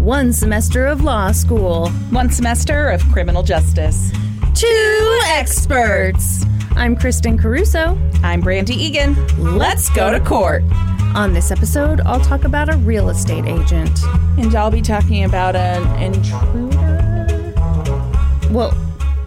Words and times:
One 0.00 0.32
semester 0.32 0.86
of 0.86 1.02
law 1.02 1.30
school. 1.30 1.90
One 2.08 2.30
semester 2.30 2.88
of 2.88 3.02
criminal 3.12 3.42
justice. 3.42 4.10
Two 4.54 5.20
experts. 5.26 6.42
I'm 6.70 6.96
Kristin 6.96 7.38
Caruso. 7.38 7.98
I'm 8.22 8.42
Brandi 8.42 8.70
Egan. 8.70 9.14
Let's 9.36 9.90
go 9.90 10.10
to 10.10 10.18
court. 10.18 10.64
On 11.14 11.34
this 11.34 11.50
episode, 11.50 12.00
I'll 12.06 12.18
talk 12.18 12.44
about 12.44 12.72
a 12.72 12.78
real 12.78 13.10
estate 13.10 13.44
agent. 13.44 14.02
And 14.38 14.54
I'll 14.54 14.70
be 14.70 14.80
talking 14.80 15.24
about 15.24 15.54
an 15.54 15.84
intruder. 16.02 17.52
Well, 18.50 18.70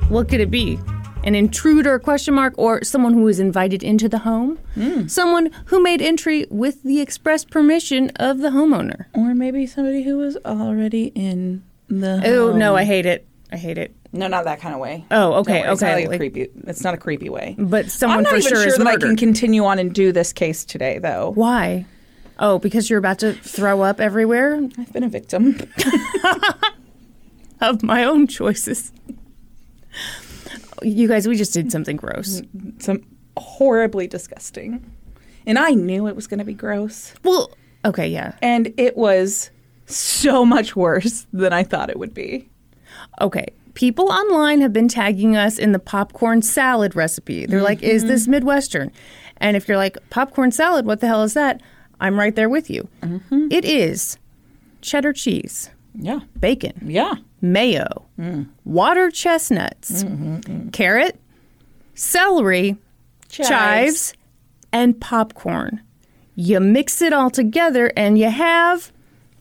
what 0.10 0.28
could 0.28 0.42
it 0.42 0.50
be? 0.50 0.80
An 1.24 1.36
intruder 1.36 2.00
question 2.00 2.34
mark 2.34 2.54
or 2.58 2.84
someone 2.84 3.14
who 3.14 3.22
was 3.24 3.40
invited 3.40 3.82
into 3.82 4.10
the 4.10 4.20
home? 4.20 4.58
Hmm. 4.74 5.08
Someone 5.08 5.52
who 5.66 5.82
made 5.82 6.02
entry 6.02 6.46
with 6.50 6.84
the 6.84 7.00
express 7.00 7.46
permission 7.46 8.10
of 8.18 8.40
the 8.40 8.50
homeowner. 8.50 9.06
Or 9.14 9.34
maybe 9.34 9.66
somebody 9.66 10.04
who 10.04 10.18
was 10.18 10.38
already 10.46 11.06
in 11.16 11.64
the. 11.88 12.22
Oh, 12.26 12.52
no. 12.52 12.76
I 12.76 12.84
hate 12.84 13.06
it. 13.06 13.26
I 13.54 13.56
hate 13.56 13.78
it. 13.78 13.96
No, 14.12 14.28
not 14.28 14.44
that 14.44 14.60
kind 14.60 14.76
of 14.76 14.82
way. 14.82 15.06
Oh, 15.12 15.36
okay, 15.36 15.64
No, 15.64 15.72
it's 15.74 15.82
okay, 15.82 15.92
Not 15.92 15.96
like 15.96 16.06
a 16.06 16.10
like- 16.10 16.20
creepy. 16.20 16.50
It's 16.68 16.84
not 16.84 16.94
a 16.94 16.98
creepy 16.98 17.30
way. 17.30 17.56
But 17.58 17.90
someone 17.90 18.18
I'm 18.20 18.24
not 18.24 18.30
for 18.32 18.38
even 18.38 18.50
sure 18.50 18.58
sure 18.60 18.68
is 18.68 18.78
that 18.78 18.86
I 18.88 18.98
can 18.98 19.16
continue 19.16 19.64
on 19.64 19.80
and 19.80 19.94
do 19.94 20.12
this 20.12 20.34
case 20.34 20.66
today, 20.66 21.00
though. 21.00 21.32
Why? 21.36 21.86
Oh, 22.38 22.60
because 22.60 22.90
you're 22.90 23.00
about 23.00 23.20
to 23.20 23.34
throw 23.34 23.82
up 23.82 24.02
everywhere 24.02 24.56
I've 24.78 24.92
been 24.92 25.04
a 25.04 25.10
victim. 25.10 25.58
of 27.62 27.82
my 27.82 28.04
own 28.04 28.28
choices. 28.28 28.92
You 30.84 31.08
guys, 31.08 31.28
we 31.28 31.36
just 31.36 31.54
did 31.54 31.72
something 31.72 31.96
gross. 31.96 32.42
Some 32.80 33.04
horribly 33.38 34.08
disgusting, 34.08 34.92
and 35.46 35.58
I 35.58 35.72
knew 35.72 36.08
it 36.08 36.16
was 36.16 36.28
going 36.28 36.40
to 36.40 36.46
be 36.46 36.54
gross, 36.54 37.14
Well, 37.24 37.52
okay, 37.86 38.08
yeah. 38.08 38.36
and 38.42 38.74
it 38.78 38.96
was 38.96 39.50
so 39.86 40.46
much 40.46 40.76
worse 40.76 41.26
than 41.34 41.54
I 41.54 41.64
thought 41.64 41.90
it 41.90 42.00
would 42.00 42.14
be. 42.14 42.50
Okay. 43.22 43.46
People 43.74 44.12
online 44.12 44.62
have 44.62 44.72
been 44.72 44.88
tagging 44.88 45.36
us 45.36 45.58
in 45.58 45.72
the 45.72 45.80
popcorn 45.80 46.44
salad 46.44 46.96
recipe. 46.96 47.48
They're 47.48 47.62
like, 47.62 47.82
is 47.82 48.04
mm-hmm. 48.04 48.12
this 48.12 48.28
Midwestern? 48.28 48.92
And 49.38 49.58
if 49.58 49.68
you're 49.68 49.78
like, 49.78 49.98
popcorn 50.12 50.52
salad, 50.52 50.86
what 50.86 51.00
the 51.00 51.08
hell 51.08 51.24
is 51.24 51.34
that? 51.34 51.62
I'm 52.00 52.20
right 52.20 52.36
there 52.36 52.50
with 52.50 52.70
you. 52.70 52.88
Mm-hmm. 53.02 53.48
It 53.50 53.66
is 53.66 54.20
cheddar 54.82 55.12
cheese, 55.14 55.72
Yeah, 55.96 56.20
bacon, 56.40 56.74
yeah. 56.86 57.16
Mayo, 57.44 58.08
water 58.66 59.12
chestnuts, 59.12 60.04
carrot, 60.72 61.20
celery, 61.94 62.78
chives, 63.30 64.14
and 64.72 65.00
popcorn. 65.00 65.82
You 66.36 66.60
mix 66.60 67.02
it 67.04 67.14
all 67.14 67.30
together 67.30 67.92
and 67.96 68.18
you 68.18 68.30
have 68.30 68.92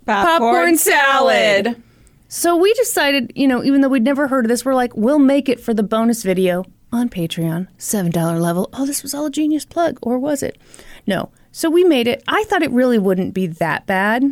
Popcorn 0.04 0.76
salad. 0.76 1.80
So 2.28 2.56
we 2.56 2.74
decided, 2.74 3.32
you 3.34 3.46
know, 3.46 3.62
even 3.62 3.80
though 3.80 3.88
we'd 3.88 4.02
never 4.02 4.26
heard 4.26 4.44
of 4.44 4.48
this, 4.48 4.64
we're 4.64 4.74
like, 4.74 4.94
we'll 4.96 5.18
make 5.18 5.48
it 5.48 5.60
for 5.60 5.72
the 5.72 5.82
bonus 5.82 6.22
video 6.22 6.64
on 6.90 7.08
Patreon, 7.08 7.68
$7 7.78 8.40
level. 8.40 8.68
Oh, 8.72 8.84
this 8.84 9.02
was 9.02 9.14
all 9.14 9.26
a 9.26 9.30
genius 9.30 9.64
plug, 9.64 9.98
or 10.02 10.18
was 10.18 10.42
it? 10.42 10.58
No. 11.06 11.30
So 11.50 11.70
we 11.70 11.84
made 11.84 12.08
it. 12.08 12.22
I 12.26 12.44
thought 12.44 12.62
it 12.62 12.70
really 12.70 12.98
wouldn't 12.98 13.32
be 13.32 13.46
that 13.46 13.86
bad. 13.86 14.24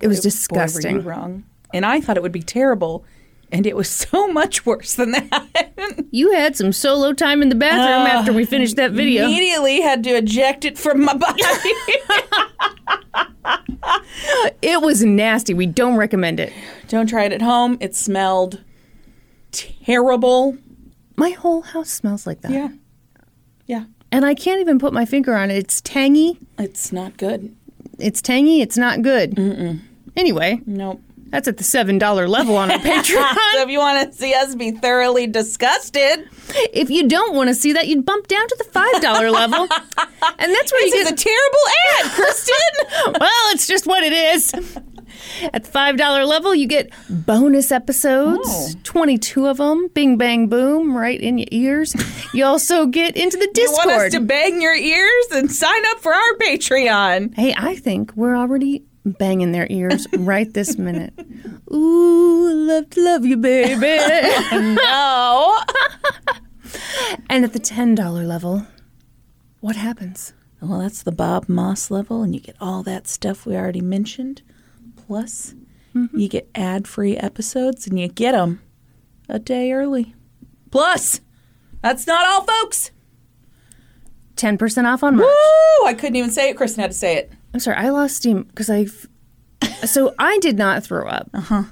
It 0.00 0.06
was 0.06 0.18
Boy, 0.18 0.20
were 0.20 0.30
disgusting. 0.30 0.96
you 0.96 1.02
wrong. 1.02 1.44
And 1.74 1.86
I 1.86 2.00
thought 2.00 2.16
it 2.16 2.22
would 2.22 2.32
be 2.32 2.42
terrible, 2.42 3.04
and 3.50 3.66
it 3.66 3.76
was 3.76 3.88
so 4.10 4.28
much 4.28 4.64
worse 4.66 4.94
than 4.94 5.12
that. 5.12 6.04
You 6.10 6.32
had 6.32 6.56
some 6.56 6.72
solo 6.72 7.12
time 7.12 7.42
in 7.42 7.48
the 7.48 7.54
bathroom 7.54 8.06
uh, 8.06 8.18
after 8.18 8.32
we 8.32 8.44
finished 8.44 8.76
that 8.76 8.92
video. 8.92 9.24
Immediately 9.24 9.80
had 9.80 10.04
to 10.04 10.10
eject 10.10 10.64
it 10.64 10.78
from 10.78 11.04
my 11.04 11.14
body. 11.14 11.42
It 14.62 14.80
was 14.80 15.02
nasty. 15.04 15.54
We 15.54 15.66
don't 15.66 15.96
recommend 15.96 16.38
it. 16.38 16.52
Don't 16.88 17.08
try 17.08 17.24
it 17.24 17.32
at 17.32 17.42
home. 17.42 17.76
It 17.80 17.96
smelled 17.96 18.60
terrible. 19.50 20.56
My 21.16 21.30
whole 21.30 21.62
house 21.62 21.90
smells 21.90 22.26
like 22.26 22.42
that. 22.42 22.52
Yeah. 22.52 22.68
Yeah. 23.66 23.84
And 24.12 24.24
I 24.24 24.34
can't 24.34 24.60
even 24.60 24.78
put 24.78 24.92
my 24.92 25.04
finger 25.04 25.34
on 25.34 25.50
it. 25.50 25.56
It's 25.56 25.80
tangy. 25.80 26.38
It's 26.58 26.92
not 26.92 27.16
good. 27.16 27.54
It's 27.98 28.22
tangy. 28.22 28.60
It's 28.60 28.76
not 28.76 29.02
good. 29.02 29.32
Mm-mm. 29.34 29.80
Anyway, 30.16 30.60
Nope. 30.66 31.00
That's 31.32 31.48
at 31.48 31.56
the 31.56 31.64
$7 31.64 32.28
level 32.28 32.56
on 32.56 32.70
our 32.70 32.78
Patreon. 32.90 33.34
So 33.54 33.62
if 33.62 33.68
you 33.70 33.78
want 33.78 34.12
to 34.12 34.16
see 34.16 34.34
us 34.34 34.54
be 34.54 34.70
thoroughly 34.70 35.26
disgusted, 35.26 36.28
If 36.72 36.90
you 36.90 37.08
don't 37.08 37.34
want 37.34 37.48
to 37.48 37.54
see 37.54 37.72
that, 37.72 37.88
you'd 37.88 38.04
bump 38.06 38.28
down 38.28 38.46
to 38.46 38.56
the 38.58 38.64
$5 38.64 39.32
level. 39.32 39.62
And 40.38 40.52
that's 40.54 40.72
where 40.72 40.82
this 40.82 40.94
you 40.94 41.00
is 41.00 41.10
get 41.10 41.12
a 41.12 41.24
terrible 41.24 41.64
ad, 41.98 42.10
Kristin. 42.12 43.18
well, 43.20 43.54
it's 43.54 43.66
just 43.66 43.86
what 43.86 44.02
it 44.04 44.12
is. 44.12 44.52
At 45.54 45.64
the 45.64 45.70
$5 45.70 46.26
level, 46.28 46.54
you 46.54 46.66
get 46.66 46.90
bonus 47.08 47.72
episodes, 47.72 48.40
Oh. 48.44 48.70
22 48.82 49.46
of 49.46 49.56
them, 49.58 49.88
bing, 49.88 50.18
bang, 50.18 50.48
boom, 50.48 50.94
right 50.96 51.18
in 51.20 51.38
your 51.38 51.48
ears. 51.50 51.94
You 52.34 52.44
also 52.44 52.86
get 52.86 53.16
into 53.16 53.36
the 53.38 53.48
Discord. 53.54 53.84
you 53.84 53.90
want 53.90 54.02
us 54.06 54.12
to 54.12 54.20
bang 54.20 54.60
your 54.60 54.74
ears 54.74 55.24
and 55.32 55.50
sign 55.50 55.82
up 55.90 56.00
for 56.00 56.12
our 56.12 56.34
Patreon. 56.40 57.34
hey, 57.36 57.54
I 57.56 57.76
think 57.76 58.12
we're 58.16 58.36
already 58.36 58.84
banging 59.04 59.52
their 59.52 59.66
ears 59.70 60.06
right 60.18 60.52
this 60.52 60.78
minute. 60.78 61.12
Ooh, 61.72 62.52
love 62.52 62.90
to 62.90 63.00
love 63.02 63.24
you, 63.24 63.36
baby. 63.36 63.98
No. 64.52 65.58
and 67.30 67.44
at 67.44 67.52
the 67.52 67.60
$10 67.60 68.26
level, 68.26 68.66
what 69.60 69.76
happens? 69.76 70.32
Well, 70.60 70.80
that's 70.80 71.02
the 71.02 71.12
Bob 71.12 71.48
Moss 71.48 71.90
level, 71.90 72.22
and 72.22 72.34
you 72.34 72.40
get 72.40 72.56
all 72.60 72.82
that 72.84 73.08
stuff 73.08 73.46
we 73.46 73.56
already 73.56 73.80
mentioned. 73.80 74.42
Plus, 74.94 75.54
mm-hmm. 75.94 76.16
you 76.16 76.28
get 76.28 76.48
ad 76.54 76.86
free 76.86 77.16
episodes, 77.16 77.86
and 77.86 77.98
you 77.98 78.08
get 78.08 78.32
them 78.32 78.60
a 79.28 79.38
day 79.38 79.72
early. 79.72 80.14
Plus, 80.70 81.20
that's 81.82 82.06
not 82.06 82.26
all, 82.26 82.42
folks. 82.44 82.92
10% 84.36 84.84
off 84.84 85.02
on 85.02 85.16
merch. 85.16 85.26
Woo! 85.26 85.86
I 85.86 85.94
couldn't 85.94 86.16
even 86.16 86.30
say 86.30 86.50
it. 86.50 86.56
Kristen 86.56 86.80
had 86.80 86.92
to 86.92 86.96
say 86.96 87.16
it. 87.16 87.32
I'm 87.54 87.60
sorry, 87.60 87.76
I 87.76 87.90
lost 87.90 88.16
steam 88.16 88.44
because 88.44 88.70
I. 88.70 88.86
So 89.86 90.14
I 90.18 90.38
did 90.38 90.56
not 90.58 90.84
throw 90.84 91.06
up. 91.08 91.30
Uh 91.34 91.40
huh. 91.40 91.62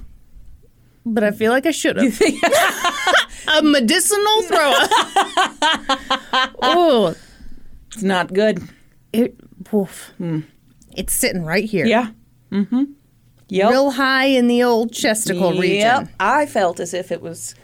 But 1.07 1.25
I 1.25 1.31
feel 1.31 1.51
like 1.53 1.65
I 1.67 1.71
should 1.71 1.97
have. 1.97 2.21
a 3.49 3.63
medicinal 3.63 4.43
throw 4.43 4.71
up. 4.73 4.91
oh, 6.63 7.15
It's 7.93 8.03
not 8.03 8.33
good. 8.33 8.63
it. 9.13 9.35
Woof. 9.73 10.13
It's 10.97 11.13
sitting 11.13 11.45
right 11.45 11.65
here. 11.65 11.87
Yeah. 11.87 12.11
Mm-hmm. 12.53 12.85
Yep. 13.49 13.71
Real 13.71 13.91
high 13.93 14.27
in 14.27 14.47
the 14.47 14.63
old 14.63 14.93
chesticle 14.93 15.51
region. 15.53 15.77
Yep. 15.79 15.99
region. 16.01 16.15
I 16.21 16.47
felt 16.47 16.81
as 16.81 16.95
if 16.95 17.11
it 17.11 17.21
was 17.21 17.55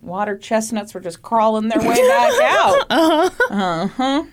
water 0.00 0.36
chestnuts 0.36 0.94
were 0.94 1.00
just 1.00 1.22
crawling 1.22 1.68
their 1.68 1.80
way 1.80 1.94
back 2.08 2.32
out. 3.50 4.26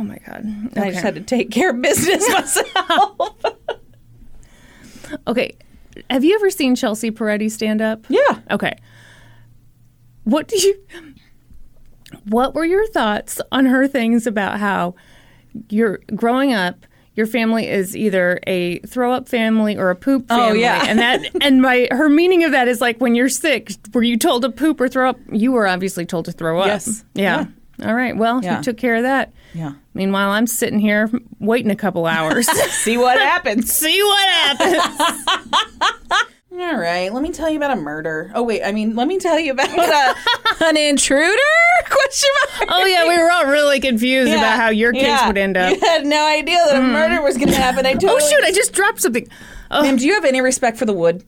Oh 0.00 0.02
my 0.02 0.16
god. 0.26 0.46
I 0.76 0.92
just 0.92 1.02
had 1.02 1.14
to 1.16 1.20
take 1.20 1.50
care 1.50 1.70
of 1.70 1.82
business 1.82 2.26
myself. 2.32 3.36
okay. 5.26 5.54
Have 6.08 6.24
you 6.24 6.34
ever 6.36 6.48
seen 6.48 6.74
Chelsea 6.74 7.10
Peretti 7.10 7.50
stand 7.50 7.82
up? 7.82 8.06
yeah. 8.08 8.40
Okay. 8.50 8.78
What 10.24 10.48
do 10.48 10.58
you 10.58 10.82
What 12.24 12.54
were 12.54 12.64
your 12.64 12.86
thoughts 12.86 13.42
on 13.52 13.66
her 13.66 13.86
things 13.86 14.26
about 14.26 14.58
how 14.58 14.94
you're 15.68 16.00
growing 16.14 16.54
up 16.54 16.86
your 17.14 17.26
family 17.26 17.68
is 17.68 17.94
either 17.94 18.40
a 18.46 18.78
throw 18.80 19.12
up 19.12 19.28
family 19.28 19.76
or 19.76 19.90
a 19.90 19.96
poop 19.96 20.24
oh, 20.30 20.36
family. 20.36 20.60
Oh, 20.60 20.62
yeah. 20.62 20.84
And 20.86 20.98
that 20.98 21.20
and 21.42 21.60
my 21.60 21.88
her 21.90 22.08
meaning 22.08 22.44
of 22.44 22.52
that 22.52 22.68
is 22.68 22.80
like 22.80 22.98
when 23.02 23.14
you're 23.14 23.28
sick, 23.28 23.72
were 23.92 24.02
you 24.02 24.16
told 24.16 24.42
to 24.42 24.50
poop 24.50 24.80
or 24.80 24.88
throw 24.88 25.10
up? 25.10 25.18
You 25.30 25.52
were 25.52 25.66
obviously 25.66 26.06
told 26.06 26.24
to 26.24 26.32
throw 26.32 26.60
up. 26.60 26.68
Yes. 26.68 27.04
Yeah. 27.12 27.44
All 27.82 27.94
right. 27.94 28.16
Well, 28.16 28.42
Yeah. 28.42 28.58
you 28.58 28.62
took 28.62 28.76
care 28.76 28.96
of 28.96 29.02
that. 29.04 29.32
Yeah. 29.54 29.72
Meanwhile, 29.94 30.30
I'm 30.30 30.46
sitting 30.46 30.78
here 30.78 31.10
waiting 31.38 31.70
a 31.70 31.76
couple 31.76 32.06
hours. 32.06 32.46
See 32.70 32.96
what 32.96 33.18
happens. 33.18 33.72
See 33.76 34.02
what 34.02 34.28
happens. 34.28 34.76
All 36.52 36.76
right, 36.76 37.12
let 37.12 37.22
me 37.22 37.32
tell 37.32 37.48
you 37.48 37.56
about 37.56 37.70
a 37.70 37.80
murder. 37.80 38.30
Oh 38.34 38.42
wait, 38.42 38.62
I 38.62 38.70
mean, 38.72 38.94
let 38.94 39.08
me 39.08 39.18
tell 39.18 39.38
you 39.38 39.52
about 39.52 39.70
a, 39.70 40.14
an 40.64 40.76
intruder? 40.76 41.32
Question 41.88 42.28
mark. 42.58 42.70
Oh 42.70 42.84
yeah, 42.84 43.08
we 43.08 43.16
were 43.16 43.30
all 43.30 43.46
really 43.46 43.80
confused 43.80 44.30
about 44.30 44.56
how 44.58 44.68
your 44.68 44.92
case 44.92 45.04
Yeah. 45.04 45.26
would 45.26 45.38
end 45.38 45.56
up. 45.56 45.72
You 45.72 45.80
had 45.80 46.04
no 46.04 46.26
idea 46.26 46.58
that 46.66 46.76
a 46.76 46.80
mm. 46.80 46.92
murder 46.92 47.22
was 47.22 47.38
going 47.38 47.48
to 47.48 47.56
happen. 47.56 47.86
I 47.86 47.92
oh, 47.92 47.94
totally. 47.94 48.12
Oh 48.22 48.28
shoot! 48.28 48.44
I 48.44 48.52
just 48.52 48.74
dropped 48.74 49.00
something. 49.00 49.26
Oh. 49.70 49.82
Ma'am, 49.82 49.96
do 49.96 50.06
you 50.06 50.12
have 50.14 50.26
any 50.26 50.42
respect 50.42 50.76
for 50.76 50.84
the 50.84 50.92
wood? 50.92 51.24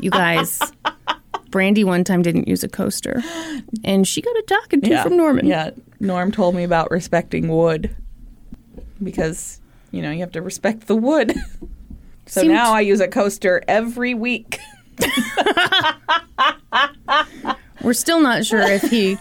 You 0.00 0.10
guys, 0.10 0.60
Brandi 1.56 1.84
one 1.84 2.04
time 2.04 2.20
didn't 2.20 2.48
use 2.48 2.62
a 2.62 2.68
coaster, 2.68 3.22
and 3.84 4.06
she 4.06 4.20
got 4.20 4.36
a 4.36 4.42
talking 4.42 4.82
to 4.82 5.02
from 5.02 5.16
Norman. 5.16 5.46
Yeah, 5.46 5.70
Norm 6.00 6.30
told 6.30 6.54
me 6.54 6.64
about 6.64 6.90
respecting 6.90 7.48
wood 7.48 7.96
because 9.02 9.58
you 9.90 10.02
know 10.02 10.10
you 10.10 10.20
have 10.20 10.32
to 10.32 10.42
respect 10.42 10.86
the 10.86 10.96
wood. 10.96 11.34
so 12.26 12.42
Seemed- 12.42 12.52
now 12.52 12.74
I 12.74 12.82
use 12.82 13.00
a 13.00 13.08
coaster 13.08 13.62
every 13.66 14.12
week. 14.12 14.58
We're 17.82 17.94
still 17.94 18.20
not 18.20 18.44
sure 18.44 18.60
if 18.60 18.82
he 18.82 19.16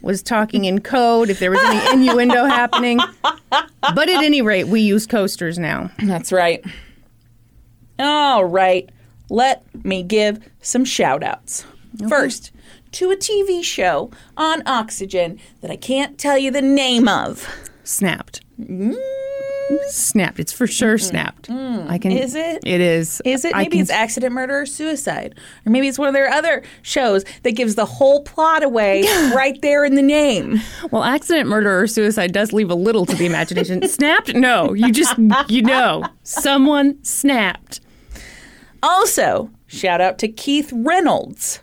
was 0.00 0.22
talking 0.22 0.64
in 0.64 0.80
code, 0.80 1.30
if 1.30 1.38
there 1.38 1.50
was 1.50 1.60
any 1.62 1.92
innuendo 1.92 2.46
happening. 2.46 2.98
But 3.50 4.08
at 4.08 4.24
any 4.24 4.42
rate, 4.42 4.64
we 4.64 4.80
use 4.80 5.06
coasters 5.06 5.58
now. 5.58 5.90
That's 6.02 6.32
right. 6.32 6.64
All 7.98 8.44
right. 8.44 8.88
Let 9.28 9.64
me 9.84 10.02
give 10.02 10.48
some 10.62 10.84
shout 10.84 11.22
outs. 11.22 11.66
First, 12.08 12.52
to 12.92 13.10
a 13.10 13.16
TV 13.16 13.62
show 13.62 14.10
on 14.36 14.66
Oxygen 14.66 15.38
that 15.60 15.70
I 15.70 15.76
can't 15.76 16.18
tell 16.18 16.38
you 16.38 16.50
the 16.50 16.62
name 16.62 17.08
of. 17.08 17.48
Snapped. 17.84 18.42
Mm. 18.60 18.96
Snapped. 19.88 20.38
It's 20.38 20.52
for 20.52 20.66
sure 20.66 20.96
mm-hmm. 20.96 21.06
snapped. 21.06 21.48
Mm. 21.48 21.90
I 21.90 21.98
can. 21.98 22.12
Is 22.12 22.34
it? 22.34 22.62
It 22.64 22.80
is. 22.80 23.20
Is 23.24 23.44
it? 23.44 23.54
Maybe 23.54 23.72
can- 23.72 23.80
it's 23.80 23.90
accident, 23.90 24.32
murder, 24.32 24.60
or 24.60 24.66
suicide. 24.66 25.34
Or 25.64 25.70
maybe 25.70 25.88
it's 25.88 25.98
one 25.98 26.08
of 26.08 26.14
their 26.14 26.28
other 26.28 26.62
shows 26.82 27.24
that 27.42 27.52
gives 27.52 27.74
the 27.74 27.84
whole 27.84 28.22
plot 28.22 28.62
away 28.62 29.02
right 29.34 29.60
there 29.62 29.84
in 29.84 29.94
the 29.94 30.02
name. 30.02 30.60
Well, 30.90 31.02
accident, 31.02 31.48
murder, 31.48 31.80
or 31.80 31.86
suicide 31.86 32.32
does 32.32 32.52
leave 32.52 32.70
a 32.70 32.74
little 32.74 33.06
to 33.06 33.16
the 33.16 33.26
imagination. 33.26 33.86
snapped? 33.88 34.34
No. 34.34 34.72
You 34.72 34.92
just, 34.92 35.18
you 35.48 35.62
know, 35.62 36.04
someone 36.22 37.02
snapped. 37.04 37.80
Also, 38.82 39.50
shout 39.66 40.00
out 40.00 40.18
to 40.18 40.28
Keith 40.28 40.70
Reynolds. 40.72 41.60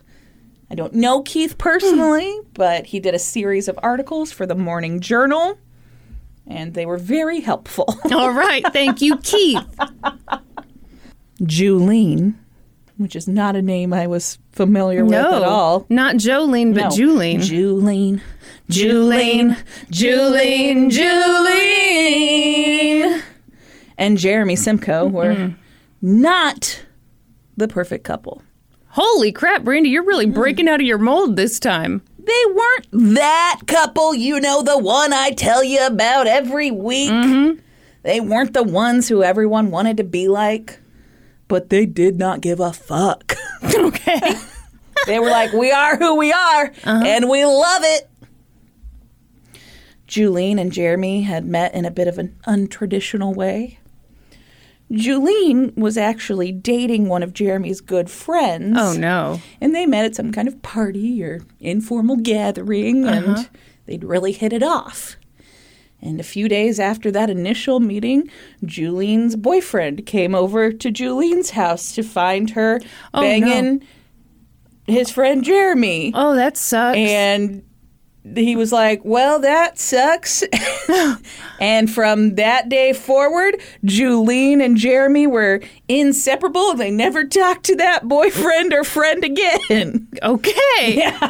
I 0.74 0.75
don't 0.75 0.94
know 0.96 1.22
Keith 1.22 1.60
personally, 1.60 2.36
but 2.56 2.88
he 2.88 3.00
did 3.00 3.14
a 3.14 3.20
series 3.20 3.68
of 3.68 3.78
articles 3.84 4.31
for 4.31 4.48
the 4.48 4.56
Morning 4.56 5.02
Journal, 5.02 5.60
and 6.48 6.74
they 6.74 6.88
were 6.88 6.98
very 6.98 7.42
helpful. 7.42 7.96
All 8.12 8.34
right. 8.34 8.66
Thank 8.74 9.00
you, 9.00 9.18
Keith. 9.18 9.62
Julene, 11.40 12.34
which 12.98 13.16
is 13.16 13.28
not 13.28 13.56
a 13.56 13.62
name 13.62 13.94
I 13.94 14.08
was 14.08 14.40
familiar 14.52 15.06
with 15.06 15.14
at 15.14 15.44
all. 15.44 15.86
Not 15.90 16.16
Jolene, 16.16 16.74
but 16.74 16.86
No. 16.86 16.90
Julene. 16.90 17.38
Julene. 17.38 18.20
Julene. 18.68 19.56
Julene. 19.92 20.90
Julene. 23.06 23.22
And 24.00 24.18
Jeremy 24.18 24.56
Simko 24.56 25.12
were 25.12 25.36
mm-hmm. 25.36 25.54
not 26.02 26.84
the 27.58 27.68
perfect 27.68 28.06
couple. 28.06 28.42
Holy 28.94 29.31
crap, 29.31 29.63
Brandi, 29.63 29.90
you're 29.90 30.06
really 30.06 30.28
mm-hmm. 30.28 30.36
breaking 30.36 30.68
out 30.68 30.80
of 30.80 30.86
your 30.86 31.00
mold 31.00 31.36
this 31.36 31.60
time. 31.60 32.04
They 32.19 32.44
weren't 32.54 33.16
that 33.16 33.62
couple, 33.66 34.13
you 34.13 34.40
know, 34.40 34.62
the 34.62 34.78
one 34.78 35.12
I 35.12 35.31
tell 35.31 35.63
you 35.63 35.84
about 35.88 36.28
every 36.28 36.69
week. 36.69 37.10
Mm-hmm. 37.10 37.60
They 38.04 38.19
weren't 38.19 38.54
the 38.54 38.62
ones 38.62 39.10
who 39.10 39.24
everyone 39.24 39.72
wanted 39.72 39.98
to 39.98 40.04
be 40.04 40.28
like, 40.28 40.80
but 41.48 41.72
they 41.72 41.88
did 41.88 42.19
not 42.19 42.42
give 42.42 42.60
a 42.60 42.72
fuck. 42.72 43.36
Okay. 43.75 44.36
They 45.06 45.19
were 45.19 45.30
like, 45.30 45.51
we 45.51 45.72
are 45.72 45.98
who 45.98 46.16
we 46.16 46.31
are, 46.31 46.66
uh-huh. 46.66 47.04
and 47.06 47.30
we 47.30 47.44
love 47.44 47.81
it. 47.84 48.10
Julene 50.07 50.62
and 50.62 50.72
Jeremy 50.72 51.24
had 51.24 51.46
met 51.46 51.74
in 51.74 51.84
a 51.84 51.92
bit 51.92 52.07
of 52.07 52.18
an 52.19 52.38
untraditional 52.48 53.36
way. 53.36 53.80
Julene 54.92 55.76
was 55.76 55.98
actually 55.98 56.52
dating 56.52 57.08
one 57.10 57.24
of 57.24 57.34
Jeremy's 57.34 57.82
good 57.82 58.10
friends. 58.12 58.78
Oh, 58.80 58.94
no. 58.94 59.42
And 59.60 59.74
they 59.74 59.86
met 59.86 60.06
at 60.06 60.16
some 60.16 60.32
kind 60.32 60.48
of 60.48 60.62
party 60.62 61.24
or 61.24 61.42
informal 61.60 62.18
gathering, 62.18 63.06
uh-huh. 63.06 63.34
and 63.38 63.50
they'd 63.86 64.04
really 64.04 64.32
hit 64.34 64.54
it 64.54 64.62
off. 64.64 65.16
And 66.02 66.20
a 66.20 66.24
few 66.24 66.50
days 66.50 66.80
after 66.82 67.10
that 67.12 67.30
initial 67.30 67.80
meeting, 67.80 68.30
Julene's 68.64 69.38
boyfriend 69.38 70.06
came 70.06 70.36
over 70.36 70.72
to 70.72 70.92
Julene's 70.92 71.52
house 71.52 71.96
to 71.96 72.04
find 72.04 72.50
her 72.52 72.80
Oh, 73.14 73.22
no. 73.22 73.28
banging 73.28 73.84
his 74.86 75.10
friend 75.10 75.46
Jeremy. 75.46 76.12
Oh, 76.14 76.36
that 76.36 76.58
sucks. 76.58 76.98
And 76.98 77.64
he 78.36 78.56
was 78.56 78.72
like, 78.72 79.02
Well, 79.04 79.40
that 79.40 79.78
sucks. 79.78 80.44
and 81.60 81.90
from 81.90 82.36
that 82.36 82.70
day 82.70 82.94
forward, 82.94 83.62
Julene 83.84 84.64
and 84.64 84.78
Jeremy 84.78 85.28
were 85.28 85.62
inseparable. 85.88 86.74
They 86.74 86.92
never 86.92 87.25
talked 87.25 87.66
to 87.66 87.75
that 87.75 88.08
boyfriend 88.08 88.74
or 88.74 88.84
friend 88.84 89.24
again. 89.24 90.08
okay. 90.22 91.12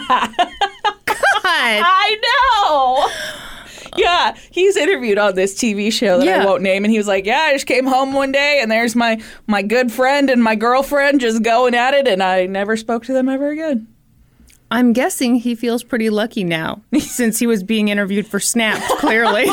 God. 1.06 1.16
I 1.46 2.18
know. 2.24 3.10
Yeah, 3.96 4.36
he's 4.50 4.76
interviewed 4.76 5.18
on 5.18 5.36
this 5.36 5.54
TV 5.56 5.92
show 5.92 6.18
that 6.20 6.42
I 6.42 6.46
won't 6.46 6.64
name, 6.64 6.84
and 6.84 6.92
he 6.92 6.98
was 6.98 7.08
like, 7.08 7.26
"Yeah, 7.28 7.42
I 7.42 7.54
just 7.54 7.68
came 7.68 7.86
home 7.86 8.14
one 8.14 8.32
day, 8.32 8.60
and 8.60 8.72
there's 8.72 8.96
my 8.96 9.22
my 9.46 9.62
good 9.62 9.92
friend 9.92 10.32
and 10.32 10.44
my 10.44 10.56
girlfriend 10.56 11.22
just 11.22 11.44
going 11.44 11.76
at 11.76 11.94
it, 11.94 12.08
and 12.08 12.24
I 12.24 12.48
never 12.48 12.76
spoke 12.76 13.06
to 13.06 13.14
them 13.14 13.30
ever 13.30 13.50
again." 13.50 13.93
I'm 14.74 14.92
guessing 14.92 15.36
he 15.36 15.54
feels 15.54 15.84
pretty 15.84 16.10
lucky 16.10 16.44
now 16.44 16.82
since 17.00 17.38
he 17.38 17.46
was 17.46 17.62
being 17.62 17.90
interviewed 17.90 18.26
for 18.26 18.40
Snapped, 18.40 18.84
clearly. 18.98 19.46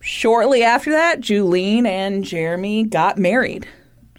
Shortly 0.00 0.62
after 0.62 0.90
that, 0.92 1.20
Julene 1.20 1.86
and 1.86 2.24
Jeremy 2.24 2.84
got 2.84 3.18
married 3.18 3.68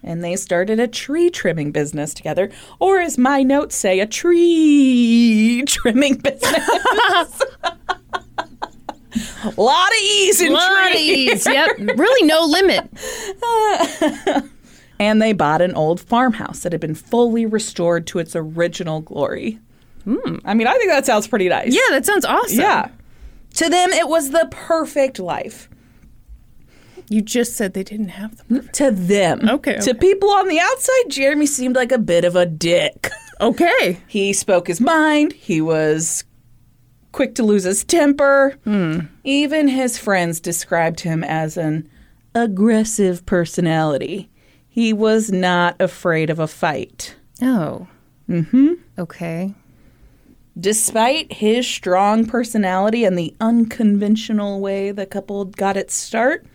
and 0.04 0.24
they 0.24 0.36
started 0.36 0.80
a 0.80 0.88
tree 0.88 1.32
trimming 1.32 1.72
business 1.72 2.14
together, 2.14 2.52
or 2.80 3.00
as 3.00 3.18
my 3.18 3.42
notes 3.42 3.76
say, 3.76 4.00
a 4.00 4.06
tree 4.06 5.64
trimming 5.68 6.18
business. 6.18 7.42
a 9.44 9.54
lot 9.58 9.90
of 9.90 10.02
ease 10.04 10.42
in 10.42 10.56
trees. 10.56 11.48
Yep. 11.48 11.98
Really 11.98 12.28
no 12.28 12.46
limit. 12.46 12.88
And 15.02 15.20
they 15.20 15.34
bought 15.34 15.62
an 15.62 15.74
old 15.74 16.00
farmhouse 16.00 16.60
that 16.60 16.72
had 16.74 16.80
been 16.80 16.94
fully 16.94 17.46
restored 17.46 18.06
to 18.08 18.20
its 18.20 18.36
original 18.36 19.02
glory. 19.02 19.60
Hmm. 20.04 20.38
I 20.46 20.54
mean, 20.54 20.68
I 20.68 20.74
think 20.78 20.92
that 20.92 21.08
sounds 21.08 21.28
pretty 21.28 21.50
nice. 21.50 21.74
Yeah, 21.74 21.82
that 21.90 22.06
sounds 22.06 22.24
awesome. 22.24 22.60
Yeah. 22.60 22.90
To 23.56 23.68
them, 23.68 23.90
it 23.92 24.08
was 24.08 24.30
the 24.30 24.48
perfect 24.52 25.18
life. 25.18 25.70
You 27.10 27.22
just 27.22 27.56
said 27.58 27.74
they 27.74 27.84
didn't 27.84 28.10
have 28.10 28.38
the 28.38 28.44
perfect. 28.46 28.76
To 28.76 28.92
them. 28.92 29.50
Okay, 29.50 29.80
To 29.80 29.96
people 29.96 30.30
on 30.30 30.48
the 30.48 30.60
outside, 30.60 31.10
Jeremy 31.10 31.48
seemed 31.48 31.76
like 31.76 31.92
a 31.92 31.98
bit 31.98 32.24
of 32.24 32.36
a 32.36 32.46
dick. 32.46 33.10
Okay. 33.42 33.98
He 34.08 34.34
spoke 34.34 34.68
his 34.68 34.80
mind. 34.80 35.34
He 35.34 35.62
was 35.62 36.24
quick 37.12 37.34
to 37.36 37.44
lose 37.44 37.64
his 37.64 37.84
temper. 37.84 38.56
Hmm. 38.66 39.00
Even 39.24 39.68
his 39.68 39.98
friends 39.98 40.40
described 40.40 41.00
him 41.00 41.24
as 41.24 41.58
an 41.58 41.90
aggressive 42.36 43.26
personality. 43.26 44.30
He 44.74 44.94
was 44.94 45.34
not 45.34 45.76
afraid 45.82 46.30
of 46.30 46.40
a 46.40 46.48
fight. 46.48 47.16
Oh. 47.42 47.88
Mm-hmm. 48.30 48.76
Okay. 48.98 49.54
Despite 50.58 51.34
his 51.34 51.68
strong 51.68 52.26
personality 52.26 53.04
and 53.04 53.18
the 53.20 53.36
unconventional 53.42 54.62
way 54.62 54.92
the 54.92 55.06
couple 55.06 55.44
got 55.44 55.76
its 55.76 55.94
start, 55.94 56.46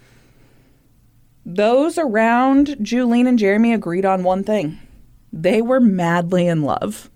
those 1.44 1.98
around 1.98 2.68
Julene 2.80 3.28
and 3.28 3.38
Jeremy 3.38 3.74
agreed 3.74 4.06
on 4.06 4.24
one 4.24 4.42
thing. 4.42 4.78
They 5.30 5.60
were 5.60 5.80
madly 5.80 6.46
in 6.46 6.62
love. 6.62 7.10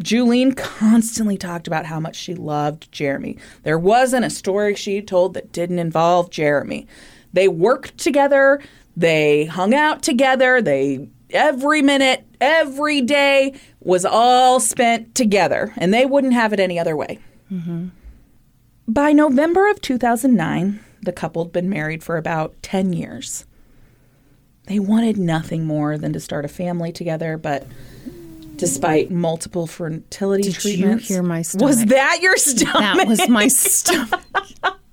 Julene 0.00 0.56
constantly 0.56 1.36
talked 1.36 1.66
about 1.66 1.86
how 1.86 1.98
much 1.98 2.14
she 2.14 2.36
loved 2.36 2.92
Jeremy. 2.92 3.36
There 3.64 3.80
wasn't 3.80 4.26
a 4.26 4.30
story 4.30 4.76
she 4.76 5.02
told 5.02 5.34
that 5.34 5.50
didn't 5.50 5.80
involve 5.80 6.30
Jeremy. 6.30 6.86
They 7.32 7.48
worked 7.48 7.98
together, 7.98 8.62
they 8.96 9.44
hung 9.44 9.74
out 9.74 10.02
together, 10.02 10.62
they 10.62 11.08
every 11.30 11.82
minute, 11.82 12.24
every 12.40 13.02
day 13.02 13.54
was 13.80 14.04
all 14.04 14.58
spent 14.60 15.14
together, 15.14 15.72
and 15.76 15.92
they 15.92 16.06
wouldn't 16.06 16.32
have 16.32 16.52
it 16.52 16.60
any 16.60 16.78
other 16.78 16.96
way. 16.96 17.18
Mm-hmm. 17.52 17.88
By 18.88 19.12
November 19.12 19.68
of 19.70 19.80
2009, 19.80 20.80
the 21.02 21.12
couple 21.12 21.44
had 21.44 21.52
been 21.52 21.68
married 21.68 22.02
for 22.02 22.16
about 22.16 22.54
10 22.62 22.92
years. 22.92 23.44
They 24.66 24.78
wanted 24.78 25.16
nothing 25.16 25.64
more 25.64 25.98
than 25.98 26.12
to 26.12 26.20
start 26.20 26.44
a 26.44 26.48
family 26.48 26.92
together, 26.92 27.36
but 27.36 27.66
despite 28.56 29.10
multiple 29.10 29.66
fertility 29.66 30.50
Did 30.50 30.64
you 30.64 30.96
hear 30.96 31.22
my 31.22 31.44
Was 31.54 31.84
that 31.86 32.18
your 32.22 32.36
stomach? 32.36 32.96
That 32.96 33.06
was 33.06 33.28
my 33.28 33.48
stomach. 33.48 34.20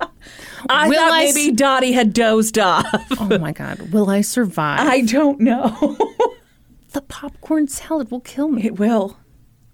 I 0.70 0.88
Will 0.89 0.96
thought 0.96 1.12
I 1.12 1.25
maybe 1.25 1.48
s- 1.50 1.55
Dottie 1.55 1.91
had 1.91 2.13
dozed 2.13 2.58
off. 2.60 2.86
Oh 3.20 3.38
my 3.39 3.51
God. 3.51 3.91
Will 3.91 4.10
I 4.10 4.22
survive? 4.22 4.79
I 4.88 5.01
don't 5.01 5.39
know. 5.39 5.98
the 6.93 7.01
popcorn 7.01 7.67
salad 7.67 8.12
will 8.12 8.22
kill 8.22 8.48
me. 8.50 8.65
it 8.65 8.77
will. 8.79 9.17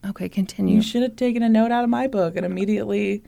Okay, 0.08 0.30
continue. 0.30 0.76
You 0.76 0.82
should 0.82 1.02
have 1.04 1.16
taken 1.16 1.44
a 1.44 1.50
note 1.50 1.72
out 1.72 1.84
of 1.84 1.90
my 1.90 2.08
book 2.08 2.36
and 2.36 2.46
immediately 2.46 3.24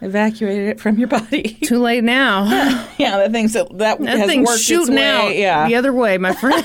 Evacuated 0.00 0.68
it 0.68 0.78
from 0.80 0.96
your 0.96 1.08
body. 1.08 1.42
Too 1.64 1.80
late 1.80 2.04
now. 2.04 2.44
yeah, 2.98 3.16
that 3.18 3.32
thing's 3.32 3.54
that 3.54 3.66
That 3.78 4.00
has 4.00 4.28
thing's 4.28 4.46
worked 4.46 4.60
shooting 4.62 4.94
its 4.94 5.00
way. 5.02 5.08
out 5.28 5.34
Yeah. 5.34 5.66
the 5.66 5.74
other 5.74 5.92
way, 5.92 6.18
my 6.18 6.32
friend. 6.34 6.64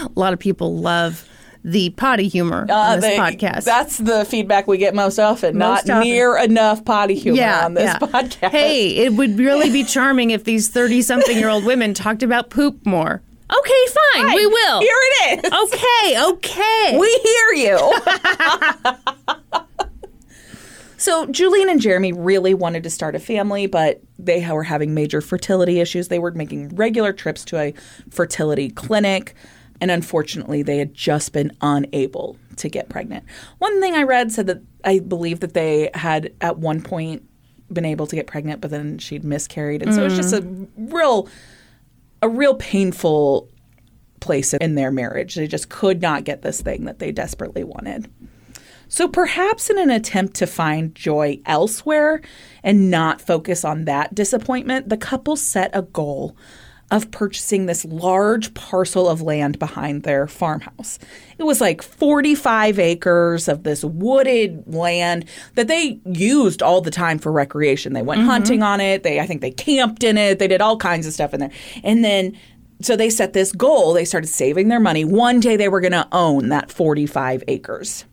A 0.00 0.08
lot 0.16 0.32
of 0.32 0.38
people 0.40 0.76
love 0.78 1.28
the 1.68 1.90
potty 1.90 2.26
humor 2.28 2.66
Uh, 2.68 2.72
on 2.74 3.00
this 3.00 3.10
they- 3.10 3.18
podcast. 3.18 3.64
That's 3.64 3.98
the 3.98 4.24
feedback 4.24 4.66
we 4.66 4.78
get 4.78 4.94
most 4.94 5.18
often. 5.18 5.58
Most 5.58 5.86
Not 5.86 5.98
often. 5.98 6.08
near 6.08 6.36
enough 6.38 6.82
potty 6.84 7.14
humor 7.14 7.36
yeah, 7.38 7.64
on 7.66 7.74
this 7.74 7.84
yeah. 7.84 7.98
podcast. 7.98 8.50
Hey, 8.50 8.88
it 8.96 9.12
would 9.12 9.38
really 9.38 9.70
be 9.70 9.84
charming 9.84 10.30
if 10.30 10.44
these 10.44 10.68
30 10.68 11.02
something 11.02 11.36
year 11.36 11.50
old 11.50 11.64
women 11.64 11.92
talked 11.94 12.22
about 12.22 12.48
poop 12.50 12.84
more. 12.86 13.22
Okay, 13.50 13.84
fine, 14.14 14.34
we 14.34 14.46
will. 14.46 14.80
Here 14.80 14.90
it 14.92 15.44
is. 15.44 15.52
Okay, 15.52 16.22
okay. 16.32 16.98
We 16.98 17.20
hear 17.22 17.70
you. 17.70 17.78
so, 20.98 21.26
Julene 21.28 21.70
and 21.70 21.80
Jeremy 21.80 22.12
really 22.12 22.54
wanted 22.54 22.82
to 22.82 22.90
start 22.90 23.14
a 23.14 23.18
family, 23.18 23.66
but 23.66 24.00
they 24.18 24.46
were 24.50 24.64
having 24.64 24.94
major 24.94 25.20
fertility 25.20 25.80
issues. 25.80 26.08
They 26.08 26.18
were 26.18 26.32
making 26.32 26.74
regular 26.76 27.12
trips 27.12 27.44
to 27.46 27.58
a 27.58 27.74
fertility 28.10 28.70
clinic, 28.70 29.34
and 29.80 29.90
unfortunately, 29.90 30.62
they 30.62 30.78
had 30.78 30.94
just 30.94 31.32
been 31.32 31.56
unable 31.60 32.36
to 32.56 32.68
get 32.68 32.88
pregnant. 32.88 33.24
One 33.58 33.80
thing 33.80 33.94
I 33.94 34.02
read 34.02 34.32
said 34.32 34.46
that 34.48 34.62
I 34.84 34.98
believe 34.98 35.40
that 35.40 35.54
they 35.54 35.90
had 35.94 36.32
at 36.40 36.58
one 36.58 36.82
point 36.82 37.28
been 37.72 37.84
able 37.84 38.06
to 38.06 38.16
get 38.16 38.26
pregnant, 38.26 38.60
but 38.60 38.70
then 38.70 38.98
she'd 38.98 39.24
miscarried. 39.24 39.82
And 39.82 39.94
so 39.94 40.06
it's 40.06 40.16
just 40.16 40.32
a 40.32 40.42
mm. 40.42 40.68
real 40.76 41.28
a 42.22 42.28
real 42.28 42.54
painful 42.54 43.48
place 44.20 44.52
in 44.54 44.74
their 44.74 44.90
marriage. 44.90 45.36
They 45.36 45.46
just 45.46 45.68
could 45.68 46.02
not 46.02 46.24
get 46.24 46.42
this 46.42 46.60
thing 46.60 46.84
that 46.84 46.98
they 46.98 47.12
desperately 47.12 47.62
wanted. 47.62 48.10
So 48.88 49.06
perhaps 49.06 49.68
in 49.68 49.78
an 49.78 49.90
attempt 49.90 50.34
to 50.36 50.46
find 50.46 50.94
joy 50.94 51.40
elsewhere 51.44 52.22
and 52.64 52.90
not 52.90 53.20
focus 53.20 53.64
on 53.64 53.84
that 53.84 54.14
disappointment, 54.14 54.88
the 54.88 54.96
couple 54.96 55.36
set 55.36 55.70
a 55.74 55.82
goal 55.82 56.36
of 56.90 57.10
purchasing 57.10 57.66
this 57.66 57.84
large 57.84 58.54
parcel 58.54 59.08
of 59.08 59.20
land 59.20 59.58
behind 59.58 60.02
their 60.02 60.26
farmhouse. 60.26 60.98
It 61.36 61.42
was 61.42 61.60
like 61.60 61.82
45 61.82 62.78
acres 62.78 63.46
of 63.46 63.62
this 63.62 63.84
wooded 63.84 64.64
land 64.66 65.26
that 65.54 65.68
they 65.68 66.00
used 66.06 66.62
all 66.62 66.80
the 66.80 66.90
time 66.90 67.18
for 67.18 67.30
recreation. 67.30 67.92
They 67.92 68.02
went 68.02 68.20
mm-hmm. 68.20 68.30
hunting 68.30 68.62
on 68.62 68.80
it. 68.80 69.02
They 69.02 69.20
I 69.20 69.26
think 69.26 69.42
they 69.42 69.50
camped 69.50 70.02
in 70.02 70.16
it. 70.16 70.38
They 70.38 70.48
did 70.48 70.62
all 70.62 70.78
kinds 70.78 71.06
of 71.06 71.12
stuff 71.12 71.34
in 71.34 71.40
there. 71.40 71.52
And 71.84 72.04
then 72.04 72.36
so 72.80 72.96
they 72.96 73.10
set 73.10 73.32
this 73.32 73.52
goal. 73.52 73.92
They 73.92 74.04
started 74.04 74.28
saving 74.28 74.68
their 74.68 74.80
money. 74.80 75.04
One 75.04 75.40
day 75.40 75.56
they 75.56 75.68
were 75.68 75.80
going 75.80 75.92
to 75.92 76.08
own 76.12 76.48
that 76.50 76.70
45 76.70 77.42
acres. 77.48 78.04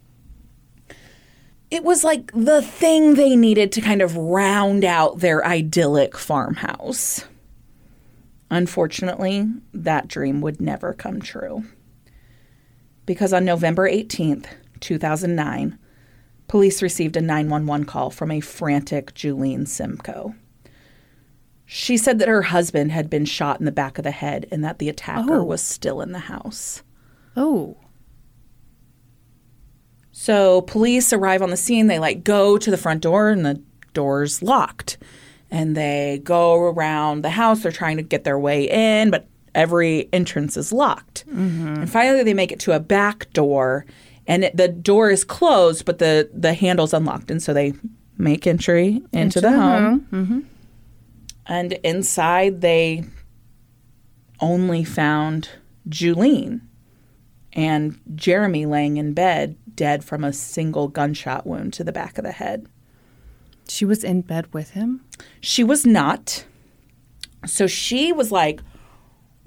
It 1.70 1.84
was 1.84 2.04
like 2.04 2.32
the 2.34 2.62
thing 2.62 3.16
they 3.16 3.36
needed 3.36 3.72
to 3.74 3.82
kind 3.82 4.02
of 4.02 4.16
round 4.16 4.84
out 4.84 5.20
their 5.20 5.46
idyllic 5.46 6.18
farmhouse. 6.18 7.26
Unfortunately, 8.56 9.46
that 9.74 10.08
dream 10.08 10.40
would 10.40 10.62
never 10.62 10.94
come 10.94 11.22
true. 11.22 11.66
Because 13.06 13.34
on 13.34 13.44
November 13.44 13.86
18th, 13.90 14.46
2009, 14.80 15.78
police 16.48 16.82
received 16.82 17.18
a 17.18 17.22
911 17.22 17.86
call 17.86 18.10
from 18.12 18.32
a 18.32 18.40
frantic 18.40 19.14
Julene 19.14 19.68
Simko. 19.68 20.36
She 21.66 21.98
said 21.98 22.18
that 22.20 22.30
her 22.30 22.44
husband 22.44 22.94
had 22.94 23.10
been 23.10 23.26
shot 23.26 23.60
in 23.60 23.66
the 23.66 23.74
back 23.74 23.98
of 23.98 24.06
the 24.06 24.12
head 24.12 24.46
and 24.52 24.64
that 24.64 24.80
the 24.80 24.88
attacker 24.88 25.42
Oh. 25.42 25.44
was 25.44 25.62
still 25.62 26.00
in 26.00 26.14
the 26.14 26.20
house. 26.20 26.82
Oh, 27.36 27.76
So 30.14 30.62
police 30.62 31.12
arrive 31.12 31.42
on 31.42 31.50
the 31.50 31.58
scene. 31.58 31.88
They 31.88 32.00
like 32.00 32.24
go 32.24 32.58
to 32.58 32.72
the 32.72 32.78
front 32.78 33.02
door 33.02 33.32
and 33.32 33.46
the 33.46 33.62
door's 33.94 34.42
locked. 34.42 34.98
And 35.56 35.76
they 35.76 36.20
go 36.24 36.56
around 36.56 37.24
the 37.24 37.30
house. 37.30 37.64
They're 37.64 37.72
trying 37.72 37.98
to 37.98 38.04
get 38.04 38.26
their 38.26 38.38
way 38.38 38.70
in, 38.70 39.10
but 39.10 39.28
every 39.54 40.10
entrance 40.12 40.58
is 40.58 40.74
locked. 40.74 41.24
And 41.28 41.90
finally, 41.90 42.24
they 42.24 42.34
make 42.34 42.52
it 42.52 42.60
to 42.62 42.74
a 42.74 42.80
back 42.80 43.32
door, 43.32 43.86
and 44.28 44.44
it, 44.44 44.58
the 44.58 44.68
door 44.68 45.10
is 45.10 45.24
closed, 45.24 45.86
but 45.86 46.00
the 46.00 46.30
the 46.34 46.54
handle's 46.54 46.94
unlocked. 46.94 47.32
And 47.32 47.42
so 47.42 47.54
they 47.54 47.74
make 48.18 48.46
entry 48.46 49.02
into, 49.14 49.40
the 49.40 49.52
home. 49.52 50.08
And 51.48 51.74
inside, 51.84 52.60
they 52.62 53.06
only 54.42 54.84
found 54.84 55.50
Julene 55.88 56.62
and 57.54 58.00
Jeremy 58.16 58.66
laying 58.66 58.98
in 58.98 59.14
bed, 59.14 59.56
dead 59.74 60.04
from 60.04 60.24
a 60.26 60.34
single 60.34 60.88
gunshot 60.90 61.48
wound 61.48 61.72
to 61.74 61.84
the 61.86 61.94
back 61.94 62.18
of 62.18 62.26
the 62.26 62.32
head. 62.34 62.68
She 63.68 63.86
was 63.86 64.04
in 64.04 64.22
bed 64.22 64.52
with 64.54 64.72
him? 64.72 65.02
She 65.42 65.64
was 65.64 65.86
not. 65.86 66.46
So 67.46 67.68
she 67.68 68.12
was 68.12 68.32
like 68.32 68.62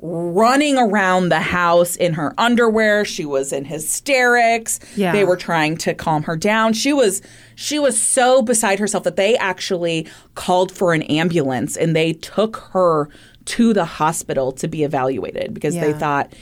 running 0.01 0.79
around 0.79 1.29
the 1.29 1.41
house 1.41 1.97
in 1.97 2.15
her 2.15 2.33
underwear. 2.39 3.05
She 3.05 3.25
was 3.25 3.53
in 3.53 3.65
hysterics. 3.65 4.79
Yeah. 4.97 5.13
They 5.13 5.25
were 5.25 5.37
trying 5.37 5.77
to 5.79 5.95
calm 5.95 6.23
her 6.25 6.37
down. 6.37 6.73
She 6.73 6.93
was 6.93 7.21
she 7.57 7.79
was 7.79 8.01
so 8.01 8.43
beside 8.43 8.79
herself 8.79 9.05
that 9.05 9.17
they 9.17 9.37
actually 9.37 10.07
called 10.35 10.71
for 10.71 10.95
an 10.95 11.03
ambulance 11.03 11.77
and 11.77 11.97
they 11.97 12.13
took 12.13 12.57
her 12.73 13.09
to 13.47 13.73
the 13.73 13.85
hospital 13.87 14.53
to 14.53 14.69
be 14.69 14.85
evaluated 14.85 15.55
because 15.55 15.75
they 15.75 15.93
thought 15.95 16.33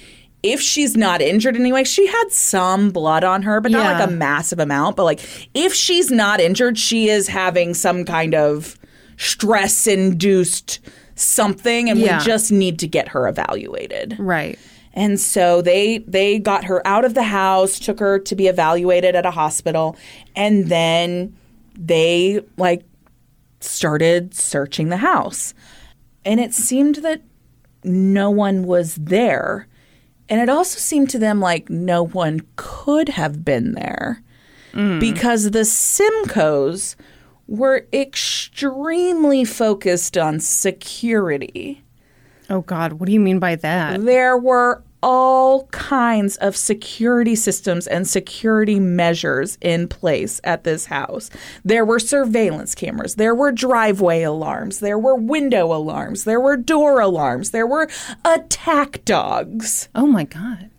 if 0.53 0.61
she's 0.61 0.97
not 0.97 1.21
injured 1.23 1.57
anyway, 1.57 1.85
she 1.85 2.07
had 2.07 2.31
some 2.31 2.91
blood 2.91 3.25
on 3.25 3.43
her, 3.43 3.61
but 3.61 3.71
not 3.73 3.85
Yeah. 3.85 3.99
like 3.99 4.09
a 4.09 4.13
massive 4.13 4.59
amount. 4.59 4.97
But 4.97 5.05
like 5.05 5.21
if 5.55 5.73
she's 5.75 6.11
not 6.11 6.41
injured, 6.41 6.79
she 6.79 7.09
is 7.09 7.29
having 7.29 7.75
some 7.75 8.05
kind 8.05 8.35
of 8.35 8.77
stress 9.17 9.87
induced 9.87 10.81
something 11.15 11.89
and 11.89 11.99
Yeah. 11.99 12.19
we 12.19 12.25
just 12.25 12.53
need 12.53 12.79
to 12.81 12.87
get 12.87 13.09
her 13.09 13.27
evaluated. 13.27 14.17
Right. 14.19 14.59
And 14.95 15.21
so 15.21 15.61
they 15.63 15.99
they 16.07 16.39
got 16.39 16.65
her 16.65 16.87
out 16.87 17.05
of 17.05 17.15
the 17.15 17.23
house, 17.23 17.79
took 17.79 17.99
her 18.01 18.19
to 18.21 18.35
be 18.35 18.47
evaluated 18.47 19.15
at 19.15 19.27
a 19.27 19.31
hospital, 19.31 19.97
and 20.35 20.67
then 20.69 21.37
they 21.79 22.41
like 22.57 22.83
started 23.61 24.35
searching 24.35 24.89
the 24.89 24.97
house. 24.99 25.53
And 26.25 26.41
it 26.41 26.55
seemed 26.55 26.97
that 26.97 27.21
no 27.85 28.31
one 28.31 28.65
was 28.65 28.97
there. 28.97 29.67
And 30.29 30.41
it 30.41 30.49
also 30.49 30.79
seemed 30.79 31.11
to 31.11 31.19
them 31.19 31.41
like 31.41 31.71
no 31.71 32.03
one 32.03 32.41
could 32.57 33.11
have 33.11 33.45
been 33.45 33.73
there 33.73 34.23
mm. 34.73 34.99
because 34.99 35.51
the 35.51 35.61
Simkos 35.61 36.97
were 37.47 37.87
extremely 37.93 39.45
focused 39.45 40.19
on 40.19 40.41
security. 40.41 41.85
Oh, 42.51 42.61
God. 42.63 42.95
What 42.95 43.07
do 43.07 43.13
you 43.13 43.21
mean 43.21 43.39
by 43.39 43.57
that? 43.57 44.05
There 44.05 44.37
were 44.37 44.83
all 45.09 45.69
kinds 45.69 46.37
of 46.39 46.57
security 46.57 47.37
systems 47.37 47.87
and 47.87 48.09
security 48.09 48.81
measures 48.81 49.57
in 49.61 49.87
place 49.87 50.41
at 50.43 50.65
this 50.65 50.87
house. 50.87 51.31
There 51.65 51.85
were 51.85 52.01
surveillance 52.01 52.75
cameras, 52.75 53.15
there 53.15 53.33
were 53.33 53.53
driveway 53.53 54.23
alarms, 54.23 54.81
there 54.81 54.99
were 54.99 55.15
window 55.15 55.73
alarms, 55.73 56.25
there 56.25 56.41
were 56.41 56.57
door 56.57 56.99
alarms, 56.99 57.53
there 57.53 57.69
were 57.69 57.89
attack 58.25 59.05
dogs. 59.05 59.89
Oh, 59.95 60.07
my 60.09 60.25
God. 60.25 60.71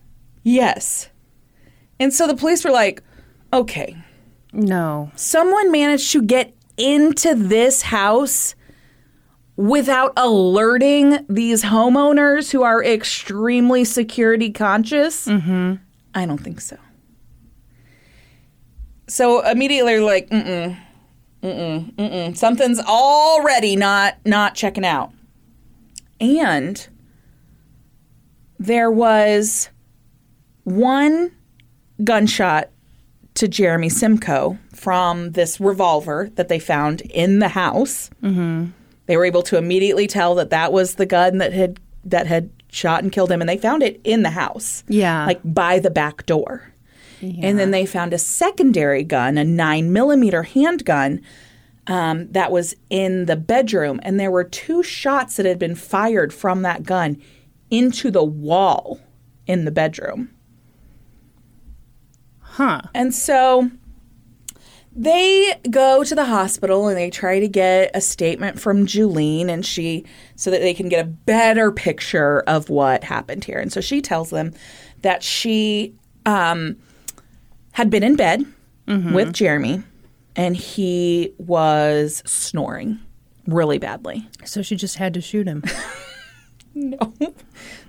Yes. 0.44 1.08
And 1.98 2.14
so 2.14 2.28
the 2.28 2.36
police 2.36 2.66
were 2.66 2.72
like, 2.72 3.02
okay, 3.54 3.96
No. 4.52 5.10
someone 5.16 5.72
managed 5.72 6.12
to 6.12 6.22
get 6.22 6.54
into 6.76 7.34
this 7.34 7.82
house 7.84 8.56
without 9.58 10.14
alerting 10.16 11.26
these 11.28 11.64
homeowners 11.64 12.52
who 12.52 12.64
are 12.64 12.84
extremely 12.84 13.84
security 13.84 14.52
conscious? 14.52 15.28
Mm-hmm. 15.28 15.76
I 16.14 16.26
don't 16.26 16.38
think 16.38 16.62
so. 16.62 16.78
So 19.08 19.46
immediately, 19.46 20.00
like, 20.00 20.30
mm-mm, 20.30 20.78
mm-mm, 21.44 21.96
mm-mm. 21.96 22.38
Something's 22.38 22.80
already 22.80 23.76
not 23.76 24.16
not 24.26 24.56
checking 24.56 24.86
out. 24.86 25.12
And 26.20 26.88
there 28.60 28.92
was 28.92 29.70
one 30.64 31.32
gunshot 32.04 32.70
to 33.36 33.48
Jeremy 33.48 33.90
Simko 33.90 34.58
from 34.74 35.32
this 35.32 35.60
revolver 35.60 36.30
that 36.36 36.48
they 36.48 36.60
found 36.60 37.02
in 37.02 37.40
the 37.40 37.50
house. 37.50 38.10
Mm-hmm. 38.22 38.72
They 39.08 39.18
were 39.18 39.26
able 39.26 39.42
to 39.44 39.58
immediately 39.58 40.06
tell 40.08 40.36
that 40.36 40.52
that 40.52 40.72
was 40.72 40.96
the 40.96 41.06
gun 41.06 41.40
that 41.40 41.54
had 41.54 41.80
that 42.06 42.28
had 42.28 42.50
shot 42.70 43.02
and 43.04 43.12
killed 43.12 43.32
him, 43.32 43.42
and 43.42 43.50
they 43.50 43.58
found 43.58 43.82
it 43.84 44.00
in 44.04 44.22
the 44.24 44.30
house, 44.30 44.84
Yeah. 44.88 45.26
like 45.26 45.40
by 45.44 45.80
the 45.80 45.90
back 45.90 46.26
door. 46.26 46.74
And 47.22 47.58
then 47.58 47.72
they 47.72 47.86
found 47.88 48.14
a 48.14 48.20
secondary 48.20 49.04
gun, 49.04 49.38
a 49.40 49.44
nine 49.44 49.92
millimeter 49.92 50.44
handgun. 50.44 51.22
Um, 51.88 52.30
that 52.34 52.52
was 52.52 52.76
in 52.90 53.26
the 53.28 53.38
bedroom, 53.38 54.02
and 54.04 54.20
there 54.20 54.30
were 54.30 54.44
two 54.44 54.84
shots 54.84 55.38
that 55.38 55.46
had 55.46 55.58
been 55.58 55.74
fired 55.74 56.34
from 56.34 56.62
that 56.64 56.84
gun 56.84 57.16
into 57.72 58.12
the 58.12 58.26
wall 58.26 59.00
in 59.48 59.64
the 59.64 59.72
bedroom. 59.72 60.30
Huh. 62.42 62.82
And 62.94 63.14
so 63.16 63.72
they 64.98 65.54
go 65.70 66.04
to 66.04 66.16
the 66.16 66.26
hospital 66.26 66.88
and 66.88 66.98
they 66.98 67.12
try 67.12 67.40
to 67.40 67.48
get 67.48 67.92
a 67.94 68.02
statement 68.02 68.60
from 68.60 68.88
Julene 68.88 69.48
and 69.48 69.64
she 69.64 70.06
so 70.36 70.50
that 70.50 70.60
they 70.60 70.74
can 70.74 70.90
get 70.90 71.06
a 71.06 71.08
better 71.08 71.72
picture 71.72 72.40
of 72.42 72.70
what 72.70 73.04
happened 73.04 73.44
here. 73.44 73.60
And 73.60 73.72
so 73.72 73.80
she 73.80 74.02
tells 74.02 74.32
them 74.32 74.54
that 75.04 75.22
she 75.22 75.94
um, 76.26 76.78
had 77.74 77.92
been 77.92 78.04
in 78.04 78.16
bed 78.16 78.44
with 79.14 79.34
Jeremy 79.34 79.84
and 80.36 80.58
he 80.58 81.34
was 81.38 82.24
snoring 82.26 83.00
really 83.46 83.78
badly. 83.78 84.28
So 84.46 84.62
she 84.64 84.76
just 84.76 84.96
had 84.96 85.14
to 85.14 85.22
shoot 85.22 85.48
him. 85.48 85.64
No. 86.78 87.14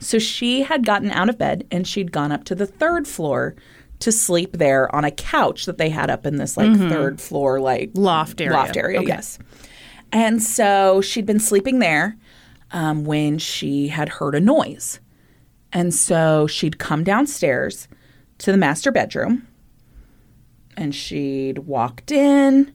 So 0.00 0.18
she 0.18 0.62
had 0.62 0.86
gotten 0.86 1.10
out 1.10 1.28
of 1.28 1.36
bed 1.36 1.66
and 1.70 1.86
she'd 1.86 2.10
gone 2.10 2.32
up 2.32 2.44
to 2.44 2.54
the 2.54 2.64
third 2.64 3.06
floor 3.06 3.54
to 4.00 4.12
sleep 4.12 4.52
there 4.58 4.94
on 4.94 5.04
a 5.04 5.10
couch 5.10 5.66
that 5.66 5.78
they 5.78 5.88
had 5.90 6.08
up 6.10 6.24
in 6.24 6.36
this 6.36 6.56
like 6.56 6.76
third 6.76 7.20
floor 7.20 7.60
like 7.60 7.90
Loft 7.94 8.40
area. 8.40 8.52
Loft 8.56 8.76
area, 8.76 8.98
Okay. 9.00 9.08
yes. 9.08 9.38
And 10.12 10.42
so 10.42 11.00
she'd 11.00 11.26
been 11.26 11.40
sleeping 11.40 11.80
there 11.80 12.16
um, 12.70 13.04
when 13.04 13.38
she 13.38 13.88
had 13.88 14.08
heard 14.08 14.34
a 14.34 14.40
noise. 14.40 15.00
And 15.72 15.92
so 15.92 16.46
she'd 16.46 16.78
come 16.78 17.04
downstairs 17.04 17.88
to 18.38 18.52
the 18.52 18.56
master 18.58 18.90
bedroom 18.92 19.46
and 20.76 20.94
she'd 20.94 21.58
walked 21.58 22.10
in 22.12 22.72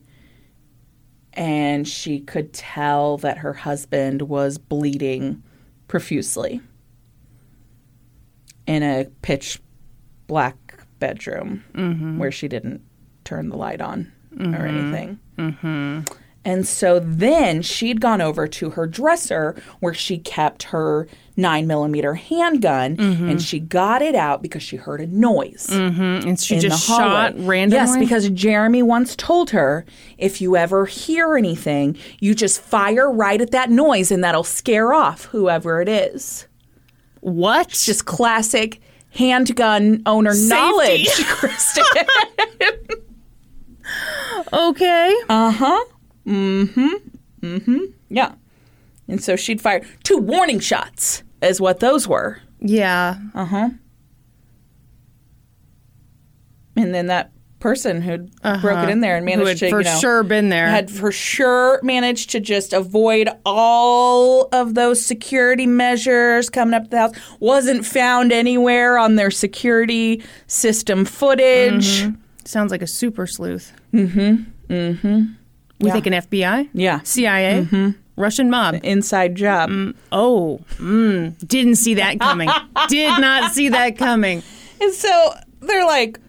and 1.32 1.88
she 1.88 2.20
could 2.20 2.52
tell 2.52 3.16
that 3.18 3.38
her 3.38 3.52
husband 3.54 4.22
was 4.22 4.58
bleeding 4.58 5.42
profusely 5.88 6.60
in 8.66 8.82
a 8.82 9.06
pitch 9.22 9.60
black 10.26 10.56
bedroom 11.04 11.62
mm-hmm. 11.74 12.18
where 12.18 12.32
she 12.32 12.48
didn't 12.48 12.80
turn 13.24 13.50
the 13.50 13.56
light 13.58 13.82
on 13.82 14.10
or 14.32 14.44
mm-hmm. 14.44 14.64
anything. 14.64 15.18
Mm-hmm. 15.36 16.00
And 16.46 16.66
so 16.66 16.98
then 16.98 17.60
she'd 17.62 18.00
gone 18.00 18.20
over 18.22 18.46
to 18.46 18.70
her 18.70 18.86
dresser 18.86 19.54
where 19.80 19.92
she 19.94 20.16
kept 20.18 20.64
her 20.64 21.06
nine 21.36 21.66
millimeter 21.66 22.14
handgun 22.14 22.96
and 22.98 23.42
she 23.42 23.58
got 23.58 24.02
it 24.02 24.14
out 24.14 24.42
because 24.42 24.62
she 24.62 24.76
heard 24.76 25.00
a 25.00 25.06
noise 25.06 25.68
and 25.70 26.38
she 26.38 26.56
in 26.56 26.60
just 26.60 26.86
shot 26.86 27.34
randomly. 27.36 27.76
Yes, 27.76 27.96
because 27.96 28.28
Jeremy 28.30 28.82
once 28.82 29.16
told 29.16 29.50
her 29.50 29.84
if 30.18 30.40
you 30.40 30.56
ever 30.56 30.86
hear 30.86 31.36
anything, 31.36 31.96
you 32.20 32.34
just 32.34 32.60
fire 32.60 33.10
right 33.10 33.40
at 33.40 33.50
that 33.50 33.70
noise 33.70 34.10
and 34.10 34.22
that'll 34.22 34.44
scare 34.44 34.92
off 34.92 35.24
whoever 35.26 35.80
it 35.80 35.88
is. 35.88 36.46
what? 37.20 37.68
It's 37.68 37.86
Just 37.86 38.04
classic 38.04 38.80
handgun 39.14 40.02
owner 40.06 40.32
Safety. 40.34 40.48
knowledge, 40.48 41.06
Kristin. 41.38 42.06
okay. 44.52 45.14
Uh 45.28 45.50
huh. 45.50 45.84
Mm 46.26 46.72
hmm. 46.74 46.94
Mm 47.46 47.62
hmm. 47.64 47.78
Yeah. 48.08 48.34
And 49.08 49.22
so 49.22 49.36
she'd 49.36 49.60
fire 49.60 49.84
two 50.02 50.16
warning 50.18 50.58
shots, 50.60 51.22
is 51.42 51.60
what 51.60 51.80
those 51.80 52.08
were. 52.08 52.40
yeah. 52.60 53.18
Uh 53.34 53.44
huh. 53.44 53.68
And 56.76 56.94
then 56.94 57.06
that 57.06 57.30
person 57.64 58.02
who'd 58.02 58.30
broken 58.60 58.90
in 58.90 59.00
there 59.00 59.16
and 59.16 59.26
Uh-huh. 59.26 59.38
Managed 59.38 59.60
had 59.60 59.68
to, 59.68 59.70
for 59.70 59.78
you 59.80 59.84
know, 59.86 59.98
sure 59.98 60.22
been 60.22 60.50
there. 60.50 60.68
had 60.68 60.90
for 60.90 61.10
sure 61.10 61.80
managed 61.82 62.28
to 62.32 62.40
just 62.40 62.74
avoid 62.74 63.30
all 63.46 64.48
of 64.52 64.74
those 64.74 65.02
security 65.04 65.66
measures 65.66 66.50
coming 66.50 66.74
up 66.74 66.84
to 66.84 66.90
the 66.90 66.98
house. 66.98 67.12
Wasn't 67.40 67.86
found 67.86 68.32
anywhere 68.32 68.98
on 68.98 69.14
their 69.16 69.30
security 69.30 70.22
system 70.46 71.06
footage. 71.06 72.04
Sounds 72.44 72.70
like 72.70 72.82
a 72.82 72.86
super 72.86 73.26
sleuth. 73.26 73.72
Mm-hmm. 73.94 74.44
Mm-hmm. 74.70 75.22
We 75.80 75.86
Yeah. 75.88 75.92
an 76.06 76.12
FBI? 76.12 76.68
Yeah, 76.74 77.00
CIA? 77.02 77.62
mm-hmm. 77.64 77.90
Russian 78.16 78.50
mob. 78.50 78.76
inside 78.84 79.34
job. 79.36 79.70
Mm, 79.70 79.94
Oh, 80.12 80.60
mm, 80.76 81.36
didn't 81.48 81.76
see 81.76 81.94
that 81.94 82.20
coming. 82.20 82.48
Did 82.88 83.18
not 83.20 83.52
see 83.52 83.70
that 83.70 83.96
coming. 83.96 84.42
And 84.82 84.92
so 84.92 85.32
they're 85.60 85.86
like, 85.86 86.20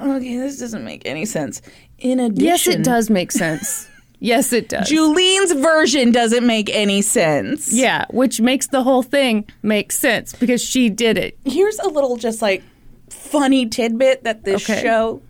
okay, 0.00 0.36
this 0.36 0.58
doesn't 0.58 0.84
make 0.84 1.02
any 1.06 1.24
sense. 1.24 1.62
In 1.98 2.20
addition, 2.20 2.44
Yes, 2.44 2.66
it 2.66 2.82
does 2.84 3.10
make 3.10 3.32
sense. 3.32 3.88
Yes, 4.18 4.52
it 4.52 4.68
does. 4.70 4.88
Julene's 4.88 5.52
version 5.52 6.10
doesn't 6.10 6.46
make 6.46 6.70
any 6.74 7.02
sense. 7.02 7.72
yeah, 7.72 8.06
which 8.10 8.40
makes 8.40 8.66
the 8.68 8.82
whole 8.82 9.02
thing 9.02 9.44
make 9.62 9.92
sense 9.92 10.32
because 10.34 10.62
she 10.64 10.88
did 10.88 11.18
it. 11.18 11.36
Here's 11.44 11.78
a 11.80 11.88
little 11.88 12.16
just 12.16 12.40
like 12.40 12.62
funny 13.10 13.66
tidbit 13.66 14.24
that 14.24 14.44
this 14.44 14.68
Okay. 14.68 14.82
show 14.82 15.20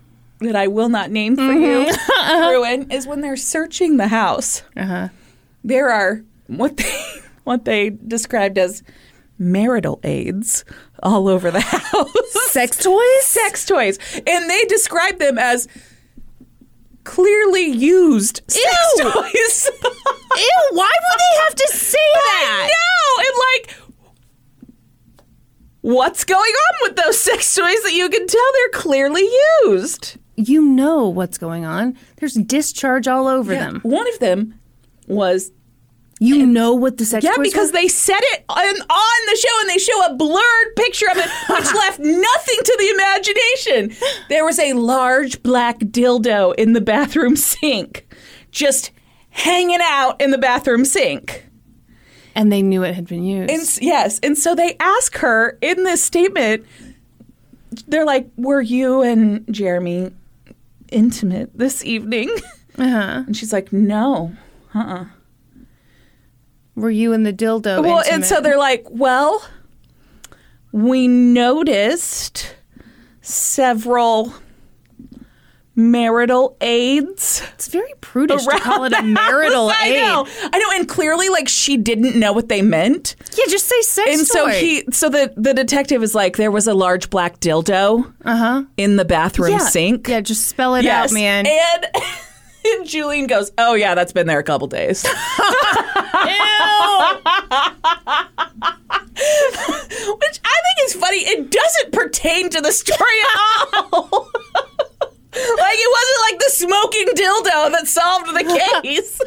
that 0.41 0.55
I 0.55 0.69
will 0.69 0.89
not 0.89 1.11
name 1.11 1.35
for 1.35 1.53
you 1.53 1.91
ruin 2.31 2.91
is 2.91 3.07
when 3.07 3.23
they're 3.23 3.37
searching 3.37 3.97
the 3.97 4.09
house. 4.09 4.63
Uh-huh. 4.77 5.09
There 5.65 5.91
are 5.91 6.23
what 6.47 6.77
they 6.77 7.03
what 7.45 7.65
they 7.65 7.91
described 7.91 8.57
as 8.59 8.83
marital 9.39 10.01
aids 10.05 10.65
all 11.03 11.29
over 11.29 11.51
the 11.51 11.61
house. 11.93 12.33
Sex 12.51 12.83
toys? 12.83 13.23
sex 13.23 13.65
toys. 13.67 13.99
And 14.27 14.49
they 14.51 14.65
describe 14.65 15.19
them 15.19 15.39
as 15.39 15.69
clearly 17.05 17.67
used 17.67 18.41
sex 18.49 18.67
Ew. 18.99 19.11
toys. 19.13 19.71
Ew, 19.83 20.61
why 20.73 20.91
would 20.93 21.21
they 21.21 21.41
have 21.45 21.55
to 21.55 21.69
say 21.73 21.99
that? 22.15 22.69
I 22.69 22.73
know. 22.73 23.23
And 23.25 23.37
like 23.63 23.87
what's 25.83 26.25
going 26.25 26.41
on 26.53 26.75
with 26.83 26.97
those 26.97 27.17
sex 27.19 27.55
toys 27.55 27.83
that 27.85 27.93
you 27.93 28.09
can 28.09 28.27
tell 28.27 28.43
they're 28.55 28.81
clearly 28.81 29.29
used? 29.65 30.17
You 30.37 30.63
know 30.63 31.09
what's 31.09 31.39
going 31.39 31.65
on. 31.65 31.97
There's 32.17 32.35
discharge 32.35 33.07
all 33.09 33.27
over 33.29 33.55
them. 33.55 33.81
One 33.83 34.07
of 34.13 34.19
them 34.19 34.59
was 35.07 35.51
You 36.19 36.47
know 36.47 36.73
what 36.73 36.97
the 36.97 37.05
sex 37.05 37.25
yeah, 37.25 37.37
because 37.43 37.69
are? 37.71 37.73
they 37.73 37.89
said 37.89 38.21
it 38.21 38.45
on, 38.49 38.59
on 38.59 39.27
the 39.27 39.37
show 39.37 39.61
and 39.61 39.69
they 39.69 39.77
show 39.79 40.05
a 40.07 40.15
blurred 40.15 40.77
picture 40.77 41.07
of 41.11 41.19
it, 41.19 41.29
which 41.51 41.75
left 41.75 41.99
nothing 41.99 42.59
to 42.65 42.77
the 42.79 42.89
imagination. 42.95 44.09
There 44.31 44.45
was 44.45 44.59
a 44.59 44.73
large 44.73 45.43
black 45.43 45.79
dildo 45.79 46.55
in 46.57 46.73
the 46.73 46.81
bathroom 46.81 47.37
sink, 47.37 48.07
just 48.51 48.93
hanging 49.29 49.81
out 49.83 50.19
in 50.21 50.31
the 50.31 50.39
bathroom 50.39 50.87
sink. 50.87 51.45
and 52.35 52.51
they 52.51 52.63
knew 52.63 52.83
it 52.83 52.95
had 52.95 53.07
been 53.07 53.23
used. 53.23 53.51
And 53.51 53.83
yes, 53.87 54.19
and 54.21 54.39
so 54.39 54.55
they 54.55 54.75
ask 54.81 55.17
her 55.19 55.59
in 55.61 55.85
this 55.85 56.03
statement. 56.03 56.65
They're 57.89 58.07
like, 58.07 58.27
"Were 58.39 58.63
you 58.63 59.03
and 59.03 59.45
Jeremy 59.53 60.13
intimate 60.91 61.51
this 61.59 61.85
evening?" 61.85 62.31
uh-huh. 62.79 63.25
And 63.27 63.37
she's 63.37 63.53
like, 63.53 63.71
"No." 63.71 64.35
Were 66.77 66.91
you 66.91 67.13
in 67.13 67.23
the 67.23 67.33
dildo? 67.33 67.83
Well, 67.83 68.03
and 68.11 68.25
so 68.25 68.41
they're 68.41 68.59
like, 68.59 68.87
well, 68.91 69.43
we 70.73 71.09
noticed 71.09 72.55
several 73.23 74.35
marital 75.75 76.57
aids. 76.61 77.43
it's 77.55 77.69
very 77.69 77.93
prudish 78.01 78.45
to 78.45 78.59
call 78.61 78.85
it 78.85 78.93
a 78.93 79.03
marital 79.03 79.69
I 79.71 79.89
aid. 79.89 80.01
know, 80.01 80.27
I 80.53 80.59
know, 80.59 80.79
and 80.79 80.89
clearly, 80.89 81.29
like 81.29 81.49
she 81.49 81.77
didn't 81.77 82.19
know 82.19 82.33
what 82.33 82.49
they 82.49 82.63
meant, 82.63 83.17
Yeah, 83.37 83.45
just 83.49 83.67
say 83.67 83.81
sex 83.83 84.11
and 84.11 84.27
so 84.27 84.47
toy. 84.47 84.59
he, 84.59 84.85
so 84.91 85.09
the 85.09 85.33
the 85.37 85.55
detective 85.55 86.03
is 86.03 86.15
like, 86.15 86.37
there 86.37 86.51
was 86.51 86.67
a 86.67 86.75
large 86.75 87.11
black 87.11 87.41
dildo 87.41 88.13
uh-huh. 88.25 88.65
in 88.77 88.97
the 88.97 89.05
bathroom 89.05 89.53
yeah. 89.53 89.59
sink. 89.59 90.09
Yeah, 90.09 90.21
just 90.21 90.47
spell 90.47 90.75
it 90.75 90.85
yes, 90.85 91.11
out, 91.11 91.15
man. 91.15 91.47
and. 91.47 91.87
And 92.75 92.87
Julene 92.87 93.29
goes, 93.29 93.53
"Oh 93.59 93.75
yeah, 93.75 93.95
that's 93.95 94.13
been 94.13 94.27
there 94.27 94.39
a 94.39 94.43
couple 94.45 94.67
days." 94.67 95.05
Ew. 95.05 95.11
Which 100.19 100.41
I 100.45 100.57
think 100.63 100.79
is 100.85 100.95
funny. 100.95 101.19
It 101.19 101.51
doesn't 101.51 101.93
pertain 101.93 102.51
to 102.51 102.61
the 102.61 102.73
story 102.73 103.21
at 103.21 103.39
all. 103.93 104.31
like 105.33 105.79
it 105.79 105.91
wasn't 105.93 106.21
like 106.31 106.39
the 106.39 106.51
smoking 106.51 107.07
dildo 107.15 107.71
that 107.73 107.87
solved 107.87 108.29
the 108.35 108.45
case. 108.83 109.21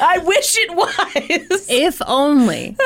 I 0.00 0.18
wish 0.18 0.56
it 0.58 0.74
was. 0.76 1.66
if 1.70 2.02
only. 2.06 2.76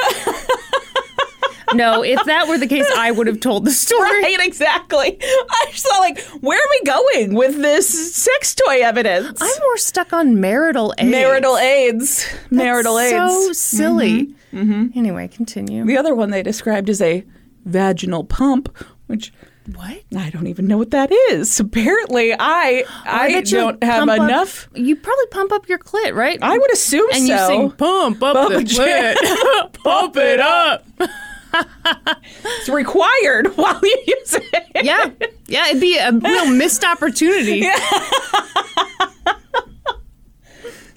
No, 1.74 2.02
if 2.04 2.22
that 2.24 2.48
were 2.48 2.58
the 2.58 2.66
case, 2.66 2.86
I 2.96 3.10
would 3.10 3.26
have 3.26 3.40
told 3.40 3.64
the 3.64 3.70
story. 3.70 4.22
Right, 4.22 4.38
exactly. 4.40 5.18
I 5.20 5.66
just 5.70 5.86
thought, 5.86 6.00
like, 6.00 6.20
where 6.42 6.58
are 6.58 6.68
we 6.70 6.82
going 6.84 7.34
with 7.34 7.56
this 7.56 8.14
sex 8.14 8.54
toy 8.54 8.80
evidence? 8.82 9.40
I'm 9.40 9.60
more 9.60 9.76
stuck 9.76 10.12
on 10.12 10.40
marital 10.40 10.94
aids. 10.98 11.10
marital 11.10 11.56
aids. 11.58 12.26
Marital 12.50 12.98
aids. 12.98 13.12
So 13.12 13.52
silly. 13.52 14.26
Mm-hmm. 14.26 14.36
Mm-hmm. 14.60 14.98
Anyway, 14.98 15.28
continue. 15.28 15.84
The 15.84 15.96
other 15.96 16.14
one 16.14 16.30
they 16.30 16.42
described 16.42 16.90
as 16.90 17.00
a 17.00 17.24
vaginal 17.64 18.24
pump, 18.24 18.74
which 19.06 19.32
What? 19.76 20.02
I 20.16 20.30
don't 20.30 20.48
even 20.48 20.66
know 20.66 20.78
what 20.78 20.90
that 20.90 21.12
is. 21.30 21.60
Apparently, 21.60 22.32
I 22.36 22.84
oh, 22.88 23.02
I, 23.04 23.28
bet 23.32 23.50
you 23.52 23.58
don't 23.58 23.84
have 23.84 24.08
up- 24.08 24.18
enough. 24.18 24.68
you 24.74 24.96
probably 24.96 25.26
pump 25.26 25.52
up 25.52 25.68
your 25.68 25.78
clit, 25.78 26.14
right? 26.14 26.38
I 26.42 26.58
would 26.58 26.72
assume 26.72 27.08
and 27.12 27.24
so. 27.26 27.32
you 27.32 27.38
sing 27.46 27.70
pump 27.72 28.22
up 28.22 28.34
Pump 28.34 28.54
the 28.54 28.64
clit. 28.64 29.72
pump 29.84 30.16
it 30.16 30.40
up. 30.40 30.84
It's 31.52 32.68
required 32.68 33.46
while 33.56 33.80
you 33.82 34.02
use 34.06 34.34
it. 34.34 34.66
Yeah. 34.82 35.10
Yeah, 35.46 35.68
it'd 35.68 35.80
be 35.80 35.96
a 35.98 36.12
real 36.12 36.50
missed 36.50 36.84
opportunity. 36.84 37.68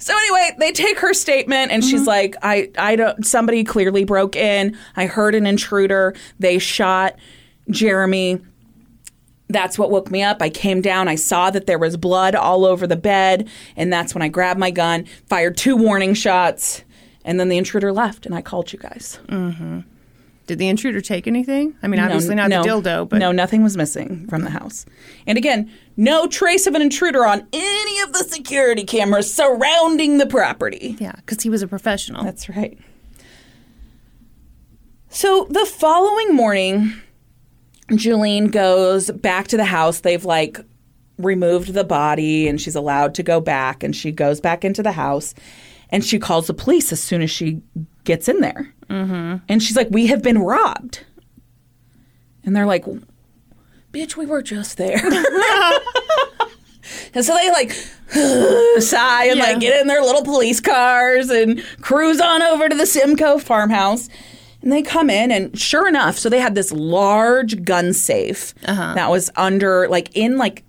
So 0.04 0.14
anyway, 0.14 0.50
they 0.58 0.70
take 0.70 0.98
her 0.98 1.14
statement 1.14 1.72
and 1.72 1.82
she's 1.82 2.00
mm-hmm. 2.00 2.08
like, 2.08 2.36
I, 2.42 2.70
I 2.76 2.94
don't 2.94 3.24
somebody 3.24 3.64
clearly 3.64 4.04
broke 4.04 4.36
in. 4.36 4.76
I 4.96 5.06
heard 5.06 5.34
an 5.34 5.46
intruder. 5.46 6.14
They 6.38 6.58
shot 6.58 7.16
Jeremy. 7.70 8.38
That's 9.48 9.78
what 9.78 9.90
woke 9.90 10.10
me 10.10 10.22
up. 10.22 10.42
I 10.42 10.50
came 10.50 10.82
down, 10.82 11.08
I 11.08 11.14
saw 11.14 11.48
that 11.50 11.66
there 11.66 11.78
was 11.78 11.96
blood 11.96 12.34
all 12.34 12.66
over 12.66 12.86
the 12.86 12.96
bed, 12.96 13.48
and 13.76 13.90
that's 13.90 14.14
when 14.14 14.20
I 14.20 14.28
grabbed 14.28 14.60
my 14.60 14.70
gun, 14.70 15.06
fired 15.26 15.56
two 15.56 15.74
warning 15.74 16.12
shots, 16.12 16.84
and 17.24 17.40
then 17.40 17.48
the 17.48 17.56
intruder 17.56 17.90
left 17.90 18.26
and 18.26 18.34
I 18.34 18.42
called 18.42 18.74
you 18.74 18.78
guys. 18.78 19.18
Mm-hmm. 19.28 19.80
Did 20.46 20.58
the 20.58 20.68
intruder 20.68 21.00
take 21.00 21.26
anything? 21.26 21.74
I 21.82 21.88
mean, 21.88 22.00
obviously 22.00 22.34
not 22.34 22.50
no, 22.50 22.62
the 22.62 22.68
dildo, 22.68 23.08
but 23.08 23.18
no, 23.18 23.32
nothing 23.32 23.62
was 23.62 23.76
missing 23.76 24.26
from 24.28 24.42
the 24.42 24.50
house. 24.50 24.84
And 25.26 25.38
again, 25.38 25.70
no 25.96 26.26
trace 26.26 26.66
of 26.66 26.74
an 26.74 26.82
intruder 26.82 27.24
on 27.24 27.46
any 27.52 28.00
of 28.00 28.12
the 28.12 28.24
security 28.24 28.84
cameras 28.84 29.32
surrounding 29.32 30.18
the 30.18 30.26
property. 30.26 30.96
yeah, 31.00 31.12
because 31.16 31.42
he 31.42 31.48
was 31.48 31.62
a 31.62 31.68
professional. 31.68 32.22
That's 32.22 32.48
right. 32.50 32.78
So 35.08 35.46
the 35.48 35.64
following 35.64 36.34
morning, 36.34 36.92
Julene 37.88 38.50
goes 38.50 39.10
back 39.12 39.48
to 39.48 39.56
the 39.56 39.64
house. 39.64 40.00
They've 40.00 40.24
like 40.24 40.58
removed 41.18 41.72
the 41.72 41.84
body 41.84 42.48
and 42.48 42.60
she's 42.60 42.74
allowed 42.74 43.14
to 43.14 43.22
go 43.22 43.40
back. 43.40 43.82
And 43.82 43.94
she 43.94 44.12
goes 44.12 44.40
back 44.40 44.64
into 44.64 44.82
the 44.82 44.92
house 44.92 45.32
and 45.90 46.04
she 46.04 46.18
calls 46.18 46.46
the 46.46 46.54
police 46.54 46.92
as 46.92 47.00
soon 47.00 47.22
as 47.22 47.30
she 47.30 47.62
gets 48.04 48.28
in 48.28 48.40
there. 48.40 48.72
Mm-hmm. 48.88 49.44
And 49.48 49.62
she's 49.62 49.76
like, 49.76 49.88
We 49.90 50.06
have 50.08 50.22
been 50.22 50.38
robbed. 50.38 51.04
And 52.44 52.54
they're 52.54 52.66
like, 52.66 52.84
Bitch, 53.92 54.16
we 54.16 54.26
were 54.26 54.42
just 54.42 54.76
there. 54.76 55.00
And 57.14 57.24
so 57.24 57.34
they 57.36 57.50
like 57.50 57.70
sigh 58.82 59.26
and 59.26 59.40
like 59.40 59.60
get 59.60 59.80
in 59.80 59.86
their 59.86 60.02
little 60.02 60.22
police 60.22 60.60
cars 60.60 61.30
and 61.30 61.62
cruise 61.80 62.20
on 62.20 62.42
over 62.42 62.68
to 62.68 62.74
the 62.74 62.84
Simko 62.84 63.40
farmhouse. 63.40 64.08
And 64.62 64.72
they 64.72 64.82
come 64.82 65.10
in, 65.10 65.30
and 65.30 65.58
sure 65.58 65.86
enough, 65.86 66.16
so 66.16 66.30
they 66.30 66.40
had 66.40 66.54
this 66.54 66.72
large 66.72 67.64
gun 67.64 67.92
safe 67.92 68.54
that 68.94 69.10
was 69.10 69.30
under, 69.36 69.86
like, 69.88 70.16
in 70.16 70.38
like, 70.38 70.64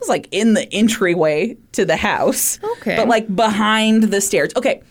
was 0.00 0.08
like 0.08 0.28
in 0.30 0.54
the 0.54 0.70
entryway 0.72 1.56
to 1.72 1.84
the 1.84 1.96
house. 1.96 2.58
Okay. 2.78 2.96
But 2.96 3.08
like 3.08 3.34
behind 3.34 4.04
the 4.04 4.20
stairs. 4.20 4.52
Okay. 4.56 4.82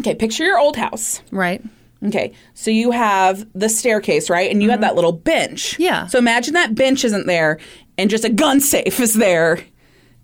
Okay, 0.00 0.14
picture 0.14 0.44
your 0.44 0.58
old 0.58 0.76
house. 0.76 1.22
right. 1.30 1.62
Okay, 2.06 2.32
so 2.54 2.70
you 2.70 2.92
have 2.92 3.44
the 3.54 3.68
staircase, 3.68 4.30
right? 4.30 4.48
And 4.52 4.62
you 4.62 4.70
have 4.70 4.82
that 4.82 4.94
little 4.94 5.10
bench. 5.10 5.72
Mm-hmm. 5.72 5.82
Yeah. 5.82 6.06
So 6.06 6.16
imagine 6.20 6.54
that 6.54 6.76
bench 6.76 7.04
isn't 7.04 7.26
there 7.26 7.58
and 7.96 8.08
just 8.08 8.24
a 8.24 8.28
gun 8.28 8.60
safe 8.60 9.00
is 9.00 9.14
there 9.14 9.58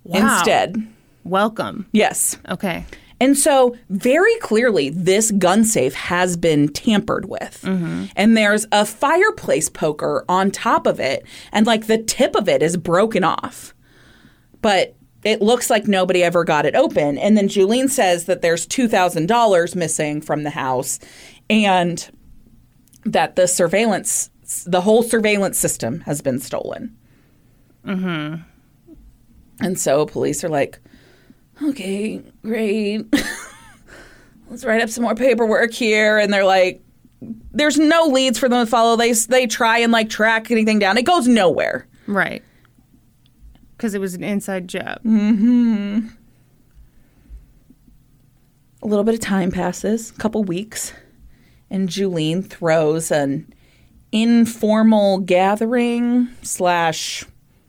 Wow. 0.04 0.36
instead. 0.36 0.76
Welcome. 1.24 1.86
Yes. 1.90 2.36
Okay. 2.48 2.84
And 3.20 3.36
so, 3.36 3.74
very 3.90 4.36
clearly, 4.36 4.90
this 4.90 5.32
gun 5.32 5.64
safe 5.64 5.94
has 5.94 6.36
been 6.36 6.68
tampered 6.68 7.24
with. 7.28 7.62
Mm-hmm. 7.64 8.04
And 8.14 8.36
there's 8.36 8.66
a 8.70 8.84
fireplace 8.84 9.68
poker 9.68 10.24
on 10.28 10.50
top 10.52 10.86
of 10.86 11.00
it, 11.00 11.24
and 11.50 11.66
like 11.66 11.86
the 11.88 11.98
tip 11.98 12.36
of 12.36 12.48
it 12.48 12.62
is 12.62 12.76
broken 12.76 13.24
off. 13.24 13.73
But 14.64 14.96
it 15.24 15.42
looks 15.42 15.68
like 15.68 15.86
nobody 15.86 16.24
ever 16.24 16.42
got 16.42 16.64
it 16.64 16.74
open. 16.74 17.18
And 17.18 17.36
then 17.36 17.48
Julene 17.48 17.90
says 17.90 18.24
that 18.24 18.40
there's 18.40 18.66
$2,000 18.66 19.76
missing 19.76 20.22
from 20.22 20.42
the 20.42 20.48
house 20.48 20.98
and 21.50 22.10
that 23.04 23.36
the 23.36 23.46
surveillance, 23.46 24.30
the 24.64 24.80
whole 24.80 25.02
surveillance 25.02 25.58
system 25.58 26.00
has 26.06 26.22
been 26.22 26.38
stolen. 26.38 26.96
Mm-hmm. 27.84 28.36
And 29.60 29.78
so 29.78 30.06
police 30.06 30.42
are 30.42 30.48
like, 30.48 30.78
okay, 31.62 32.22
great. 32.40 33.04
Let's 34.48 34.64
write 34.64 34.80
up 34.80 34.88
some 34.88 35.04
more 35.04 35.14
paperwork 35.14 35.74
here. 35.74 36.16
And 36.16 36.32
they're 36.32 36.42
like, 36.42 36.82
there's 37.52 37.78
no 37.78 38.04
leads 38.06 38.38
for 38.38 38.48
them 38.48 38.64
to 38.64 38.70
follow. 38.70 38.96
They 38.96 39.12
they 39.12 39.46
try 39.46 39.80
and 39.80 39.92
like 39.92 40.08
track 40.08 40.50
anything 40.50 40.78
down. 40.78 40.96
It 40.96 41.04
goes 41.04 41.28
nowhere. 41.28 41.86
Right. 42.06 42.42
Because 43.84 43.94
it 43.94 44.00
was 44.00 44.14
an 44.14 44.24
inside 44.24 44.66
job. 44.66 45.02
Mm-hmm. 45.04 46.06
A 48.82 48.86
little 48.86 49.04
bit 49.04 49.12
of 49.12 49.20
time 49.20 49.50
passes, 49.50 50.08
a 50.08 50.14
couple 50.14 50.42
weeks, 50.42 50.94
and 51.68 51.86
Julene 51.86 52.48
throws 52.48 53.10
an 53.10 53.52
informal 54.10 55.18
gathering 55.18 56.28
slash 56.40 57.26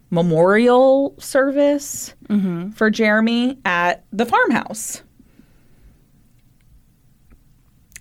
memorial 0.10 1.16
service 1.20 2.14
mm-hmm. 2.30 2.70
for 2.70 2.90
Jeremy 2.90 3.60
at 3.66 4.06
the 4.14 4.26
farmhouse. 4.26 5.04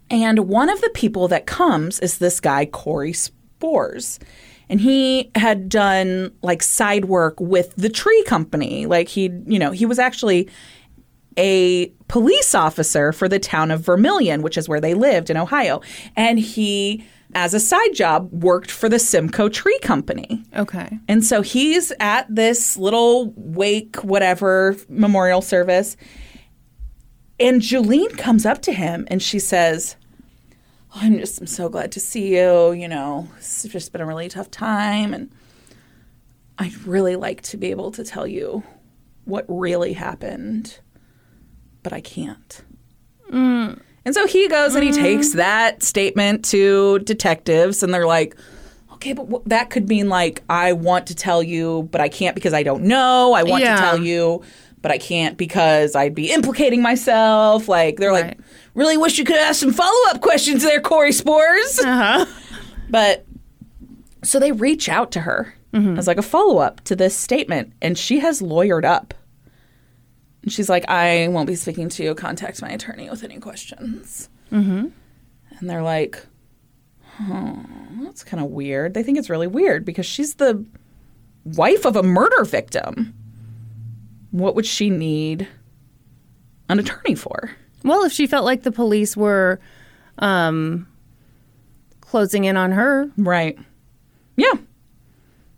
And 0.09 0.46
one 0.46 0.68
of 0.68 0.81
the 0.83 0.90
people 0.90 1.27
that 1.27 1.46
comes 1.46 1.98
is 1.98 2.18
this 2.18 2.38
guy, 2.38 2.64
Corey 2.64 3.12
Spores. 3.12 4.20
And 4.68 4.81
he 4.81 5.31
had 5.35 5.68
done 5.68 6.33
like 6.42 6.62
side 6.62 7.07
work 7.07 7.38
with 7.40 7.74
the 7.77 7.88
tree 7.88 8.22
company. 8.24 8.87
Like 8.87 9.09
he, 9.09 9.31
you 9.46 9.59
know, 9.59 9.70
he 9.70 9.87
was 9.87 9.98
actually 9.98 10.48
a 11.37 11.88
police 12.09 12.55
officer 12.55 13.12
for 13.12 13.29
the 13.29 13.38
town 13.38 13.70
of 13.70 13.81
Vermilion, 13.81 14.42
which 14.42 14.57
is 14.57 14.68
where 14.68 14.81
they 14.81 14.94
lived 14.94 15.31
in 15.31 15.37
Ohio. 15.37 15.81
And 16.16 16.38
he, 16.38 17.05
as 17.35 17.55
a 17.55 17.61
side 17.61 17.94
job, 17.94 18.31
worked 18.33 18.70
for 18.70 18.88
the 18.88 18.96
Simko 18.96 19.53
Tree 19.53 19.79
Company. 19.81 20.44
Okay. 20.57 20.98
And 21.09 21.24
so 21.24 21.42
he's 21.42 21.92
at 22.00 22.33
this 22.33 22.77
little 22.77 23.33
wake, 23.37 23.96
whatever, 23.96 24.77
memorial 24.88 25.42
service. 25.42 25.96
And 27.40 27.61
Julene 27.61 28.16
comes 28.16 28.46
up 28.46 28.62
to 28.62 28.72
him 28.72 29.07
and 29.09 29.20
she 29.20 29.40
says, 29.40 29.96
"Oh, 30.94 31.00
I'm 31.02 31.18
just 31.18 31.40
I'm 31.40 31.46
so 31.46 31.68
glad 31.68 31.92
to 31.92 32.00
see 32.00 32.37
you. 32.37 32.72
You 32.72 32.88
know, 32.88 33.28
it's 33.38 33.64
just 33.64 33.92
been 33.92 34.00
a 34.00 34.07
really 34.07 34.28
tough 34.28 34.50
time. 34.50 35.12
And 35.12 35.30
I'd 36.59 36.76
really 36.87 37.16
like 37.16 37.42
to 37.42 37.57
be 37.57 37.70
able 37.70 37.90
to 37.92 38.04
tell 38.04 38.26
you 38.26 38.62
what 39.24 39.44
really 39.48 39.92
happened, 39.94 40.78
but 41.83 41.92
I 41.92 42.00
can't. 42.00 42.62
Mm. 43.30 43.80
And 44.04 44.14
so 44.14 44.26
he 44.26 44.48
goes 44.48 44.74
and 44.74 44.85
he 44.85 44.90
mm. 44.90 44.96
takes 44.96 45.33
that 45.33 45.83
statement 45.83 46.44
to 46.46 46.98
detectives, 47.00 47.83
and 47.83 47.92
they're 47.92 48.07
like, 48.07 48.37
okay, 48.92 49.14
but 49.14 49.26
wh- 49.30 49.48
that 49.48 49.70
could 49.70 49.88
mean 49.88 50.09
like, 50.09 50.42
I 50.48 50.72
want 50.72 51.07
to 51.09 51.14
tell 51.14 51.42
you, 51.42 51.88
but 51.90 52.00
I 52.00 52.09
can't 52.09 52.35
because 52.35 52.52
I 52.52 52.62
don't 52.62 52.85
know. 52.85 53.33
I 53.33 53.42
want 53.42 53.64
Yeah. 53.64 53.74
to 53.76 53.80
tell 53.80 53.98
you, 53.98 54.42
but 54.85 54.92
I 54.92 54.99
can't 54.99 55.38
because 55.38 55.97
I'd 55.97 56.14
be 56.14 56.31
implicating 56.31 56.83
myself. 56.83 57.68
Like, 57.68 57.97
they're 57.97 58.11
Right. 58.11 58.37
like, 58.37 58.38
really 58.75 58.99
wish 58.99 59.16
you 59.16 59.25
could 59.25 59.37
ask 59.38 59.59
some 59.61 59.73
follow 59.73 60.11
up 60.11 60.20
questions 60.20 60.62
there, 60.62 60.79
Corey 60.79 61.11
Spores. 61.11 61.81
Uh 61.81 61.87
huh. 61.87 62.27
But 62.90 63.25
so 64.23 64.38
they 64.38 64.53
reach 64.53 64.90
out 64.90 65.11
to 65.12 65.20
her 65.20 65.55
as 65.73 66.07
like 66.07 66.18
a 66.18 66.23
follow 66.23 66.59
up 66.59 66.83
to 66.83 66.94
this 66.94 67.16
statement, 67.16 67.73
and 67.81 67.97
she 67.99 68.18
has 68.20 68.42
lawyered 68.42 68.85
up. 68.85 69.14
And 70.42 70.53
she's 70.53 70.68
like, 70.68 70.85
I 70.88 71.29
won't 71.29 71.47
be 71.47 71.55
speaking 71.55 71.88
to 71.88 72.05
you. 72.05 72.14
Contact 72.14 72.61
my 72.61 72.68
attorney 72.68 73.09
with 73.09 73.25
any 73.25 73.38
questions. 73.40 74.29
Mm-hmm. 74.53 74.88
And 75.59 75.70
they're 75.70 75.83
like, 75.83 76.25
oh, 77.23 77.64
that's 78.03 78.23
kind 78.23 78.44
of 78.44 78.51
weird. 78.51 78.92
They 78.92 79.03
think 79.03 79.16
it's 79.16 79.31
really 79.31 79.47
weird 79.47 79.87
because 79.87 80.05
she's 80.05 80.35
the 80.35 80.62
wife 81.44 81.87
of 81.87 81.97
a 81.97 82.03
murder 82.03 82.44
victim. 82.44 83.14
What 84.35 84.57
would 84.57 84.66
she 84.66 84.90
need 84.90 85.47
an 86.68 86.81
attorney 86.81 87.14
for? 87.14 87.53
Well, 87.85 88.03
if 88.03 88.11
she 88.11 88.27
felt 88.27 88.44
like 88.44 88.64
the 88.64 88.73
police 88.73 89.16
were 89.16 89.61
um, 90.18 90.88
closing 92.01 92.42
in 92.42 92.57
on 92.57 92.73
her. 92.73 93.09
Right. 93.16 93.57
Yeah. 94.37 94.55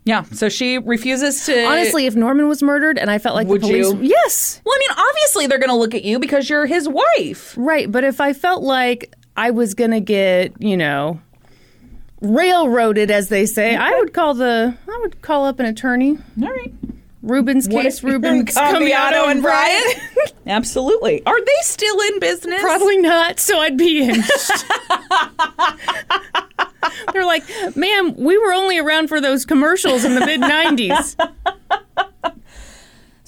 Yeah. 0.03 0.21
So 0.25 0.47
she 0.47 0.77
refuses 0.77 1.43
to. 1.47 1.65
Honestly, 1.65 2.05
if 2.05 2.15
Norman 2.15 2.47
was 2.47 2.61
murdered 2.61 2.99
and 2.99 3.09
I 3.09 3.17
felt 3.17 3.33
like 3.33 3.47
Would 3.47 3.61
the 3.61 3.67
police. 3.67 3.93
you? 3.93 3.99
Yes. 4.03 4.61
Well, 4.63 4.75
I 4.75 4.79
mean, 4.79 5.05
obviously 5.09 5.47
they're 5.47 5.57
going 5.57 5.71
to 5.71 5.75
look 5.75 5.95
at 5.95 6.03
you 6.03 6.19
because 6.19 6.47
you're 6.47 6.67
his 6.67 6.87
wife. 6.87 7.55
Right. 7.57 7.91
But 7.91 8.03
if 8.03 8.21
I 8.21 8.33
felt 8.33 8.61
like 8.61 9.11
I 9.35 9.49
was 9.49 9.73
going 9.73 9.89
to 9.91 10.01
get, 10.01 10.53
you 10.61 10.77
know, 10.77 11.19
railroaded, 12.21 13.09
as 13.09 13.29
they 13.29 13.47
say, 13.47 13.75
I 13.75 13.97
would 13.97 14.13
call 14.13 14.35
the. 14.35 14.77
I 14.87 14.99
would 15.01 15.23
call 15.23 15.45
up 15.45 15.59
an 15.59 15.65
attorney. 15.65 16.19
All 16.43 16.47
right. 16.47 16.73
Rubens 17.27 17.67
case, 17.67 18.03
Rubens, 18.03 18.55
Cambiato, 18.55 19.29
and 19.29 19.41
Bryant. 19.41 19.99
Absolutely. 20.47 21.25
Are 21.25 21.39
they 21.43 21.51
still 21.61 21.99
in 21.99 22.19
business? 22.19 22.61
Probably 22.61 22.97
not. 22.97 23.39
So 23.39 23.59
I'd 23.59 23.77
be 23.77 24.03
in. 24.03 24.15
They're 27.11 27.25
like, 27.25 27.43
ma'am, 27.75 28.15
we 28.15 28.37
were 28.37 28.53
only 28.53 28.77
around 28.79 29.09
for 29.09 29.19
those 29.19 29.45
commercials 29.45 30.05
in 30.05 30.15
the 30.15 30.25
mid 30.25 30.39
90s. 30.41 31.15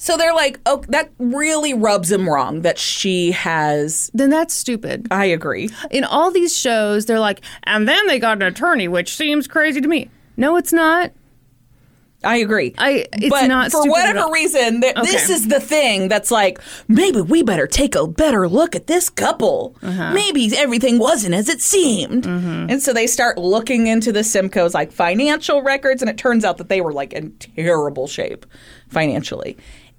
So 0.02 0.16
they're 0.16 0.34
like, 0.34 0.58
oh, 0.64 0.82
that 0.88 1.10
really 1.18 1.74
rubs 1.74 2.10
him 2.10 2.26
wrong 2.26 2.62
that 2.62 2.78
she 2.78 3.32
has. 3.32 4.10
Then 4.14 4.30
that's 4.30 4.54
stupid. 4.54 5.06
I 5.10 5.26
agree. 5.26 5.68
In 5.90 6.04
all 6.04 6.30
these 6.30 6.56
shows, 6.56 7.04
they're 7.04 7.20
like, 7.20 7.42
and 7.64 7.86
then 7.86 8.06
they 8.06 8.18
got 8.18 8.38
an 8.38 8.44
attorney, 8.44 8.88
which 8.88 9.14
seems 9.14 9.46
crazy 9.46 9.78
to 9.78 9.86
me. 9.86 10.08
No, 10.38 10.56
it's 10.56 10.72
not. 10.72 11.12
I 12.22 12.36
agree. 12.36 12.74
I- 12.76 13.06
it's 13.14 13.30
but 13.30 13.46
not 13.46 13.70
for 13.72 13.88
whatever 13.88 14.30
reason. 14.30 14.82
Th- 14.82 14.94
This 14.96 15.30
is 15.30 15.48
the 15.48 15.58
thing 15.60 16.08
that's 16.08 16.30
like 16.30 16.60
maybe 16.86 17.22
we 17.22 17.42
better 17.42 17.66
take 17.66 17.94
a 17.94 18.06
better 18.06 18.46
look 18.48 18.76
at 18.76 18.86
this 18.88 19.08
couple. 19.08 19.74
Uh-huh. 19.82 20.12
Maybe 20.12 20.50
everything 20.56 20.98
wasn't 20.98 21.34
as 21.34 21.48
it 21.48 21.60
seemed, 21.62 22.24
Mm-hmm. 22.24 22.66
and 22.70 22.82
so 22.82 22.92
they 22.92 23.06
start 23.06 23.38
looking 23.38 23.86
into 23.86 24.12
the 24.12 24.20
Simko's 24.20 24.74
like 24.74 24.92
financial 24.92 25.62
records, 25.62 26.02
and 26.02 26.10
it 26.10 26.18
turns 26.18 26.44
out 26.44 26.58
that 26.58 26.68
they 26.68 26.80
were 26.82 26.92
like 26.92 27.12
in 27.14 27.32
terrible 27.38 28.06
shape 28.06 28.44
financially, 28.88 29.56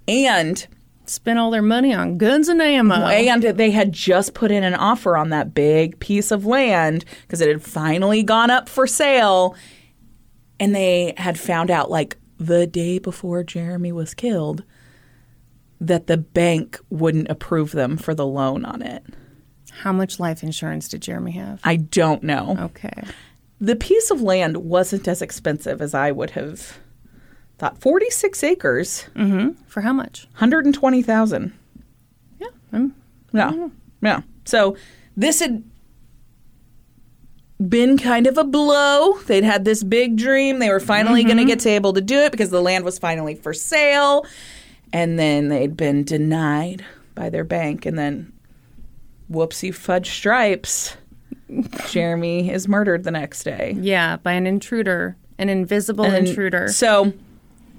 and 0.07 0.67
Spent 1.07 1.39
all 1.39 1.51
their 1.51 1.63
money 1.63 1.93
on 1.93 2.17
guns 2.17 2.47
and 2.47 2.61
ammo. 2.61 2.95
and 2.95 3.43
they 3.43 3.71
had 3.71 3.91
just 3.91 4.33
put 4.33 4.49
in 4.49 4.63
an 4.63 4.75
offer 4.75 5.17
on 5.17 5.29
that 5.31 5.53
big 5.53 5.99
piece 5.99 6.31
of 6.31 6.45
land 6.45 7.03
because 7.23 7.41
it 7.41 7.49
had 7.49 7.61
finally 7.61 8.23
gone 8.23 8.49
up 8.49 8.69
for 8.69 8.87
sale. 8.87 9.53
And 10.61 10.73
they 10.75 11.13
had 11.17 11.37
found 11.39 11.69
out, 11.71 11.89
like, 11.89 12.17
the 12.37 12.65
day 12.67 12.99
before 12.99 13.43
Jeremy 13.43 13.91
was 13.91 14.13
killed, 14.13 14.63
that 15.79 16.05
the 16.07 16.17
bank 16.17 16.79
wouldn't 16.89 17.29
approve 17.29 17.71
them 17.71 17.97
for 17.97 18.13
the 18.13 18.25
loan 18.27 18.63
on 18.63 18.81
it. 18.83 19.03
How 19.71 19.91
much 19.91 20.19
life 20.19 20.43
insurance 20.43 20.87
did 20.87 21.01
Jeremy 21.01 21.31
have? 21.31 21.59
I 21.63 21.77
don't 21.77 22.21
know. 22.23 22.55
Okay. 22.59 23.03
The 23.59 23.75
piece 23.75 24.11
of 24.11 24.21
land 24.21 24.57
wasn't 24.57 25.07
as 25.07 25.21
expensive 25.21 25.81
as 25.81 25.93
I 25.95 26.11
would 26.11 26.31
have 26.31 26.77
thought. 27.57 27.79
46 27.79 28.43
acres, 28.43 29.05
mhm 29.15 29.55
For 29.67 29.81
how 29.81 29.93
much? 29.93 30.25
120,000. 30.33 31.53
Yeah. 32.39 32.47
I'm- 32.73 32.95
Yeah. 33.33 33.67
Yeah. 34.01 34.21
So 34.45 34.75
this 35.17 35.39
had 35.39 35.63
been 37.67 37.97
kind 37.97 38.27
of 38.27 38.37
a 38.37 38.43
blow. 38.43 39.13
They'd 39.27 39.43
had 39.43 39.65
this 39.65 39.83
big 39.83 40.17
dream. 40.17 40.59
They 40.59 40.69
were 40.69 40.79
finally 40.79 41.23
going 41.23 41.37
to 41.37 41.43
mm-hmm. 41.43 41.49
get 41.49 41.59
to 41.61 41.69
able 41.69 41.93
to 41.93 42.01
do 42.01 42.19
it 42.19 42.31
because 42.31 42.49
the 42.49 42.61
land 42.61 42.83
was 42.85 42.97
finally 42.97 43.35
for 43.35 43.53
sale. 43.53 44.25
And 44.93 45.17
then 45.17 45.49
they'd 45.49 45.77
been 45.77 46.03
denied 46.03 46.83
by 47.15 47.29
their 47.29 47.43
bank. 47.43 47.85
And 47.85 47.97
then, 47.97 48.33
whoopsie 49.31 49.73
fudge 49.73 50.09
stripes, 50.09 50.97
Jeremy 51.89 52.51
is 52.51 52.67
murdered 52.67 53.03
the 53.03 53.11
next 53.11 53.43
day. 53.43 53.75
yeah, 53.79 54.17
by 54.17 54.33
an 54.33 54.47
intruder, 54.47 55.15
an 55.37 55.49
invisible 55.49 56.05
And 56.05 56.27
intruder. 56.27 56.67
So, 56.69 57.13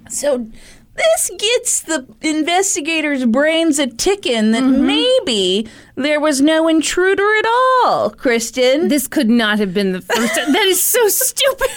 so 0.09 0.47
this 0.95 1.31
gets 1.39 1.81
the 1.83 2.07
investigators' 2.21 3.25
brains 3.25 3.79
a 3.79 3.87
ticking 3.87 4.53
that 4.53 4.63
Mm-hmm. 4.63 4.87
maybe 4.87 5.69
there 5.97 6.21
was 6.21 6.41
no 6.41 6.69
intruder 6.69 7.27
at 7.39 7.47
all, 7.47 8.11
Kristin. 8.11 8.89
This 8.89 9.09
could 9.09 9.29
not 9.31 9.59
have 9.59 9.73
been 9.75 9.93
the 9.93 10.01
first. 10.03 10.35
time. 10.35 10.53
that 10.53 10.63
is 10.67 10.83
so 10.85 11.07
stupid. 11.09 11.69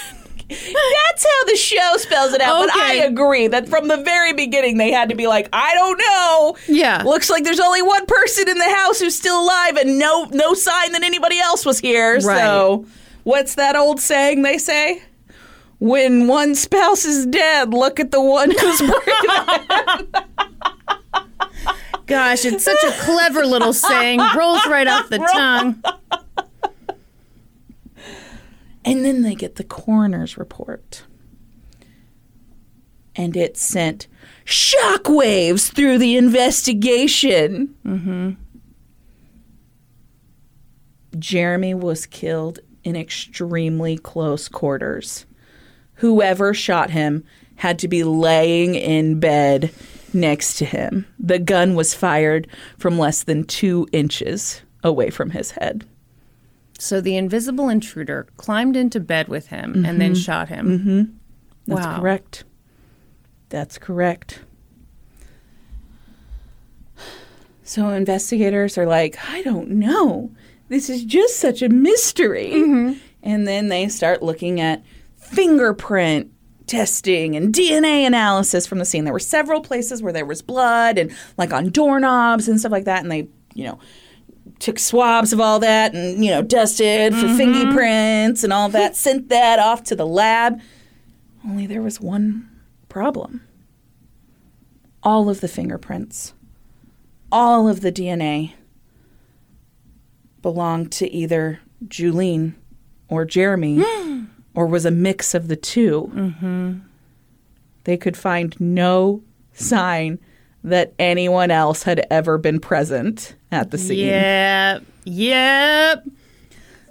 That's 0.48 1.26
how 1.26 1.46
the 1.48 1.56
show 1.56 1.98
spells 1.98 2.34
it 2.34 2.42
out. 2.42 2.68
But 2.68 2.76
I 2.76 2.96
agree 2.96 3.48
that 3.48 3.68
from 3.68 3.88
the 3.88 3.98
very 3.98 4.32
beginning 4.34 4.78
they 4.78 4.92
had 4.92 5.10
to 5.10 5.16
be 5.16 5.26
like, 5.26 5.50
I 5.52 5.74
don't 5.74 5.98
know. 5.98 6.58
Yeah. 6.68 7.02
Looks 7.04 7.32
like 7.32 7.44
there's 7.44 7.60
only 7.60 7.82
one 7.82 8.06
person 8.06 8.48
in 8.48 8.58
the 8.60 8.70
house 8.76 9.00
who's 9.00 9.16
still 9.18 9.42
alive 9.44 9.76
and 9.78 9.98
no 9.98 10.26
no 10.32 10.54
sign 10.54 10.92
that 10.92 11.02
anybody 11.04 11.40
else 11.40 11.66
was 11.66 11.80
here. 11.80 12.20
Right. 12.20 12.22
So 12.40 12.86
what's 13.24 13.56
that 13.56 13.76
old 13.76 14.00
saying 14.00 14.44
they 14.44 14.60
say? 14.60 15.02
When 15.80 16.28
one 16.28 16.56
spouse 16.56 17.06
is 17.06 17.26
dead, 17.26 17.74
look 17.74 18.00
at 18.00 18.12
the 18.12 18.22
one 18.22 18.52
who's 18.52 18.80
breathing. 18.80 20.14
Gosh, 22.06 22.46
it's 22.46 22.64
such 22.64 22.84
a 22.84 22.92
clever 23.02 23.46
little 23.46 23.74
saying. 23.74 24.20
Rolls 24.36 24.66
right 24.68 24.88
off 24.88 25.10
the 25.10 25.18
tongue. 25.34 25.82
And 28.86 29.04
then 29.04 29.24
they 29.24 29.34
get 29.34 29.56
the 29.56 29.64
coroner's 29.64 30.38
report. 30.38 31.04
And 33.16 33.36
it 33.36 33.58
sent 33.58 34.08
shockwaves 34.46 35.72
through 35.74 35.98
the 35.98 36.16
investigation. 36.16 37.74
Mm-hmm. 37.84 38.32
Jeremy 41.18 41.74
was 41.74 42.06
killed 42.06 42.60
in 42.84 42.96
extremely 42.96 43.98
close 43.98 44.48
quarters. 44.48 45.26
Whoever 45.96 46.54
shot 46.54 46.90
him 46.92 47.24
had 47.56 47.80
to 47.80 47.88
be 47.88 48.04
laying 48.04 48.76
in 48.76 49.20
bed 49.20 49.72
next 50.14 50.58
to 50.58 50.66
him. 50.66 51.06
The 51.20 51.40
gun 51.40 51.76
was 51.76 51.94
fired 51.94 52.48
from 52.78 52.98
less 53.00 53.24
than 53.24 53.46
two 53.46 53.88
inches 53.92 54.62
away 54.84 55.10
from 55.10 55.32
his 55.32 55.52
head. 55.52 55.86
So 56.78 57.00
the 57.00 57.16
invisible 57.16 57.70
intruder 57.70 58.28
climbed 58.38 58.76
into 58.76 59.00
bed 59.00 59.28
with 59.30 59.48
him 59.48 59.86
and 59.86 60.00
then 60.02 60.14
shot 60.16 60.50
him. 60.50 60.68
Mm-hmm. 60.68 61.02
That's 61.74 61.86
Wow. 61.88 62.00
correct. 62.00 62.44
That's 63.50 63.78
correct. 63.78 64.42
So 67.64 67.90
investigators 67.90 68.78
are 68.78 68.86
like, 68.86 69.18
I 69.30 69.42
don't 69.42 69.70
know. 69.72 70.32
This 70.70 70.90
is 70.90 71.04
just 71.04 71.38
such 71.40 71.62
a 71.62 71.70
mystery. 71.70 72.54
And 73.24 73.48
then 73.48 73.70
they 73.70 73.88
start 73.88 74.22
looking 74.22 74.60
at 74.60 74.84
fingerprint 75.36 76.32
testing 76.68 77.36
and 77.36 77.54
DNA 77.54 78.06
analysis 78.06 78.66
from 78.66 78.80
the 78.80 78.86
scene. 78.86 79.04
There 79.04 79.14
were 79.14 79.20
several 79.20 79.62
places 79.62 80.02
where 80.02 80.14
there 80.14 80.26
was 80.26 80.42
blood 80.42 80.98
and 80.98 81.16
like 81.38 81.54
on 81.54 81.70
doorknobs 81.70 82.48
and 82.48 82.60
stuff 82.60 82.72
like 82.72 82.86
that. 82.86 83.04
And 83.04 83.12
they, 83.12 83.28
you 83.54 83.66
know, 83.66 83.80
took 84.60 84.80
swabs 84.80 85.34
of 85.34 85.40
all 85.40 85.60
that 85.60 85.94
and, 85.94 86.24
you 86.24 86.32
know, 86.32 86.42
dusted 86.42 87.14
for 87.14 87.28
mm-hmm. 87.28 87.38
fingerprints 87.38 88.44
and 88.44 88.52
all 88.52 88.70
that, 88.70 88.96
sent 88.96 89.30
that 89.30 89.60
off 89.60 89.84
to 89.84 89.96
the 89.96 90.08
lab. 90.08 90.60
Only 91.46 91.68
there 91.68 91.82
was 91.82 92.02
one 92.02 92.50
problem. 92.90 93.46
All 95.04 95.30
of 95.30 95.42
the 95.42 95.48
fingerprints, 95.48 96.34
all 97.32 97.68
of 97.68 97.82
the 97.82 97.92
DNA 97.92 98.54
belonged 100.42 100.92
to 100.94 101.12
either 101.12 101.60
Julene 101.88 102.56
or 103.08 103.26
Jeremy 103.26 103.84
or 104.56 104.66
was 104.66 104.86
a 104.86 104.92
mix 104.92 105.34
of 105.34 105.48
the 105.48 105.56
2 105.56 106.12
Mm-hmm. 106.14 106.74
They 107.84 107.98
could 107.98 108.18
find 108.18 108.60
no 108.60 109.22
sign 109.54 110.20
that 110.64 110.94
anyone 110.98 111.52
else 111.52 111.84
had 111.84 112.06
ever 112.10 112.40
been 112.40 112.60
present 112.60 113.36
at 113.52 113.70
the 113.70 113.78
scene. 113.78 114.08
Yep. 114.08 114.84
Yep. 115.06 116.08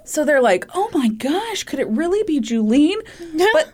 So 0.05 0.23
they're 0.23 0.41
like, 0.41 0.65
oh 0.73 0.89
my 0.93 1.09
gosh, 1.09 1.63
could 1.65 1.79
it 1.79 1.87
really 1.89 2.23
be 2.23 2.39
Julene? 2.39 2.99
but 3.53 3.71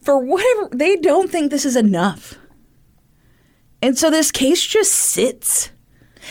for 0.00 0.18
whatever, 0.18 0.68
they 0.72 0.96
don't 0.96 1.30
think 1.30 1.52
this 1.52 1.64
is 1.64 1.76
enough. 1.76 2.34
And 3.80 3.96
so 3.96 4.10
this 4.10 4.32
case 4.32 4.64
just 4.64 4.92
sits. 4.92 5.70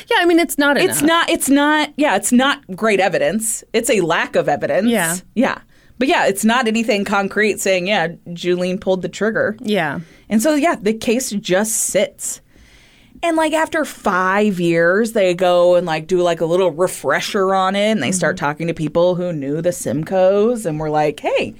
Yeah, 0.09 0.17
I 0.19 0.25
mean 0.25 0.39
it's 0.39 0.57
not 0.57 0.77
enough. 0.77 0.89
It's 0.89 1.01
not, 1.01 1.29
it's 1.29 1.49
not, 1.49 1.93
yeah, 1.95 2.15
it's 2.15 2.31
not 2.31 2.63
great 2.75 2.99
evidence. 2.99 3.63
It's 3.71 3.89
a 3.89 4.01
lack 4.01 4.35
of 4.35 4.49
evidence. 4.49 4.89
Yeah. 4.89 5.15
Yeah. 5.35 5.61
But 6.01 6.07
yeah, 6.07 6.25
it's 6.25 6.43
not 6.43 6.67
anything 6.67 7.05
concrete 7.05 7.59
saying, 7.59 7.85
yeah, 7.85 8.07
Julene 8.29 8.81
pulled 8.81 9.03
the 9.03 9.07
trigger. 9.07 9.55
Yeah. 9.61 9.99
And 10.29 10.41
so, 10.41 10.55
yeah, 10.55 10.73
the 10.73 10.95
case 10.95 11.29
just 11.29 11.75
sits. 11.75 12.41
And 13.21 13.37
like 13.37 13.53
after 13.53 13.85
five 13.85 14.59
years, 14.59 15.11
they 15.11 15.35
go 15.35 15.75
and 15.75 15.85
like 15.85 16.07
do 16.07 16.23
like 16.23 16.41
a 16.41 16.45
little 16.47 16.71
refresher 16.71 17.53
on 17.53 17.75
it, 17.75 17.91
and 17.91 18.01
they 18.01 18.11
start 18.11 18.35
mm-hmm. 18.35 18.45
talking 18.45 18.65
to 18.65 18.73
people 18.73 19.13
who 19.13 19.31
knew 19.31 19.61
the 19.61 19.69
Simkos, 19.69 20.65
and 20.65 20.79
we're 20.79 20.89
like, 20.89 21.19
hey, 21.19 21.53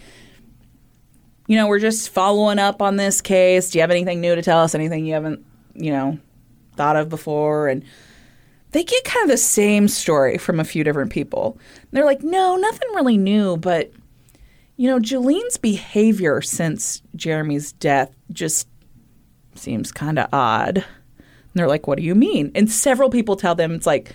you 1.46 1.56
know, 1.56 1.68
we're 1.68 1.78
just 1.78 2.10
following 2.10 2.58
up 2.58 2.82
on 2.82 2.96
this 2.96 3.22
case. 3.22 3.70
Do 3.70 3.78
you 3.78 3.82
have 3.82 3.92
anything 3.92 4.22
new 4.22 4.34
to 4.34 4.42
tell 4.42 4.62
us? 4.62 4.74
Anything 4.74 5.06
you 5.06 5.14
haven't, 5.14 5.46
you 5.76 5.92
know, 5.92 6.18
thought 6.78 6.96
of 6.96 7.10
before? 7.10 7.68
And 7.68 7.84
they 8.72 8.84
get 8.84 9.04
kind 9.04 9.24
of 9.24 9.30
the 9.30 9.38
same 9.38 9.88
story 9.88 10.40
from 10.40 10.60
a 10.60 10.64
few 10.64 10.84
different 10.84 11.12
people. 11.12 11.60
And 11.78 11.92
they're 11.92 12.06
like, 12.06 12.24
no, 12.24 12.56
nothing 12.56 12.90
really 12.96 13.18
new, 13.18 13.56
but 13.56 13.92
you 14.82 14.88
know, 14.88 15.00
Julene's 15.00 15.58
behavior 15.58 16.42
since 16.42 17.04
Jeremy's 17.16 17.72
death 17.74 18.10
just 18.32 18.68
seems 19.54 19.92
kind 19.92 20.18
of 20.18 20.28
odd. 20.34 20.78
And 20.78 21.54
they're 21.54 21.68
like, 21.68 21.86
what 21.86 22.00
do 22.00 22.04
you 22.04 22.16
mean? 22.16 22.52
And 22.56 22.68
several 22.68 23.12
people 23.12 23.36
tell 23.36 23.54
them 23.54 23.74
it's 23.74 23.86
like 23.86 24.12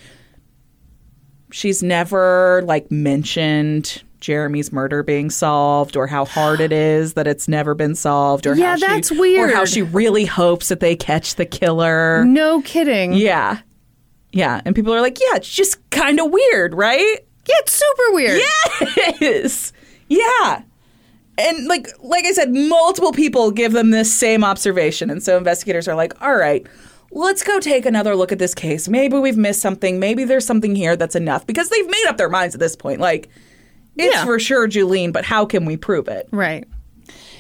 she's 1.52 1.85
never 1.85 2.62
like 2.64 2.90
mentioned 2.90 4.02
Jeremy's 4.18 4.72
murder 4.72 5.05
being 5.05 5.31
solved 5.31 5.96
or 5.96 6.09
how 6.09 6.24
hard 6.24 6.59
it 6.59 6.72
is 6.72 7.14
that 7.14 7.29
it's 7.29 7.46
never 7.46 7.76
been 7.76 7.94
solved 7.94 8.44
or 8.48 8.57
Yeah, 8.57 8.70
how 8.70 8.76
she, 8.76 8.87
that's 8.88 9.12
or 9.12 9.46
how 9.46 9.66
she 9.66 9.83
really 9.83 10.24
hopes 10.24 10.66
that 10.70 10.81
they 10.81 10.96
catch 10.96 11.37
the 11.37 11.46
killer. 11.46 12.24
No 12.24 12.61
kidding. 12.62 13.12
Yeah. 13.12 13.61
Yeah, 14.33 14.62
and 14.64 14.74
people 14.74 14.92
are 14.92 15.00
like, 15.00 15.18
"Yeah, 15.20 15.37
it's 15.37 15.48
just 15.48 15.88
kind 15.90 16.18
of 16.18 16.31
weird, 16.33 16.74
right?" 16.74 17.18
Yeah, 17.48 17.55
it's 17.61 17.72
super 17.72 18.14
weird. 18.14 18.42
Yes. 19.20 19.72
Yeah. 20.09 20.62
and 21.38 21.66
like 21.66 21.88
like 22.03 22.25
I 22.25 22.33
said, 22.33 22.53
multiple 22.53 23.12
people 23.12 23.51
give 23.51 23.73
them 23.73 23.90
this 23.90 24.12
same 24.12 24.42
observation, 24.45 25.11
and 25.11 25.23
so 25.23 25.37
investigators 25.37 25.87
are 25.88 25.95
like, 25.95 26.21
"All 26.23 26.35
right, 26.37 26.66
let's 27.11 27.42
go 27.42 27.61
take 27.61 27.85
another 27.85 28.16
look 28.16 28.33
at 28.33 28.38
this 28.38 28.55
case. 28.55 28.88
Maybe 28.88 29.19
we've 29.19 29.37
missed 29.37 29.61
something. 29.61 29.99
Maybe 29.99 30.25
there's 30.25 30.47
something 30.47 30.75
here 30.75 30.97
that's 30.97 31.14
enough 31.16 31.47
because 31.47 31.69
they've 31.69 31.87
made 31.87 32.07
up 32.09 32.16
their 32.16 32.29
minds 32.31 32.55
at 32.55 32.61
this 32.61 32.75
point. 32.77 33.01
Like, 33.01 33.29
it's 33.97 34.14
Yeah. 34.14 34.25
for 34.25 34.38
sure 34.38 34.66
Julene, 34.69 35.12
but 35.12 35.25
how 35.27 35.45
can 35.45 35.64
we 35.66 35.77
prove 35.77 36.09
it?" 36.09 36.27
Right. 36.31 36.64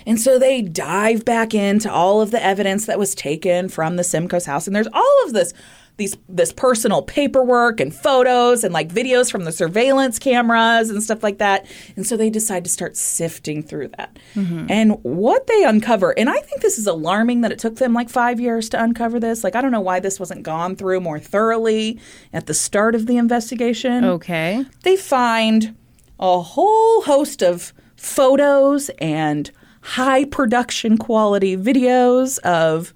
And 0.06 0.20
so 0.20 0.38
they 0.38 0.62
dive 0.62 1.24
back 1.24 1.52
into 1.54 1.90
all 1.90 2.20
of 2.20 2.30
the 2.30 2.44
evidence 2.44 2.86
that 2.86 2.98
was 2.98 3.14
taken 3.14 3.68
from 3.68 3.96
the 3.96 4.04
Simko's 4.04 4.46
house, 4.46 4.66
and 4.66 4.76
there's 4.76 4.86
all 4.92 5.24
of 5.24 5.32
this 5.32 5.52
these 5.96 6.16
this 6.28 6.52
personal 6.52 7.02
paperwork 7.02 7.80
and 7.80 7.94
photos 7.94 8.64
and 8.64 8.74
like 8.74 8.88
videos 8.88 9.30
from 9.30 9.44
the 9.44 9.52
surveillance 9.52 10.18
cameras 10.18 10.90
and 10.90 11.02
stuff 11.02 11.22
like 11.22 11.38
that. 11.38 11.66
And 11.96 12.06
so 12.06 12.16
they 12.16 12.28
decide 12.30 12.64
to 12.64 12.70
start 12.70 12.96
sifting 12.96 13.62
through 13.62 13.88
that. 13.96 14.18
Mm-hmm. 14.34 14.66
And 14.68 14.98
what 15.02 15.46
they 15.46 15.64
uncover, 15.64 16.16
and 16.18 16.28
I 16.28 16.38
think 16.38 16.60
this 16.60 16.78
is 16.78 16.86
alarming 16.86 17.40
that 17.42 17.52
it 17.52 17.58
took 17.58 17.76
them 17.76 17.94
like 17.94 18.10
5 18.10 18.40
years 18.40 18.68
to 18.70 18.82
uncover 18.82 19.18
this. 19.18 19.42
Like 19.42 19.56
I 19.56 19.62
don't 19.62 19.72
know 19.72 19.80
why 19.80 20.00
this 20.00 20.20
wasn't 20.20 20.42
gone 20.42 20.76
through 20.76 21.00
more 21.00 21.18
thoroughly 21.18 21.98
at 22.32 22.46
the 22.46 22.54
start 22.54 22.94
of 22.94 23.06
the 23.06 23.16
investigation 23.16 24.04
Okay. 24.04 24.64
they 24.82 24.96
find 24.96 25.74
a 26.18 26.40
whole 26.40 27.02
host 27.02 27.42
of 27.42 27.72
photos 27.96 28.90
and 28.98 29.50
high 29.82 30.24
production 30.24 30.98
quality 30.98 31.56
videos 31.56 32.38
of 32.40 32.92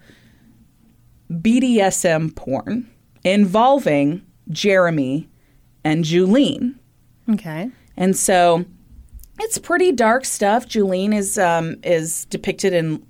BDSM 1.31 2.35
porn 2.35 2.89
involving 3.25 4.23
Jeremy 4.49 5.29
and 5.85 6.05
Julene. 6.05 6.75
Okay. 7.29 7.71
And 7.97 8.17
so 8.17 8.65
it's 9.39 9.59
pretty 9.59 9.93
dark 9.93 10.25
stuff. 10.25 10.67
Julene 10.67 11.15
is 11.15 11.39
um, 11.39 11.77
is 11.83 12.25
depicted 12.27 12.73
in 12.73 13.05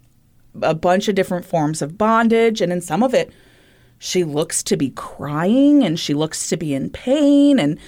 a 0.62 0.74
bunch 0.74 1.09
of 1.09 1.14
different 1.14 1.44
forms 1.44 1.80
of 1.80 1.96
bondage, 1.96 2.61
and 2.61 2.72
in 2.72 2.80
some 2.80 3.02
of 3.02 3.14
it, 3.14 3.33
she 3.98 4.24
looks 4.24 4.62
to 4.64 4.76
be 4.76 4.90
crying 4.90 5.83
and 5.85 5.98
she 5.98 6.12
looks 6.14 6.48
to 6.48 6.56
be 6.56 6.74
in 6.74 6.90
pain, 6.90 7.59
and 7.59 7.78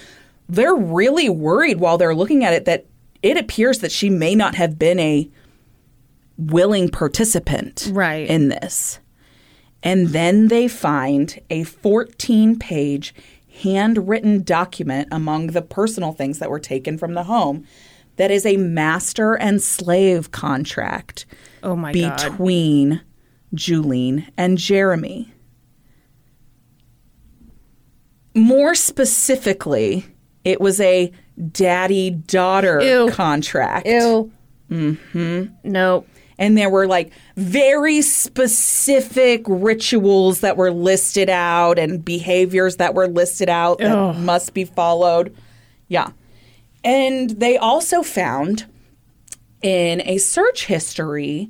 they're 0.48 0.74
really 0.74 1.28
worried 1.28 1.78
while 1.80 1.98
they're 1.98 2.14
looking 2.14 2.44
at 2.44 2.52
it 2.54 2.64
that 2.64 2.86
it 3.22 3.36
appears 3.36 3.80
that 3.80 3.92
she 3.92 4.10
may 4.10 4.34
not 4.34 4.54
have 4.54 4.78
been 4.78 4.98
a 4.98 5.28
willing 6.38 6.88
participant 6.88 7.88
Right. 7.92 8.28
in 8.28 8.48
this. 8.48 8.98
And 9.82 10.08
then 10.08 10.48
they 10.48 10.68
find 10.68 11.38
a 11.50 11.64
14 11.64 12.58
page 12.58 13.14
handwritten 13.62 14.42
document 14.42 15.08
among 15.10 15.48
the 15.48 15.62
personal 15.62 16.12
things 16.12 16.38
that 16.38 16.50
were 16.50 16.60
taken 16.60 16.96
from 16.96 17.14
the 17.14 17.24
home 17.24 17.66
that 18.16 18.30
is 18.30 18.46
a 18.46 18.56
master 18.56 19.34
and 19.34 19.60
slave 19.62 20.30
contract 20.30 21.26
Oh 21.62 21.76
my 21.76 21.92
god. 21.92 22.16
between 22.16 23.00
Julene 23.54 24.28
and 24.36 24.56
Jeremy. 24.58 25.32
More 28.34 28.74
specifically, 28.74 30.06
it 30.44 30.60
was 30.60 30.80
a 30.80 31.12
daddy 31.50 32.10
daughter 32.10 33.08
contract. 33.10 33.86
Ew. 33.86 34.32
Mm-hmm. 34.70 35.44
Nope. 35.64 36.08
And 36.42 36.58
there 36.58 36.68
were 36.68 36.88
like 36.88 37.12
very 37.36 38.02
specific 38.02 39.44
rituals 39.46 40.40
that 40.40 40.56
were 40.56 40.72
listed 40.72 41.30
out 41.30 41.78
and 41.78 42.04
behaviors 42.04 42.78
that 42.78 42.94
were 42.94 43.06
listed 43.06 43.48
out 43.48 43.78
that 43.78 43.96
Ugh. 43.96 44.16
must 44.16 44.52
be 44.52 44.64
followed. 44.64 45.36
Yeah. 45.86 46.10
And 46.82 47.30
they 47.30 47.56
also 47.56 48.02
found 48.02 48.66
in 49.62 50.02
a 50.04 50.18
search 50.18 50.66
history 50.66 51.48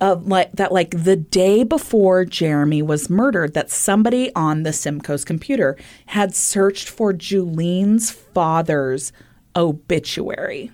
of 0.00 0.26
like 0.26 0.52
that 0.52 0.72
like 0.72 1.04
the 1.04 1.16
day 1.16 1.62
before 1.62 2.24
Jeremy 2.24 2.80
was 2.80 3.10
murdered 3.10 3.52
that 3.52 3.70
somebody 3.70 4.34
on 4.34 4.62
the 4.62 4.70
Simko's 4.70 5.22
computer 5.22 5.76
had 6.06 6.34
searched 6.34 6.88
for 6.88 7.12
Julene's 7.12 8.10
father's 8.10 9.12
obituary. 9.54 10.72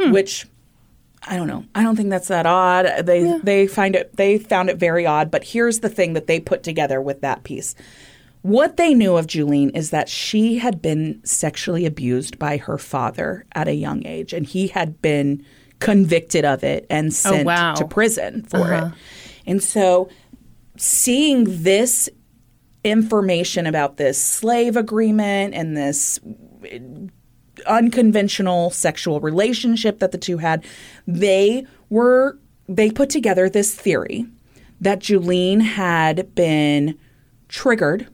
Hmm. 0.00 0.10
Which 0.10 0.44
I 1.28 1.36
don't 1.36 1.46
know. 1.46 1.64
I 1.74 1.82
don't 1.82 1.94
think 1.94 2.10
that's 2.10 2.28
that 2.28 2.46
odd. 2.46 3.04
They 3.04 3.38
they 3.42 3.66
find 3.66 3.94
it 3.94 4.16
they 4.16 4.38
found 4.38 4.70
it 4.70 4.78
very 4.78 5.06
odd, 5.06 5.30
but 5.30 5.44
here's 5.44 5.80
the 5.80 5.88
thing 5.88 6.14
that 6.14 6.26
they 6.26 6.40
put 6.40 6.62
together 6.62 7.00
with 7.00 7.20
that 7.20 7.44
piece. 7.44 7.74
What 8.42 8.76
they 8.76 8.94
knew 8.94 9.16
of 9.16 9.26
Julene 9.26 9.76
is 9.76 9.90
that 9.90 10.08
she 10.08 10.58
had 10.58 10.80
been 10.80 11.20
sexually 11.24 11.84
abused 11.84 12.38
by 12.38 12.56
her 12.56 12.78
father 12.78 13.44
at 13.52 13.68
a 13.68 13.74
young 13.74 14.06
age, 14.06 14.32
and 14.32 14.46
he 14.46 14.68
had 14.68 15.02
been 15.02 15.44
convicted 15.80 16.44
of 16.44 16.64
it 16.64 16.86
and 16.88 17.08
oh, 17.08 17.10
sent 17.10 17.46
wow. 17.46 17.74
to 17.74 17.86
prison 17.86 18.44
for 18.44 18.72
it. 18.72 18.82
Uh-huh. 18.82 18.94
And 19.46 19.62
so, 19.62 20.08
seeing 20.76 21.62
this 21.62 22.08
information 22.84 23.66
about 23.66 23.96
this 23.96 24.22
slave 24.22 24.76
agreement 24.76 25.54
and 25.54 25.76
this 25.76 26.20
unconventional 27.68 28.70
sexual 28.70 29.20
relationship 29.20 29.98
that 30.00 30.12
the 30.12 30.18
two 30.18 30.38
had, 30.38 30.64
they 31.06 31.66
were 31.90 32.38
they 32.68 32.90
put 32.90 33.08
together 33.08 33.48
this 33.48 33.74
theory 33.74 34.26
that 34.80 35.00
Julene 35.00 35.62
had 35.62 36.34
been 36.34 36.98
triggered 37.48 38.08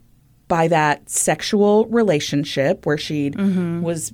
by 0.47 0.69
that 0.69 1.09
sexual 1.11 1.87
relationship 1.87 2.87
where 2.87 2.99
she 2.99 3.31
was 3.83 4.13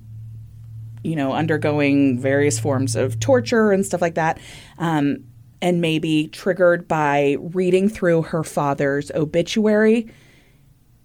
you 1.02 1.16
know 1.16 1.32
undergoing 1.32 2.18
various 2.18 2.58
forms 2.58 2.96
of 2.96 3.18
torture 3.20 3.72
and 3.72 3.84
stuff 3.84 4.00
like 4.00 4.14
that 4.14 4.38
um, 4.78 5.24
and 5.62 5.80
maybe 5.80 6.28
triggered 6.28 6.88
by 6.88 7.36
reading 7.40 7.88
through 7.88 8.22
her 8.22 8.44
father's 8.44 9.10
obituary 9.12 10.10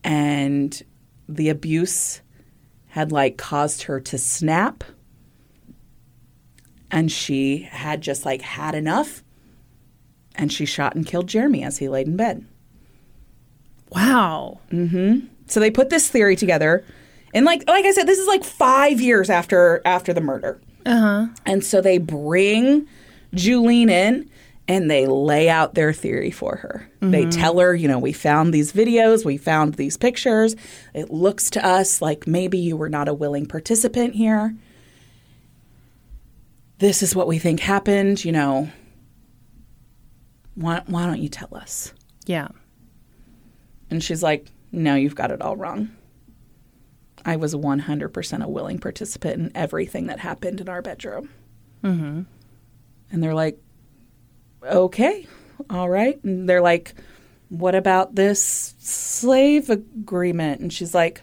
and 0.03 0.83
the 1.27 1.49
abuse 1.49 2.21
had 2.95 3.11
like 3.11 3.37
caused 3.37 3.83
her 3.83 3.99
to 3.99 4.17
snap 4.17 4.81
and 6.89 7.11
she 7.11 7.67
had 7.69 7.99
just 7.99 8.23
like 8.23 8.41
had 8.41 8.73
enough 8.73 9.21
and 10.35 10.49
she 10.49 10.65
shot 10.65 10.95
and 10.95 11.05
killed 11.05 11.27
Jeremy 11.27 11.61
as 11.61 11.77
he 11.77 11.89
laid 11.89 12.07
in 12.07 12.15
bed. 12.15 12.45
Wow. 13.91 14.61
So 14.71 15.59
they 15.59 15.71
put 15.71 15.89
this 15.89 16.07
theory 16.07 16.37
together. 16.37 16.85
And 17.33 17.45
like 17.45 17.67
like 17.67 17.83
I 17.83 17.91
said 17.91 18.07
this 18.07 18.17
is 18.17 18.27
like 18.27 18.45
5 18.45 19.01
years 19.01 19.29
after 19.29 19.81
after 19.83 20.13
the 20.13 20.21
murder. 20.21 20.61
Uh-huh. 20.85 21.27
And 21.45 21.65
so 21.65 21.81
they 21.81 21.97
bring 21.97 22.87
Julene 23.33 23.89
in 23.89 24.29
and 24.67 24.89
they 24.89 25.05
lay 25.05 25.47
out 25.49 25.75
their 25.75 25.93
theory 25.93 26.31
for 26.31 26.55
her. 26.57 26.89
They 27.01 27.25
tell 27.27 27.59
her, 27.59 27.75
you 27.75 27.87
know, 27.87 27.99
we 27.99 28.13
found 28.13 28.53
these 28.53 28.73
videos, 28.73 29.23
we 29.23 29.37
found 29.37 29.75
these 29.75 29.95
pictures. 29.95 30.55
It 30.93 31.11
looks 31.11 31.51
to 31.51 31.63
us 31.63 32.01
like 32.01 32.25
maybe 32.25 32.57
you 32.57 32.75
were 32.75 32.89
not 32.89 33.07
a 33.07 33.13
willing 33.13 33.45
participant 33.45 34.15
here. 34.15 34.55
This 36.79 37.03
is 37.03 37.15
what 37.15 37.27
we 37.27 37.37
think 37.37 37.59
happened, 37.59 38.25
you 38.25 38.31
know. 38.31 38.69
Why, 40.55 40.81
why 40.87 41.05
don't 41.05 41.21
you 41.21 41.29
tell 41.29 41.55
us? 41.55 41.93
Yeah. 42.25 42.47
And 43.91 44.03
she's 44.03 44.23
like, 44.23 44.47
No, 44.71 44.95
you've 44.95 45.15
got 45.15 45.31
it 45.31 45.41
all 45.41 45.55
wrong. 45.55 45.91
I 47.23 47.35
was 47.35 47.55
100% 47.55 48.43
a 48.43 48.47
willing 48.47 48.79
participant 48.79 49.35
in 49.35 49.51
everything 49.55 50.07
that 50.07 50.19
happened 50.19 50.61
in 50.61 50.69
our 50.69 50.81
bedroom. 50.81 51.29
Mm-hmm. 51.83 52.21
And 53.11 53.23
they're 53.23 53.33
like, 53.33 53.59
Okay, 54.65 55.27
all 55.69 55.89
right. 55.89 56.21
And 56.23 56.47
they're 56.49 56.61
like, 56.61 56.93
What 57.49 57.75
about 57.75 58.15
this 58.15 58.73
slave 58.79 59.69
agreement? 59.69 60.61
And 60.61 60.73
she's 60.73 60.93
like, 60.93 61.21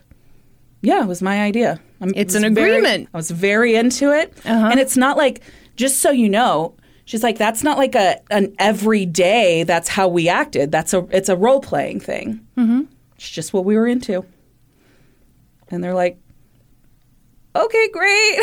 Yeah, 0.80 1.02
it 1.02 1.06
was 1.08 1.22
my 1.22 1.42
idea. 1.42 1.80
I'm, 2.00 2.12
It's 2.16 2.34
an 2.34 2.54
very- 2.54 2.76
agreement. 2.76 3.08
I 3.12 3.16
was 3.16 3.30
very 3.30 3.74
into 3.76 4.10
it. 4.12 4.32
And 4.44 4.78
it's 4.80 4.96
not 4.96 5.16
like, 5.16 5.42
just 5.76 5.98
so 6.00 6.10
you 6.10 6.28
know, 6.28 6.74
she's 7.04 7.22
like, 7.22 7.38
that's 7.38 7.62
not 7.62 7.78
like 7.78 7.94
a 7.94 8.20
an 8.30 8.54
everyday. 8.58 9.62
That's 9.64 9.88
how 9.88 10.08
we 10.08 10.28
acted. 10.28 10.70
That's 10.72 10.92
a 10.94 11.06
it's 11.10 11.28
a 11.28 11.36
role 11.36 11.60
playing 11.60 12.00
thing. 12.00 12.46
Mm-hmm. 12.56 12.82
It's 13.16 13.28
just 13.30 13.52
what 13.52 13.64
we 13.64 13.76
were 13.76 13.86
into. 13.86 14.24
And 15.68 15.82
they're 15.82 15.94
like, 15.94 16.18
okay, 17.56 17.88
great. 17.92 18.38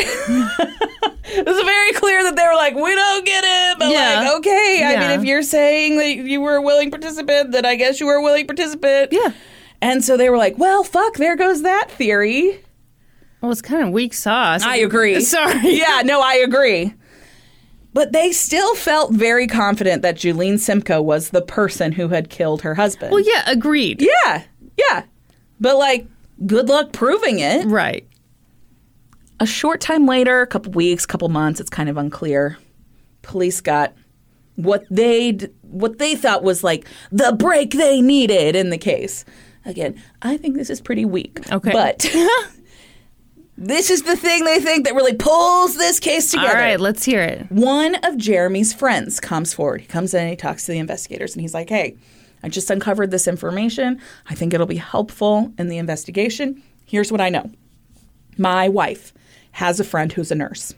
it 1.24 1.46
was 1.46 1.62
very 1.64 1.92
clear 1.92 2.22
that 2.24 2.34
they 2.36 2.42
were 2.42 2.54
like, 2.54 2.74
we 2.74 2.94
don't 2.94 3.24
get 3.26 3.44
it, 3.46 3.78
but 3.78 3.90
Yeah. 3.90 4.20
like, 4.24 4.38
okay. 4.38 4.79
I 4.90 4.92
Yeah. 4.94 5.08
mean, 5.08 5.20
if 5.20 5.24
you're 5.26 5.42
saying 5.42 5.96
that 5.98 6.08
you 6.16 6.40
were 6.40 6.56
a 6.56 6.62
willing 6.62 6.90
participant, 6.90 7.52
then 7.52 7.64
I 7.64 7.74
guess 7.76 8.00
you 8.00 8.06
were 8.06 8.14
a 8.16 8.22
willing 8.22 8.46
participant. 8.46 9.12
Yeah. 9.12 9.32
And 9.82 10.04
so 10.04 10.16
they 10.16 10.28
were 10.28 10.36
like, 10.36 10.58
well, 10.58 10.82
fuck, 10.84 11.14
there 11.16 11.36
goes 11.36 11.62
that 11.62 11.90
theory. 11.90 12.62
Well, 13.40 13.50
it's 13.50 13.62
kind 13.62 13.82
of 13.82 13.90
weak 13.90 14.12
sauce. 14.12 14.62
I 14.62 14.76
agree. 14.76 15.20
Sorry. 15.22 15.78
yeah, 15.78 16.02
no, 16.04 16.20
I 16.20 16.34
agree. 16.34 16.92
But 17.92 18.12
they 18.12 18.30
still 18.32 18.74
felt 18.76 19.12
very 19.12 19.46
confident 19.46 20.02
that 20.02 20.16
Julene 20.16 20.54
Simko 20.54 21.02
was 21.02 21.30
the 21.30 21.42
person 21.42 21.92
who 21.92 22.08
had 22.08 22.30
killed 22.30 22.62
her 22.62 22.74
husband. 22.74 23.10
Well, 23.12 23.22
yeah, 23.24 23.42
agreed. 23.46 24.00
yeah, 24.02 24.44
yeah. 24.76 25.04
But 25.58 25.76
like, 25.76 26.06
good 26.46 26.68
luck 26.68 26.92
proving 26.92 27.38
it. 27.40 27.66
Right. 27.66 28.06
A 29.40 29.46
short 29.46 29.80
time 29.80 30.06
later, 30.06 30.42
a 30.42 30.46
couple 30.46 30.72
weeks, 30.72 31.06
couple 31.06 31.28
months, 31.30 31.60
it's 31.60 31.70
kind 31.70 31.88
of 31.88 31.96
unclear. 31.96 32.58
Police 33.22 33.60
got 33.60 33.94
what 34.62 34.84
they 34.90 35.32
what 35.62 35.98
they 35.98 36.14
thought 36.14 36.42
was 36.42 36.64
like 36.64 36.86
the 37.10 37.32
break 37.32 37.72
they 37.72 38.00
needed 38.00 38.56
in 38.56 38.70
the 38.70 38.78
case. 38.78 39.24
Again, 39.64 40.00
I 40.22 40.36
think 40.36 40.56
this 40.56 40.70
is 40.70 40.80
pretty 40.80 41.04
weak. 41.04 41.40
Okay. 41.52 41.72
But 41.72 41.98
this 43.58 43.90
is 43.90 44.02
the 44.02 44.16
thing 44.16 44.44
they 44.44 44.58
think 44.58 44.86
that 44.86 44.94
really 44.94 45.14
pulls 45.14 45.76
this 45.76 46.00
case 46.00 46.30
together. 46.30 46.48
All 46.48 46.54
right, 46.54 46.80
let's 46.80 47.04
hear 47.04 47.20
it. 47.20 47.50
One 47.50 47.94
of 47.96 48.16
Jeremy's 48.16 48.72
friends 48.72 49.20
comes 49.20 49.52
forward. 49.52 49.82
He 49.82 49.86
comes 49.86 50.14
in 50.14 50.22
and 50.22 50.30
he 50.30 50.36
talks 50.36 50.64
to 50.66 50.72
the 50.72 50.78
investigators 50.78 51.34
and 51.34 51.42
he's 51.42 51.54
like, 51.54 51.68
Hey, 51.68 51.96
I 52.42 52.48
just 52.48 52.70
uncovered 52.70 53.10
this 53.10 53.28
information. 53.28 54.00
I 54.28 54.34
think 54.34 54.54
it'll 54.54 54.66
be 54.66 54.76
helpful 54.76 55.52
in 55.58 55.68
the 55.68 55.78
investigation. 55.78 56.62
Here's 56.86 57.12
what 57.12 57.20
I 57.20 57.28
know 57.28 57.50
my 58.38 58.68
wife 58.68 59.12
has 59.52 59.78
a 59.80 59.84
friend 59.84 60.12
who's 60.12 60.30
a 60.30 60.34
nurse. 60.34 60.74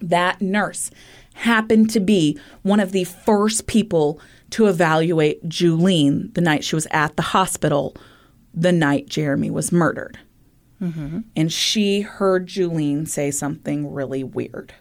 That 0.00 0.42
nurse 0.42 0.90
happened 1.36 1.90
to 1.90 2.00
be 2.00 2.38
one 2.62 2.80
of 2.80 2.92
the 2.92 3.04
first 3.04 3.66
people 3.66 4.20
to 4.50 4.66
evaluate 4.66 5.46
Julene 5.48 6.32
the 6.34 6.40
night 6.40 6.64
she 6.64 6.74
was 6.74 6.86
at 6.90 7.16
the 7.16 7.22
hospital, 7.22 7.94
the 8.54 8.72
night 8.72 9.06
Jeremy 9.08 9.50
was 9.50 9.70
murdered. 9.70 10.18
Mm-hmm. 10.80 11.20
And 11.34 11.52
she 11.52 12.00
heard 12.00 12.46
Julene 12.46 13.06
say 13.06 13.30
something 13.30 13.92
really 13.92 14.24
weird. 14.24 14.74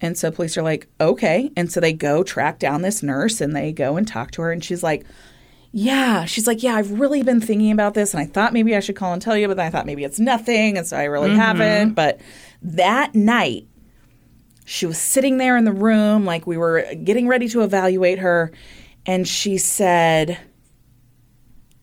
And 0.00 0.16
so 0.16 0.30
police 0.30 0.56
are 0.56 0.62
like, 0.62 0.88
okay. 1.00 1.50
And 1.56 1.72
so 1.72 1.80
they 1.80 1.92
go 1.92 2.22
track 2.22 2.58
down 2.58 2.82
this 2.82 3.02
nurse 3.02 3.40
and 3.40 3.56
they 3.56 3.72
go 3.72 3.96
and 3.96 4.06
talk 4.06 4.30
to 4.32 4.42
her. 4.42 4.52
And 4.52 4.62
she's 4.62 4.82
like, 4.82 5.04
yeah. 5.72 6.26
She's 6.26 6.46
like, 6.46 6.62
yeah, 6.62 6.76
I've 6.76 7.00
really 7.00 7.22
been 7.22 7.40
thinking 7.40 7.72
about 7.72 7.94
this. 7.94 8.14
And 8.14 8.20
I 8.20 8.26
thought 8.26 8.52
maybe 8.52 8.76
I 8.76 8.80
should 8.80 8.96
call 8.96 9.12
and 9.12 9.22
tell 9.22 9.36
you, 9.36 9.48
but 9.48 9.56
then 9.56 9.66
I 9.66 9.70
thought 9.70 9.86
maybe 9.86 10.04
it's 10.04 10.20
nothing. 10.20 10.76
And 10.76 10.86
so 10.86 10.96
I 10.96 11.04
really 11.04 11.30
mm-hmm. 11.30 11.38
haven't. 11.38 11.94
But 11.94 12.20
that 12.62 13.14
night, 13.14 13.66
she 14.66 14.84
was 14.84 14.98
sitting 14.98 15.38
there 15.38 15.56
in 15.56 15.64
the 15.64 15.72
room, 15.72 16.24
like 16.24 16.46
we 16.46 16.56
were 16.58 16.84
getting 17.02 17.28
ready 17.28 17.48
to 17.48 17.62
evaluate 17.62 18.18
her. 18.18 18.52
And 19.06 19.26
she 19.26 19.58
said 19.58 20.38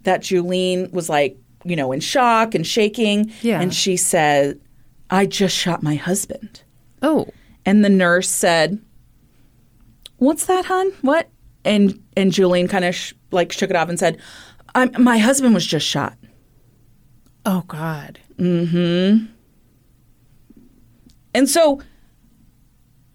that 0.01 0.21
Julene 0.21 0.91
was 0.91 1.07
like, 1.07 1.38
you 1.63 1.77
know, 1.77 1.93
in 1.93 2.01
shock 2.01 2.53
and 2.53 2.67
shaking. 2.67 3.31
Yeah. 3.41 3.61
And 3.61 3.73
she 3.73 3.95
said, 3.95 4.59
I 5.09 5.25
just 5.25 5.55
shot 5.55 5.81
my 5.81 5.95
husband. 5.95 6.61
Oh, 7.01 7.27
And 7.65 7.86
the 7.86 7.89
nurse 7.89 8.29
said, 8.29 8.81
"What's 10.17 10.45
that, 10.47 10.65
hon? 10.65 10.91
What?" 11.01 11.29
And 11.63 12.01
and 12.17 12.31
Julene 12.31 12.69
kind 12.69 12.84
of 12.84 12.95
sh- 12.95 13.13
like 13.31 13.51
shook 13.53 13.69
it 13.69 13.75
off 13.75 13.88
and 13.89 13.97
said, 13.99 14.17
I'm, 14.75 14.91
"My 15.01 15.17
husband 15.17 15.53
was 15.53 15.65
just 15.65 15.88
shot." 15.88 16.17
oh 17.45 17.63
God. 17.67 18.19
Mm 18.38 18.69
hmm. 18.69 19.25
And 21.34 21.49
so 21.49 21.81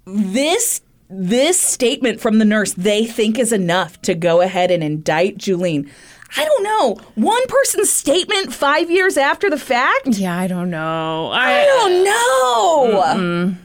this 0.09 0.81
this 1.11 1.61
statement 1.61 2.21
from 2.21 2.39
the 2.39 2.45
nurse 2.45 2.75
they 2.75 3.07
think 3.07 3.39
is 3.39 3.53
enough 3.53 4.01
to 4.03 4.15
go 4.15 4.41
ahead 4.43 4.71
and 4.71 4.83
indict 4.83 5.39
Julene. 5.39 5.89
I 6.37 6.45
don't 6.45 6.63
know. 6.63 7.01
One 7.15 7.47
person's 7.47 7.91
statement 7.91 8.53
5 8.53 8.91
years 8.91 9.17
after 9.17 9.49
the 9.49 9.59
fact? 9.59 10.09
Yeah, 10.09 10.39
I 10.39 10.47
don't 10.47 10.69
know. 10.69 11.31
I 11.33 11.63
I 11.63 11.65
don't 11.65 12.05
know. 12.05 13.57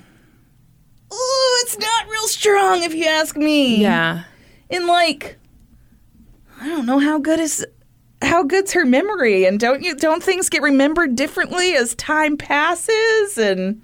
Ooh, 1.14 1.62
it's 1.62 1.78
not 1.78 2.08
real 2.08 2.28
strong 2.28 2.84
if 2.84 2.94
you 2.94 3.06
ask 3.06 3.36
me. 3.36 3.82
yeah. 3.82 4.24
And 4.70 4.88
like 4.88 5.38
I 6.62 6.68
don't 6.68 6.86
know 6.86 7.00
how 7.00 7.20
good 7.20 7.39
is 7.39 7.66
how 8.22 8.44
good's 8.44 8.72
her 8.72 8.86
memory 8.86 9.46
and 9.46 9.60
don't 9.60 9.84
you 9.84 9.96
don't 9.96 10.24
things 10.24 10.48
get 10.48 10.62
remembered 10.62 11.16
differently 11.16 11.76
as 11.76 11.94
time 11.96 12.38
passes 12.38 13.38
and 13.38 13.82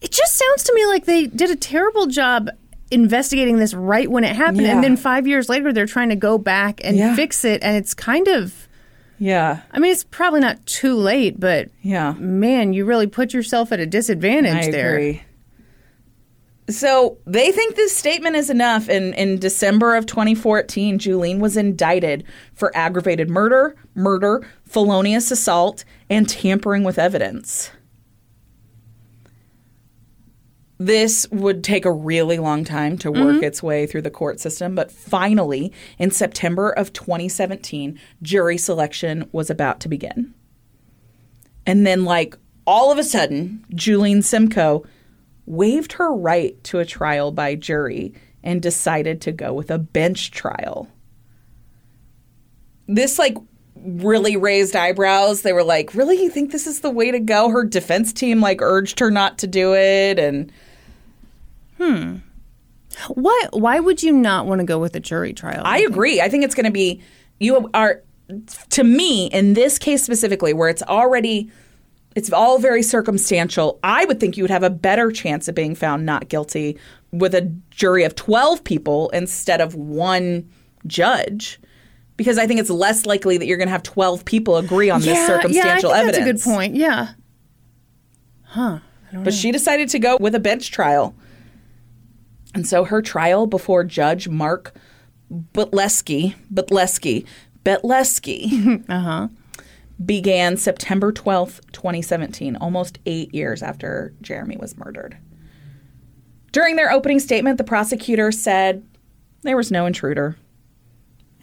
It 0.00 0.10
just 0.10 0.34
sounds 0.36 0.62
to 0.64 0.74
me 0.74 0.86
like 0.86 1.04
they 1.04 1.26
did 1.26 1.50
a 1.50 1.56
terrible 1.56 2.06
job 2.06 2.48
investigating 2.90 3.58
this 3.58 3.74
right 3.74 4.10
when 4.10 4.24
it 4.24 4.36
happened, 4.36 4.62
Yeah. 4.62 4.74
and 4.74 4.84
then 4.84 4.96
five 4.96 5.26
years 5.26 5.48
later 5.48 5.72
they're 5.72 5.86
trying 5.86 6.10
to 6.10 6.16
go 6.16 6.38
back 6.38 6.80
and 6.84 6.96
Yeah. 6.96 7.14
fix 7.16 7.44
it, 7.44 7.62
and 7.62 7.76
it's 7.76 7.94
kind 7.94 8.28
of. 8.28 8.68
yeah. 9.18 9.60
I 9.72 9.78
mean, 9.78 9.92
it's 9.92 10.04
probably 10.04 10.40
not 10.40 10.64
too 10.66 10.94
late, 10.94 11.38
but 11.40 11.68
Yeah. 11.82 12.14
man, 12.18 12.72
you 12.72 12.84
really 12.84 13.06
put 13.06 13.32
yourself 13.32 13.72
at 13.72 13.80
a 13.80 13.86
disadvantage 13.86 14.66
I 14.68 14.70
there. 14.70 14.94
agree. 14.96 15.22
So 16.68 17.18
they 17.26 17.52
think 17.52 17.76
this 17.76 17.94
statement 17.94 18.36
is 18.36 18.48
enough. 18.48 18.88
And 18.88 19.14
in 19.14 19.38
December 19.38 19.96
of 19.96 20.06
2014, 20.06 20.98
Julene 20.98 21.38
was 21.38 21.56
indicted 21.58 22.24
for 22.54 22.74
aggravated 22.74 23.28
murder, 23.28 23.74
murder, 23.94 24.42
felonious 24.64 25.30
assault, 25.30 25.84
and 26.08 26.26
tampering 26.28 26.82
with 26.82 26.98
evidence. 26.98 27.70
This 30.78 31.26
would 31.30 31.62
take 31.62 31.84
a 31.84 31.92
really 31.92 32.38
long 32.38 32.64
time 32.64 32.98
to 32.98 33.12
work 33.12 33.36
mm-hmm. 33.36 33.44
its 33.44 33.62
way 33.62 33.86
through 33.86 34.02
the 34.02 34.10
court 34.10 34.40
system, 34.40 34.74
but 34.74 34.90
finally, 34.90 35.72
in 35.98 36.10
September 36.10 36.70
of 36.70 36.92
2017, 36.92 37.98
jury 38.22 38.58
selection 38.58 39.28
was 39.30 39.50
about 39.50 39.80
to 39.80 39.88
begin. 39.88 40.34
And 41.64 41.86
then, 41.86 42.04
like, 42.04 42.36
all 42.66 42.90
of 42.90 42.98
a 42.98 43.04
sudden, 43.04 43.64
Julene 43.72 44.18
Simko 44.18 44.84
waived 45.46 45.92
her 45.94 46.12
right 46.12 46.62
to 46.64 46.80
a 46.80 46.84
trial 46.84 47.30
by 47.30 47.54
jury 47.54 48.12
and 48.42 48.60
decided 48.60 49.20
to 49.22 49.32
go 49.32 49.52
with 49.52 49.70
a 49.70 49.78
bench 49.78 50.32
trial. 50.32 50.88
This, 52.88 53.18
like, 53.18 53.36
really 53.84 54.36
raised 54.36 54.74
eyebrows. 54.74 55.42
They 55.42 55.52
were 55.52 55.64
like, 55.64 55.94
Really? 55.94 56.20
You 56.22 56.30
think 56.30 56.50
this 56.52 56.66
is 56.66 56.80
the 56.80 56.90
way 56.90 57.10
to 57.10 57.20
go? 57.20 57.50
Her 57.50 57.64
defense 57.64 58.12
team, 58.12 58.40
like, 58.40 58.60
urged 58.60 58.98
her 59.00 59.10
not 59.10 59.38
to 59.38 59.46
do 59.46 59.74
it. 59.74 60.18
And 60.18 60.52
hmm, 61.78 62.16
Why? 63.08 63.42
Why 63.52 63.80
would 63.80 64.02
you 64.02 64.12
not 64.12 64.46
want 64.46 64.60
to 64.60 64.64
go 64.64 64.78
with 64.78 64.96
a 64.96 65.00
jury 65.00 65.32
trial? 65.32 65.62
I 65.64 65.80
agree. 65.80 66.20
I 66.20 66.28
think 66.28 66.44
it's 66.44 66.54
going 66.54 66.66
to 66.66 66.72
be, 66.72 67.02
you 67.38 67.70
are, 67.74 68.02
to 68.70 68.84
me, 68.84 69.26
in 69.26 69.54
this 69.54 69.78
case 69.78 70.02
specifically, 70.02 70.52
where 70.52 70.68
it's 70.68 70.82
already, 70.82 71.50
it's 72.14 72.32
all 72.32 72.58
very 72.58 72.82
circumstantial, 72.82 73.78
I 73.82 74.04
would 74.06 74.20
think 74.20 74.36
you 74.36 74.44
would 74.44 74.50
have 74.50 74.62
a 74.62 74.70
better 74.70 75.10
chance 75.10 75.48
of 75.48 75.54
being 75.54 75.74
found 75.74 76.06
not 76.06 76.28
guilty 76.28 76.78
with 77.12 77.34
a 77.34 77.42
jury 77.70 78.04
of 78.04 78.14
12 78.14 78.64
people 78.64 79.10
instead 79.10 79.60
of 79.60 79.74
one 79.74 80.48
judge. 80.86 81.60
Because 82.16 82.38
I 82.38 82.46
think 82.46 82.60
it's 82.60 82.70
less 82.70 83.06
likely 83.06 83.38
that 83.38 83.46
you're 83.46 83.56
going 83.56 83.68
to 83.68 83.72
have 83.72 83.82
12 83.82 84.24
people 84.24 84.56
agree 84.56 84.88
on 84.88 85.00
this 85.00 85.26
circumstantial 85.26 85.90
yeah, 85.90 85.96
I 85.96 85.98
think 86.00 86.14
evidence. 86.14 86.44
That's 86.44 86.46
a 86.46 86.48
good 86.48 86.54
point. 86.56 86.74
Yeah. 86.76 87.08
Huh. 88.42 88.78
But 89.12 89.34
she 89.34 89.52
decided 89.52 89.88
to 89.90 89.98
go 89.98 90.16
with 90.20 90.34
a 90.34 90.40
bench 90.40 90.70
trial. 90.70 91.14
And 92.54 92.66
so 92.66 92.84
her 92.84 93.02
trial 93.02 93.46
before 93.46 93.84
Judge 93.84 94.28
Mark 94.28 94.74
Butleski, 95.32 96.34
Butleski, 96.52 97.26
Betleski 97.64 98.84
uh-huh. 98.88 99.28
began 100.04 100.56
September 100.56 101.12
12th, 101.12 101.60
2017, 101.72 102.56
almost 102.56 102.98
eight 103.06 103.34
years 103.34 103.62
after 103.62 104.14
Jeremy 104.20 104.56
was 104.56 104.76
murdered. 104.76 105.16
During 106.52 106.76
their 106.76 106.92
opening 106.92 107.18
statement, 107.18 107.58
the 107.58 107.64
prosecutor 107.64 108.30
said 108.30 108.86
there 109.42 109.56
was 109.56 109.72
no 109.72 109.86
intruder 109.86 110.36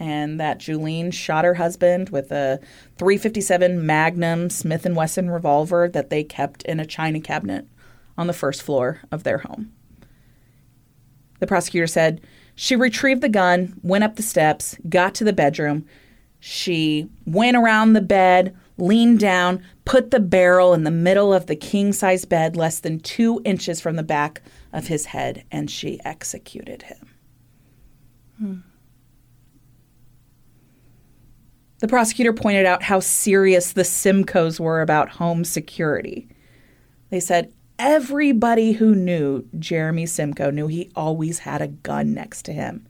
and 0.01 0.39
that 0.39 0.57
Julene 0.57 1.13
shot 1.13 1.45
her 1.45 1.53
husband 1.53 2.09
with 2.09 2.31
a 2.31 2.59
357 2.97 3.85
Magnum 3.85 4.49
Smith 4.49 4.83
& 4.85 4.89
Wesson 4.89 5.29
revolver 5.29 5.87
that 5.87 6.09
they 6.09 6.23
kept 6.23 6.63
in 6.63 6.79
a 6.79 6.87
china 6.87 7.21
cabinet 7.21 7.67
on 8.17 8.25
the 8.25 8.33
first 8.33 8.63
floor 8.63 9.01
of 9.11 9.23
their 9.23 9.37
home. 9.37 9.71
The 11.39 11.45
prosecutor 11.45 11.85
said 11.85 12.19
she 12.55 12.75
retrieved 12.75 13.21
the 13.21 13.29
gun, 13.29 13.79
went 13.83 14.03
up 14.03 14.15
the 14.15 14.23
steps, 14.23 14.75
got 14.89 15.13
to 15.15 15.23
the 15.23 15.33
bedroom. 15.33 15.85
She 16.39 17.07
went 17.27 17.55
around 17.55 17.93
the 17.93 18.01
bed, 18.01 18.57
leaned 18.79 19.19
down, 19.19 19.63
put 19.85 20.09
the 20.09 20.19
barrel 20.19 20.73
in 20.73 20.83
the 20.83 20.89
middle 20.89 21.31
of 21.31 21.45
the 21.45 21.55
king 21.55 21.93
size 21.93 22.25
bed, 22.25 22.55
less 22.55 22.79
than 22.79 23.01
two 23.01 23.39
inches 23.45 23.79
from 23.79 23.97
the 23.97 24.03
back 24.03 24.41
of 24.73 24.87
his 24.87 25.05
head, 25.05 25.43
and 25.51 25.69
she 25.69 25.99
executed 26.03 26.83
him. 26.83 27.09
Hmm. 28.39 28.70
The 31.81 31.87
prosecutor 31.87 32.31
pointed 32.31 32.67
out 32.67 32.83
how 32.83 32.99
serious 32.99 33.73
the 33.73 33.81
Simkos 33.81 34.59
were 34.59 34.81
about 34.81 35.09
home 35.09 35.43
security. 35.43 36.29
They 37.09 37.19
said 37.19 37.51
everybody 37.79 38.73
who 38.73 38.93
knew 38.93 39.45
Jeremy 39.57 40.05
Simko 40.05 40.53
knew 40.53 40.67
he 40.67 40.91
always 40.95 41.39
had 41.39 41.59
a 41.59 41.67
gun 41.67 42.13
next 42.13 42.43
to 42.43 42.53
him. 42.53 42.85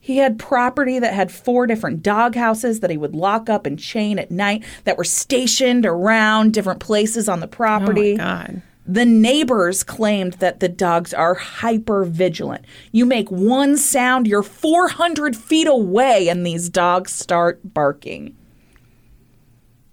He 0.00 0.16
had 0.16 0.38
property 0.38 0.98
that 0.98 1.12
had 1.12 1.30
four 1.30 1.66
different 1.66 2.02
dog 2.02 2.34
houses 2.34 2.80
that 2.80 2.90
he 2.90 2.96
would 2.96 3.14
lock 3.14 3.50
up 3.50 3.66
and 3.66 3.78
chain 3.78 4.18
at 4.18 4.30
night 4.30 4.64
that 4.84 4.96
were 4.96 5.04
stationed 5.04 5.84
around 5.84 6.54
different 6.54 6.80
places 6.80 7.28
on 7.28 7.40
the 7.40 7.48
property. 7.48 8.14
Oh 8.14 8.16
my 8.16 8.24
God. 8.24 8.62
The 8.88 9.04
neighbors 9.04 9.82
claimed 9.82 10.34
that 10.34 10.60
the 10.60 10.68
dogs 10.68 11.12
are 11.12 11.34
hyper 11.34 12.04
vigilant. 12.04 12.64
You 12.92 13.04
make 13.04 13.30
one 13.30 13.76
sound, 13.76 14.28
you're 14.28 14.44
400 14.44 15.36
feet 15.36 15.66
away, 15.66 16.28
and 16.28 16.46
these 16.46 16.68
dogs 16.68 17.12
start 17.12 17.74
barking. 17.74 18.36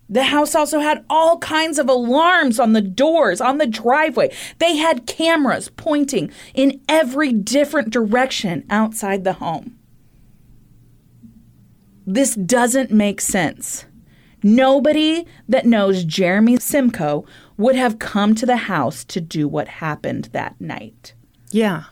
The 0.08 0.26
house 0.26 0.54
also 0.54 0.80
had 0.80 1.04
all 1.10 1.39
kinds 1.39 1.80
of 1.80 1.89
alarms 1.89 2.60
on 2.60 2.74
the 2.74 2.82
doors, 2.82 3.41
on 3.41 3.58
the 3.58 3.66
driveway. 3.66 4.32
They 4.60 4.76
had 4.76 5.08
cameras 5.08 5.70
pointing 5.70 6.32
in 6.54 6.82
every 6.88 7.34
different 7.34 7.89
direction 7.89 8.64
outside 8.70 9.24
the 9.24 9.34
home. 9.34 9.80
This 12.06 12.36
doesn't 12.36 12.91
make 12.91 13.22
sense. 13.22 13.86
Nobody 14.44 15.26
that 15.48 15.66
knows 15.66 16.04
Jeremy 16.04 16.58
Simko 16.58 17.26
would 17.58 17.76
have 17.76 17.99
come 17.99 18.36
to 18.36 18.45
the 18.45 18.58
house 18.58 19.04
to 19.06 19.22
do 19.22 19.47
what 19.47 19.68
happened 19.68 20.30
that 20.32 20.60
night. 20.60 21.14
Yeah. 21.51 21.84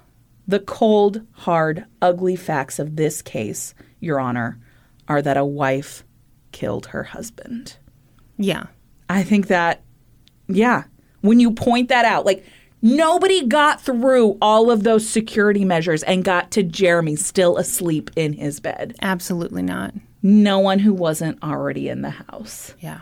The 0.47 0.59
cold, 0.59 1.21
hard, 1.31 1.85
ugly 2.01 2.35
facts 2.35 2.79
of 2.79 2.95
this 2.95 3.21
case, 3.21 3.73
Your 3.99 4.19
Honor, 4.19 4.59
are 5.07 5.21
that 5.21 5.37
a 5.37 5.45
wife 5.45 6.03
killed 6.51 6.87
her 6.87 7.03
husband. 7.03 7.77
Yeah. 8.37 8.65
I 9.09 9.23
think 9.23 9.47
that, 9.47 9.83
yeah, 10.47 10.83
when 11.21 11.39
you 11.39 11.51
point 11.51 11.89
that 11.89 12.05
out, 12.05 12.25
like 12.25 12.45
nobody 12.81 13.45
got 13.45 13.81
through 13.81 14.37
all 14.41 14.71
of 14.71 14.83
those 14.83 15.07
security 15.07 15.63
measures 15.63 16.01
and 16.03 16.23
got 16.23 16.51
to 16.51 16.63
Jeremy 16.63 17.15
still 17.15 17.57
asleep 17.57 18.09
in 18.15 18.33
his 18.33 18.59
bed. 18.59 18.95
Absolutely 19.01 19.61
not. 19.61 19.93
No 20.23 20.59
one 20.59 20.79
who 20.79 20.93
wasn't 20.93 21.41
already 21.43 21.89
in 21.89 22.01
the 22.01 22.09
house. 22.09 22.73
Yeah. 22.79 23.01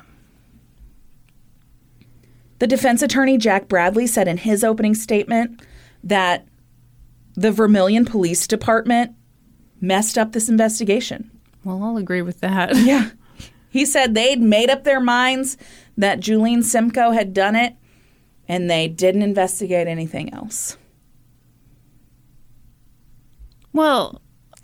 The 2.60 2.68
defense 2.68 3.02
attorney, 3.02 3.38
Jack 3.38 3.68
Bradley, 3.68 4.06
said 4.06 4.28
in 4.28 4.38
his 4.38 4.64
opening 4.64 4.94
statement 4.94 5.62
that 6.04 6.46
the 7.36 7.52
Vermilion 7.52 8.06
Police 8.06 8.48
Department 8.48 9.16
messed 9.82 10.18
up 10.18 10.34
this 10.34 10.50
investigation. 10.50 11.32
Well, 11.64 11.82
I'll 11.84 11.98
agree 11.98 12.22
with 12.22 12.42
that. 12.42 12.76
Yeah. 12.76 13.10
He 13.72 13.86
said 13.86 14.16
they'd 14.16 14.42
made 14.42 14.72
up 14.72 14.84
their 14.84 15.00
minds 15.00 15.56
that 15.96 16.20
Julene 16.22 16.64
Simko 16.64 17.14
had 17.14 17.36
done 17.36 17.56
it 17.56 17.76
and 18.48 18.68
they 18.68 18.88
didn't 18.88 19.22
investigate 19.22 19.88
anything 19.88 20.34
else. 20.34 20.76
Well, 23.72 24.24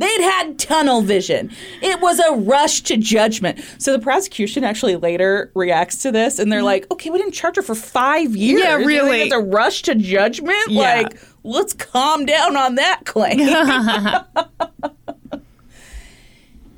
They'd 0.00 0.22
had 0.22 0.58
tunnel 0.58 1.02
vision. 1.02 1.50
It 1.82 2.00
was 2.00 2.18
a 2.20 2.32
rush 2.32 2.80
to 2.82 2.96
judgment. 2.96 3.62
So 3.76 3.92
the 3.92 3.98
prosecution 3.98 4.64
actually 4.64 4.96
later 4.96 5.52
reacts 5.54 6.00
to 6.02 6.10
this 6.10 6.38
and 6.38 6.50
they're 6.50 6.62
like, 6.62 6.90
okay, 6.90 7.10
we 7.10 7.18
didn't 7.18 7.34
charge 7.34 7.56
her 7.56 7.62
for 7.62 7.74
five 7.74 8.34
years. 8.34 8.62
Yeah, 8.62 8.76
really. 8.76 9.20
It's 9.20 9.34
a 9.34 9.40
rush 9.40 9.82
to 9.82 9.94
judgment? 9.94 10.56
Yeah. 10.68 11.02
Like, 11.02 11.18
let's 11.44 11.74
calm 11.74 12.24
down 12.24 12.56
on 12.56 12.76
that 12.76 13.02
claim. 13.04 13.36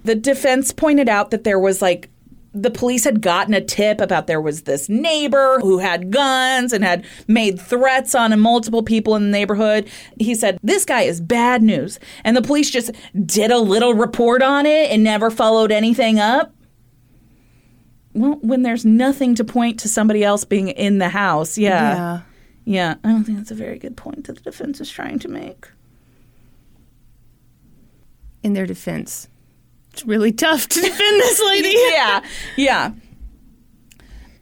the 0.05 0.17
defense 0.17 0.73
pointed 0.73 1.09
out 1.09 1.31
that 1.31 1.45
there 1.45 1.61
was 1.61 1.81
like 1.81 2.11
the 2.55 2.71
police 2.71 3.05
had 3.05 3.23
gotten 3.23 3.55
a 3.55 3.61
tip 3.61 4.01
about 4.01 4.27
there 4.27 4.41
was 4.41 4.63
this 4.63 4.89
neighbor 4.89 5.59
who 5.61 5.79
had 5.79 6.11
guns 6.11 6.73
and 6.73 6.85
had 6.85 7.05
made 7.27 7.61
threats 7.61 8.15
on 8.15 8.39
multiple 8.39 8.83
people 8.83 9.17
in 9.17 9.23
the 9.23 9.31
neighborhood. 9.31 9.89
He 10.19 10.35
said, 10.35 10.59
This 10.63 10.85
guy 10.85 11.03
is 11.03 11.21
bad 11.21 11.63
news. 11.63 11.99
And 12.25 12.37
the 12.37 12.43
police 12.43 12.71
just 12.71 12.91
did 13.25 13.51
a 13.51 13.59
little 13.59 13.95
report 13.95 14.43
on 14.43 14.67
it 14.67 14.91
and 14.91 15.03
never 15.03 15.31
followed 15.31 15.73
anything 15.73 16.19
up. 16.19 16.55
Well, 18.15 18.39
when 18.43 18.63
there's 18.63 18.85
nothing 18.85 19.35
to 19.37 19.45
point 19.45 19.81
to 19.81 19.89
somebody 19.89 20.23
else 20.23 20.45
being 20.45 20.69
in 20.69 20.99
the 20.99 21.09
house, 21.09 21.57
yeah. 21.57 21.95
yeah. 21.95 22.21
Yeah, 22.65 22.95
I 23.03 23.09
don't 23.09 23.25
think 23.25 23.39
that's 23.39 23.51
a 23.51 23.57
very 23.57 23.79
good 23.79 23.97
point 23.97 24.27
that 24.27 24.35
the 24.35 24.43
defense 24.43 24.81
is 24.81 24.89
trying 24.89 25.19
to 25.21 25.29
make. 25.29 25.69
In 28.43 28.53
their 28.53 28.67
defense, 28.67 29.29
it's 29.93 30.05
really 30.05 30.33
tough 30.33 30.69
to 30.69 30.81
defend 30.81 31.21
this 31.21 31.41
lady. 31.47 31.75
yeah, 31.91 32.23
yeah. 32.57 32.93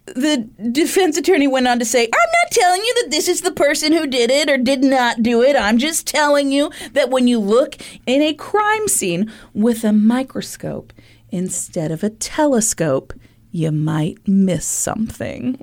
The 0.06 0.48
defense 0.72 1.16
attorney 1.16 1.46
went 1.46 1.68
on 1.68 1.78
to 1.78 1.84
say, 1.84 2.02
I'm 2.04 2.10
not 2.10 2.50
telling 2.50 2.80
you 2.80 2.94
that 3.02 3.10
this 3.10 3.28
is 3.28 3.42
the 3.42 3.52
person 3.52 3.92
who 3.92 4.06
did 4.08 4.28
it 4.30 4.50
or 4.50 4.56
did 4.56 4.82
not 4.82 5.22
do 5.22 5.40
it. 5.42 5.54
I'm 5.54 5.78
just 5.78 6.06
telling 6.06 6.50
you 6.50 6.72
that 6.94 7.10
when 7.10 7.28
you 7.28 7.38
look 7.38 7.76
in 8.06 8.20
a 8.22 8.34
crime 8.34 8.88
scene 8.88 9.30
with 9.54 9.84
a 9.84 9.92
microscope 9.92 10.92
instead 11.30 11.92
of 11.92 12.02
a 12.02 12.10
telescope, 12.10 13.12
you 13.52 13.70
might 13.70 14.18
miss 14.26 14.66
something. 14.66 15.54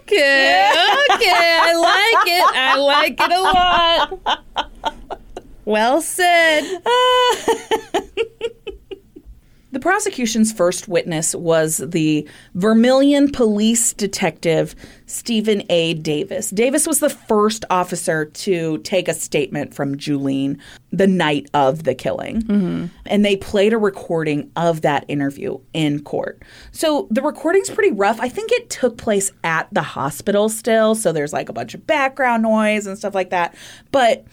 Okay, 0.00 0.72
okay, 1.12 1.58
I 1.60 1.74
like 1.76 2.26
it. 2.26 2.56
I 2.56 2.76
like 2.78 3.20
it 3.20 3.32
a 3.32 3.40
lot. 3.40 4.44
Well 5.64 6.00
said. 6.00 6.80
The 9.70 9.80
prosecution's 9.80 10.52
first 10.52 10.88
witness 10.88 11.34
was 11.34 11.78
the 11.78 12.26
Vermilion 12.54 13.30
police 13.30 13.92
detective 13.92 14.74
Stephen 15.06 15.62
A. 15.68 15.94
Davis. 15.94 16.50
Davis 16.50 16.86
was 16.86 17.00
the 17.00 17.10
first 17.10 17.64
officer 17.68 18.24
to 18.24 18.78
take 18.78 19.08
a 19.08 19.14
statement 19.14 19.74
from 19.74 19.96
Julene 19.96 20.58
the 20.90 21.06
night 21.06 21.50
of 21.52 21.84
the 21.84 21.94
killing. 21.94 22.42
Mm-hmm. 22.42 22.86
And 23.06 23.24
they 23.24 23.36
played 23.36 23.72
a 23.74 23.78
recording 23.78 24.50
of 24.56 24.80
that 24.82 25.04
interview 25.08 25.58
in 25.74 26.02
court. 26.02 26.42
So 26.72 27.06
the 27.10 27.22
recording's 27.22 27.68
pretty 27.68 27.92
rough. 27.92 28.18
I 28.20 28.28
think 28.30 28.50
it 28.52 28.70
took 28.70 28.96
place 28.96 29.30
at 29.44 29.68
the 29.72 29.82
hospital 29.82 30.48
still. 30.48 30.94
So 30.94 31.12
there's 31.12 31.34
like 31.34 31.50
a 31.50 31.52
bunch 31.52 31.74
of 31.74 31.86
background 31.86 32.42
noise 32.42 32.86
and 32.86 32.96
stuff 32.96 33.14
like 33.14 33.30
that. 33.30 33.54
But 33.92 34.24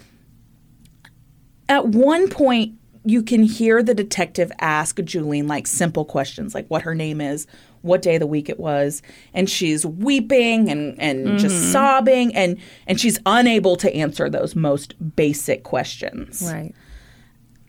at 1.67 1.87
one 1.87 2.29
point 2.29 2.77
you 3.05 3.23
can 3.23 3.43
hear 3.43 3.81
the 3.83 3.93
detective 3.93 4.51
ask 4.59 4.97
Julene 4.97 5.47
like 5.47 5.67
simple 5.67 6.05
questions 6.05 6.53
like 6.53 6.67
what 6.67 6.81
her 6.81 6.95
name 6.95 7.21
is, 7.21 7.47
what 7.81 8.01
day 8.01 8.15
of 8.15 8.19
the 8.19 8.27
week 8.27 8.49
it 8.49 8.59
was, 8.59 9.01
and 9.33 9.49
she's 9.49 9.85
weeping 9.85 10.69
and 10.69 10.99
and 10.99 11.39
just 11.39 11.55
mm-hmm. 11.55 11.71
sobbing 11.71 12.35
and 12.35 12.57
and 12.87 12.99
she's 12.99 13.19
unable 13.25 13.75
to 13.77 13.93
answer 13.95 14.29
those 14.29 14.55
most 14.55 14.93
basic 15.15 15.63
questions. 15.63 16.43
Right. 16.51 16.73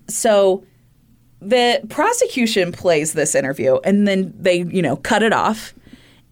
So 0.09 0.65
the 1.41 1.81
prosecution 1.89 2.73
plays 2.73 3.13
this 3.13 3.35
interview 3.35 3.77
and 3.85 4.09
then 4.09 4.33
they, 4.39 4.63
you 4.63 4.83
know, 4.83 4.97
cut 4.97 5.23
it 5.23 5.33
off. 5.33 5.75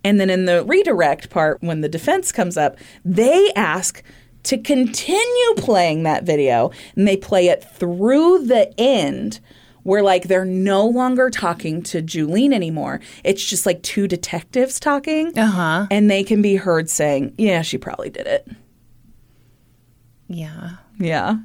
And 0.02 0.20
then 0.20 0.28
in 0.28 0.44
the 0.44 0.64
redirect 0.64 1.30
part, 1.30 1.62
when 1.62 1.80
the 1.80 1.88
defense 1.88 2.32
comes 2.32 2.56
up, 2.56 2.76
they 3.04 3.50
ask 3.56 4.02
to 4.44 4.58
continue 4.58 5.54
playing 5.56 6.04
that 6.04 6.24
video 6.24 6.70
and 6.96 7.06
they 7.06 7.16
play 7.16 7.48
it 7.48 7.64
through 7.64 8.46
the 8.46 8.72
end 8.78 9.40
where 9.82 10.02
like 10.02 10.24
they're 10.24 10.44
no 10.44 10.86
longer 10.86 11.30
talking 11.30 11.82
to 11.82 12.02
Julene 12.02 12.52
anymore. 12.52 13.00
It's 13.22 13.44
just 13.44 13.66
like 13.66 13.82
two 13.82 14.08
detectives 14.08 14.80
talking. 14.80 15.38
Uh-huh. 15.38 15.86
And 15.90 16.10
they 16.10 16.24
can 16.24 16.42
be 16.42 16.56
heard 16.56 16.90
saying, 16.90 17.34
Yeah, 17.38 17.62
she 17.62 17.78
probably 17.78 18.10
did 18.10 18.26
it. 18.26 18.48
Yeah. 20.28 20.76
Yeah. 20.98 21.36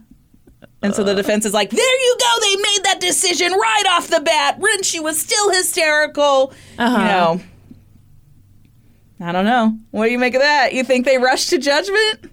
And 0.82 0.96
so 0.96 1.04
the 1.04 1.14
defense 1.14 1.46
is 1.46 1.54
like, 1.54 1.72
there 1.72 2.02
you 2.04 2.18
go. 2.18 2.40
They 2.42 2.56
made 2.56 2.80
that 2.86 3.00
decision 3.02 3.52
right 3.52 3.84
off 3.90 4.08
the 4.08 4.22
bat. 4.22 4.60
When 4.60 4.82
she 4.84 5.02
was 5.02 5.20
still 5.20 5.52
hysterical. 5.52 6.54
You 6.78 6.86
know, 6.86 7.42
I 9.20 9.34
don't 9.34 9.44
know. 9.44 9.78
What 9.92 10.06
do 10.06 10.12
you 10.12 10.20
make 10.20 10.36
of 10.36 10.42
that? 10.42 10.74
You 10.74 10.86
think 10.86 11.06
they 11.06 11.18
rushed 11.18 11.50
to 11.50 11.58
judgment? 11.58 12.32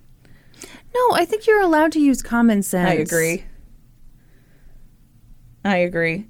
No, 0.97 1.17
I 1.17 1.25
think 1.25 1.47
you're 1.47 1.61
allowed 1.61 1.93
to 1.93 2.01
use 2.01 2.23
common 2.23 2.63
sense. 2.63 2.89
I 2.89 2.95
agree. 2.95 3.45
I 5.65 5.77
agree. 5.79 6.27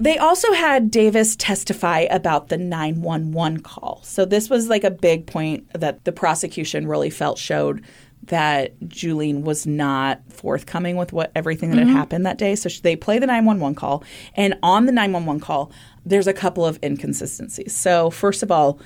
They 0.00 0.16
also 0.16 0.52
had 0.52 0.90
Davis 0.90 1.36
testify 1.36 2.00
about 2.10 2.48
the 2.48 2.56
911 2.56 3.60
call. 3.60 4.00
So 4.04 4.24
this 4.24 4.48
was 4.48 4.68
like 4.68 4.84
a 4.84 4.90
big 4.90 5.26
point 5.26 5.68
that 5.72 6.04
the 6.04 6.12
prosecution 6.12 6.86
really 6.86 7.10
felt 7.10 7.38
showed 7.38 7.84
that 8.24 8.78
Julene 8.80 9.42
was 9.42 9.66
not 9.66 10.20
forthcoming 10.28 10.96
with 10.96 11.12
what 11.12 11.32
everything 11.34 11.70
that 11.70 11.78
had 11.78 11.86
mm-hmm. 11.86 11.96
happened 11.96 12.26
that 12.26 12.38
day. 12.38 12.54
So 12.54 12.68
they 12.82 12.96
play 12.96 13.18
the 13.18 13.26
911 13.26 13.74
call 13.74 14.04
and 14.34 14.56
on 14.62 14.86
the 14.86 14.92
911 14.92 15.40
call 15.40 15.72
there's 16.04 16.26
a 16.26 16.32
couple 16.32 16.64
of 16.64 16.78
inconsistencies. 16.82 17.74
So 17.74 18.10
first 18.10 18.42
of 18.42 18.50
all, 18.50 18.80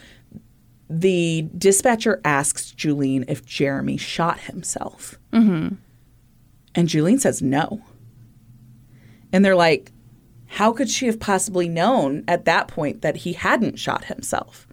the 1.01 1.49
dispatcher 1.57 2.21
asks 2.25 2.73
Julene 2.73 3.25
if 3.27 3.47
Jeremy 3.47 3.97
shot 3.97 4.41
himself. 4.41 5.19
Mm-hmm. 5.33 5.77
And 6.75 6.89
Julene 6.89 7.21
says 7.21 7.41
no. 7.41 7.83
And 9.33 9.45
they're 9.45 9.57
like, 9.57 9.91
how 10.47 10.73
could 10.73 10.91
she 10.91 11.07
have 11.07 11.19
possibly 11.19 11.69
known 11.69 12.25
at 12.29 12.45
that 12.45 12.69
point 12.69 13.01
that 13.01 13.17
he 13.17 13.33
hadn't 13.33 13.79
shot 13.79 14.05
himself? 14.05 14.67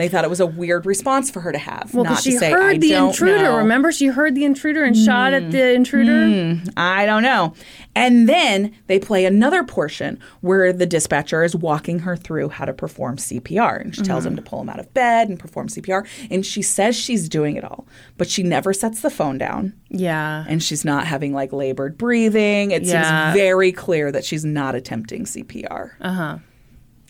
They 0.00 0.08
thought 0.08 0.24
it 0.24 0.30
was 0.30 0.40
a 0.40 0.46
weird 0.46 0.86
response 0.86 1.30
for 1.30 1.42
her 1.42 1.52
to 1.52 1.58
have. 1.58 1.92
Well, 1.92 2.04
not 2.04 2.22
she 2.22 2.32
to 2.32 2.38
say, 2.38 2.50
heard 2.52 2.76
"I 2.76 2.78
the 2.78 2.94
intruder. 2.94 3.36
know." 3.36 3.58
Remember, 3.58 3.92
she 3.92 4.06
heard 4.06 4.34
the 4.34 4.46
intruder 4.46 4.82
and 4.82 4.96
shot 4.96 5.34
at 5.34 5.50
the 5.50 5.58
mm-hmm. 5.58 5.76
intruder. 5.76 6.12
Mm-hmm. 6.12 6.68
I 6.78 7.04
don't 7.04 7.22
know. 7.22 7.52
And 7.94 8.26
then 8.26 8.74
they 8.86 8.98
play 8.98 9.26
another 9.26 9.62
portion 9.62 10.18
where 10.40 10.72
the 10.72 10.86
dispatcher 10.86 11.44
is 11.44 11.54
walking 11.54 11.98
her 11.98 12.16
through 12.16 12.48
how 12.48 12.64
to 12.64 12.72
perform 12.72 13.18
CPR. 13.18 13.78
And 13.78 13.94
she 13.94 14.00
tells 14.00 14.24
him 14.24 14.36
to 14.36 14.40
mm-hmm. 14.40 14.48
pull 14.48 14.62
him 14.62 14.70
out 14.70 14.80
of 14.80 14.94
bed 14.94 15.28
and 15.28 15.38
perform 15.38 15.68
CPR. 15.68 16.06
And 16.30 16.46
she 16.46 16.62
says 16.62 16.96
she's 16.96 17.28
doing 17.28 17.56
it 17.56 17.64
all, 17.64 17.86
but 18.16 18.30
she 18.30 18.42
never 18.42 18.72
sets 18.72 19.02
the 19.02 19.10
phone 19.10 19.36
down. 19.36 19.74
Yeah. 19.90 20.46
And 20.48 20.62
she's 20.62 20.82
not 20.82 21.06
having 21.08 21.34
like 21.34 21.52
labored 21.52 21.98
breathing. 21.98 22.70
It 22.70 22.84
Yeah. 22.84 23.32
seems 23.32 23.38
very 23.38 23.70
clear 23.70 24.10
that 24.12 24.24
she's 24.24 24.46
not 24.46 24.74
attempting 24.74 25.24
CPR. 25.26 25.90
Uh 26.00 26.12
huh. 26.12 26.38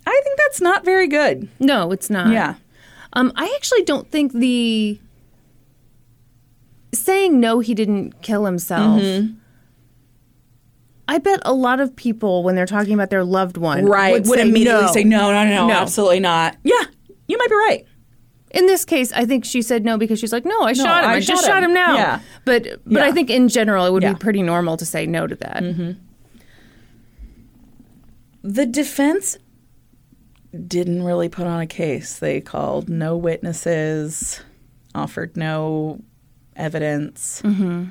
I 0.07 0.20
think 0.24 0.38
that's 0.38 0.61
not 0.61 0.84
very 0.84 1.07
good. 1.07 1.49
No, 1.61 1.93
it's 1.93 2.11
not. 2.11 2.32
Yeah. 2.32 2.55
Um, 3.12 3.32
I 3.36 3.52
actually 3.56 3.82
don't 3.82 4.08
think 4.11 4.32
the 4.32 4.98
saying 6.94 7.40
no, 7.40 7.61
he 7.61 7.74
didn't 7.74 8.22
kill 8.22 8.44
himself. 8.44 9.00
Mm-hmm. 9.02 9.34
I 11.08 11.18
bet 11.18 11.40
a 11.44 11.52
lot 11.52 11.80
of 11.80 11.94
people, 11.96 12.44
when 12.44 12.54
they're 12.54 12.66
talking 12.66 12.94
about 12.94 13.11
their 13.11 13.24
loved 13.24 13.56
one, 13.56 13.84
Right. 13.84 14.12
would, 14.12 14.26
Would, 14.28 14.38
say 14.38 14.48
immediately 14.48 14.82
no. 14.86 14.92
say, 14.92 15.02
no, 15.04 15.32
no, 15.32 15.44
no, 15.44 15.50
no, 15.54 15.66
No. 15.68 15.74
absolutely 15.74 16.20
not. 16.20 16.56
Yeah, 16.62 16.82
you 17.26 17.36
might 17.36 17.48
be 17.48 17.54
right. 17.56 17.84
In 18.52 18.66
this 18.66 18.84
case, 18.84 19.12
I 19.12 19.24
think 19.24 19.44
she 19.44 19.61
said 19.62 19.84
no 19.84 19.96
because 19.98 20.18
she's 20.20 20.32
like, 20.32 20.44
no, 20.44 20.61
I 20.62 20.72
shot 20.72 21.04
him. 21.04 21.11
I 21.11 21.14
I, 21.14 21.20
just 21.20 21.44
shot 21.44 21.50
shot 21.50 21.62
him." 21.64 21.70
him 21.70 21.74
now. 21.74 21.94
Yeah. 21.94 22.20
But 22.44 22.64
but 22.84 23.00
Yeah. 23.00 23.04
I 23.06 23.12
think 23.12 23.30
in 23.30 23.48
general, 23.48 23.86
it 23.86 23.92
would 23.92 24.02
Yeah. 24.02 24.12
be 24.14 24.18
pretty 24.18 24.42
normal 24.42 24.76
to 24.76 24.84
say 24.86 25.06
no 25.06 25.26
to 25.28 25.34
that. 25.36 25.62
The 28.42 28.66
defense 28.66 29.36
didn't 30.66 31.03
really 31.03 31.28
put 31.28 31.46
on 31.46 31.61
a 31.61 31.66
case. 31.66 32.18
They 32.18 32.40
called 32.40 32.88
no 32.88 33.16
witnesses, 33.16 34.40
offered 34.94 35.36
no 35.36 36.01
evidence. 36.57 37.42
Mm-hmm. 37.42 37.86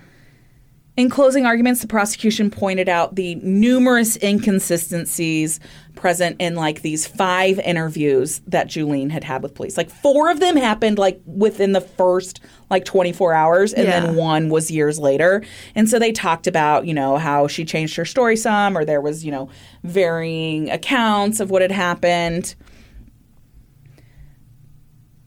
In 1.00 1.10
closing 1.10 1.46
arguments, 1.46 1.80
the 1.80 1.88
prosecution 1.88 2.52
pointed 2.52 2.90
out 2.90 3.16
the 3.16 3.36
numerous 3.36 4.18
inconsistencies 4.22 5.62
present 5.96 6.36
in 6.40 6.56
like 6.56 6.82
these 6.82 7.08
five 7.08 7.58
interviews 7.60 8.42
that 8.48 8.68
Julene 8.68 9.10
had 9.10 9.24
had 9.24 9.42
with 9.42 9.56
police. 9.56 9.78
Like 9.78 9.90
four 9.90 10.30
of 10.30 10.42
them 10.42 10.58
happened 10.58 11.00
like 11.00 11.22
within 11.26 11.72
the 11.72 11.80
first 11.80 12.42
like 12.70 12.84
24 12.84 13.32
hours 13.32 13.72
and 13.72 13.86
Yeah. 13.88 14.02
then 14.02 14.16
one 14.18 14.50
was 14.50 14.70
years 14.70 15.00
later. 15.00 15.42
And 15.74 15.88
so 15.88 16.00
they 16.00 16.12
talked 16.12 16.48
about, 16.48 16.86
you 16.86 16.94
know, 16.94 17.16
how 17.16 17.48
she 17.48 17.64
changed 17.64 17.96
her 17.96 18.04
story 18.04 18.36
some 18.36 18.78
or 18.78 18.84
there 18.84 19.00
was, 19.00 19.24
you 19.24 19.32
know, 19.32 19.48
varying 19.86 20.70
accounts 20.70 21.40
of 21.40 21.50
what 21.50 21.62
had 21.62 21.72
happened. 21.72 22.56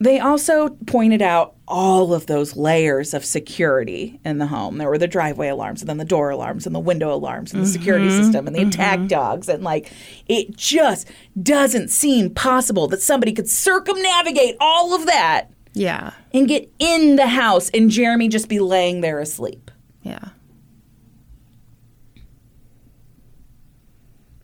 They 0.01 0.21
also 0.21 0.69
pointed 0.87 1.23
out 1.23 1.55
all 1.73 2.13
of 2.13 2.27
those 2.27 2.55
layers 2.55 3.15
of 3.15 3.25
security 3.25 4.21
in 4.27 4.37
the 4.37 4.47
home. 4.47 4.77
There 4.77 4.91
were 4.91 4.99
the 4.99 5.09
driveway 5.09 5.49
alarms, 5.49 5.81
and 5.81 5.89
then 5.89 5.97
the 5.97 6.05
door 6.05 6.29
alarms, 6.29 6.67
and 6.67 6.75
the 6.75 6.81
window 6.81 7.15
alarms, 7.15 7.55
and 7.55 7.63
the 7.63 7.67
security 7.67 8.09
mm-hmm. 8.09 8.23
system, 8.23 8.47
and 8.47 8.55
the 8.55 8.63
attack 8.63 8.99
mm-hmm. 8.99 9.07
dogs. 9.07 9.49
And 9.49 9.65
like, 9.65 9.91
it 10.29 10.55
just 10.55 11.09
doesn't 11.43 11.89
seem 11.89 12.29
possible 12.29 12.89
that 12.89 13.01
somebody 13.01 13.33
could 13.33 13.49
circumnavigate 13.49 14.55
all 14.61 14.95
of 14.95 15.07
that 15.07 15.51
Yeah. 15.73 16.11
and 16.35 16.47
get 16.47 16.71
in 16.79 17.17
the 17.17 17.29
house 17.29 17.71
and 17.71 17.89
Jeremy 17.91 18.29
just 18.29 18.51
be 18.51 18.61
laying 18.61 19.01
there 19.01 19.19
asleep. 19.19 19.71
Yeah. 20.03 20.29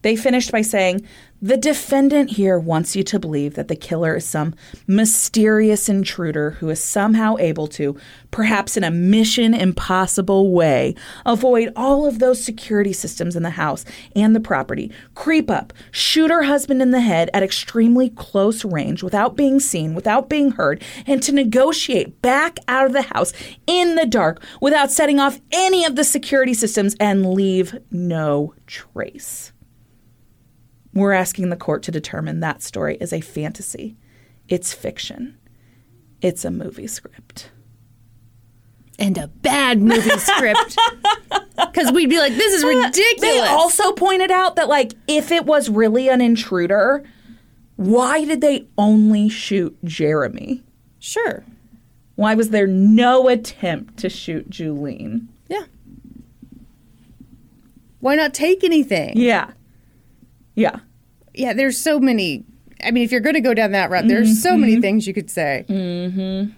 They 0.01 0.17
finished 0.17 0.51
by 0.51 0.63
saying, 0.63 1.07
The 1.41 1.57
defendant 1.57 2.31
here 2.31 2.59
wants 2.59 2.97
you 2.97 3.05
to 3.05 3.19
believe 3.21 3.55
that 3.55 3.69
the 3.69 3.77
killer 3.77 4.17
is 4.17 4.27
some 4.27 4.57
mysterious 4.89 5.89
intruder 5.89 6.51
who 6.51 6.69
is 6.69 6.83
somehow 6.83 7.37
able 7.39 7.69
to, 7.69 7.97
perhaps 8.33 8.77
in 8.77 8.83
a 8.83 8.91
mission 8.91 9.55
impossible 9.55 10.51
way, 10.51 10.97
avoid 11.25 11.73
all 11.77 12.07
of 12.07 12.19
those 12.19 12.43
security 12.43 12.93
systems 12.93 13.37
in 13.37 13.45
the 13.45 13.51
house 13.51 13.85
and 14.17 14.35
the 14.35 14.41
property, 14.41 14.91
creep 15.15 15.49
up, 15.49 15.73
shoot 15.93 16.29
her 16.29 16.43
husband 16.43 16.83
in 16.83 16.91
the 16.91 17.03
head 17.03 17.31
at 17.33 17.45
extremely 17.45 18.11
close 18.11 18.65
range 18.65 19.05
without 19.05 19.37
being 19.37 19.61
seen, 19.61 19.95
without 19.95 20.29
being 20.29 20.51
heard, 20.51 20.83
and 21.07 21.23
to 21.23 21.31
negotiate 21.31 22.21
back 22.21 22.59
out 22.67 22.85
of 22.85 22.93
the 22.93 23.03
house 23.03 23.33
in 23.69 23.95
the 23.95 24.07
dark 24.07 24.43
without 24.61 24.91
setting 24.91 25.21
off 25.21 25.41
any 25.53 25.85
of 25.85 25.95
the 25.95 26.03
security 26.03 26.53
systems 26.53 26.97
and 26.99 27.33
leave 27.33 27.79
no 27.93 28.55
trace. 28.67 29.53
We're 30.99 31.13
asking 31.13 31.51
the 31.51 31.57
court 31.57 31.83
to 31.85 31.91
determine 31.93 32.41
that 32.41 32.63
story 32.63 32.97
is 33.01 33.13
a 33.13 33.21
fantasy. 33.21 33.97
It's 34.49 34.73
fiction. 34.73 35.39
It's 36.21 36.45
a 36.45 36.51
movie 36.51 36.87
script. 36.87 37.51
And 38.99 39.17
a 39.17 39.29
bad 39.29 39.81
movie 39.81 40.11
script. 40.19 40.77
Because 41.57 41.93
we'd 41.93 42.11
be 42.11 42.19
like, 42.19 42.35
this 42.35 42.53
is 42.55 42.65
ridiculous. 42.65 43.21
They 43.21 43.39
also 43.39 43.93
pointed 43.93 44.31
out 44.31 44.57
that, 44.57 44.69
like, 44.69 44.95
if 45.07 45.31
it 45.31 45.45
was 45.47 45.69
really 45.69 46.09
an 46.09 46.21
intruder, 46.21 47.05
why 47.77 48.25
did 48.25 48.41
they 48.41 48.67
only 48.77 49.29
shoot 49.29 49.77
Jeremy? 49.85 50.63
sure. 50.99 51.45
Why 52.17 52.35
was 52.35 52.51
there 52.51 52.67
no 52.67 53.29
attempt 53.29 53.99
to 53.99 54.09
shoot 54.11 54.51
Julene? 54.51 55.29
Yeah. 55.49 55.63
Why 58.01 58.17
not 58.17 58.35
take 58.35 58.65
anything? 58.65 59.17
Yeah. 59.17 59.53
Yeah. 60.57 60.81
Yeah, 61.39 61.53
there's 61.53 61.79
so 61.79 62.01
many. 62.01 62.45
I 62.83 62.91
mean, 62.91 63.05
if 63.05 63.13
you're 63.13 63.21
going 63.21 63.35
to 63.35 63.41
go 63.41 63.55
down 63.55 63.73
that 63.73 63.91
route, 63.91 64.07
there's 64.07 64.29
mm-hmm, 64.29 64.37
so 64.37 64.57
many 64.57 64.75
mm-hmm. 64.75 64.83
things 64.83 65.07
you 65.07 65.15
could 65.15 65.31
say. 65.31 65.65
Mm-hmm. 65.69 66.53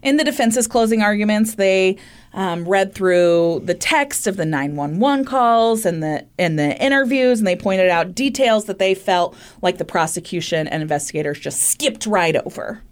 In 0.00 0.16
the 0.16 0.24
defense's 0.24 0.68
closing 0.68 1.02
arguments, 1.02 1.56
they 1.56 1.96
um, 2.32 2.68
read 2.68 2.94
through 2.94 3.62
the 3.64 3.74
text 3.74 4.26
of 4.26 4.36
the 4.36 4.44
911 4.44 5.24
calls 5.24 5.84
and 5.84 6.02
the 6.02 6.26
and 6.38 6.58
the 6.58 6.80
interviews, 6.82 7.40
and 7.40 7.46
they 7.46 7.56
pointed 7.56 7.88
out 7.88 8.14
details 8.14 8.66
that 8.66 8.78
they 8.78 8.94
felt 8.94 9.36
like 9.60 9.78
the 9.78 9.84
prosecution 9.84 10.68
and 10.68 10.82
investigators 10.82 11.40
just 11.40 11.60
skipped 11.60 12.06
right 12.06 12.36
over, 12.36 12.82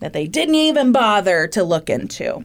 that 0.00 0.12
they 0.12 0.26
didn't 0.26 0.56
even 0.56 0.92
bother 0.92 1.46
to 1.48 1.62
look 1.62 1.88
into. 1.88 2.44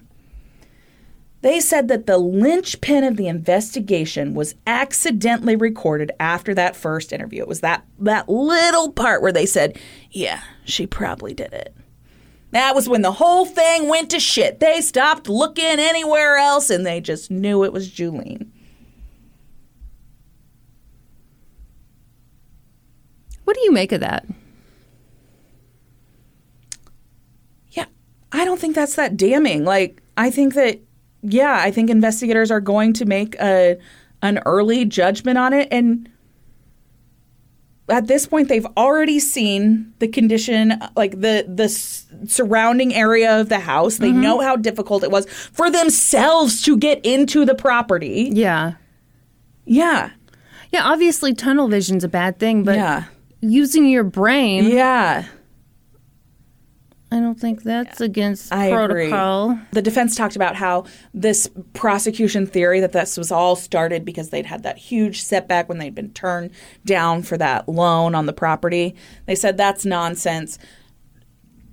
They 1.42 1.60
said 1.60 1.88
that 1.88 2.08
the 2.08 2.18
linchpin 2.18 3.04
of 3.04 3.16
the 3.16 3.28
investigation 3.28 4.34
was 4.34 4.56
accidentally 4.66 5.56
recorded 5.56 6.12
after 6.20 6.54
that 6.56 6.76
first 6.76 7.14
interview. 7.14 7.42
It 7.42 7.48
was 7.48 7.62
that 7.62 7.86
that 8.00 8.28
little 8.28 8.92
part 8.92 9.22
where 9.22 9.32
they 9.32 9.46
said, 9.46 9.78
"Yeah, 10.12 10.42
she 10.66 10.88
probably 10.88 11.34
did 11.34 11.54
it." 11.54 11.76
That 12.52 12.76
was 12.76 12.90
when 12.90 13.02
the 13.02 13.12
whole 13.12 13.46
thing 13.46 13.88
went 13.88 14.10
to 14.12 14.20
shit. 14.20 14.60
They 14.60 14.82
stopped 14.82 15.30
looking 15.30 15.66
anywhere 15.66 16.38
else 16.38 16.70
and 16.70 16.86
they 16.86 17.02
just 17.02 17.30
knew 17.30 17.64
it 17.64 17.74
was 17.74 17.90
Julene. 17.90 18.48
What 23.44 23.56
do 23.56 23.62
you 23.64 23.72
make 23.72 23.92
of 23.92 24.02
that? 24.02 24.26
Yeah, 27.72 27.86
I 28.32 28.44
don't 28.44 28.60
think 28.60 28.76
that's 28.76 28.96
that 28.96 29.18
damning. 29.18 29.64
Like, 29.64 30.02
I 30.18 30.30
think 30.30 30.54
that, 30.56 30.80
yeah, 31.22 31.60
I 31.60 31.72
think 31.72 31.90
investigators 31.90 32.52
are 32.52 32.62
going 32.62 32.94
to 32.94 33.06
make 33.06 33.36
a 33.40 33.78
an 34.22 34.40
early 34.46 34.86
judgment 34.86 35.38
on 35.38 35.54
it, 35.54 35.68
and 35.72 36.10
at 37.90 38.08
this 38.08 38.28
point, 38.28 38.50
they've 38.50 38.66
already 38.76 39.20
seen 39.20 39.94
the 40.00 40.08
condition, 40.08 40.74
like 40.96 41.12
the 41.22 41.46
the 41.48 41.66
s- 41.66 42.06
surrounding 42.26 42.94
area 42.94 43.40
of 43.40 43.50
the 43.50 43.60
house. 43.60 43.98
They 43.98 44.10
mm-hmm. 44.10 44.22
know 44.22 44.40
how 44.42 44.56
difficult 44.56 45.04
it 45.04 45.12
was 45.12 45.26
for 45.30 45.70
themselves 45.70 46.62
to 46.64 46.78
get 46.78 47.06
into 47.06 47.46
the 47.46 47.56
property. 47.56 48.30
Yeah. 48.34 48.74
Yeah, 49.70 50.12
Yeah, 50.72 50.84
obviously 50.86 51.34
tunnel 51.34 51.68
vision's 51.68 52.06
a 52.06 52.08
bad 52.08 52.40
thing, 52.40 52.64
but 52.64 52.76
yeah, 52.76 53.04
using 53.42 53.86
your 53.86 54.06
brain, 54.06 54.68
yeah. 54.68 55.26
I 57.10 57.22
don't 57.22 57.40
think 57.40 57.64
that's 57.64 58.02
against 58.02 58.52
I 58.52 58.66
agree. 58.66 59.10
protocol. 59.10 59.60
The 59.72 59.82
defense 59.82 60.16
talked 60.16 60.36
about 60.36 60.56
how 60.56 60.86
this 61.14 61.50
prosecution 61.74 62.46
theory 62.46 62.82
that 62.82 62.92
this 62.92 63.16
was 63.18 63.32
all 63.32 63.56
started 63.56 64.04
because 64.04 64.30
they'd 64.30 64.46
had 64.46 64.64
that 64.64 64.78
huge 64.78 65.22
setback 65.22 65.70
when 65.70 65.78
they'd 65.78 65.96
been 65.96 66.12
turned 66.12 66.52
down 66.84 67.24
for 67.24 67.38
that 67.38 67.70
loan 67.70 68.14
on 68.14 68.26
the 68.26 68.34
property. 68.34 68.94
They 69.26 69.36
said 69.36 69.56
that's 69.56 69.86
nonsense. 69.86 70.60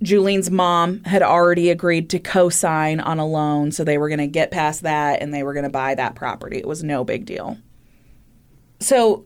Julene's 0.01 0.49
mom 0.49 1.03
had 1.03 1.21
already 1.21 1.69
agreed 1.69 2.09
to 2.11 2.19
co 2.19 2.47
sign 2.47 3.01
on 3.01 3.19
a 3.19 3.27
loan, 3.27 3.71
so 3.71 3.83
they 3.83 3.97
were 3.97 4.07
going 4.09 4.19
to 4.19 4.27
get 4.27 4.51
past 4.51 4.83
that 4.83 5.21
and 5.21 5.33
they 5.33 5.43
were 5.43 5.53
going 5.53 5.63
to 5.63 5.69
buy 5.69 5.95
that 5.95 6.15
property. 6.15 6.57
It 6.57 6.67
was 6.67 6.83
no 6.83 7.03
big 7.03 7.25
deal. 7.25 7.57
So 8.79 9.25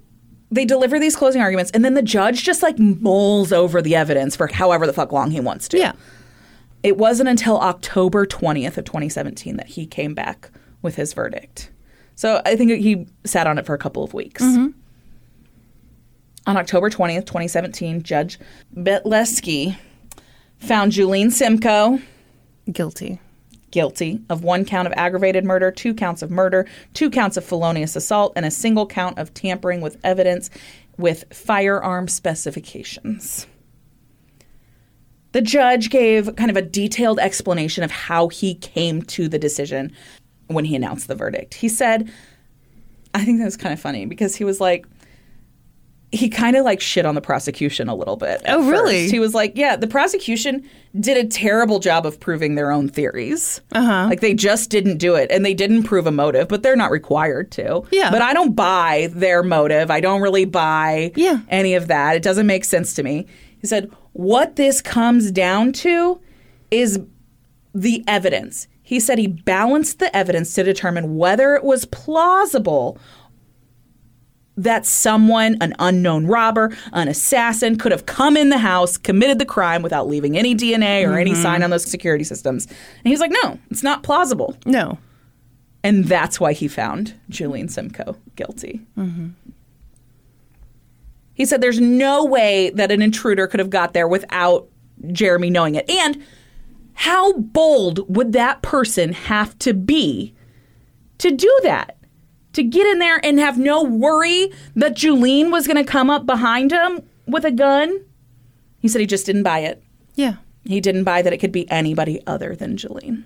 they 0.51 0.65
deliver 0.65 0.99
these 0.99 1.15
closing 1.15 1.41
arguments, 1.41 1.71
and 1.71 1.85
then 1.85 1.93
the 1.93 2.01
judge 2.01 2.43
just 2.43 2.63
like 2.63 2.77
mulls 2.79 3.51
over 3.51 3.81
the 3.81 3.95
evidence 3.95 4.35
for 4.35 4.47
however 4.47 4.87
the 4.87 4.93
fuck 4.93 5.11
long 5.11 5.31
he 5.31 5.39
wants 5.39 5.67
to. 5.69 5.77
Yeah. 5.77 5.93
It 6.81 6.97
wasn't 6.97 7.29
until 7.29 7.59
October 7.59 8.25
20th 8.25 8.77
of 8.77 8.85
2017 8.85 9.57
that 9.57 9.67
he 9.67 9.85
came 9.85 10.13
back 10.13 10.49
with 10.81 10.95
his 10.95 11.13
verdict. 11.13 11.71
So 12.15 12.41
I 12.45 12.55
think 12.55 12.71
he 12.71 13.05
sat 13.25 13.47
on 13.47 13.57
it 13.57 13.65
for 13.65 13.73
a 13.73 13.77
couple 13.77 14.03
of 14.03 14.13
weeks. 14.13 14.43
Mm-hmm. 14.43 14.67
On 16.47 16.57
October 16.57 16.89
20th, 16.89 17.25
2017, 17.25 18.01
Judge 18.01 18.39
Betleski 18.75 19.77
found 20.57 20.93
Julene 20.93 21.27
Simko 21.27 22.01
Guilty. 22.71 23.19
Guilty 23.71 24.21
of 24.29 24.43
one 24.43 24.65
count 24.65 24.87
of 24.87 24.93
aggravated 24.95 25.45
murder, 25.45 25.71
two 25.71 25.93
counts 25.93 26.21
of 26.21 26.31
murder, 26.31 26.67
two 26.93 27.09
counts 27.09 27.37
of 27.37 27.45
felonious 27.45 27.95
assault, 27.95 28.33
and 28.35 28.45
a 28.45 28.51
single 28.51 28.85
count 28.85 29.17
of 29.17 29.33
tampering 29.33 29.81
with 29.81 29.97
evidence 30.03 30.49
with 30.97 31.23
firearm 31.31 32.07
specifications. 32.07 33.47
The 35.31 35.41
judge 35.41 35.89
gave 35.89 36.35
kind 36.35 36.49
of 36.49 36.57
a 36.57 36.61
detailed 36.61 37.19
explanation 37.19 37.83
of 37.83 37.91
how 37.91 38.29
he 38.29 38.55
came 38.55 39.03
to 39.03 39.27
the 39.29 39.39
decision 39.39 39.91
when 40.47 40.65
he 40.65 40.75
announced 40.75 41.07
the 41.07 41.15
verdict. 41.15 41.53
He 41.53 41.69
said, 41.69 42.11
I 43.13 43.23
think 43.23 43.37
that 43.39 43.45
was 43.45 43.57
kind 43.57 43.73
of 43.73 43.79
funny 43.79 44.05
because 44.05 44.35
he 44.35 44.43
was 44.43 44.59
like, 44.59 44.85
he 46.11 46.27
kind 46.27 46.55
of 46.55 46.65
like 46.65 46.81
shit 46.81 47.05
on 47.05 47.13
the 47.13 47.21
prosecution 47.21 47.87
a 47.87 47.93
little 47.93 48.15
bit. 48.17 48.41
Oh, 48.47 48.67
really? 48.67 49.03
first. 49.03 49.11
He 49.11 49.19
was 49.19 49.35
like, 49.35 49.53
yeah, 49.55 49.75
the 49.75 49.85
prosecution 49.87 50.67
did 50.99 51.17
a 51.17 51.27
terrible 51.29 51.77
job 51.79 52.05
of 52.05 52.19
proving 52.19 52.55
their 52.55 52.71
own 52.71 52.89
theories. 52.89 53.61
Uh-huh. 53.73 54.07
Like 54.09 54.19
they 54.21 54.33
just 54.33 54.71
didn't 54.71 54.97
do 54.97 55.13
it 55.13 55.29
and 55.31 55.45
they 55.45 55.53
didn't 55.53 55.83
prove 55.83 56.07
a 56.07 56.11
motive, 56.11 56.47
but 56.47 56.63
they're 56.63 56.75
not 56.75 56.89
required 56.89 57.51
to. 57.51 57.83
Yeah. 57.91 58.09
But 58.09 58.23
I 58.23 58.33
don't 58.33 58.55
buy 58.55 59.09
their 59.11 59.43
motive. 59.43 59.91
I 59.91 59.99
don't 59.99 60.21
really 60.21 60.45
buy 60.45 61.11
Yeah. 61.15 61.41
any 61.49 61.75
of 61.75 61.87
that. 61.89 62.15
It 62.15 62.23
doesn't 62.23 62.47
make 62.47 62.65
sense 62.65 62.95
to 62.95 63.03
me. 63.03 63.27
He 63.61 63.67
said, 63.67 63.91
what 64.13 64.55
this 64.55 64.81
comes 64.81 65.31
down 65.31 65.73
to 65.73 66.19
is 66.71 66.99
the 67.75 68.03
evidence. 68.07 68.67
He 68.81 68.99
said 68.99 69.19
he 69.19 69.27
balanced 69.27 69.99
the 69.99 70.15
evidence 70.17 70.55
to 70.55 70.63
determine 70.63 71.17
whether 71.17 71.53
it 71.53 71.63
was 71.63 71.85
plausible 71.85 72.97
that 74.63 74.85
someone, 74.85 75.57
an 75.61 75.73
unknown 75.79 76.27
robber, 76.27 76.75
an 76.93 77.07
assassin, 77.07 77.77
could 77.77 77.91
have 77.91 78.05
come 78.05 78.35
in 78.35 78.49
the 78.49 78.57
house, 78.57 78.97
committed 78.97 79.39
the 79.39 79.45
crime 79.45 79.81
without 79.81 80.07
leaving 80.07 80.37
any 80.37 80.55
DNA 80.55 81.07
or 81.07 81.17
any 81.17 81.31
mm-hmm. 81.31 81.41
sign 81.41 81.63
on 81.63 81.69
those 81.69 81.89
security 81.89 82.23
systems. 82.23 82.65
And 82.67 83.05
he's 83.05 83.19
like, 83.19 83.31
no, 83.43 83.57
it's 83.69 83.83
not 83.83 84.03
plausible. 84.03 84.57
No. 84.65 84.97
And 85.83 86.05
that's 86.05 86.39
why 86.39 86.53
he 86.53 86.67
found 86.67 87.15
Julene 87.29 87.69
Simko 87.69 88.17
guilty. 88.35 88.81
Mm-hmm. 88.97 89.29
He 91.33 91.45
said 91.45 91.61
there's 91.61 91.79
no 91.79 92.25
way 92.25 92.69
that 92.71 92.91
an 92.91 93.01
intruder 93.01 93.47
could 93.47 93.61
have 93.61 93.69
got 93.69 93.93
there 93.93 94.09
without 94.09 94.67
Jeremy 95.13 95.49
knowing 95.49 95.75
it. 95.75 95.89
And 95.89 96.21
how 96.95 97.31
bold 97.31 98.13
would 98.13 98.33
that 98.33 98.61
person 98.61 99.13
have 99.13 99.57
to 99.59 99.73
be 99.73 100.33
to 101.19 101.31
do 101.31 101.59
that? 101.63 101.95
To 102.59 102.63
get 102.63 102.85
in 102.87 102.99
there 102.99 103.21
and 103.23 103.39
have 103.39 103.57
no 103.57 103.81
worry 103.81 104.51
that 104.75 104.93
Julene 104.93 105.49
was 105.49 105.65
going 105.65 105.77
to 105.77 105.89
come 105.89 106.09
up 106.09 106.25
behind 106.25 106.73
him 106.73 106.99
with 107.25 107.45
a 107.45 107.51
gun? 107.51 108.03
He 108.79 108.89
said 108.89 108.99
he 108.99 109.07
just 109.07 109.25
didn't 109.25 109.43
buy 109.43 109.59
it. 109.59 109.81
Yeah. 110.15 110.35
He 110.65 110.81
didn't 110.81 111.05
buy 111.05 111.21
that 111.21 111.31
it 111.31 111.37
could 111.37 111.53
be 111.53 111.71
anybody 111.71 112.19
other 112.27 112.57
than 112.57 112.75
Julene. 112.75 113.23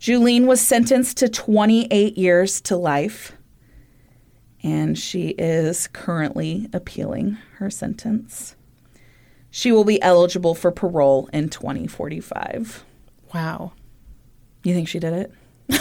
Julene 0.00 0.46
was 0.46 0.62
sentenced 0.62 1.18
to 1.18 1.28
28 1.28 2.16
years 2.16 2.62
to 2.62 2.74
life, 2.74 3.32
and 4.62 4.98
she 4.98 5.34
is 5.36 5.88
currently 5.88 6.70
appealing 6.72 7.36
her 7.58 7.68
sentence. 7.68 8.56
She 9.50 9.72
will 9.72 9.84
be 9.84 10.00
eligible 10.00 10.54
for 10.54 10.70
parole 10.70 11.28
in 11.34 11.50
2045. 11.50 12.82
Wow. 13.34 13.72
You 14.68 14.74
think 14.74 14.86
she 14.88 14.98
did 14.98 15.12
it? 15.14 15.32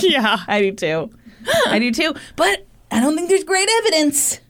Yeah. 0.00 0.38
I 0.48 0.60
do 0.60 0.72
too. 0.72 1.10
I 1.66 1.78
do 1.78 1.90
too. 1.90 2.14
But 2.36 2.66
I 2.90 3.00
don't 3.00 3.16
think 3.16 3.28
there's 3.28 3.44
great 3.44 3.68
evidence. 3.78 4.40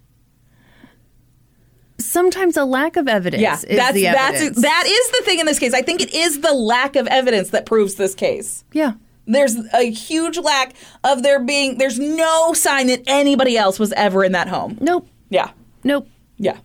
Sometimes 1.99 2.57
a 2.57 2.65
lack 2.65 2.97
of 2.97 3.09
evidence 3.09 3.43
Yeah, 3.43 3.55
is 3.55 3.63
that's 3.79 3.95
the 3.95 4.07
evidence. 4.09 4.61
that 4.61 4.85
is 4.87 5.11
the 5.19 5.25
thing 5.25 5.39
in 5.39 5.47
this 5.47 5.59
case. 5.59 5.73
I 5.73 5.83
think 5.83 6.01
it 6.01 6.13
is 6.15 6.41
the 6.41 6.53
lack 6.53 6.95
of 6.97 7.07
evidence 7.07 7.51
that 7.51 7.65
proves 7.67 7.95
this 7.95 8.15
case. 8.15 8.65
yeah. 8.73 8.93
There's 9.29 9.57
a 9.75 9.91
huge 9.91 10.39
lack 10.39 10.75
of 11.03 11.25
there 11.25 11.41
being. 11.41 11.79
There's 11.79 11.99
no 11.99 12.53
sign 12.53 12.87
that 12.87 13.03
anybody 13.09 13.57
else 13.59 13.77
was 13.79 13.93
ever 13.95 14.23
in 14.23 14.31
that 14.33 14.47
home. 14.49 14.79
Nope. 14.81 15.09
Yeah, 15.31 15.51
Nope. 15.83 16.09
yeah. 16.39 16.59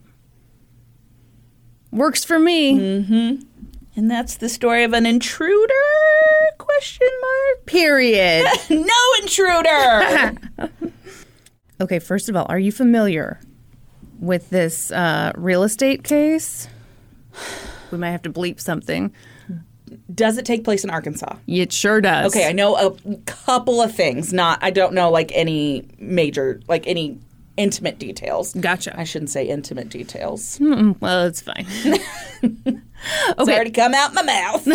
Works 1.91 2.23
for 2.23 2.37
me. 2.37 2.77
Mm. 3.03 3.45
And 3.95 4.09
that's 4.09 4.37
the 4.37 4.47
story 4.47 4.83
of 4.83 4.93
an 4.93 5.05
intruder? 5.05 5.73
Question 6.57 7.07
mark. 7.21 7.65
Period. 7.65 8.45
no 8.69 8.93
intruder. 9.21 10.33
okay, 11.81 11.99
first 11.99 12.29
of 12.29 12.35
all, 12.35 12.45
are 12.47 12.59
you 12.59 12.71
familiar 12.71 13.39
with 14.19 14.49
this 14.49 14.91
uh, 14.91 15.33
real 15.35 15.63
estate 15.63 16.03
case? 16.03 16.69
We 17.91 17.97
might 17.97 18.11
have 18.11 18.21
to 18.21 18.31
bleep 18.31 18.61
something. 18.61 19.13
Does 20.13 20.37
it 20.37 20.45
take 20.45 20.63
place 20.63 20.85
in 20.85 20.89
Arkansas? 20.89 21.35
It 21.47 21.73
sure 21.73 21.99
does. 21.99 22.33
Okay, 22.33 22.47
I 22.47 22.53
know 22.53 22.75
a 22.77 23.17
couple 23.25 23.81
of 23.81 23.93
things. 23.93 24.31
Not, 24.31 24.59
I 24.61 24.71
don't 24.71 24.93
know 24.93 25.09
like 25.11 25.31
any 25.33 25.85
major, 25.99 26.61
like 26.69 26.87
any 26.87 27.19
intimate 27.61 27.99
details. 27.99 28.53
Gotcha. 28.53 28.97
I 28.99 29.03
shouldn't 29.03 29.29
say 29.29 29.47
intimate 29.47 29.89
details. 29.89 30.57
Hmm, 30.57 30.93
well, 30.99 31.25
it's 31.25 31.41
fine. 31.41 31.65
It's 33.29 33.49
already 33.49 33.71
come 33.71 33.93
out 33.93 34.13
my 34.13 34.21
mouth. 34.21 34.67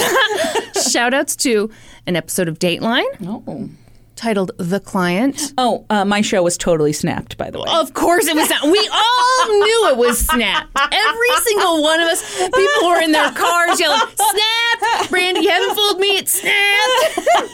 Shout 0.90 1.14
outs 1.14 1.36
to 1.36 1.70
an 2.06 2.16
episode 2.16 2.48
of 2.48 2.58
Dateline 2.58 3.04
oh. 3.24 3.68
Titled 4.16 4.50
The 4.58 4.80
Client. 4.80 5.52
Oh, 5.58 5.84
uh, 5.90 6.04
my 6.04 6.20
show 6.22 6.42
was 6.42 6.56
totally 6.58 6.92
snapped, 6.92 7.36
by 7.36 7.50
the 7.50 7.58
way. 7.58 7.66
Of 7.68 7.94
course 7.94 8.26
it 8.26 8.34
was 8.34 8.48
not. 8.50 8.64
We 8.64 8.88
all 8.92 9.46
knew 9.60 9.88
it 9.90 9.96
was 9.96 10.18
snapped. 10.26 10.70
Every 10.76 11.30
single 11.44 11.82
one 11.82 12.00
of 12.00 12.08
us, 12.08 12.38
people 12.38 12.88
were 12.88 13.00
in 13.02 13.12
their 13.12 13.30
cars 13.32 13.78
yelling, 13.78 14.00
Snap! 14.00 15.06
Brandi, 15.10 15.42
you 15.42 15.50
haven't 15.50 15.74
fooled 15.76 16.00
me, 16.00 16.16
it's 16.18 16.32
Snap! 16.32 17.52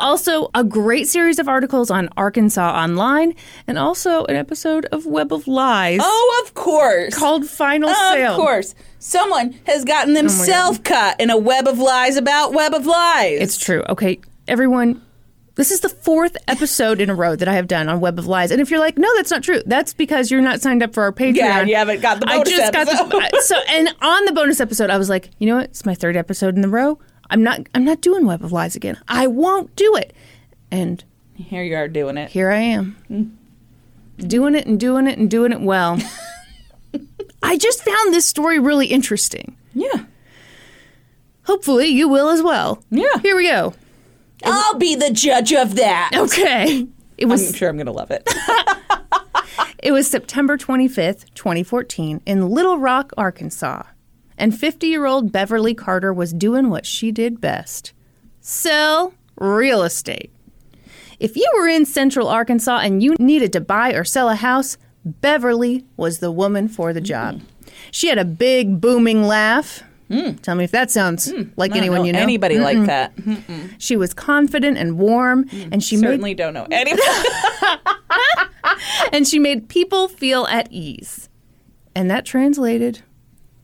also, 0.00 0.50
a 0.54 0.64
great 0.64 1.08
series 1.08 1.38
of 1.38 1.48
articles 1.48 1.90
on 1.90 2.08
Arkansas 2.16 2.74
Online, 2.82 3.34
and 3.66 3.78
also 3.78 4.24
an 4.26 4.36
episode 4.36 4.86
of 4.86 5.06
Web 5.06 5.32
of 5.32 5.46
Lies 5.46 6.00
Oh, 6.02 6.42
of 6.44 6.54
course. 6.54 7.14
called 7.16 7.46
Final 7.48 7.88
of 7.90 7.96
Sale. 7.96 8.32
Of 8.32 8.36
course. 8.36 8.74
Someone 8.98 9.54
has 9.66 9.84
gotten 9.84 10.14
themselves 10.14 10.78
caught 10.78 11.20
in 11.20 11.30
a 11.30 11.36
web 11.36 11.68
of 11.68 11.78
lies 11.78 12.16
about 12.16 12.52
web 12.54 12.72
of 12.74 12.86
lies. 12.86 13.38
It's 13.40 13.58
true. 13.58 13.82
Okay, 13.88 14.18
everyone. 14.48 15.02
This 15.56 15.70
is 15.70 15.80
the 15.80 15.88
fourth 15.88 16.36
episode 16.48 17.00
in 17.00 17.08
a 17.10 17.14
row 17.14 17.36
that 17.36 17.46
I 17.46 17.54
have 17.54 17.68
done 17.68 17.88
on 17.88 18.00
Web 18.00 18.18
of 18.18 18.26
Lies, 18.26 18.50
and 18.50 18.60
if 18.60 18.70
you're 18.70 18.80
like, 18.80 18.98
"No, 18.98 19.08
that's 19.16 19.30
not 19.30 19.44
true," 19.44 19.62
that's 19.66 19.94
because 19.94 20.28
you're 20.30 20.40
not 20.40 20.60
signed 20.60 20.82
up 20.82 20.92
for 20.92 21.04
our 21.04 21.12
Patreon. 21.12 21.36
Yeah, 21.36 21.62
you 21.62 21.76
haven't 21.76 22.00
got 22.02 22.18
the 22.20 22.28
I 22.28 22.38
bonus 22.38 22.50
just 22.50 22.72
got 22.72 22.88
episode. 22.88 23.10
the 23.10 23.40
so, 23.42 23.56
and 23.70 23.94
on 24.02 24.24
the 24.24 24.32
bonus 24.32 24.60
episode, 24.60 24.90
I 24.90 24.98
was 24.98 25.08
like, 25.08 25.30
you 25.38 25.46
know 25.46 25.56
what? 25.56 25.66
It's 25.66 25.86
my 25.86 25.94
third 25.94 26.16
episode 26.16 26.56
in 26.56 26.60
the 26.60 26.68
row. 26.68 26.98
I'm 27.30 27.42
not. 27.44 27.60
I'm 27.72 27.84
not 27.84 28.00
doing 28.00 28.26
Web 28.26 28.42
of 28.44 28.50
Lies 28.50 28.74
again. 28.74 28.98
I 29.06 29.28
won't 29.28 29.74
do 29.76 29.94
it. 29.94 30.12
And 30.72 31.04
Here 31.36 31.62
you 31.62 31.76
are 31.76 31.86
doing 31.86 32.16
it. 32.16 32.30
here 32.30 32.50
I 32.50 32.58
am, 32.58 32.96
hmm. 33.06 33.24
doing 34.26 34.56
it 34.56 34.66
and 34.66 34.80
doing 34.80 35.06
it 35.06 35.18
and 35.18 35.30
doing 35.30 35.52
it 35.52 35.60
well. 35.60 35.98
I 37.44 37.58
just 37.58 37.84
found 37.84 38.12
this 38.12 38.26
story 38.26 38.58
really 38.58 38.88
interesting. 38.88 39.56
Yeah. 39.72 40.04
Hopefully, 41.44 41.86
you 41.86 42.08
will 42.08 42.30
as 42.30 42.42
well. 42.42 42.82
Yeah. 42.90 43.18
Here 43.22 43.36
we 43.36 43.46
go. 43.48 43.74
I'll 44.44 44.78
be 44.78 44.94
the 44.94 45.10
judge 45.10 45.52
of 45.52 45.76
that. 45.76 46.10
Okay. 46.14 46.86
It 47.16 47.26
was 47.26 47.48
I'm 47.48 47.54
sure 47.54 47.68
I'm 47.68 47.76
going 47.76 47.86
to 47.86 47.92
love 47.92 48.10
it. 48.10 48.28
It 49.84 49.92
was 49.92 50.08
September 50.08 50.56
25th, 50.56 51.26
2014, 51.34 52.22
in 52.24 52.48
Little 52.48 52.78
Rock, 52.78 53.12
Arkansas. 53.18 53.82
And 54.38 54.58
50 54.58 54.86
year 54.86 55.04
old 55.04 55.30
Beverly 55.30 55.74
Carter 55.74 56.10
was 56.10 56.32
doing 56.32 56.70
what 56.70 56.86
she 56.86 57.12
did 57.12 57.38
best 57.38 57.92
sell 58.40 59.12
real 59.36 59.82
estate. 59.82 60.32
If 61.20 61.36
you 61.36 61.46
were 61.54 61.68
in 61.68 61.84
central 61.84 62.28
Arkansas 62.28 62.78
and 62.78 63.02
you 63.02 63.14
needed 63.18 63.52
to 63.52 63.60
buy 63.60 63.92
or 63.92 64.04
sell 64.04 64.30
a 64.30 64.36
house, 64.36 64.78
Beverly 65.04 65.84
was 65.98 66.20
the 66.20 66.32
woman 66.32 66.66
for 66.66 66.94
the 66.94 67.02
job. 67.02 67.36
Mm-hmm. 67.36 67.68
She 67.90 68.08
had 68.08 68.16
a 68.16 68.24
big, 68.24 68.80
booming 68.80 69.24
laugh. 69.24 69.82
Mm. 70.10 70.40
Tell 70.42 70.54
me 70.54 70.64
if 70.64 70.70
that 70.72 70.90
sounds 70.90 71.32
mm. 71.32 71.50
like 71.56 71.72
I 71.72 71.78
anyone 71.78 72.00
know 72.00 72.04
you 72.04 72.12
know. 72.12 72.18
Anybody 72.18 72.58
like 72.58 72.84
that? 72.86 73.12
She 73.78 73.96
was 73.96 74.12
confident 74.14 74.78
and 74.78 74.98
warm, 74.98 75.44
mm. 75.44 75.68
and 75.72 75.82
she 75.82 75.96
made 75.96 76.08
Certainly 76.08 76.34
don't 76.34 76.54
know 76.54 76.66
anybody. 76.70 77.02
and 79.12 79.26
she 79.26 79.38
made 79.38 79.68
people 79.68 80.08
feel 80.08 80.46
at 80.46 80.70
ease. 80.70 81.28
And 81.94 82.10
that 82.10 82.24
translated 82.24 83.02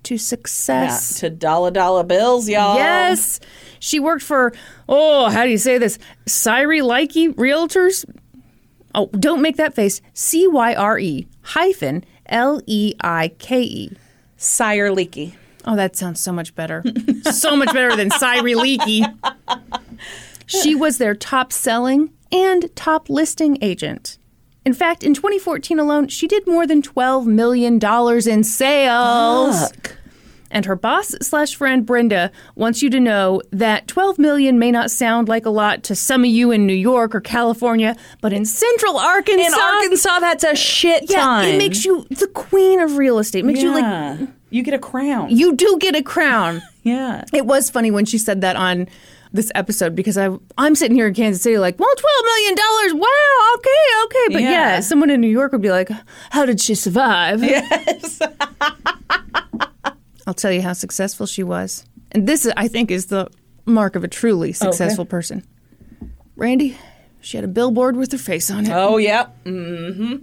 to 0.04 0.16
success. 0.16 1.20
to 1.20 1.30
dollar 1.30 1.70
dollar 1.70 2.04
bills, 2.04 2.48
y'all. 2.48 2.76
Yes. 2.76 3.40
She 3.78 4.00
worked 4.00 4.22
for, 4.22 4.52
oh, 4.88 5.28
how 5.30 5.44
do 5.44 5.50
you 5.50 5.58
say 5.58 5.78
this? 5.78 5.98
Cyre 6.26 6.82
Likey 6.82 7.34
Realtors? 7.34 8.04
Oh, 8.94 9.06
don't 9.08 9.42
make 9.42 9.56
that 9.56 9.74
face. 9.74 10.00
C 10.14 10.46
Y 10.46 10.74
R 10.74 10.98
E 10.98 11.26
hyphen 11.42 12.04
L 12.26 12.60
E 12.66 12.94
I 13.00 13.28
K 13.38 13.62
E. 13.62 13.92
Sire 14.36 14.90
Leaky. 14.90 15.36
Oh, 15.66 15.76
that 15.76 15.96
sounds 15.96 16.20
so 16.20 16.32
much 16.32 16.54
better. 16.54 16.82
so 17.30 17.54
much 17.56 17.72
better 17.72 17.94
than 17.96 18.10
Cyre 18.10 18.42
Leaky. 18.56 19.04
She 20.46 20.74
was 20.74 20.98
their 20.98 21.14
top 21.14 21.52
selling 21.52 22.10
and 22.32 22.74
top 22.74 23.08
listing 23.08 23.58
agent. 23.62 24.18
In 24.64 24.74
fact, 24.74 25.02
in 25.04 25.14
2014 25.14 25.78
alone, 25.78 26.08
she 26.08 26.26
did 26.26 26.46
more 26.46 26.66
than 26.66 26.82
$12 26.82 27.26
million 27.26 27.78
in 28.28 28.44
sales. 28.44 29.70
Fuck. 29.70 29.96
And 30.52 30.64
her 30.64 30.74
boss 30.74 31.14
slash 31.22 31.54
friend 31.54 31.86
Brenda 31.86 32.32
wants 32.56 32.82
you 32.82 32.90
to 32.90 32.98
know 32.98 33.40
that 33.52 33.86
12 33.86 34.18
million 34.18 34.58
may 34.58 34.72
not 34.72 34.90
sound 34.90 35.28
like 35.28 35.46
a 35.46 35.50
lot 35.50 35.84
to 35.84 35.94
some 35.94 36.24
of 36.24 36.30
you 36.30 36.50
in 36.50 36.66
New 36.66 36.74
York 36.74 37.14
or 37.14 37.20
California, 37.20 37.94
but 38.20 38.32
in 38.32 38.44
Central 38.44 38.98
Arkansas, 38.98 39.46
In 39.46 39.54
Arkansas, 39.54 40.18
that's 40.18 40.42
a 40.42 40.56
shit 40.56 41.08
yeah, 41.08 41.20
ton. 41.20 41.44
it 41.46 41.56
makes 41.58 41.84
you 41.84 42.04
the 42.10 42.26
queen 42.26 42.80
of 42.80 42.96
real 42.98 43.20
estate. 43.20 43.44
Makes 43.44 43.62
you 43.62 43.70
like 43.70 43.82
Yeah. 43.82 44.26
You 44.50 44.62
get 44.62 44.74
a 44.74 44.78
crown. 44.78 45.30
you 45.30 45.54
do 45.56 45.78
get 45.80 45.94
a 45.96 46.02
crown. 46.02 46.62
yeah. 46.82 47.24
It 47.32 47.46
was 47.46 47.70
funny 47.70 47.90
when 47.90 48.04
she 48.04 48.18
said 48.18 48.40
that 48.42 48.56
on 48.56 48.88
this 49.32 49.50
episode 49.54 49.94
because 49.94 50.18
I 50.18 50.28
I'm 50.58 50.74
sitting 50.74 50.96
here 50.96 51.06
in 51.06 51.14
Kansas 51.14 51.42
City 51.42 51.56
like, 51.58 51.78
well, 51.78 51.94
twelve 51.96 52.24
million 52.24 52.54
dollars. 52.56 52.94
Wow, 52.94 53.54
okay, 53.54 54.04
okay, 54.04 54.34
but 54.34 54.42
yeah. 54.42 54.50
Yeah. 54.50 54.80
someone 54.80 55.08
in 55.10 55.20
New 55.20 55.28
York 55.28 55.52
would 55.52 55.62
be 55.62 55.70
like, 55.70 55.88
how 56.30 56.44
did 56.44 56.60
she 56.60 56.74
survive? 56.74 57.42
Yes. 57.42 58.20
I'll 60.26 60.34
tell 60.34 60.52
you 60.52 60.62
how 60.62 60.72
successful 60.74 61.26
she 61.26 61.42
was, 61.42 61.84
and 62.12 62.26
this 62.26 62.46
I 62.56 62.68
think 62.68 62.90
is 62.90 63.06
the 63.06 63.28
mark 63.66 63.96
of 63.96 64.04
a 64.04 64.08
truly 64.08 64.52
successful 64.52 65.04
person. 65.04 65.44
Randy, 66.36 66.76
she 67.20 67.36
had 67.36 67.44
a 67.44 67.48
billboard 67.48 67.96
with 67.96 68.12
her 68.12 68.18
face 68.18 68.50
on 68.50 68.66
it. 68.66 68.70
oh, 68.72 68.96
yep. 68.96 69.36
Yeah. 69.44 69.52
Mm-hmm. 69.52 70.16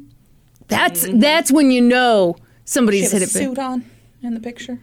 That's 0.68 1.08
that's 1.14 1.52
when 1.52 1.72
you 1.72 1.82
know 1.82 2.36
somebody's 2.66 3.12
hit 3.12 3.22
it 3.22 3.34
big. 3.34 3.44
suit 3.44 3.60
on 3.60 3.86
in 4.22 4.34
the 4.34 4.40
picture. 4.40 4.80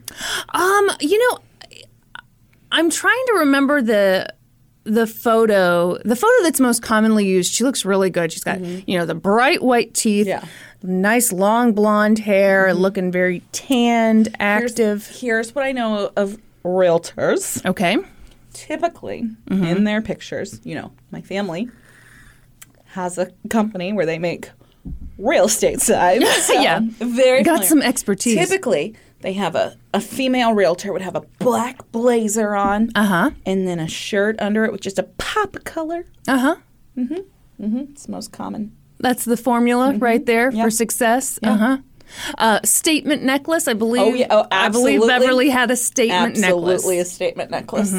Um, 0.50 0.90
you 1.00 1.18
know, 1.18 1.38
I'm 2.72 2.90
trying 2.90 3.24
to 3.28 3.34
remember 3.40 3.82
the 3.82 4.32
the 4.84 5.06
photo, 5.06 5.96
the 6.04 6.14
photo 6.16 6.42
that's 6.42 6.60
most 6.60 6.82
commonly 6.82 7.26
used. 7.26 7.52
She 7.52 7.64
looks 7.64 7.84
really 7.86 8.10
good. 8.10 8.30
She's 8.30 8.44
got, 8.44 8.58
mm-hmm. 8.58 8.88
you 8.88 8.98
know, 8.98 9.06
the 9.06 9.14
bright 9.14 9.62
white 9.62 9.94
teeth, 9.94 10.26
Yeah. 10.26 10.44
nice 10.82 11.32
long 11.32 11.72
blonde 11.72 12.18
hair, 12.18 12.66
mm-hmm. 12.68 12.78
looking 12.78 13.10
very 13.10 13.40
tanned, 13.52 14.26
Here's- 14.38 14.72
active. 14.72 15.06
Here's, 15.06 15.54
what 15.54 15.64
I 15.64 15.72
know 15.72 16.12
of 16.16 16.36
realtors. 16.64 17.64
Okay. 17.64 17.96
Typically, 18.52 19.22
mm-hmm. 19.22 19.64
in 19.64 19.84
their 19.84 20.02
pictures, 20.02 20.60
you 20.64 20.74
know, 20.74 20.92
my 21.10 21.22
family 21.22 21.70
has 22.88 23.16
a 23.16 23.32
company 23.48 23.92
where 23.92 24.06
they 24.06 24.18
make 24.18 24.50
real 25.18 25.46
estate 25.46 25.80
signs. 25.80 26.24
So 26.42 26.60
Yeah. 26.60 26.80
Very 26.98 27.42
Got 27.42 27.64
familiar. 27.64 27.68
some 27.68 27.82
expertise. 27.82 28.36
Typically, 28.36 28.94
they 29.24 29.32
have 29.32 29.54
a, 29.54 29.74
a 29.94 30.00
female 30.02 30.52
realtor 30.52 30.92
would 30.92 31.00
have 31.00 31.16
a 31.16 31.22
black 31.38 31.90
blazer 31.92 32.54
on. 32.54 32.90
Uh-huh. 32.94 33.30
And 33.46 33.66
then 33.66 33.78
a 33.80 33.88
shirt 33.88 34.36
under 34.38 34.66
it 34.66 34.70
with 34.70 34.82
just 34.82 34.98
a 34.98 35.04
pop 35.04 35.56
color. 35.64 36.04
Uh-huh. 36.28 36.56
Mhm. 36.96 37.24
Mhm. 37.58 37.90
It's 37.92 38.06
most 38.06 38.32
common. 38.32 38.72
That's 39.00 39.24
the 39.24 39.38
formula 39.38 39.94
right 39.94 40.24
there 40.26 40.52
for 40.52 40.70
success. 40.70 41.38
Uh-huh. 41.42 41.78
Uh, 42.36 42.60
statement 42.64 43.22
necklace, 43.22 43.66
I 43.66 43.72
believe. 43.72 44.02
Oh, 44.02 44.14
yeah. 44.14 44.26
Oh, 44.28 44.46
I 44.52 44.68
believe. 44.68 45.00
Beverly 45.06 45.48
had 45.48 45.70
a 45.70 45.76
statement 45.76 46.36
necklace. 46.36 46.74
Absolutely 46.74 46.98
a 46.98 47.04
statement 47.06 47.50
necklace. 47.50 47.90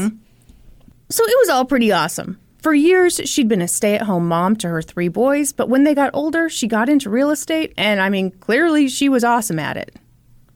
So 1.10 1.24
it 1.24 1.38
was 1.40 1.50
all 1.50 1.66
pretty 1.66 1.92
awesome. 1.92 2.40
For 2.60 2.76
years, 2.76 3.20
she'd 3.26 3.48
been 3.48 3.62
a 3.64 3.68
stay 3.68 3.96
at 3.96 4.04
home 4.04 4.28
mom 4.28 4.56
to 4.58 4.68
her 4.70 4.82
three 4.84 5.08
boys, 5.08 5.54
but 5.54 5.70
when 5.70 5.86
they 5.86 5.96
got 5.96 6.12
older, 6.14 6.50
she 6.50 6.68
got 6.68 6.88
into 6.88 7.10
real 7.10 7.32
estate, 7.32 7.74
and 7.78 8.00
I 8.00 8.10
mean, 8.10 8.30
clearly 8.30 8.88
she 8.88 9.10
was 9.10 9.24
awesome 9.24 9.58
at 9.60 9.76
it. 9.76 9.96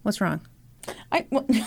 What's 0.04 0.22
wrong? 0.22 0.42
I, 1.12 1.26
well, 1.30 1.46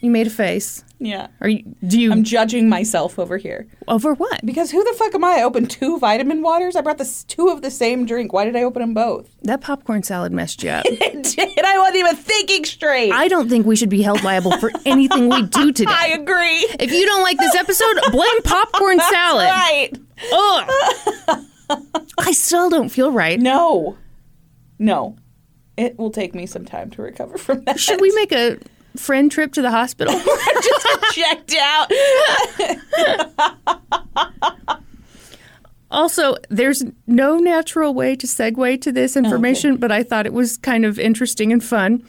You 0.00 0.10
made 0.10 0.26
a 0.26 0.30
face. 0.30 0.84
yeah. 0.98 1.28
Are 1.40 1.48
you, 1.48 1.64
do 1.86 1.98
you, 1.98 2.12
I'm 2.12 2.24
judging 2.24 2.68
myself 2.68 3.18
over 3.18 3.38
here. 3.38 3.66
over 3.88 4.12
what? 4.12 4.44
Because 4.44 4.70
who 4.70 4.84
the 4.84 4.92
fuck 4.98 5.14
am 5.14 5.24
I? 5.24 5.38
I 5.38 5.42
opened 5.44 5.70
two 5.70 5.98
vitamin 5.98 6.42
waters. 6.42 6.76
I 6.76 6.82
brought 6.82 6.98
the 6.98 7.24
two 7.26 7.48
of 7.48 7.62
the 7.62 7.70
same 7.70 8.04
drink. 8.04 8.30
Why 8.30 8.44
did 8.44 8.54
I 8.54 8.64
open 8.64 8.82
them 8.82 8.92
both? 8.92 9.34
That 9.44 9.62
popcorn 9.62 10.02
salad 10.02 10.30
messed 10.30 10.62
you 10.62 10.68
up. 10.70 10.84
It 10.90 11.22
did. 11.56 11.64
I 11.64 11.78
wasn't 11.78 11.96
even 11.96 12.16
thinking 12.16 12.66
straight. 12.66 13.12
I 13.12 13.28
don't 13.28 13.48
think 13.48 13.64
we 13.64 13.76
should 13.76 13.88
be 13.88 14.02
held 14.02 14.22
liable 14.22 14.54
for 14.58 14.70
anything 14.84 15.30
we 15.30 15.40
do 15.42 15.72
today. 15.72 15.90
I 15.90 16.08
agree. 16.08 16.66
if 16.78 16.92
you 16.92 17.06
don't 17.06 17.22
like 17.22 17.38
this 17.38 17.54
episode, 17.54 17.96
blame 18.12 18.42
popcorn 18.44 19.00
salad. 19.00 19.46
Right. 19.46 19.90
Ugh. 20.32 21.44
I 22.18 22.32
still 22.32 22.68
don't 22.68 22.90
feel 22.90 23.10
right. 23.10 23.40
No. 23.40 23.96
No. 24.78 25.16
It 25.76 25.98
will 25.98 26.10
take 26.10 26.34
me 26.34 26.46
some 26.46 26.64
time 26.64 26.90
to 26.90 27.02
recover 27.02 27.38
from 27.38 27.64
that. 27.64 27.80
Should 27.80 28.00
we 28.00 28.12
make 28.14 28.32
a 28.32 28.58
friend 28.96 29.30
trip 29.30 29.52
to 29.54 29.62
the 29.62 29.70
hospital? 29.70 30.14
just 30.62 30.86
checked 31.12 31.54
out? 31.60 31.90
Also, 35.90 36.34
there's 36.50 36.82
no 37.06 37.38
natural 37.38 37.94
way 37.94 38.16
to 38.16 38.26
segue 38.26 38.80
to 38.80 38.90
this 38.90 39.16
information, 39.16 39.76
but 39.76 39.92
I 39.92 40.02
thought 40.02 40.26
it 40.26 40.32
was 40.32 40.56
kind 40.56 40.84
of 40.84 40.98
interesting 40.98 41.52
and 41.52 41.62
fun. 41.62 42.04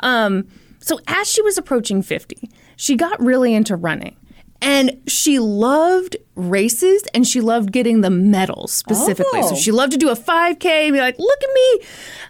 Um, 0.00 0.46
so, 0.78 1.00
as 1.06 1.26
she 1.26 1.40
was 1.40 1.56
approaching 1.56 2.02
50, 2.02 2.50
she 2.76 2.96
got 2.96 3.18
really 3.18 3.54
into 3.54 3.76
running. 3.76 4.14
And 4.62 5.00
she 5.06 5.38
loved 5.38 6.16
races 6.34 7.02
and 7.14 7.26
she 7.26 7.40
loved 7.40 7.72
getting 7.72 8.00
the 8.02 8.10
medals 8.10 8.72
specifically. 8.72 9.42
So 9.42 9.52
Oh. 9.52 9.56
she 9.56 9.72
loved 9.72 9.92
to 9.92 9.98
do 9.98 10.08
a 10.10 10.14
5K 10.16 10.66
and 10.86 10.92
be 10.92 11.00
like, 11.00 11.18
look 11.18 11.42
at 11.42 11.48
me. 11.54 11.86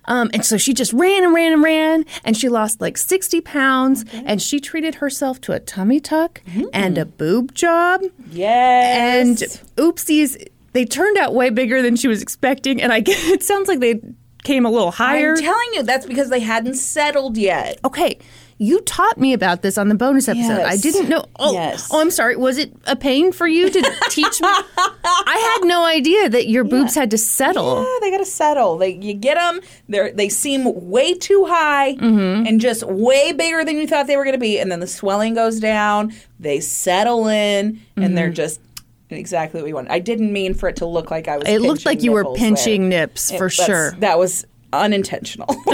Um, 0.07 0.31
and 0.33 0.45
so 0.45 0.57
she 0.57 0.73
just 0.75 0.93
ran 0.93 1.25
and 1.25 1.35
ran 1.35 1.53
and 1.53 1.63
ran. 1.63 2.05
And 2.25 2.37
she 2.37 2.49
lost 2.49 2.81
like 2.81 2.97
60 2.99 3.41
pounds. 3.41 4.05
And 4.13 4.41
she 4.41 4.61
treated 4.61 4.97
herself 4.97 5.41
to 5.43 5.53
a 5.53 5.61
tummy 5.61 6.01
tuck 6.01 6.41
and 6.73 6.99
a 6.99 7.05
boob 7.05 7.55
job. 7.55 8.03
Yes. 8.31 9.41
And 9.43 9.61
oopsies, 9.77 10.47
they 10.73 10.85
turned 10.85 11.19
out 11.19 11.35
way 11.35 11.51
bigger 11.51 11.83
than 11.83 11.97
she 11.97 12.09
was 12.09 12.23
expecting, 12.23 12.81
and 12.81 12.93
I 12.93 13.01
guess 13.09 13.23
it 13.29 13.43
sounds 13.43 13.69
like 13.69 13.81
they 13.81 14.01
came 14.45 14.65
a 14.65 14.71
little 14.71 14.91
higher. 14.93 15.33
I'm 15.35 15.41
telling 15.43 15.69
you, 15.75 15.83
that's 15.83 16.07
because 16.07 16.31
they 16.31 16.41
hadn't 16.41 16.75
settled 16.75 17.37
yet. 17.37 17.79
okay, 17.85 18.19
you 18.63 18.81
taught 18.83 19.17
me 19.19 19.33
about 19.33 19.63
this 19.63 19.79
on 19.79 19.89
the 19.89 19.95
bonus 19.95 20.29
episode. 20.29 20.61
I 20.61 20.77
didn't 20.77 21.09
know. 21.09 21.25
Oh, 21.39 21.53
Yes. 21.55 21.89
oh, 21.91 21.99
I'm 22.01 22.11
sorry. 22.11 22.37
Was 22.37 22.59
it 22.59 22.71
a 22.87 22.95
pain 22.95 23.33
for 23.33 23.47
you 23.47 23.71
to 23.71 23.81
teach 24.11 24.39
me? 24.43 24.49
I 24.49 25.57
had 25.59 25.67
no 25.67 25.83
idea 25.87 26.29
that 26.29 26.47
your 26.47 26.65
boobs 26.65 26.95
had 26.95 27.11
to 27.13 27.19
settle. 27.19 27.83
Yeah, 27.83 27.99
they 28.03 28.11
gotta 28.11 28.27
settle. 28.27 28.77
They 28.77 28.91
you 28.91 29.15
get 29.15 29.37
them. 29.37 29.61
They 29.89 30.11
they 30.13 30.29
seem 30.29 30.91
way 30.91 31.15
too 31.15 31.47
high 31.49 31.95
Mm-hmm. 31.95 32.47
and 32.47 32.61
just 32.61 32.83
way 32.85 33.33
bigger 33.33 33.65
than 33.65 33.77
you 33.79 33.87
thought 33.87 34.07
they 34.07 34.17
were 34.19 34.25
gonna 34.27 34.37
be, 34.37 34.59
and 34.59 34.71
then 34.71 34.81
the 34.81 34.87
swelling 34.87 35.33
goes 35.35 35.59
down. 35.59 36.13
They 36.39 36.61
settle 36.61 37.29
in, 37.29 37.81
and 37.97 38.05
Mm-hmm. 38.05 38.15
they're 38.15 38.31
just 38.31 38.61
exactly 39.09 39.61
what 39.61 39.65
we 39.67 39.73
want. 39.73 39.91
I 39.91 40.01
didn't 40.01 40.33
mean 40.35 40.53
for 40.53 40.69
it 40.69 40.77
to 40.77 40.87
look 40.87 41.11
like 41.11 41.29
I 41.29 41.39
was. 41.39 41.49
It 41.49 41.63
looked 41.63 41.87
like 41.87 42.03
you 42.03 42.13
were 42.13 42.35
pinching 42.35 42.91
there. 42.91 43.07
nips 43.07 43.33
for 43.33 43.49
sure. 43.49 43.93
That 44.01 44.19
was 44.19 44.45
unintentional. 44.73 45.49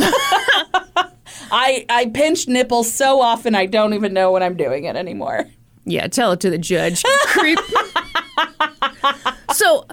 I 1.58 1.86
I 1.88 2.06
pinch 2.06 2.46
nipples 2.48 2.92
so 2.92 3.20
often 3.22 3.54
I 3.54 3.64
don't 3.66 3.94
even 3.94 4.12
know 4.12 4.30
when 4.30 4.42
I'm 4.42 4.56
doing 4.56 4.84
it 4.84 4.94
anymore. 4.94 5.46
Yeah, 5.86 6.06
tell 6.08 6.32
it 6.32 6.40
to 6.40 6.50
the 6.50 6.58
judge. 6.58 7.02
Creep. 7.28 7.58
so, 9.52 9.86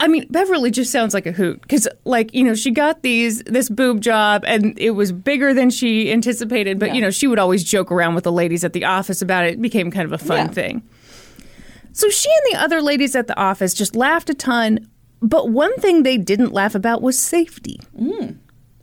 I 0.00 0.08
mean, 0.08 0.26
Beverly 0.30 0.70
just 0.70 0.90
sounds 0.90 1.14
like 1.14 1.24
a 1.26 1.32
hoot 1.32 1.62
because, 1.62 1.86
like, 2.04 2.34
you 2.34 2.42
know, 2.44 2.54
she 2.54 2.70
got 2.70 3.02
these 3.02 3.42
this 3.44 3.68
boob 3.70 4.00
job 4.00 4.44
and 4.46 4.78
it 4.78 4.90
was 4.90 5.12
bigger 5.12 5.54
than 5.54 5.70
she 5.70 6.10
anticipated. 6.12 6.78
But 6.78 6.94
you 6.94 7.00
know, 7.00 7.10
she 7.10 7.26
would 7.26 7.38
always 7.38 7.64
joke 7.64 7.90
around 7.92 8.14
with 8.14 8.24
the 8.24 8.32
ladies 8.32 8.64
at 8.64 8.72
the 8.72 8.84
office 8.84 9.22
about 9.22 9.44
it. 9.46 9.54
It 9.54 9.62
became 9.62 9.90
kind 9.90 10.04
of 10.04 10.12
a 10.12 10.18
fun 10.18 10.46
Yeah. 10.46 10.52
thing. 10.52 10.82
So 11.92 12.08
she 12.08 12.28
and 12.30 12.54
the 12.54 12.62
other 12.64 12.80
ladies 12.82 13.16
at 13.16 13.26
the 13.26 13.38
office 13.38 13.74
just 13.74 13.96
laughed 13.96 14.30
a 14.30 14.34
ton. 14.34 14.88
But 15.22 15.50
one 15.50 15.74
thing 15.76 16.02
they 16.02 16.16
didn't 16.18 16.52
laugh 16.52 16.74
about 16.74 17.02
was 17.02 17.18
safety. 17.18 17.78
Mm. 17.98 18.36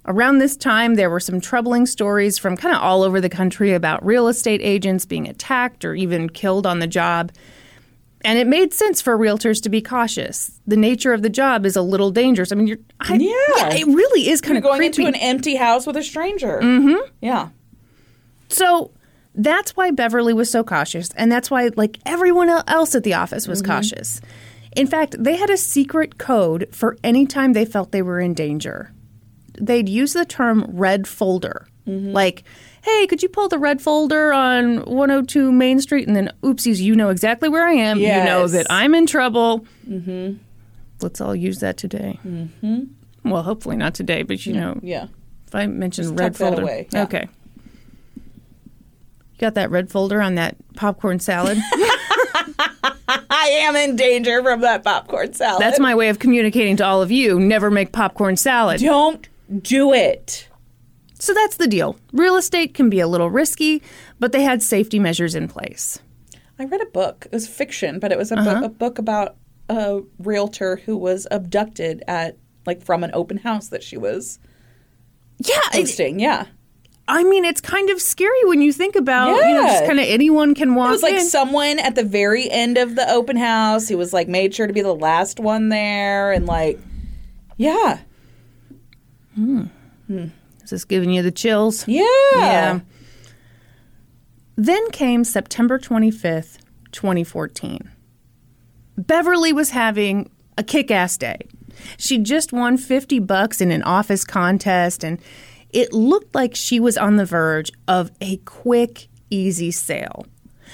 Around 0.07 0.37
this 0.37 0.55
time, 0.55 0.95
there 0.95 1.09
were 1.09 1.19
some 1.19 1.41
troubling 1.41 1.85
stories 1.85 2.37
from 2.37 2.55
kind 2.55 2.73
of 2.73 2.81
all 2.81 3.03
over 3.03 3.19
the 3.19 3.29
country 3.29 3.73
about 3.73 4.05
real 4.05 4.27
estate 4.29 4.61
agents 4.63 5.05
being 5.05 5.27
attacked 5.27 5.83
or 5.83 5.95
even 5.95 6.29
killed 6.29 6.65
on 6.65 6.79
the 6.79 6.87
job. 6.87 7.31
And 8.23 8.39
it 8.39 8.47
made 8.47 8.73
sense 8.73 9.01
for 9.01 9.17
realtors 9.17 9.61
to 9.63 9.69
be 9.69 9.81
cautious. 9.81 10.59
The 10.65 10.77
nature 10.77 11.13
of 11.13 11.21
the 11.23 11.29
job 11.29 11.65
is 11.65 11.75
a 11.75 11.81
little 11.81 12.09
dangerous. 12.09 12.51
I 12.51 12.55
mean, 12.55 12.67
you're 12.67 12.77
I, 13.01 13.15
Yeah. 13.15 13.75
it 13.75 13.85
really 13.85 14.29
is 14.29 14.39
kind 14.41 14.53
You're 14.55 14.59
of 14.59 14.63
going 14.63 14.79
creepy. 14.79 15.05
into 15.05 15.07
an 15.07 15.15
empty 15.21 15.55
house 15.55 15.85
with 15.85 15.97
a 15.97 16.03
stranger. 16.03 16.59
Mm-hmm. 16.61 17.11
Yeah. 17.21 17.49
So 18.49 18.91
that's 19.35 19.75
why 19.75 19.91
Beverly 19.91 20.33
was 20.33 20.49
so 20.49 20.63
cautious, 20.63 21.09
and 21.15 21.31
that's 21.31 21.51
why 21.51 21.69
like 21.75 21.99
everyone 22.05 22.49
else 22.49 22.95
at 22.95 23.03
the 23.03 23.13
office 23.13 23.47
was 23.47 23.61
cautious. 23.61 24.19
In 24.75 24.87
fact, 24.87 25.15
they 25.19 25.35
had 25.35 25.49
a 25.49 25.57
secret 25.57 26.17
code 26.17 26.69
for 26.71 26.97
any 27.03 27.25
time 27.25 27.53
they 27.53 27.65
felt 27.65 27.91
they 27.91 28.01
were 28.01 28.19
in 28.19 28.33
danger. 28.33 28.91
They'd 29.59 29.89
use 29.89 30.13
the 30.13 30.25
term 30.25 30.65
red 30.69 31.07
folder. 31.07 31.67
Like, 31.89 32.43
hey, 32.81 33.07
could 33.07 33.23
you 33.23 33.29
pull 33.29 33.47
the 33.47 33.57
red 33.57 33.81
folder 33.81 34.33
on 34.33 34.79
102 34.83 35.53
Main 35.53 35.79
Street? 35.79 36.05
And 36.05 36.17
then, 36.17 36.29
oopsies, 36.43 36.79
you 36.81 36.97
know 36.97 37.07
exactly 37.09 37.47
where 37.47 37.65
I 37.65 37.71
am. 37.71 37.97
You 37.97 38.07
know 38.09 38.45
that 38.49 38.67
I'm 38.69 38.93
in 38.93 39.05
trouble. 39.07 39.65
Mm-hmm. 39.87 40.33
Let's 41.01 41.21
all 41.21 41.33
use 41.33 41.59
that 41.59 41.77
today. 41.77 42.19
Mm-hmm. 42.27 43.29
Well, 43.31 43.41
hopefully 43.43 43.77
not 43.77 43.93
today, 43.93 44.23
but 44.23 44.45
you 44.45 44.51
know, 44.51 44.77
Yeah. 44.83 45.07
if 45.47 45.55
I 45.55 45.65
mention 45.67 46.03
Just 46.03 46.19
red 46.19 46.35
folder, 46.35 46.63
away, 46.63 46.87
yeah. 46.91 47.03
okay. 47.03 47.29
You 48.17 49.39
got 49.39 49.53
that 49.53 49.71
red 49.71 49.89
folder 49.89 50.21
on 50.21 50.35
that 50.35 50.57
popcorn 50.75 51.19
salad? 51.21 51.57
I 53.29 53.49
am 53.61 53.75
in 53.77 53.95
danger 53.95 54.43
from 54.43 54.59
that 54.61 54.83
popcorn 54.83 55.33
salad. 55.33 55.61
That's 55.61 55.79
my 55.79 55.95
way 55.95 56.09
of 56.09 56.19
communicating 56.19 56.75
to 56.77 56.85
all 56.85 57.01
of 57.01 57.11
you. 57.11 57.39
Never 57.39 57.71
make 57.71 57.91
popcorn 57.93 58.35
salad. 58.35 58.81
Don't 58.81 59.27
do 59.61 59.93
it. 59.93 60.47
So 61.19 61.33
that's 61.33 61.57
the 61.57 61.67
deal. 61.67 61.97
Real 62.13 62.35
estate 62.35 62.73
can 62.73 62.89
be 62.89 62.99
a 62.99 63.07
little 63.07 63.29
risky, 63.29 63.81
but 64.19 64.31
they 64.31 64.43
had 64.43 64.61
safety 64.61 64.99
measures 64.99 65.35
in 65.35 65.47
place. 65.47 65.99
I 66.59 66.65
read 66.65 66.81
a 66.81 66.85
book. 66.87 67.25
It 67.25 67.31
was 67.31 67.47
fiction, 67.47 67.99
but 67.99 68.11
it 68.11 68.17
was 68.17 68.31
a, 68.31 68.35
book, 68.35 68.47
uh-huh. 68.47 68.65
a 68.65 68.69
book 68.69 68.99
about 68.99 69.35
a 69.69 70.01
realtor 70.19 70.77
who 70.77 70.97
was 70.97 71.27
abducted 71.31 72.03
at 72.07 72.37
like 72.65 72.83
from 72.83 73.03
an 73.03 73.11
open 73.13 73.37
house 73.37 73.67
that 73.69 73.83
she 73.83 73.97
was 73.97 74.39
Yeah, 75.39 75.59
it- 75.73 76.19
yeah. 76.19 76.45
I 77.09 77.23
mean, 77.23 77.45
it's 77.45 77.61
kind 77.61 77.89
of 77.89 78.01
scary 78.01 78.43
when 78.43 78.61
you 78.61 78.73
think 78.73 78.97
about, 78.97 79.29
you 79.29 79.53
know, 79.53 79.63
just 79.65 79.85
kind 79.85 79.97
of 79.97 80.05
anyone 80.05 80.53
can 80.53 80.75
walk 80.75 80.89
It 80.89 80.91
was 80.91 81.03
like 81.03 81.13
in. 81.13 81.21
someone 81.25 81.79
at 81.79 81.95
the 81.95 82.03
very 82.03 82.49
end 82.51 82.77
of 82.77 82.95
the 82.95 83.09
open 83.09 83.37
house 83.37 83.87
who 83.87 83.97
was 83.97 84.11
like 84.11 84.27
made 84.27 84.53
sure 84.53 84.67
to 84.67 84.73
be 84.73 84.81
the 84.81 84.93
last 84.93 85.39
one 85.39 85.69
there 85.69 86.33
and 86.33 86.45
like 86.45 86.77
yeah. 87.55 87.99
Hmm. 89.37 89.65
Is 90.63 90.71
this 90.71 90.85
giving 90.85 91.11
you 91.11 91.21
the 91.21 91.31
chills? 91.31 91.87
Yeah. 91.87 92.03
Yeah. 92.33 92.79
Then 94.55 94.89
came 94.89 95.23
September 95.23 95.77
25th, 95.77 96.57
2014. 96.91 97.91
Beverly 98.97 99.53
was 99.53 99.69
having 99.69 100.31
a 100.57 100.63
kick 100.63 100.89
ass 100.89 101.17
day. 101.17 101.37
She 101.97 102.17
just 102.17 102.51
won 102.51 102.77
50 102.77 103.19
bucks 103.19 103.61
in 103.61 103.69
an 103.69 103.83
office 103.83 104.23
contest, 104.25 105.03
and 105.03 105.19
it 105.69 105.93
looked 105.93 106.33
like 106.33 106.55
she 106.55 106.79
was 106.79 106.97
on 106.97 107.17
the 107.17 107.25
verge 107.25 107.71
of 107.87 108.09
a 108.19 108.37
quick, 108.37 109.07
easy 109.29 109.69
sale. 109.69 110.25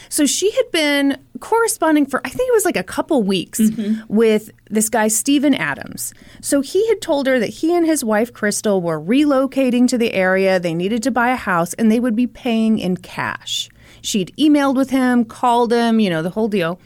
So 0.10 0.26
she 0.26 0.52
had 0.52 0.72
been 0.72 1.18
corresponding 1.40 2.06
for, 2.06 2.22
I 2.26 2.30
think 2.30 2.50
it 2.50 2.54
was 2.54 2.66
like 2.66 2.78
a 2.78 2.84
couple 2.84 3.24
weeks 3.24 3.60
mm-hmm. 3.60 4.02
with 4.14 4.52
this 4.70 4.90
guy, 4.90 5.08
Steven 5.08 5.54
Adams. 5.54 6.14
So 6.42 6.62
he 6.62 6.88
had 6.88 7.02
told 7.02 7.28
her 7.28 7.40
that 7.40 7.50
he 7.50 7.76
and 7.76 7.86
his 7.86 8.04
wife, 8.04 8.34
Crystal, 8.34 8.82
were 8.82 9.00
relocating 9.00 9.88
to 9.90 9.98
the 9.98 10.14
area. 10.14 10.60
They 10.60 10.74
needed 10.74 11.04
to 11.04 11.12
buy 11.12 11.30
a 11.30 11.36
house 11.36 11.74
and 11.74 11.92
they 11.92 12.00
would 12.00 12.16
be 12.16 12.28
paying 12.28 12.80
in 12.80 12.98
cash. 12.98 13.70
She'd 14.02 14.34
emailed 14.38 14.76
with 14.76 14.90
him, 14.90 15.26
called 15.26 15.72
him, 15.72 16.00
you 16.00 16.10
know, 16.10 16.22
the 16.22 16.30
whole 16.30 16.48
deal. 16.48 16.80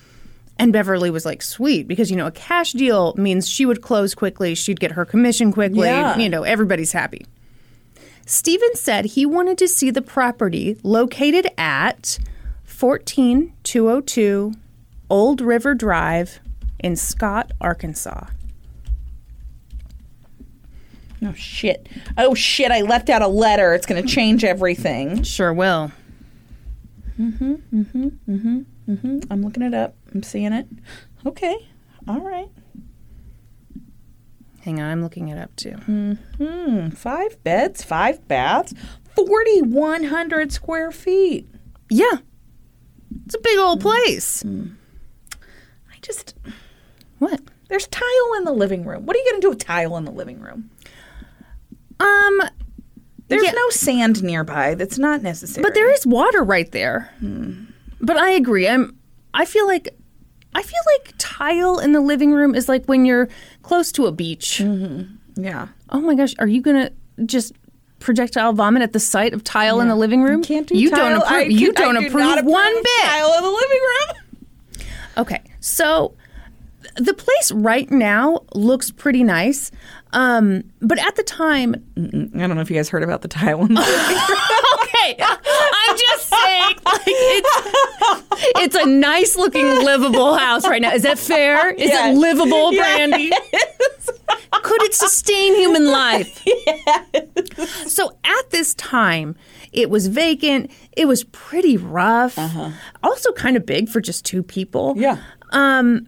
And 0.60 0.74
Beverly 0.74 1.10
was 1.12 1.26
like, 1.26 1.42
sweet, 1.44 1.88
because, 1.88 2.10
you 2.10 2.18
know, 2.18 2.26
a 2.26 2.32
cash 2.32 2.74
deal 2.74 3.14
means 3.16 3.48
she 3.48 3.66
would 3.66 3.82
close 3.82 4.16
quickly, 4.16 4.56
she'd 4.56 4.80
get 4.80 4.92
her 4.92 5.06
commission 5.06 5.52
quickly, 5.52 5.88
Yeah. 5.88 6.18
you 6.18 6.30
know, 6.30 6.44
everybody's 6.44 6.92
happy. 6.92 7.26
Steven 8.26 8.76
said 8.76 9.06
he 9.06 9.26
wanted 9.26 9.58
to 9.60 9.68
see 9.68 9.90
the 9.90 10.02
property 10.02 10.78
located 10.84 11.48
at 11.58 12.18
14202 12.78 14.54
Old 15.10 15.42
River 15.42 15.74
Drive 15.74 16.40
in 16.78 16.96
Scott, 16.96 17.52
Arkansas. 17.60 18.28
Oh 21.24 21.34
shit. 21.34 21.90
Oh 22.20 22.36
shit, 22.36 22.70
I 22.70 22.82
left 22.82 23.10
out 23.10 23.24
a 23.24 23.28
letter. 23.28 23.74
It's 23.74 23.88
going 23.88 24.00
to 24.00 24.08
change 24.08 24.44
everything. 24.44 25.24
Sure 25.24 25.52
will. 25.52 25.92
Mm-hmm, 27.20 27.54
mm-hmm, 27.74 28.08
mm-hmm, 28.30 28.60
mm-hmm. 28.88 29.20
I'm 29.32 29.42
looking 29.42 29.64
it 29.64 29.74
up. 29.74 29.96
I'm 30.14 30.22
seeing 30.22 30.54
it. 30.54 30.68
Okay. 31.26 31.58
All 32.08 32.20
right. 32.20 32.50
Hang 34.62 34.80
on, 34.80 34.92
I'm 34.92 35.02
looking 35.02 35.30
it 35.30 35.40
up 35.40 35.56
too. 35.56 35.78
Hmm. 36.38 36.90
Five 36.90 37.44
beds, 37.44 37.84
five 37.84 38.28
baths, 38.28 38.76
4100 39.16 40.52
square 40.52 40.92
feet. 40.92 41.50
Yeah. 41.90 42.20
It's 43.26 43.36
a 43.36 43.40
big 43.40 43.58
old 43.58 43.82
place. 43.82 44.44
Mm. 44.44 44.62
Mm. 44.62 44.76
I 45.92 45.96
just 46.02 46.36
What? 47.20 47.42
there's 47.70 47.88
tile 47.88 48.34
in 48.38 48.44
the 48.46 48.54
living 48.54 48.86
room. 48.86 49.06
What 49.06 49.16
are 49.16 49.20
you 49.20 49.26
going 49.30 49.42
to 49.42 49.46
do 49.46 49.50
with 49.50 49.60
tile 49.60 49.98
in 49.98 50.06
the 50.06 50.12
living 50.12 50.40
room? 50.40 50.70
Um, 52.00 52.42
There's 53.28 53.44
Yeah. 53.44 53.52
no 53.52 53.70
sand 53.72 54.24
nearby. 54.24 54.76
That's 54.76 54.98
not 54.98 55.22
necessary. 55.22 55.64
but 55.64 55.74
there 55.74 55.92
is 55.92 56.06
water 56.08 56.44
right 56.44 56.72
there. 56.72 57.10
Hmm. 57.20 57.66
But 58.00 58.16
I 58.18 58.30
agree. 58.32 58.68
I'm 58.68 58.96
I 59.34 59.44
feel 59.46 59.68
like 59.68 59.90
I 60.56 60.62
feel 60.64 60.80
like 60.96 61.14
tile 61.18 61.80
in 61.80 61.92
the 61.92 62.00
living 62.00 62.32
room 62.32 62.56
is 62.56 62.70
like 62.70 62.86
when 62.86 63.04
you're 63.06 63.28
close 63.64 63.92
to 63.94 64.06
a 64.06 64.12
beach. 64.12 64.62
Mm-hmm. 64.64 65.44
yeah. 65.44 65.68
Oh 65.90 66.00
my 66.00 66.16
gosh, 66.16 66.36
are 66.40 66.48
you 66.48 66.62
gonna 66.62 66.92
just 67.26 67.52
projectile 68.00 68.54
vomit 68.54 68.82
at 68.84 68.94
the 68.94 69.00
sight 69.00 69.34
of 69.34 69.44
tile 69.44 69.80
in 69.82 69.88
the 69.88 69.96
living 69.96 70.22
room? 70.24 70.44
Can't 70.44 70.68
do 70.68 70.78
you 70.78 70.90
tile. 70.90 71.00
don't 71.00 71.22
approve. 71.22 71.32
I 71.32 71.42
you 71.44 71.74
can- 71.74 71.94
don't 71.96 72.02
do 72.04 72.08
approve, 72.08 72.24
not 72.26 72.44
one 72.46 72.76
bit. 72.84 73.04
Tile 73.04 73.34
in 73.38 73.44
the 73.44 73.50
living 73.50 73.80
room. 73.82 74.16
Okay, 75.18 75.42
so 75.60 76.14
the 76.98 77.12
place 77.16 77.52
right 77.52 77.90
now 77.90 78.44
looks 78.54 78.92
pretty 78.92 79.24
nice, 79.24 79.72
um, 80.14 80.64
but 80.80 81.00
at 81.00 81.16
the 81.16 81.24
time, 81.24 81.74
I 81.98 82.02
don't 82.38 82.54
know 82.54 82.62
if 82.62 82.70
you 82.70 82.76
guys 82.76 82.88
heard 82.90 83.02
about 83.02 83.24
the 83.24 83.28
tile 83.28 83.66
in 83.66 83.74
the 83.74 83.82
living 83.82 84.16
room. 84.16 84.28
okay, 84.76 85.16
just 85.98 86.30
saying, 86.30 86.76
like 86.86 87.02
it's 87.08 88.54
it's 88.60 88.76
a 88.76 88.86
nice 88.86 89.36
looking 89.36 89.66
livable 89.68 90.36
house 90.36 90.68
right 90.68 90.82
now. 90.82 90.94
Is 90.94 91.04
that 91.04 91.18
fair? 91.20 91.72
Is 91.72 91.90
Yes. 91.90 92.16
it 92.16 92.20
livable, 92.20 92.72
Brandi? 92.72 93.32
Could 94.64 94.84
it 94.84 94.94
sustain 94.94 95.56
human 95.56 95.88
life? 95.88 96.44
So 97.88 98.18
at 98.24 98.50
this 98.52 98.74
time, 98.76 99.36
it 99.72 99.90
was 99.90 100.08
vacant. 100.08 100.72
It 100.96 101.06
was 101.08 101.24
pretty 101.26 101.78
rough. 101.78 102.38
Uh-huh. 102.38 102.72
Also, 103.04 103.32
kind 103.34 103.56
of 103.58 103.66
big 103.66 103.90
for 103.90 104.02
just 104.02 104.26
two 104.26 104.44
people. 104.44 104.94
Yeah. 104.98 105.18
Um, 105.52 106.08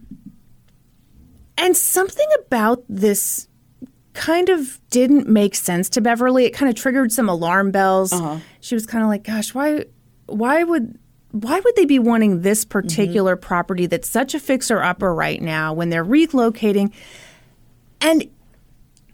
and 1.56 1.76
something 1.76 2.26
about 2.46 2.84
this 2.88 3.48
kind 4.12 4.48
of 4.48 4.78
didn't 4.90 5.28
make 5.28 5.54
sense 5.54 5.88
to 5.90 6.00
Beverly. 6.00 6.44
It 6.44 6.50
kind 6.50 6.68
of 6.68 6.74
triggered 6.76 7.12
some 7.12 7.28
alarm 7.28 7.70
bells. 7.70 8.12
Uh-huh. 8.12 8.38
She 8.60 8.74
was 8.74 8.86
kind 8.86 9.02
of 9.02 9.08
like, 9.08 9.24
"Gosh, 9.24 9.54
why 9.54 9.84
why 10.26 10.62
would 10.62 10.98
why 11.32 11.60
would 11.60 11.76
they 11.76 11.84
be 11.84 11.98
wanting 11.98 12.42
this 12.42 12.64
mm-hmm. 12.64 12.72
particular 12.72 13.36
property 13.36 13.86
that's 13.86 14.08
such 14.08 14.34
a 14.34 14.40
fixer 14.40 14.82
upper 14.82 15.14
right 15.14 15.40
now 15.40 15.72
when 15.72 15.90
they're 15.90 16.04
relocating?" 16.04 16.92
And 18.00 18.30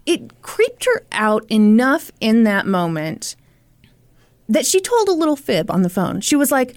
it 0.05 0.41
creeped 0.41 0.85
her 0.85 1.05
out 1.11 1.45
enough 1.51 2.11
in 2.21 2.45
that 2.45 2.65
moment 2.65 3.35
that 4.49 4.65
she 4.65 4.79
told 4.79 5.09
a 5.09 5.13
little 5.13 5.35
fib 5.35 5.69
on 5.69 5.81
the 5.81 5.89
phone. 5.89 6.21
She 6.21 6.35
was 6.35 6.51
like, 6.51 6.75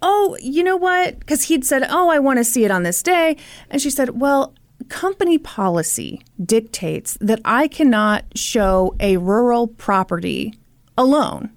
Oh, 0.00 0.36
you 0.40 0.62
know 0.62 0.76
what? 0.76 1.18
Because 1.18 1.44
he'd 1.44 1.64
said, 1.64 1.84
Oh, 1.88 2.08
I 2.08 2.18
want 2.18 2.38
to 2.38 2.44
see 2.44 2.64
it 2.64 2.70
on 2.70 2.82
this 2.82 3.02
day. 3.02 3.36
And 3.70 3.80
she 3.80 3.90
said, 3.90 4.20
Well, 4.20 4.54
company 4.88 5.38
policy 5.38 6.22
dictates 6.44 7.16
that 7.20 7.40
I 7.44 7.68
cannot 7.68 8.24
show 8.34 8.94
a 9.00 9.16
rural 9.16 9.68
property 9.68 10.54
alone. 10.96 11.50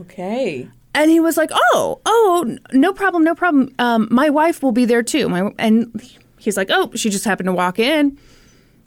Okay. 0.00 0.68
And 0.94 1.10
he 1.10 1.18
was 1.20 1.36
like, 1.36 1.50
"Oh, 1.52 2.00
oh, 2.06 2.56
no 2.72 2.92
problem, 2.92 3.24
no 3.24 3.34
problem. 3.34 3.74
Um, 3.78 4.08
my 4.10 4.30
wife 4.30 4.62
will 4.62 4.72
be 4.72 4.84
there 4.84 5.02
too." 5.02 5.28
My 5.28 5.52
and 5.58 5.90
he's 6.38 6.56
like, 6.56 6.68
"Oh, 6.70 6.90
she 6.94 7.10
just 7.10 7.24
happened 7.24 7.48
to 7.48 7.52
walk 7.52 7.78
in." 7.78 8.18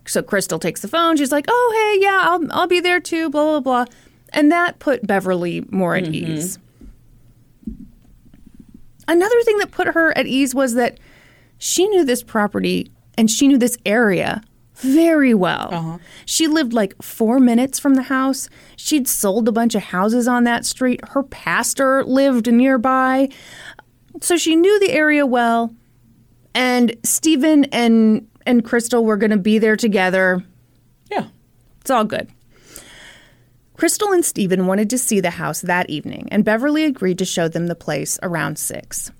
So 0.06 0.24
Crystal 0.24 0.58
takes 0.58 0.82
the 0.82 0.88
phone. 0.88 1.18
She's 1.18 1.32
like, 1.32 1.46
"Oh, 1.50 1.94
hey, 1.96 2.04
yeah, 2.04 2.22
I'll 2.24 2.52
I'll 2.52 2.68
be 2.68 2.80
there 2.80 3.02
too." 3.02 3.30
Blah 3.30 3.60
blah 3.60 3.86
blah, 3.86 3.86
and 4.32 4.52
that 4.52 4.80
put 4.80 5.06
Beverly 5.06 5.66
more 5.70 5.96
at 5.96 6.08
ease. 6.08 6.60
Another 9.08 9.42
thing 9.44 9.58
that 9.60 9.72
put 9.72 9.88
her 9.88 10.18
at 10.18 10.28
ease 10.28 10.54
was 10.54 10.74
that 10.76 11.00
she 11.58 11.88
knew 11.88 12.04
this 12.06 12.24
property 12.24 12.92
and 13.18 13.32
she 13.32 13.48
knew 13.48 13.58
this 13.58 13.78
area 13.86 14.42
very 14.80 15.34
well. 15.34 15.70
Uh-huh. 15.72 15.98
She 16.26 16.48
lived 16.48 16.74
like 16.74 17.02
four 17.02 17.40
minutes 17.40 17.80
from 17.80 17.96
the 17.96 18.04
house. 18.04 18.50
She'd 18.76 19.08
sold 19.08 19.48
a 19.48 19.52
bunch 19.52 19.76
of 19.76 19.84
houses 19.84 20.28
on 20.28 20.44
that 20.44 20.66
street. 20.66 21.00
Her 21.10 21.24
pastor 21.24 22.04
lived 22.04 22.52
nearby. 22.52 23.30
So 24.22 24.38
she 24.38 24.56
knew 24.56 24.80
the 24.80 24.92
area 24.92 25.26
well. 25.26 25.74
And 26.54 26.96
Steven 27.04 27.66
and 27.66 28.28
and 28.46 28.64
Crystal 28.64 29.04
were 29.04 29.18
going 29.18 29.32
to 29.32 29.38
be 29.38 29.60
there 29.60 29.76
together. 29.76 30.44
Yeah. 31.12 31.28
It's 31.82 31.92
all 31.92 32.06
good. 32.06 32.30
Crystal 33.76 34.12
and 34.12 34.26
Steven 34.26 34.66
wanted 34.66 34.90
to 34.90 34.98
see 34.98 35.20
the 35.20 35.30
house 35.30 35.62
that 35.62 35.90
evening, 35.90 36.28
and 36.32 36.44
Beverly 36.44 36.84
agreed 36.86 37.20
to 37.20 37.26
show 37.26 37.48
them 37.48 37.68
the 37.68 37.76
place 37.76 38.18
around 38.24 38.58
six. 38.58 39.12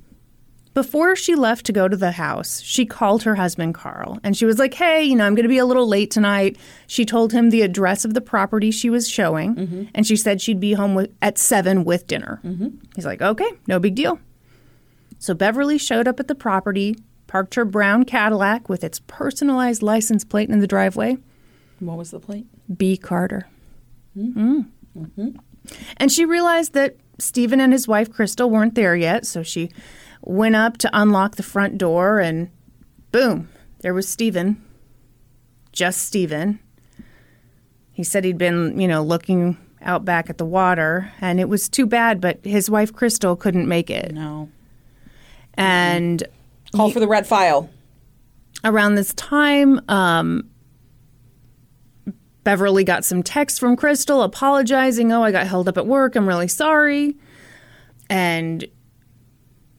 Before 0.78 1.16
she 1.16 1.34
left 1.34 1.66
to 1.66 1.74
go 1.74 1.88
to 1.88 1.98
the 1.98 2.12
house, 2.12 2.62
she 2.62 2.86
called 2.86 3.24
her 3.24 3.34
husband 3.34 3.74
Carl 3.74 4.20
and 4.24 4.38
she 4.38 4.46
was 4.46 4.60
like, 4.60 4.76
Hey, 4.76 5.04
you 5.06 5.16
know, 5.16 5.26
I'm 5.26 5.34
going 5.34 5.42
to 5.42 5.50
be 5.50 5.58
a 5.58 5.66
little 5.66 5.88
late 5.88 6.12
tonight. 6.12 6.56
She 6.86 7.04
told 7.04 7.34
him 7.34 7.50
the 7.50 7.64
address 7.64 8.06
of 8.06 8.14
the 8.14 8.22
property 8.22 8.70
she 8.70 8.92
was 8.92 9.10
showing 9.10 9.56
mm-hmm. 9.56 9.84
and 9.96 10.06
she 10.06 10.16
said 10.16 10.40
she'd 10.40 10.60
be 10.60 10.74
home 10.74 10.94
with, 10.94 11.12
at 11.20 11.40
seven 11.40 11.84
with 11.84 12.06
dinner. 12.06 12.40
Mm-hmm. 12.46 12.68
He's 12.96 13.08
like, 13.08 13.24
Okay, 13.24 13.50
no 13.66 13.80
big 13.80 13.96
deal. 13.96 14.20
So 15.18 15.34
Beverly 15.34 15.80
showed 15.80 16.08
up 16.08 16.20
at 16.20 16.28
the 16.28 16.36
property, 16.36 16.96
parked 17.26 17.56
her 17.56 17.66
brown 17.66 18.06
Cadillac 18.06 18.70
with 18.70 18.84
its 18.84 19.00
personalized 19.08 19.82
license 19.82 20.24
plate 20.24 20.48
in 20.48 20.60
the 20.60 20.68
driveway. 20.68 21.18
What 21.80 21.98
was 21.98 22.12
the 22.12 22.20
plate? 22.20 22.46
B. 22.78 22.98
Carter. 22.98 23.48
Mm-hmm. 24.16 24.60
Mm. 24.96 25.40
And 25.98 26.12
she 26.12 26.24
realized 26.24 26.74
that 26.74 26.98
Steven 27.18 27.60
and 27.60 27.74
his 27.74 27.88
wife 27.88 28.14
Crystal 28.14 28.48
weren't 28.48 28.76
there 28.76 28.96
yet, 28.96 29.26
so 29.26 29.42
she 29.42 29.72
went 30.28 30.56
up 30.56 30.78
to 30.78 30.90
unlock 30.94 31.36
the 31.36 31.44
front 31.44 31.78
door 31.78 32.20
and 32.20 32.50
boom, 33.12 33.50
there 33.80 33.94
was 33.94 34.08
Steven. 34.08 34.62
Just 35.72 36.02
Steven. 36.02 36.60
He 37.92 38.04
said 38.04 38.24
he'd 38.24 38.38
been, 38.38 38.80
you 38.80 38.88
know, 38.88 39.02
looking 39.04 39.58
out 39.82 40.04
back 40.06 40.30
at 40.30 40.38
the 40.38 40.46
water, 40.46 41.12
and 41.22 41.40
it 41.40 41.48
was 41.48 41.70
too 41.70 41.86
bad, 41.86 42.20
but 42.20 42.44
his 42.44 42.70
wife 42.70 42.92
Crystal 42.94 43.36
couldn't 43.36 43.68
make 43.68 43.90
it. 43.90 44.12
No. 44.14 44.50
And 45.54 46.24
Call 46.76 46.92
for 46.92 47.00
the 47.00 47.08
red 47.08 47.26
file. 47.26 47.70
around 48.64 48.96
this 48.96 49.14
time, 49.14 49.80
um, 49.88 50.50
Beverly 52.44 52.84
got 52.84 53.06
some 53.06 53.24
text 53.24 53.60
from 53.60 53.76
Crystal 53.76 54.22
apologizing. 54.22 55.12
Oh, 55.12 55.24
I 55.24 55.32
got 55.32 55.48
held 55.48 55.68
up 55.68 55.78
at 55.78 55.88
work. 55.88 56.16
I'm 56.16 56.28
really 56.28 56.48
sorry. 56.48 57.16
And 58.10 58.66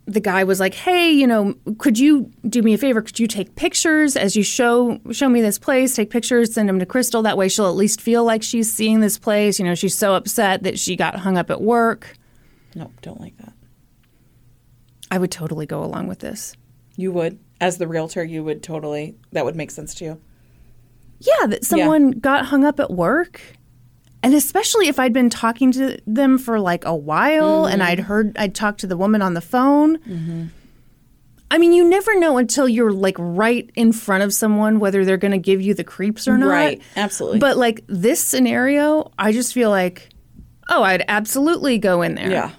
the 0.08 0.20
guy 0.20 0.42
was 0.44 0.58
like, 0.58 0.74
"Hey, 0.74 1.10
you 1.10 1.26
know, 1.26 1.54
could 1.78 1.98
you 1.98 2.30
do 2.48 2.62
me 2.62 2.74
a 2.74 2.78
favor? 2.78 3.02
Could 3.02 3.20
you 3.20 3.26
take 3.26 3.54
pictures 3.54 4.16
as 4.16 4.34
you 4.34 4.42
show 4.42 4.98
show 5.12 5.28
me 5.28 5.40
this 5.42 5.58
place? 5.58 5.94
Take 5.94 6.10
pictures, 6.10 6.54
send 6.54 6.68
them 6.68 6.78
to 6.78 6.86
Crystal. 6.86 7.22
That 7.22 7.36
way, 7.36 7.48
she'll 7.48 7.68
at 7.68 7.76
least 7.76 8.00
feel 8.00 8.24
like 8.24 8.42
she's 8.42 8.72
seeing 8.72 9.00
this 9.00 9.18
place. 9.18 9.58
You 9.58 9.66
know, 9.66 9.74
she's 9.74 9.96
so 9.96 10.14
upset 10.14 10.62
that 10.62 10.78
she 10.78 10.96
got 10.96 11.16
hung 11.16 11.36
up 11.36 11.50
at 11.50 11.60
work. 11.60 12.16
Nope, 12.74 12.92
don't 13.02 13.20
like 13.20 13.36
that. 13.38 13.52
I 15.10 15.18
would 15.18 15.30
totally 15.30 15.66
go 15.66 15.82
along 15.82 16.06
with 16.06 16.20
this. 16.20 16.54
You 16.96 17.12
would, 17.12 17.38
as 17.60 17.78
the 17.78 17.86
realtor, 17.86 18.24
you 18.24 18.42
would 18.44 18.62
totally. 18.62 19.16
That 19.32 19.44
would 19.44 19.56
make 19.56 19.70
sense 19.70 19.94
to 19.96 20.04
you. 20.04 20.20
Yeah, 21.20 21.46
that 21.48 21.64
someone 21.64 22.12
got 22.12 22.46
hung 22.46 22.64
up 22.64 22.80
at 22.80 22.90
work. 22.90 23.40
And 24.22 24.34
especially 24.34 24.88
if 24.88 24.98
I'd 24.98 25.12
been 25.12 25.30
talking 25.30 25.70
to 25.72 25.98
them 26.06 26.38
for 26.38 26.58
like 26.58 26.84
a 26.84 26.94
while 26.94 27.66
and 27.66 27.80
mm-hmm. 27.80 27.90
I'd 27.90 28.00
heard, 28.00 28.36
I'd 28.36 28.54
talked 28.54 28.80
to 28.80 28.86
the 28.86 28.96
woman 28.96 29.22
on 29.22 29.34
the 29.34 29.40
phone. 29.40 29.98
Mm-hmm. 29.98 30.46
I 31.50 31.58
mean, 31.58 31.72
you 31.72 31.88
never 31.88 32.18
know 32.18 32.36
until 32.36 32.68
you're 32.68 32.92
like 32.92 33.16
right 33.18 33.70
in 33.74 33.92
front 33.92 34.22
of 34.22 34.34
someone 34.34 34.80
whether 34.80 35.04
they're 35.04 35.16
going 35.16 35.32
to 35.32 35.38
give 35.38 35.62
you 35.62 35.72
the 35.72 35.84
creeps 35.84 36.28
or 36.28 36.36
not. 36.36 36.48
Right, 36.48 36.82
absolutely. 36.96 37.38
But 37.38 37.56
like 37.56 37.84
this 37.86 38.22
scenario, 38.22 39.12
I 39.18 39.32
just 39.32 39.54
feel 39.54 39.70
like, 39.70 40.10
oh, 40.68 40.82
I'd 40.82 41.04
absolutely 41.08 41.78
go 41.78 42.02
in 42.02 42.16
there. 42.16 42.30
Yeah. 42.30 42.50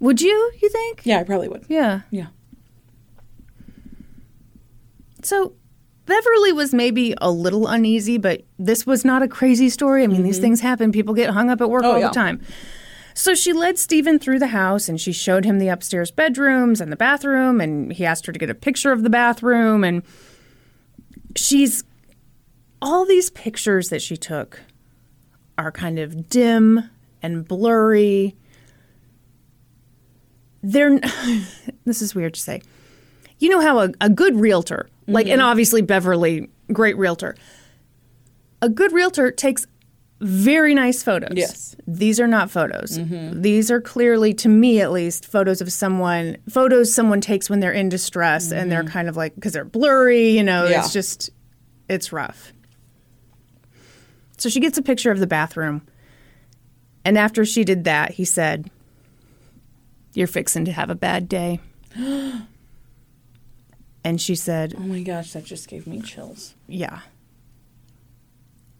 Would 0.00 0.20
you, 0.20 0.52
you 0.60 0.68
think? 0.68 1.02
Yeah, 1.04 1.20
I 1.20 1.24
probably 1.24 1.48
would. 1.48 1.64
Yeah. 1.68 2.00
Yeah. 2.10 2.26
So 5.22 5.54
Beverly 6.06 6.52
was 6.52 6.74
maybe 6.74 7.14
a 7.20 7.30
little 7.30 7.66
uneasy, 7.66 8.18
but 8.18 8.42
this 8.58 8.86
was 8.86 9.04
not 9.04 9.22
a 9.22 9.28
crazy 9.28 9.68
story. 9.70 10.04
I 10.04 10.06
mean, 10.06 10.22
these 10.22 10.38
things 10.38 10.60
happen. 10.60 10.92
People 10.92 11.14
get 11.14 11.30
hung 11.30 11.48
up 11.50 11.60
at 11.60 11.70
work 11.70 11.82
Mm-hmm. 11.82 11.90
Oh, 11.90 11.94
all 11.94 12.00
yeah. 12.00 12.08
the 12.08 12.14
time. 12.14 12.40
So 13.14 13.34
she 13.34 13.52
led 13.52 13.78
Steven 13.78 14.18
through 14.18 14.38
the 14.40 14.48
house 14.48 14.88
and 14.88 15.00
she 15.00 15.12
showed 15.12 15.44
him 15.44 15.58
the 15.58 15.68
upstairs 15.68 16.10
bedrooms 16.10 16.80
and 16.80 16.90
the 16.92 16.96
bathroom. 16.96 17.60
And 17.60 17.92
he 17.92 18.04
asked 18.04 18.26
her 18.26 18.32
to 18.32 18.38
get 18.38 18.50
a 18.50 18.54
picture 18.54 18.92
of 18.92 19.02
the 19.02 19.10
bathroom. 19.10 19.84
And 19.84 20.02
she's 21.36 21.84
all 22.82 23.06
these 23.06 23.30
pictures 23.30 23.88
that 23.88 24.02
she 24.02 24.16
took 24.16 24.60
are 25.56 25.70
kind 25.72 25.98
of 25.98 26.28
dim 26.28 26.90
and 27.22 27.46
blurry. 27.46 28.34
They're, 30.62 30.98
this 31.84 32.02
is 32.02 32.14
weird 32.14 32.34
to 32.34 32.40
say 32.40 32.62
you 33.38 33.48
know 33.50 33.60
how 33.60 33.80
a, 33.80 33.90
a 34.00 34.08
good 34.08 34.38
realtor, 34.40 34.88
like, 35.06 35.26
Mm-hmm. 35.26 35.32
and 35.34 35.42
obviously 35.42 35.82
Beverly, 35.82 36.48
great 36.72 36.96
realtor, 36.96 37.36
a 38.62 38.68
good 38.68 38.92
realtor 38.92 39.30
takes 39.30 39.66
very 40.20 40.74
nice 40.74 41.02
photos. 41.02 41.32
Yes. 41.34 41.74
Mm-hmm. 41.82 41.94
These 41.98 42.20
are 42.20 42.26
not 42.26 42.50
photos. 42.50 42.98
These 43.42 43.70
are 43.70 43.80
clearly, 43.80 44.32
to 44.34 44.48
me 44.48 44.80
at 44.80 44.90
least, 44.92 45.26
photos 45.26 45.60
of 45.60 45.70
someone, 45.72 46.38
photos 46.48 46.94
someone 46.94 47.20
takes 47.20 47.50
when 47.50 47.60
they're 47.60 47.72
in 47.72 47.88
distress 47.90 48.50
and 48.50 48.72
they're 48.72 48.84
kind 48.84 49.08
of 49.08 49.16
like, 49.16 49.34
because 49.34 49.52
they're 49.52 49.64
blurry, 49.64 50.30
you 50.30 50.42
know, 50.42 50.62
Mm-hmm. 50.62 50.72
Yeah. 50.72 50.80
it's 50.84 50.92
just, 50.92 51.30
it's 51.88 52.12
rough. 52.12 52.52
So 54.38 54.48
she 54.48 54.60
gets 54.60 54.78
a 54.78 54.82
picture 54.82 55.10
of 55.10 55.18
the 55.18 55.26
bathroom. 55.26 55.82
And 57.04 57.18
after 57.18 57.44
she 57.44 57.64
did 57.64 57.84
that, 57.84 58.12
he 58.12 58.24
said, 58.24 58.70
You're 60.14 60.26
fixing 60.26 60.64
to 60.64 60.72
have 60.72 60.88
a 60.88 60.94
bad 60.94 61.28
day. 61.28 61.60
and 64.04 64.20
she 64.20 64.34
said, 64.34 64.74
Oh 64.76 64.82
my 64.82 65.02
gosh, 65.02 65.32
that 65.32 65.44
just 65.44 65.66
gave 65.68 65.86
me 65.86 66.00
chills. 66.00 66.54
Yeah. 66.68 67.00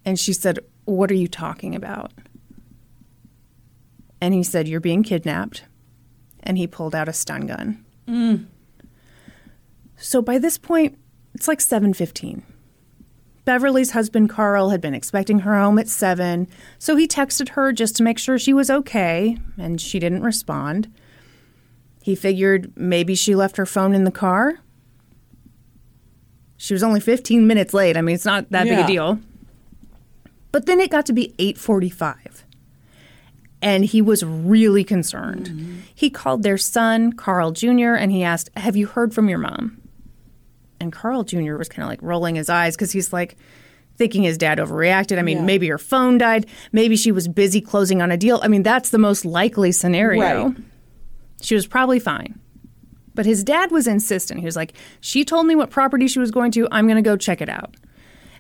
And 0.04 0.20
she 0.20 0.32
said, 0.32 0.58
What 0.84 1.10
are 1.10 1.14
you 1.14 1.28
talking 1.28 1.74
about? 1.74 2.12
And 4.20 4.34
he 4.34 4.42
said, 4.42 4.68
You're 4.68 4.80
being 4.80 5.02
kidnapped. 5.02 5.64
And 6.42 6.58
he 6.58 6.66
pulled 6.66 6.94
out 6.94 7.08
a 7.08 7.12
stun 7.12 7.46
gun. 7.46 7.84
Mm. 8.06 8.46
So 9.96 10.20
by 10.20 10.38
this 10.38 10.58
point, 10.58 10.98
it's 11.34 11.48
like 11.48 11.60
7:15. 11.60 12.42
Beverly's 13.44 13.90
husband 13.90 14.30
Carl 14.30 14.70
had 14.70 14.80
been 14.80 14.94
expecting 14.94 15.40
her 15.40 15.58
home 15.58 15.78
at 15.78 15.88
7, 15.88 16.48
so 16.78 16.96
he 16.96 17.06
texted 17.06 17.50
her 17.50 17.72
just 17.72 17.96
to 17.96 18.02
make 18.02 18.18
sure 18.18 18.38
she 18.38 18.54
was 18.54 18.70
okay, 18.70 19.36
and 19.58 19.80
she 19.80 19.98
didn't 19.98 20.22
respond. 20.22 20.90
He 22.02 22.14
figured 22.14 22.72
maybe 22.74 23.14
she 23.14 23.34
left 23.34 23.56
her 23.56 23.66
phone 23.66 23.94
in 23.94 24.04
the 24.04 24.10
car. 24.10 24.60
She 26.56 26.72
was 26.74 26.82
only 26.82 27.00
15 27.00 27.46
minutes 27.46 27.74
late. 27.74 27.96
I 27.96 28.00
mean, 28.02 28.14
it's 28.14 28.24
not 28.24 28.50
that 28.50 28.64
big 28.64 28.78
a 28.78 28.86
deal. 28.86 29.18
But 30.52 30.66
then 30.66 30.80
it 30.80 30.90
got 30.90 31.06
to 31.06 31.12
be 31.12 31.34
8:45. 31.38 32.42
And 33.60 33.84
he 33.84 34.02
was 34.02 34.22
really 34.24 34.84
concerned. 34.84 35.46
Mm-hmm. 35.48 35.74
He 35.94 36.10
called 36.10 36.42
their 36.42 36.58
son, 36.58 37.12
Carl 37.14 37.50
Jr., 37.52 37.94
and 37.94 38.12
he 38.12 38.22
asked, 38.22 38.50
"Have 38.56 38.76
you 38.76 38.86
heard 38.86 39.14
from 39.14 39.28
your 39.28 39.38
mom?" 39.38 39.78
And 40.80 40.92
Carl 40.92 41.24
Jr. 41.24 41.56
was 41.56 41.68
kind 41.68 41.82
of 41.82 41.88
like 41.88 42.02
rolling 42.02 42.34
his 42.34 42.48
eyes 42.50 42.76
cuz 42.76 42.92
he's 42.92 43.12
like 43.12 43.36
thinking 43.96 44.22
his 44.22 44.36
dad 44.36 44.58
overreacted. 44.58 45.18
I 45.18 45.22
mean, 45.22 45.38
Yeah. 45.38 45.44
maybe 45.44 45.68
her 45.68 45.78
phone 45.78 46.18
died, 46.18 46.46
maybe 46.72 46.96
she 46.96 47.10
was 47.12 47.26
busy 47.28 47.60
closing 47.60 48.02
on 48.02 48.10
a 48.10 48.16
deal. 48.16 48.40
I 48.42 48.48
mean, 48.48 48.62
that's 48.64 48.90
the 48.90 48.98
most 48.98 49.24
likely 49.24 49.70
scenario. 49.72 50.20
Right. 50.48 50.56
She 51.40 51.54
was 51.54 51.66
probably 51.66 52.00
fine. 52.00 52.38
But 53.14 53.26
his 53.26 53.44
dad 53.44 53.70
was 53.70 53.86
insistent. 53.86 54.40
He 54.40 54.46
was 54.46 54.56
like, 54.56 54.74
She 55.00 55.24
told 55.24 55.46
me 55.46 55.54
what 55.54 55.70
property 55.70 56.08
she 56.08 56.18
was 56.18 56.30
going 56.30 56.50
to. 56.52 56.68
I'm 56.70 56.86
going 56.86 56.96
to 56.96 57.02
go 57.02 57.16
check 57.16 57.40
it 57.40 57.48
out. 57.48 57.76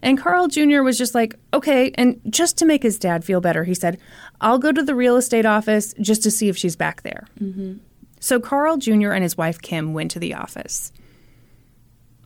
And 0.02 0.18
Carl 0.18 0.48
Jr. 0.48 0.82
was 0.82 0.98
just 0.98 1.14
like, 1.14 1.36
Okay. 1.52 1.92
And 1.94 2.20
just 2.28 2.58
to 2.58 2.66
make 2.66 2.82
his 2.82 2.98
dad 2.98 3.24
feel 3.24 3.40
better, 3.40 3.64
he 3.64 3.74
said, 3.74 3.98
I'll 4.40 4.58
go 4.58 4.72
to 4.72 4.82
the 4.82 4.94
real 4.94 5.16
estate 5.16 5.46
office 5.46 5.94
just 6.00 6.22
to 6.24 6.30
see 6.30 6.48
if 6.48 6.56
she's 6.56 6.76
back 6.76 7.02
there. 7.02 7.26
Mm-hmm. 7.40 7.74
So 8.20 8.40
Carl 8.40 8.78
Jr. 8.78 9.12
and 9.12 9.22
his 9.22 9.36
wife 9.36 9.60
Kim 9.60 9.92
went 9.92 10.10
to 10.12 10.18
the 10.18 10.34
office. 10.34 10.92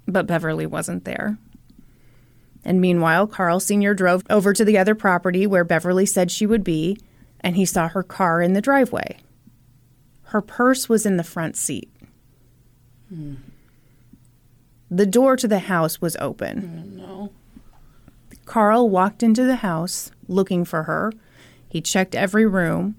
But 0.07 0.26
Beverly 0.26 0.64
wasn't 0.64 1.05
there. 1.05 1.38
And 2.64 2.80
meanwhile, 2.80 3.26
Carl 3.26 3.61
Sr. 3.61 3.94
drove 3.94 4.22
over 4.30 4.53
to 4.53 4.64
the 4.64 4.78
other 4.78 4.94
property 4.94 5.46
where 5.46 5.64
Beverly 5.64 6.07
said 6.07 6.30
she 6.30 6.46
would 6.46 6.64
be, 6.64 6.99
and 7.40 7.57
he 7.57 7.64
saw 7.64 7.88
her 7.88 8.03
car 8.03 8.42
in 8.42 8.53
the 8.53 8.61
driveway. 8.61 9.18
Her 10.24 10.42
purse 10.42 10.88
was 10.88 11.07
in 11.07 11.16
the 11.16 11.24
front 11.24 11.57
seat. 11.57 11.90
Mm. 13.12 13.36
The 14.90 15.06
door 15.06 15.36
to 15.36 15.48
the 15.48 15.61
house 15.61 16.00
was 16.00 16.16
open. 16.20 17.02
Oh, 17.04 17.06
no. 17.06 17.32
Carl 18.44 18.88
walked 18.88 19.22
into 19.22 19.44
the 19.44 19.56
house 19.56 20.11
looking 20.26 20.64
for 20.64 20.84
her. 20.84 21.12
He 21.68 21.80
checked 21.80 22.14
every 22.14 22.46
room, 22.46 22.96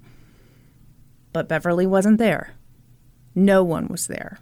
but 1.34 1.48
Beverly 1.48 1.88
wasn't 1.88 2.20
there. 2.20 2.54
No 3.34 3.64
one 3.64 3.88
was 3.88 4.08
there. 4.08 4.40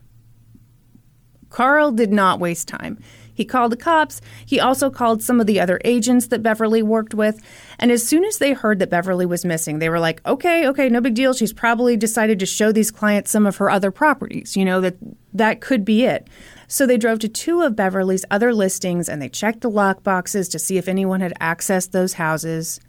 Carl 1.49 1.91
did 1.91 2.11
not 2.11 2.39
waste 2.39 2.67
time. 2.67 2.99
He 3.37 3.45
called 3.45 3.71
the 3.71 3.77
cops. 3.77 4.19
He 4.47 4.59
also 4.59 4.89
called 4.89 5.21
some 5.21 5.39
of 5.39 5.45
the 5.45 5.59
other 5.59 5.79
agents 5.85 6.27
that 6.27 6.41
Beverly 6.41 6.81
worked 6.81 7.13
with. 7.13 7.39
And 7.77 7.91
as 7.91 8.05
soon 8.05 8.25
as 8.25 8.39
they 8.39 8.53
heard 8.53 8.79
that 8.79 8.89
Beverly 8.89 9.27
was 9.27 9.45
missing, 9.45 9.77
they 9.77 9.89
were 9.89 9.99
like, 9.99 10.25
okay, 10.25 10.67
okay, 10.67 10.89
no 10.89 11.01
big 11.01 11.13
deal. 11.13 11.35
She's 11.35 11.53
probably 11.53 11.95
decided 11.95 12.39
to 12.39 12.47
show 12.47 12.71
these 12.71 12.89
clients 12.89 13.29
some 13.29 13.45
of 13.45 13.57
her 13.57 13.69
other 13.69 13.91
properties. 13.91 14.57
You 14.57 14.65
know, 14.65 14.81
that 14.81 14.95
that 15.35 15.61
could 15.61 15.85
be 15.85 16.03
it. 16.03 16.27
So 16.67 16.87
they 16.87 16.97
drove 16.97 17.19
to 17.19 17.27
two 17.27 17.61
of 17.61 17.75
Beverly's 17.75 18.25
other 18.31 18.55
listings 18.55 19.07
and 19.07 19.21
they 19.21 19.29
checked 19.29 19.61
the 19.61 19.69
lock 19.69 20.01
boxes 20.01 20.49
to 20.49 20.57
see 20.57 20.79
if 20.79 20.87
anyone 20.87 21.21
had 21.21 21.37
accessed 21.39 21.91
those 21.91 22.13
houses. 22.13 22.79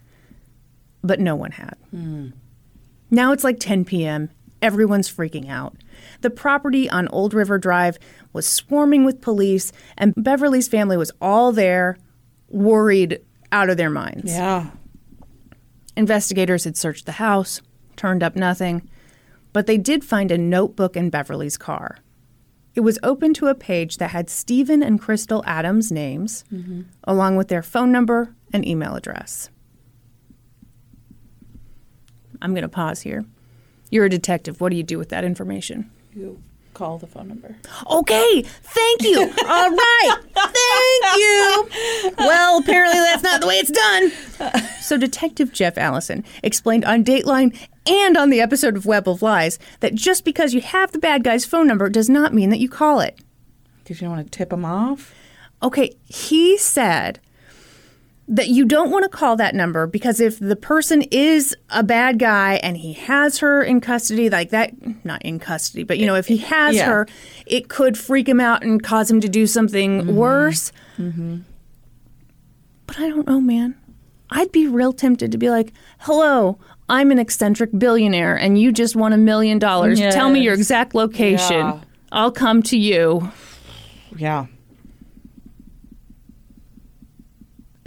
But 1.04 1.20
no 1.20 1.36
one 1.36 1.52
had. 1.52 1.76
Hmm. 1.90 2.28
Now 3.10 3.32
it's 3.32 3.44
like 3.44 3.60
10 3.60 3.84
p.m. 3.84 4.30
Everyone's 4.60 5.12
freaking 5.12 5.48
out. 5.48 5.76
The 6.20 6.30
property 6.30 6.90
on 6.90 7.08
Old 7.08 7.32
River 7.32 7.58
Drive 7.58 7.98
was 8.32 8.46
swarming 8.46 9.04
with 9.04 9.20
police, 9.20 9.72
and 9.96 10.14
Beverly's 10.16 10.68
family 10.68 10.96
was 10.96 11.12
all 11.20 11.52
there, 11.52 11.96
worried 12.48 13.20
out 13.52 13.70
of 13.70 13.76
their 13.76 13.90
minds. 13.90 14.32
Yeah. 14.32 14.70
Investigators 15.96 16.64
had 16.64 16.76
searched 16.76 17.06
the 17.06 17.12
house, 17.12 17.60
turned 17.96 18.22
up 18.22 18.36
nothing, 18.36 18.88
but 19.52 19.66
they 19.66 19.78
did 19.78 20.04
find 20.04 20.30
a 20.30 20.38
notebook 20.38 20.96
in 20.96 21.10
Beverly's 21.10 21.56
car. 21.56 21.98
It 22.74 22.80
was 22.80 22.98
open 23.02 23.34
to 23.34 23.46
a 23.46 23.54
page 23.54 23.96
that 23.96 24.10
had 24.10 24.30
Steven 24.30 24.82
and 24.82 25.00
Crystal 25.00 25.42
Adams' 25.46 25.90
names, 25.90 26.44
mm-hmm. 26.52 26.82
along 27.04 27.36
with 27.36 27.48
their 27.48 27.62
phone 27.62 27.90
number 27.90 28.34
and 28.52 28.66
email 28.66 28.94
address. 28.94 29.50
I'm 32.40 32.52
going 32.52 32.62
to 32.62 32.68
pause 32.68 33.00
here. 33.00 33.24
You're 33.90 34.06
a 34.06 34.10
detective. 34.10 34.60
What 34.60 34.70
do 34.70 34.76
you 34.76 34.82
do 34.82 34.98
with 34.98 35.08
that 35.10 35.24
information? 35.24 35.90
You 36.14 36.42
call 36.74 36.98
the 36.98 37.06
phone 37.06 37.28
number. 37.28 37.56
Okay, 37.90 38.42
thank 38.42 39.02
you. 39.02 39.20
All 39.46 39.70
right, 39.70 40.16
thank 40.34 41.16
you. 41.16 42.14
Well, 42.18 42.60
apparently 42.60 42.98
that's 43.00 43.22
not 43.22 43.40
the 43.40 43.46
way 43.46 43.56
it's 43.56 43.70
done. 43.70 44.10
So, 44.80 44.96
Detective 44.96 45.52
Jeff 45.52 45.76
Allison 45.76 46.24
explained 46.42 46.84
on 46.84 47.04
Dateline 47.04 47.58
and 47.86 48.16
on 48.16 48.30
the 48.30 48.40
episode 48.40 48.76
of 48.76 48.86
Web 48.86 49.08
of 49.08 49.22
Lies 49.22 49.58
that 49.80 49.94
just 49.94 50.24
because 50.24 50.54
you 50.54 50.60
have 50.60 50.92
the 50.92 50.98
bad 50.98 51.24
guy's 51.24 51.44
phone 51.44 51.66
number 51.66 51.88
does 51.88 52.08
not 52.08 52.32
mean 52.32 52.50
that 52.50 52.60
you 52.60 52.68
call 52.68 53.00
it. 53.00 53.18
Did 53.84 54.00
you 54.00 54.08
want 54.08 54.30
to 54.30 54.38
tip 54.38 54.52
him 54.52 54.64
off? 54.64 55.14
Okay, 55.62 55.96
he 56.04 56.56
said 56.58 57.18
that 58.28 58.48
you 58.48 58.66
don't 58.66 58.90
want 58.90 59.04
to 59.04 59.08
call 59.08 59.36
that 59.36 59.54
number 59.54 59.86
because 59.86 60.20
if 60.20 60.38
the 60.38 60.54
person 60.54 61.02
is 61.10 61.56
a 61.70 61.82
bad 61.82 62.18
guy 62.18 62.56
and 62.56 62.76
he 62.76 62.92
has 62.92 63.38
her 63.38 63.62
in 63.62 63.80
custody, 63.80 64.28
like 64.28 64.50
that, 64.50 64.72
not 65.04 65.22
in 65.22 65.38
custody, 65.38 65.82
but 65.82 65.98
you 65.98 66.06
know, 66.06 66.14
if 66.14 66.26
he 66.26 66.36
has 66.36 66.76
Yeah. 66.76 66.86
her, 66.86 67.08
it 67.46 67.68
could 67.68 67.96
freak 67.96 68.28
him 68.28 68.38
out 68.38 68.62
and 68.62 68.82
cause 68.82 69.10
him 69.10 69.20
to 69.22 69.28
do 69.28 69.46
something 69.46 70.02
mm-hmm. 70.02 70.14
worse. 70.14 70.72
Mm-hmm. 70.98 71.38
But 72.86 72.98
I 73.00 73.08
don't 73.08 73.26
know, 73.26 73.40
man. 73.40 73.74
I'd 74.30 74.52
be 74.52 74.66
real 74.66 74.92
tempted 74.92 75.32
to 75.32 75.38
be 75.38 75.48
like, 75.48 75.72
hello. 76.00 76.58
I'm 76.90 77.10
an 77.10 77.18
eccentric 77.18 77.70
billionaire 77.78 78.36
and 78.36 78.58
you 78.58 78.72
just 78.72 78.94
won 78.94 79.12
a 79.12 79.18
million 79.18 79.58
dollars. 79.58 79.98
Tell 80.00 80.30
me 80.30 80.40
your 80.40 80.54
exact 80.54 80.94
location. 80.94 81.56
Yeah. 81.60 81.80
I'll 82.12 82.32
come 82.32 82.62
to 82.64 82.76
you. 82.78 83.30
Yeah. 84.16 84.46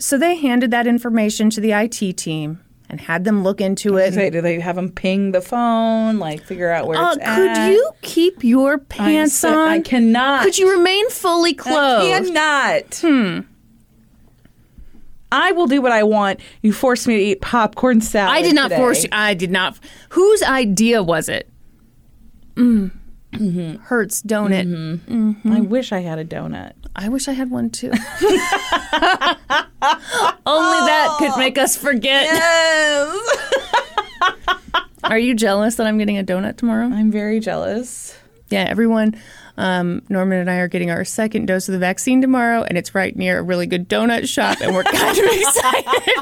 So 0.01 0.17
they 0.17 0.35
handed 0.35 0.71
that 0.71 0.87
information 0.87 1.49
to 1.51 1.61
the 1.61 1.73
IT 1.73 2.17
team 2.17 2.59
and 2.89 2.99
had 2.99 3.23
them 3.23 3.43
look 3.43 3.61
into 3.61 3.97
it. 3.97 4.13
Say, 4.15 4.31
do 4.31 4.41
they 4.41 4.59
have 4.59 4.77
him 4.77 4.89
ping 4.89 5.31
the 5.31 5.41
phone, 5.41 6.17
like 6.17 6.43
figure 6.43 6.71
out 6.71 6.87
where 6.87 6.97
Uh, 6.97 7.13
could 7.13 7.21
at? 7.21 7.67
you 7.69 7.91
keep 8.01 8.43
your 8.43 8.79
pants 8.79 9.35
said- 9.35 9.53
on? 9.53 9.67
I 9.69 9.79
cannot. 9.79 10.43
Could 10.43 10.57
you 10.57 10.71
remain 10.71 11.07
fully 11.11 11.53
clothed? 11.53 12.11
I 12.11 12.19
cannot. 12.19 12.95
Hmm. 13.01 13.39
I 15.31 15.51
will 15.53 15.67
do 15.67 15.81
what 15.81 15.91
I 15.93 16.03
want. 16.03 16.39
You 16.61 16.73
forced 16.73 17.07
me 17.07 17.15
to 17.15 17.23
eat 17.23 17.39
popcorn 17.39 18.01
salad. 18.01 18.35
I 18.35 18.41
did 18.41 18.55
not 18.55 18.63
today. 18.69 18.77
force 18.77 19.03
you. 19.03 19.09
I 19.13 19.33
did 19.33 19.51
not. 19.51 19.77
Whose 20.09 20.43
idea 20.43 21.01
was 21.03 21.29
it? 21.29 21.47
Mm. 22.55 22.91
Mm-hmm. 23.33 23.81
Hurts, 23.83 24.21
don't 24.21 24.51
it? 24.53 24.67
Mm-hmm. 24.67 25.29
Mm-hmm. 25.29 25.51
I 25.51 25.61
wish 25.61 25.91
I 25.91 25.99
had 25.99 26.19
a 26.19 26.25
donut. 26.25 26.73
I 26.95 27.09
wish 27.09 27.27
I 27.27 27.31
had 27.31 27.49
one 27.49 27.69
too. 27.69 27.87
Only 27.91 27.97
that 29.81 31.15
could 31.17 31.37
make 31.37 31.57
us 31.57 31.77
forget. 31.77 32.23
Yes. 32.25 33.37
Are 35.03 35.17
you 35.17 35.33
jealous 35.33 35.75
that 35.75 35.87
I'm 35.87 35.97
getting 35.97 36.17
a 36.17 36.23
donut 36.23 36.57
tomorrow? 36.57 36.85
I'm 36.85 37.11
very 37.11 37.39
jealous. 37.39 38.17
Yeah, 38.49 38.65
everyone. 38.67 39.15
Um, 39.57 40.01
Norman 40.09 40.39
and 40.39 40.49
I 40.49 40.57
are 40.57 40.67
getting 40.67 40.91
our 40.91 41.05
second 41.05 41.47
dose 41.47 41.67
of 41.67 41.73
the 41.73 41.79
vaccine 41.79 42.21
tomorrow, 42.21 42.63
and 42.63 42.77
it's 42.77 42.93
right 42.95 43.15
near 43.15 43.39
a 43.39 43.43
really 43.43 43.65
good 43.65 43.89
donut 43.89 44.27
shop, 44.27 44.59
and 44.61 44.73
we're 44.73 44.83
kind 44.83 45.17
of 45.17 45.25
excited. 45.31 46.17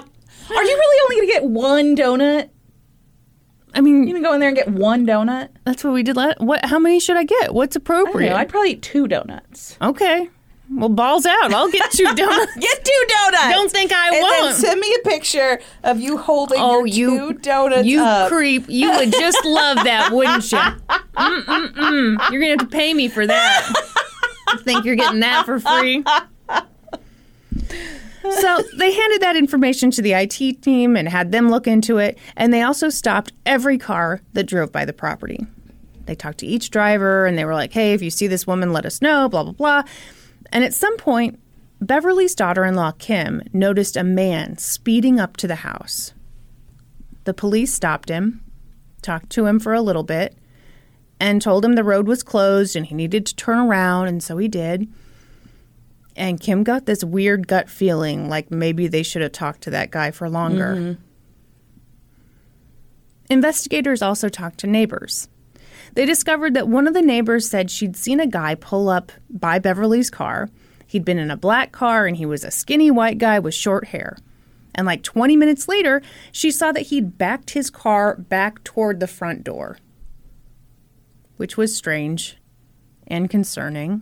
Are 0.51 0.63
you 0.63 0.75
really 0.77 1.01
only 1.03 1.15
going 1.15 1.27
to 1.27 1.33
get 1.33 1.43
one 1.43 1.95
donut? 1.95 2.49
I 3.73 3.81
mean, 3.81 4.07
You 4.07 4.13
to 4.15 4.19
go 4.21 4.33
in 4.33 4.39
there 4.39 4.49
and 4.49 4.57
get 4.57 4.67
one 4.69 5.05
donut? 5.05 5.49
that's 5.65 5.83
what 5.83 5.93
we 5.93 6.03
did 6.03 6.15
last. 6.17 6.39
What? 6.39 6.65
How 6.65 6.79
many 6.79 6.99
should 6.99 7.17
I 7.17 7.23
get? 7.23 7.53
What's 7.53 7.75
I 7.75 7.79
appropriate? 7.79 8.33
I'd 8.33 8.49
probably 8.49 8.71
eat 8.71 8.81
two 8.81 9.07
donuts. 9.07 9.77
okay. 9.81 10.29
Well, 10.71 10.89
balls 10.89 11.25
out. 11.25 11.51
I'll 11.51 11.71
get 11.71 11.89
two 11.89 12.03
donuts. 12.15 12.55
Get 12.57 12.85
two 12.85 13.05
donuts. 13.07 13.49
Don't 13.55 13.71
think 13.71 13.91
I 13.91 14.09
and 14.15 14.21
won't. 14.21 14.43
then 14.43 14.53
send 14.53 14.79
me 14.79 14.95
a 15.03 15.09
picture 15.09 15.59
of 15.83 15.99
you 15.99 16.17
holding 16.19 16.59
Oh, 16.61 16.83
you 16.83 17.09
two 17.17 17.33
donuts 17.39 17.87
You 17.87 18.01
up. 18.03 18.29
creep! 18.29 18.65
You 18.69 18.91
would 18.91 19.11
just 19.11 19.43
love 19.45 19.77
that, 19.85 20.11
wouldn't 20.11 20.51
you? 20.51 20.59
Mm-mm-mm. 20.59 22.29
You're 22.31 22.39
gonna 22.39 22.51
have 22.51 22.59
to 22.59 22.67
pay 22.67 22.93
me 22.93 23.07
for 23.07 23.25
that. 23.25 23.73
You 24.53 24.59
think 24.59 24.85
you're 24.85 24.95
getting 24.95 25.21
that 25.21 25.45
for 25.45 25.59
free? 25.59 26.03
So 28.21 28.63
they 28.75 28.91
handed 28.91 29.21
that 29.21 29.35
information 29.35 29.91
to 29.91 30.01
the 30.01 30.13
IT 30.13 30.61
team 30.61 30.95
and 30.95 31.07
had 31.07 31.31
them 31.31 31.49
look 31.49 31.67
into 31.67 31.97
it, 31.97 32.17
and 32.35 32.53
they 32.53 32.61
also 32.61 32.89
stopped 32.89 33.31
every 33.45 33.77
car 33.77 34.21
that 34.33 34.43
drove 34.43 34.71
by 34.71 34.85
the 34.85 34.93
property. 34.93 35.45
They 36.05 36.15
talked 36.15 36.39
to 36.39 36.47
each 36.47 36.71
driver 36.71 37.27
and 37.27 37.37
they 37.37 37.45
were 37.45 37.53
like, 37.53 37.71
hey, 37.71 37.93
if 37.93 38.01
you 38.01 38.09
see 38.09 38.25
this 38.25 38.47
woman, 38.47 38.73
let 38.73 38.83
us 38.83 38.99
know, 38.99 39.29
blah, 39.29 39.43
blah, 39.43 39.51
blah. 39.51 39.83
And 40.51 40.63
at 40.63 40.73
some 40.73 40.97
point, 40.97 41.39
Beverly's 41.81 42.33
daughter 42.33 42.65
in 42.65 42.73
law, 42.73 42.91
Kim, 42.97 43.43
noticed 43.53 43.95
a 43.95 44.03
man 44.03 44.57
speeding 44.57 45.19
up 45.19 45.37
to 45.37 45.47
the 45.47 45.57
house. 45.57 46.13
The 47.25 47.33
police 47.35 47.71
stopped 47.71 48.09
him, 48.09 48.43
talked 49.03 49.29
to 49.31 49.45
him 49.45 49.59
for 49.59 49.73
a 49.73 49.83
little 49.83 50.01
bit, 50.01 50.35
and 51.19 51.41
told 51.41 51.63
him 51.63 51.73
the 51.73 51.83
road 51.83 52.07
was 52.07 52.23
closed 52.23 52.75
and 52.75 52.87
he 52.87 52.95
needed 52.95 53.27
to 53.27 53.35
turn 53.35 53.59
around, 53.59 54.07
and 54.07 54.23
so 54.23 54.37
he 54.37 54.47
did. 54.47 54.91
And 56.19 56.37
Kim 56.37 56.63
got 56.63 56.85
this 56.85 57.01
weird 57.01 57.47
gut 57.47 57.69
feeling 57.69 58.27
like 58.27 58.51
maybe 58.51 58.87
they 58.87 59.03
should 59.03 59.21
have 59.21 59.31
talked 59.31 59.61
to 59.61 59.69
that 59.69 59.89
guy 59.89 60.11
for 60.11 60.29
longer. 60.29 60.75
Mm-hmm. 60.75 61.01
Investigators 63.29 64.01
also 64.01 64.27
talked 64.27 64.59
to 64.59 64.67
neighbors. 64.67 65.29
They 65.93 66.05
discovered 66.05 66.55
that 66.55 66.67
one 66.67 66.87
of 66.87 66.93
the 66.93 67.01
neighbors 67.01 67.49
said 67.49 67.71
she'd 67.71 67.95
seen 67.95 68.19
a 68.19 68.27
guy 68.27 68.55
pull 68.55 68.89
up 68.89 69.13
by 69.29 69.59
Beverly's 69.59 70.09
car. 70.09 70.49
He'd 70.85 71.05
been 71.05 71.19
in 71.19 71.31
a 71.31 71.37
black 71.37 71.71
car 71.71 72.05
and 72.05 72.17
he 72.17 72.25
was 72.25 72.43
a 72.43 72.51
skinny 72.51 72.91
white 72.91 73.17
guy 73.17 73.39
with 73.39 73.53
short 73.53 73.87
hair. 73.87 74.17
And 74.75 74.85
like 74.85 75.03
20 75.03 75.37
minutes 75.37 75.69
later, 75.69 76.01
she 76.33 76.51
saw 76.51 76.73
that 76.73 76.87
he'd 76.87 77.17
backed 77.17 77.51
his 77.51 77.69
car 77.69 78.17
back 78.17 78.61
toward 78.65 78.99
the 78.99 79.07
front 79.07 79.45
door, 79.45 79.77
which 81.37 81.55
was 81.55 81.73
strange 81.73 82.37
and 83.07 83.29
concerning. 83.29 84.01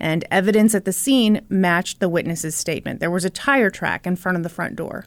And 0.00 0.24
evidence 0.30 0.74
at 0.74 0.84
the 0.84 0.92
scene 0.92 1.44
matched 1.48 2.00
the 2.00 2.08
witness's 2.08 2.54
statement. 2.54 3.00
There 3.00 3.10
was 3.10 3.24
a 3.24 3.30
tire 3.30 3.70
track 3.70 4.06
in 4.06 4.16
front 4.16 4.36
of 4.36 4.42
the 4.42 4.48
front 4.48 4.76
door. 4.76 5.06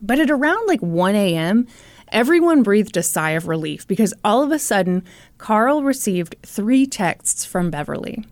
But 0.00 0.20
at 0.20 0.30
around 0.30 0.66
like 0.68 0.80
1 0.80 1.14
a.m., 1.14 1.66
everyone 2.08 2.62
breathed 2.62 2.96
a 2.96 3.02
sigh 3.02 3.30
of 3.30 3.48
relief 3.48 3.86
because 3.86 4.14
all 4.24 4.42
of 4.42 4.52
a 4.52 4.58
sudden, 4.58 5.02
Carl 5.38 5.82
received 5.82 6.36
three 6.42 6.86
texts 6.86 7.44
from 7.44 7.70
Beverly. 7.70 8.24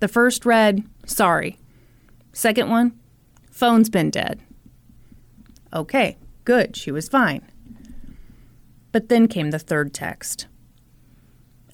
The 0.00 0.08
first 0.08 0.44
read, 0.44 0.82
Sorry. 1.06 1.58
Second 2.32 2.68
one, 2.68 2.98
Phone's 3.50 3.88
been 3.88 4.10
dead. 4.10 4.40
Okay, 5.72 6.16
good, 6.44 6.76
she 6.76 6.90
was 6.90 7.08
fine. 7.08 7.42
But 8.92 9.08
then 9.08 9.28
came 9.28 9.50
the 9.50 9.58
third 9.58 9.94
text 9.94 10.46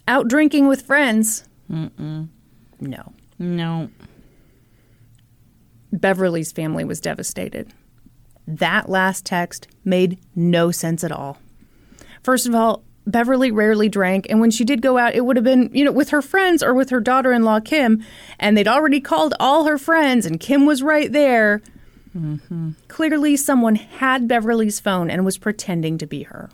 Out 0.08 0.28
drinking 0.28 0.68
with 0.68 0.82
friends. 0.82 1.44
Mm-mm. 1.70 2.28
No. 2.80 3.12
No. 3.38 3.90
Beverly's 5.92 6.52
family 6.52 6.84
was 6.84 7.00
devastated. 7.00 7.72
That 8.46 8.88
last 8.88 9.24
text 9.24 9.68
made 9.84 10.18
no 10.34 10.70
sense 10.70 11.04
at 11.04 11.12
all. 11.12 11.38
First 12.22 12.46
of 12.46 12.54
all, 12.54 12.82
Beverly 13.06 13.50
rarely 13.50 13.88
drank, 13.88 14.26
and 14.30 14.40
when 14.40 14.52
she 14.52 14.64
did 14.64 14.80
go 14.80 14.96
out, 14.96 15.14
it 15.14 15.24
would 15.24 15.36
have 15.36 15.44
been, 15.44 15.70
you 15.72 15.84
know, 15.84 15.90
with 15.92 16.10
her 16.10 16.22
friends 16.22 16.62
or 16.62 16.72
with 16.72 16.90
her 16.90 17.00
daughter 17.00 17.32
in 17.32 17.42
law, 17.42 17.58
Kim, 17.58 18.04
and 18.38 18.56
they'd 18.56 18.68
already 18.68 19.00
called 19.00 19.34
all 19.40 19.64
her 19.64 19.78
friends, 19.78 20.24
and 20.24 20.38
Kim 20.38 20.66
was 20.66 20.82
right 20.84 21.10
there. 21.10 21.62
Mm-hmm. 22.16 22.70
Clearly, 22.86 23.36
someone 23.36 23.74
had 23.74 24.28
Beverly's 24.28 24.78
phone 24.78 25.10
and 25.10 25.24
was 25.24 25.36
pretending 25.36 25.98
to 25.98 26.06
be 26.06 26.24
her. 26.24 26.48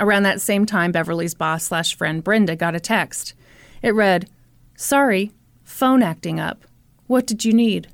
Around 0.00 0.22
that 0.24 0.40
same 0.40 0.64
time, 0.64 0.92
Beverly's 0.92 1.34
boss 1.34 1.64
slash 1.64 1.96
friend 1.96 2.22
Brenda 2.22 2.54
got 2.54 2.74
a 2.74 2.80
text. 2.80 3.34
It 3.82 3.94
read, 3.94 4.28
Sorry, 4.76 5.32
phone 5.64 6.02
acting 6.02 6.38
up. 6.38 6.64
What 7.06 7.26
did 7.26 7.44
you 7.44 7.52
need? 7.52 7.88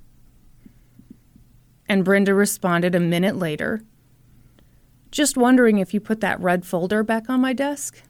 And 1.89 2.05
Brenda 2.05 2.35
responded 2.35 2.95
a 2.95 3.01
minute 3.01 3.37
later, 3.37 3.83
Just 5.11 5.37
wondering 5.37 5.79
if 5.79 5.95
you 5.95 6.01
put 6.01 6.21
that 6.21 6.41
red 6.41 6.67
folder 6.67 7.03
back 7.03 7.31
on 7.31 7.41
my 7.41 7.53
desk? 7.53 8.03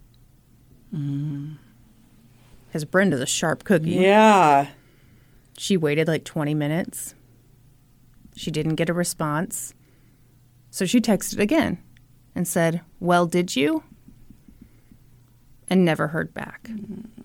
Mm. 0.93 1.59
Because 2.67 2.85
Brenda's 2.85 3.21
a 3.21 3.27
sharp 3.27 3.63
cookie. 3.65 3.91
Yeah. 3.91 4.69
She 5.57 5.77
waited 5.77 6.09
like 6.09 6.25
20 6.25 6.55
minutes. 6.55 7.15
She 8.35 8.51
didn't 8.51 8.75
get 8.75 8.89
a 8.89 8.93
response. 8.93 9.75
So 10.71 10.85
she 10.85 11.01
texted 11.01 11.39
again 11.39 11.79
and 12.35 12.47
said, 12.47 12.81
Well, 13.01 13.27
did 13.27 13.57
you? 13.57 13.83
And 15.69 15.85
never 15.85 16.09
heard 16.09 16.35
back. 16.35 16.65
Mm-hmm. 16.65 17.25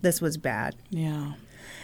This 0.00 0.20
was 0.20 0.36
bad. 0.36 0.76
Yeah. 0.90 1.32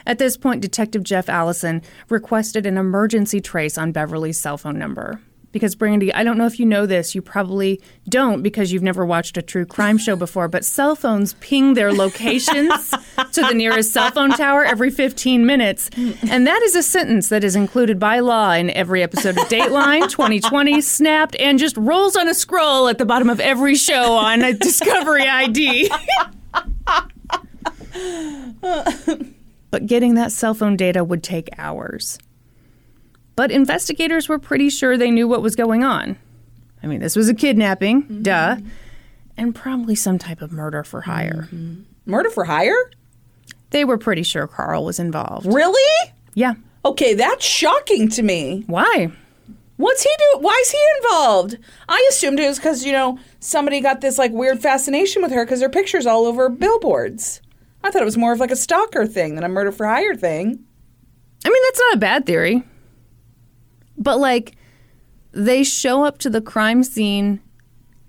At 0.06 0.18
this 0.18 0.36
point, 0.36 0.62
Detective 0.62 1.02
Jeff 1.02 1.28
Allison 1.28 1.82
requested 2.08 2.66
an 2.66 2.76
emergency 2.76 3.40
trace 3.40 3.78
on 3.78 3.92
Beverly's 3.92 4.38
cell 4.38 4.58
phone 4.58 4.78
number. 4.78 5.20
Because, 5.52 5.76
Brandi, 5.76 6.10
I 6.14 6.24
don't 6.24 6.38
know 6.38 6.46
if 6.46 6.58
you 6.58 6.66
know 6.66 6.86
this. 6.86 7.14
You 7.14 7.22
probably 7.22 7.80
don't 8.08 8.42
because 8.42 8.72
you've 8.72 8.82
never 8.82 9.04
watched 9.06 9.36
a 9.36 9.42
true 9.42 9.64
crime 9.66 9.98
show 9.98 10.16
before, 10.16 10.48
but 10.48 10.64
cell 10.64 10.96
phones 10.96 11.34
ping 11.34 11.74
their 11.74 11.92
locations 11.92 12.90
to 13.32 13.42
the 13.42 13.52
nearest 13.54 13.92
cell 13.92 14.10
phone 14.10 14.30
tower 14.30 14.64
every 14.64 14.90
15 14.90 15.44
minutes. 15.46 15.90
And 16.28 16.46
that 16.46 16.62
is 16.62 16.74
a 16.74 16.82
sentence 16.82 17.28
that 17.28 17.44
is 17.44 17.54
included 17.54 17.98
by 17.98 18.20
law 18.20 18.52
in 18.52 18.70
every 18.70 19.02
episode 19.02 19.36
of 19.36 19.46
Dateline 19.48 20.08
2020, 20.08 20.80
Snapped, 20.80 21.36
and 21.36 21.58
just 21.58 21.76
rolls 21.76 22.16
on 22.16 22.28
a 22.28 22.34
scroll 22.34 22.88
at 22.88 22.98
the 22.98 23.04
bottom 23.04 23.28
of 23.28 23.38
every 23.38 23.74
show 23.74 24.14
on 24.14 24.40
Discovery 24.58 25.26
ID. 25.26 25.90
but 29.70 29.86
getting 29.86 30.14
that 30.14 30.32
cell 30.32 30.54
phone 30.54 30.76
data 30.76 31.04
would 31.04 31.22
take 31.22 31.48
hours. 31.58 32.18
But 33.36 33.50
investigators 33.50 34.28
were 34.28 34.38
pretty 34.38 34.70
sure 34.70 34.96
they 34.96 35.10
knew 35.10 35.26
what 35.26 35.42
was 35.42 35.56
going 35.56 35.84
on. 35.84 36.16
I 36.82 36.86
mean, 36.86 37.00
this 37.00 37.16
was 37.16 37.28
a 37.28 37.34
kidnapping, 37.34 38.02
mm-hmm. 38.02 38.22
duh, 38.22 38.56
and 39.36 39.54
probably 39.54 39.94
some 39.94 40.18
type 40.18 40.42
of 40.42 40.52
murder 40.52 40.84
for 40.84 41.02
hire. 41.02 41.48
Mm-hmm. 41.52 41.82
Murder 42.06 42.30
for 42.30 42.44
hire? 42.44 42.90
They 43.70 43.84
were 43.84 43.96
pretty 43.96 44.22
sure 44.22 44.46
Carl 44.46 44.84
was 44.84 44.98
involved. 44.98 45.46
Really? 45.46 46.12
Yeah. 46.34 46.54
Okay, 46.84 47.14
that's 47.14 47.44
shocking 47.44 48.08
to 48.10 48.22
me. 48.22 48.64
Why? 48.66 49.10
What's 49.76 50.02
he 50.02 50.10
do? 50.18 50.40
Why 50.40 50.58
is 50.62 50.70
he 50.70 50.78
involved? 50.98 51.58
I 51.88 52.06
assumed 52.10 52.38
it 52.38 52.46
was 52.46 52.58
because 52.58 52.84
you 52.84 52.92
know 52.92 53.18
somebody 53.40 53.80
got 53.80 54.00
this 54.00 54.18
like 54.18 54.32
weird 54.32 54.60
fascination 54.60 55.22
with 55.22 55.32
her 55.32 55.44
because 55.44 55.60
her 55.62 55.68
pictures 55.68 56.06
all 56.06 56.26
over 56.26 56.48
billboards. 56.48 57.40
I 57.82 57.90
thought 57.90 58.02
it 58.02 58.06
was 58.06 58.18
more 58.18 58.32
of 58.32 58.40
like 58.40 58.50
a 58.50 58.56
stalker 58.56 59.06
thing 59.06 59.34
than 59.34 59.44
a 59.44 59.48
murder 59.48 59.72
for 59.72 59.86
hire 59.86 60.14
thing. 60.14 60.62
I 61.44 61.48
mean, 61.48 61.62
that's 61.64 61.80
not 61.80 61.94
a 61.94 61.98
bad 61.98 62.26
theory. 62.26 62.62
But 63.98 64.18
like, 64.18 64.54
they 65.32 65.64
show 65.64 66.04
up 66.04 66.18
to 66.18 66.30
the 66.30 66.40
crime 66.40 66.82
scene 66.84 67.40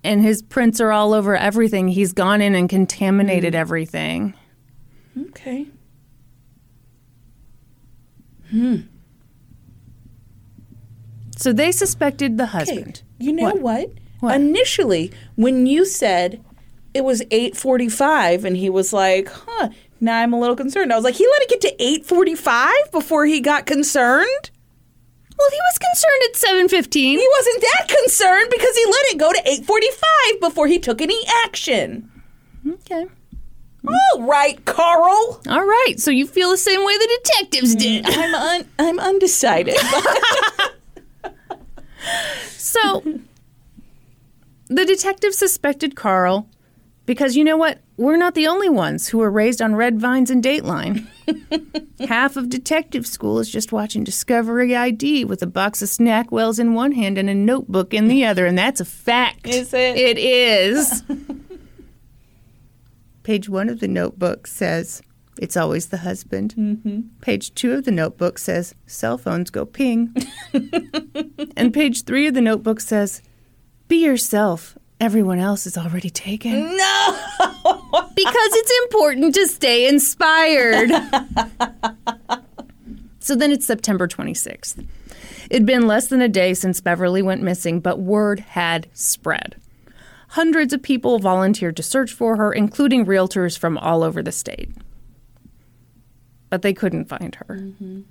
and 0.03 0.21
his 0.21 0.41
prints 0.41 0.81
are 0.81 0.91
all 0.91 1.13
over 1.13 1.35
everything. 1.35 1.87
He's 1.87 2.11
gone 2.13 2.41
in 2.41 2.55
and 2.55 2.67
contaminated 2.69 3.55
everything. 3.55 4.33
Okay. 5.29 5.67
Hmm. 8.49 8.75
So 11.37 11.51
they 11.53 11.71
suspected 11.71 12.37
the 12.37 12.43
Okay. 12.43 12.51
husband. 12.51 13.01
You 13.19 13.33
know 13.33 13.43
What? 13.43 13.59
what? 13.61 13.89
What? 14.19 14.35
Initially, 14.35 15.11
when 15.35 15.65
you 15.65 15.85
said 15.85 16.41
it 16.93 17.03
was 17.03 17.21
8:45 17.31 18.45
and 18.45 18.55
he 18.55 18.69
was 18.69 18.93
like, 18.93 19.27
"Huh, 19.29 19.69
now 19.99 20.19
I'm 20.19 20.31
a 20.33 20.39
little 20.39 20.55
concerned." 20.55 20.93
I 20.93 20.95
was 20.95 21.03
like, 21.03 21.15
"He 21.15 21.25
let 21.27 21.41
it 21.41 21.49
get 21.49 21.61
to 21.61 21.83
8:45 21.83 22.91
before 22.91 23.25
he 23.25 23.39
got 23.41 23.65
concerned?" 23.65 24.51
Well, 25.43 25.51
he 25.51 25.59
was 25.59 25.77
concerned 25.79 26.21
at 26.29 26.35
7:15. 26.79 27.19
He 27.19 27.27
wasn't 27.37 27.61
that 27.61 27.87
concerned 28.01 28.49
because 28.49 28.75
he 28.77 28.85
let 28.85 29.05
it 29.11 29.17
go 29.17 29.33
to 29.33 29.41
8:45 29.45 30.39
before 30.39 30.67
he 30.67 30.79
took 30.79 31.01
any 31.01 31.19
action. 31.43 32.09
Okay. 32.65 33.07
All 33.85 34.21
right, 34.21 34.63
Carl. 34.63 35.41
All 35.49 35.65
right. 35.65 35.95
So 35.97 36.11
you 36.11 36.25
feel 36.27 36.49
the 36.51 36.57
same 36.57 36.85
way 36.85 36.97
the 36.97 37.19
detectives 37.23 37.75
did. 37.75 38.05
Mm, 38.05 38.17
I'm 38.17 38.35
un- 38.35 38.69
I'm 38.79 38.99
undecided. 38.99 39.75
So 42.57 43.03
the 44.67 44.85
detective 44.85 45.33
suspected 45.33 45.95
Carl 45.95 46.47
because 47.05 47.35
you 47.35 47.43
know 47.43 47.57
what? 47.57 47.79
We're 47.97 48.17
not 48.17 48.33
the 48.33 48.47
only 48.47 48.69
ones 48.69 49.07
who 49.07 49.17
were 49.19 49.29
raised 49.29 49.61
on 49.61 49.75
red 49.75 49.99
vines 49.99 50.31
and 50.31 50.43
Dateline. 50.43 51.07
Half 52.07 52.37
of 52.37 52.49
detective 52.49 53.05
school 53.05 53.39
is 53.39 53.49
just 53.49 53.71
watching 53.71 54.03
Discovery 54.03 54.75
ID 54.75 55.25
with 55.25 55.43
a 55.43 55.47
box 55.47 55.81
of 55.81 55.89
SnackWell's 55.89 56.59
in 56.59 56.73
one 56.73 56.93
hand 56.93 57.17
and 57.17 57.29
a 57.29 57.35
notebook 57.35 57.93
in 57.93 58.07
the 58.07 58.25
other, 58.25 58.45
and 58.45 58.57
that's 58.57 58.79
a 58.79 58.85
fact. 58.85 59.47
Is 59.47 59.73
it? 59.73 59.97
It 59.97 60.17
is. 60.17 61.03
Page 63.23 63.47
one 63.47 63.69
of 63.69 63.79
the 63.79 63.87
notebook 63.87 64.47
says, 64.47 65.01
It's 65.37 65.55
always 65.55 65.87
the 65.87 65.97
husband. 65.97 66.55
Mm-hmm. 66.57 67.01
Page 67.21 67.53
two 67.53 67.73
of 67.73 67.85
the 67.85 67.91
notebook 67.91 68.37
says, 68.37 68.75
Cell 68.85 69.17
phones 69.17 69.49
go 69.49 69.65
ping. 69.65 70.13
and 71.55 71.73
page 71.73 72.03
three 72.03 72.27
of 72.27 72.33
the 72.33 72.41
notebook 72.41 72.81
says, 72.81 73.21
Be 73.87 74.03
yourself. 74.03 74.77
Everyone 75.03 75.37
else 75.37 75.67
is 75.67 75.77
already 75.77 76.09
taken. 76.09 76.77
no. 76.77 77.17
Because 78.15 78.49
it's 78.53 78.71
important 78.83 79.35
to 79.35 79.47
stay 79.47 79.85
inspired. 79.85 80.91
so 83.19 83.35
then 83.35 83.51
it's 83.51 83.65
September 83.65 84.07
26th. 84.07 84.87
It'd 85.49 85.65
been 85.65 85.87
less 85.87 86.07
than 86.07 86.21
a 86.21 86.29
day 86.29 86.53
since 86.53 86.79
Beverly 86.79 87.21
went 87.21 87.41
missing, 87.41 87.81
but 87.81 87.99
word 87.99 88.39
had 88.39 88.87
spread. 88.93 89.57
Hundreds 90.29 90.71
of 90.71 90.81
people 90.81 91.19
volunteered 91.19 91.75
to 91.75 91.83
search 91.83 92.13
for 92.13 92.37
her, 92.37 92.53
including 92.53 93.05
realtors 93.05 93.59
from 93.59 93.77
all 93.79 94.03
over 94.03 94.23
the 94.23 94.31
state. 94.31 94.71
But 96.49 96.61
they 96.61 96.73
couldn't 96.73 97.09
find 97.09 97.35
her. 97.35 97.57
Mm-hmm. 97.59 98.01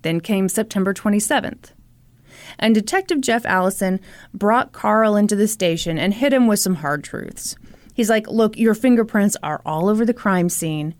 Then 0.00 0.20
came 0.22 0.48
September 0.48 0.94
27th. 0.94 1.72
And 2.58 2.74
Detective 2.74 3.20
Jeff 3.20 3.46
Allison 3.46 4.00
brought 4.34 4.72
Carl 4.72 5.16
into 5.16 5.36
the 5.36 5.48
station 5.48 5.98
and 5.98 6.14
hit 6.14 6.32
him 6.32 6.46
with 6.46 6.60
some 6.60 6.76
hard 6.76 7.04
truths. 7.04 7.56
He's 7.94 8.10
like, 8.10 8.28
Look, 8.28 8.56
your 8.56 8.74
fingerprints 8.74 9.36
are 9.42 9.60
all 9.64 9.88
over 9.88 10.04
the 10.04 10.14
crime 10.14 10.48
scene. 10.48 10.94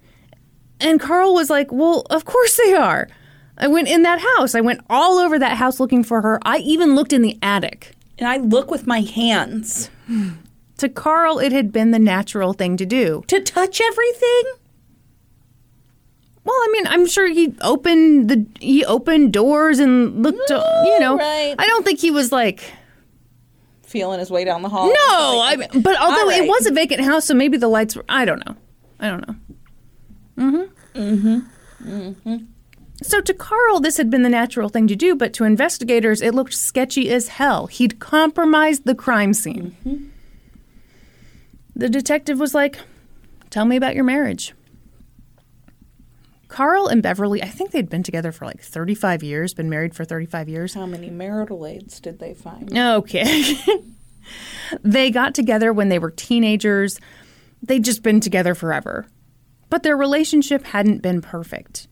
And 0.80 1.00
Carl 1.00 1.34
was 1.34 1.50
like, 1.50 1.72
Well, 1.72 2.06
of 2.10 2.24
course 2.24 2.56
they 2.56 2.74
are. 2.74 3.08
I 3.56 3.66
went 3.66 3.88
in 3.88 4.02
that 4.02 4.20
house. 4.36 4.54
I 4.54 4.60
went 4.60 4.80
all 4.88 5.18
over 5.18 5.38
that 5.38 5.56
house 5.56 5.80
looking 5.80 6.04
for 6.04 6.22
her. 6.22 6.38
I 6.42 6.58
even 6.58 6.94
looked 6.94 7.12
in 7.12 7.22
the 7.22 7.38
attic. 7.42 7.94
And 8.18 8.28
I 8.28 8.36
look 8.38 8.70
with 8.70 8.86
my 8.86 9.00
hands 9.00 9.90
To 10.78 10.88
Carl, 10.88 11.40
it 11.40 11.50
had 11.50 11.72
been 11.72 11.90
the 11.90 11.98
natural 11.98 12.52
thing 12.52 12.76
to 12.76 12.86
do. 12.86 13.24
to 13.26 13.40
touch 13.40 13.80
everything. 13.80 14.42
Well, 16.44 16.54
I 16.56 16.68
mean, 16.72 16.86
I'm 16.86 17.06
sure 17.06 17.26
he 17.28 17.54
opened 17.60 18.30
the 18.30 18.46
he 18.60 18.84
opened 18.84 19.32
doors 19.32 19.78
and 19.78 20.22
looked. 20.22 20.50
you 20.50 20.98
know, 21.00 21.16
right. 21.18 21.54
I 21.58 21.66
don't 21.66 21.84
think 21.84 22.00
he 22.00 22.10
was 22.10 22.32
like 22.32 22.72
Feeling 23.82 24.18
his 24.20 24.30
way 24.30 24.44
down 24.44 24.62
the 24.62 24.68
hall. 24.68 24.86
no. 24.86 25.40
I 25.42 25.54
Like, 25.56 25.72
mean, 25.74 25.82
but 25.82 25.98
although 26.00 26.24
all 26.24 26.30
it 26.30 26.46
was 26.46 26.66
a 26.66 26.72
vacant 26.72 27.00
house, 27.02 27.24
so 27.26 27.34
maybe 27.34 27.56
the 27.56 27.68
lights 27.68 27.96
were. 27.96 28.04
I 28.08 28.24
don't 28.24 28.44
know. 28.46 28.54
I 29.00 29.08
don't 29.08 29.26
know. 29.28 29.34
Mm-hmm. 30.38 31.00
Mm-hmm. 31.00 31.88
Mm-hmm. 31.90 32.36
So 33.02 33.20
to 33.20 33.32
Carl, 33.32 33.80
this 33.80 33.96
had 33.96 34.10
been 34.10 34.22
the 34.22 34.28
natural 34.28 34.68
thing 34.68 34.88
to 34.88 34.96
do, 34.96 35.14
but 35.14 35.32
to 35.34 35.44
investigators, 35.44 36.20
it 36.20 36.34
looked 36.34 36.52
sketchy 36.54 37.10
as 37.10 37.28
hell. 37.28 37.66
He'd 37.68 37.98
compromised 38.00 38.84
the 38.84 38.94
crime 38.94 39.32
scene. 39.34 40.12
The 41.76 41.88
detective 41.88 42.38
was 42.40 42.54
like, 42.54 42.78
"Tell 43.50 43.64
me 43.64 43.76
about 43.76 43.94
your 43.94 44.04
marriage." 44.04 44.52
Carl 46.48 46.88
and 46.88 47.02
Beverly, 47.02 47.42
I 47.42 47.48
think 47.48 47.70
they'd 47.70 47.90
been 47.90 48.02
together 48.02 48.32
for 48.32 48.46
like 48.46 48.62
35 48.62 49.22
years, 49.22 49.54
been 49.54 49.70
married 49.70 49.94
for 49.94 50.04
35 50.04 50.48
years. 50.48 50.74
How 50.74 50.86
many 50.86 51.10
marital 51.10 51.66
aids 51.66 52.00
did 52.00 52.18
they 52.18 52.34
find? 52.34 52.76
Okay. 52.76 53.56
they 54.82 55.10
got 55.10 55.34
together 55.34 55.72
when 55.72 55.90
they 55.90 55.98
were 55.98 56.10
teenagers. 56.10 56.98
They'd 57.62 57.84
just 57.84 58.02
been 58.02 58.20
together 58.20 58.54
forever. 58.54 59.06
But 59.70 59.82
their 59.82 59.96
relationship 59.96 60.64
hadn't 60.64 61.02
been 61.02 61.20
perfect. 61.20 61.88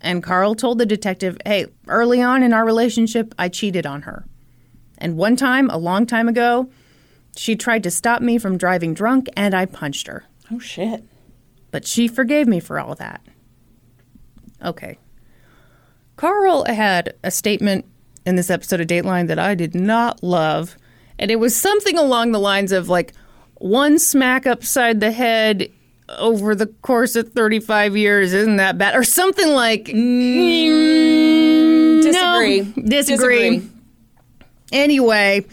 And 0.00 0.22
Carl 0.22 0.54
told 0.54 0.78
the 0.78 0.86
detective, 0.86 1.36
hey, 1.44 1.66
early 1.88 2.22
on 2.22 2.44
in 2.44 2.52
our 2.52 2.64
relationship, 2.64 3.34
I 3.36 3.48
cheated 3.48 3.84
on 3.84 4.02
her. 4.02 4.24
And 4.98 5.16
one 5.16 5.34
time, 5.34 5.70
a 5.70 5.76
long 5.76 6.06
time 6.06 6.28
ago, 6.28 6.70
she 7.36 7.56
tried 7.56 7.82
to 7.82 7.90
stop 7.90 8.22
me 8.22 8.38
from 8.38 8.58
driving 8.58 8.94
drunk 8.94 9.28
and 9.36 9.54
I 9.54 9.66
punched 9.66 10.06
her. 10.06 10.24
Oh 10.52 10.58
shit. 10.58 11.04
But 11.70 11.86
she 11.86 12.08
forgave 12.08 12.46
me 12.46 12.60
for 12.60 12.78
all 12.78 12.94
that. 12.96 13.20
Okay. 14.64 14.98
Carl 16.16 16.64
had 16.64 17.14
a 17.22 17.30
statement 17.30 17.84
in 18.26 18.36
this 18.36 18.50
episode 18.50 18.80
of 18.80 18.86
Dateline 18.88 19.28
that 19.28 19.38
I 19.38 19.54
did 19.54 19.74
not 19.74 20.22
love. 20.22 20.76
And 21.18 21.30
it 21.30 21.36
was 21.36 21.56
something 21.56 21.96
along 21.96 22.32
the 22.32 22.40
lines 22.40 22.72
of 22.72 22.88
like 22.88 23.12
one 23.54 23.98
smack 23.98 24.46
upside 24.46 25.00
the 25.00 25.12
head 25.12 25.70
over 26.18 26.54
the 26.54 26.66
course 26.66 27.16
of 27.16 27.32
35 27.32 27.96
years 27.96 28.32
isn't 28.32 28.56
that 28.56 28.78
bad 28.78 28.94
or 28.94 29.04
something 29.04 29.48
like 29.48 29.84
mm, 29.86 32.02
Disagree. 32.02 32.60
no, 32.60 32.88
disagree. 32.88 33.68
Anyway, 34.72 35.44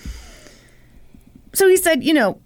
so 1.54 1.68
he 1.68 1.78
said, 1.78 2.04
you 2.04 2.14
know, 2.14 2.40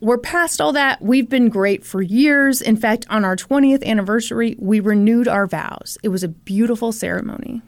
we're 0.00 0.18
past 0.18 0.60
all 0.60 0.72
that. 0.72 1.02
We've 1.02 1.28
been 1.28 1.48
great 1.48 1.84
for 1.84 2.02
years. 2.02 2.62
In 2.62 2.76
fact, 2.76 3.06
on 3.10 3.24
our 3.24 3.36
20th 3.36 3.84
anniversary, 3.84 4.56
we 4.58 4.80
renewed 4.80 5.26
our 5.26 5.46
vows. 5.46 5.98
It 6.02 6.08
was 6.08 6.22
a 6.22 6.28
beautiful 6.28 6.92
ceremony. 6.92 7.62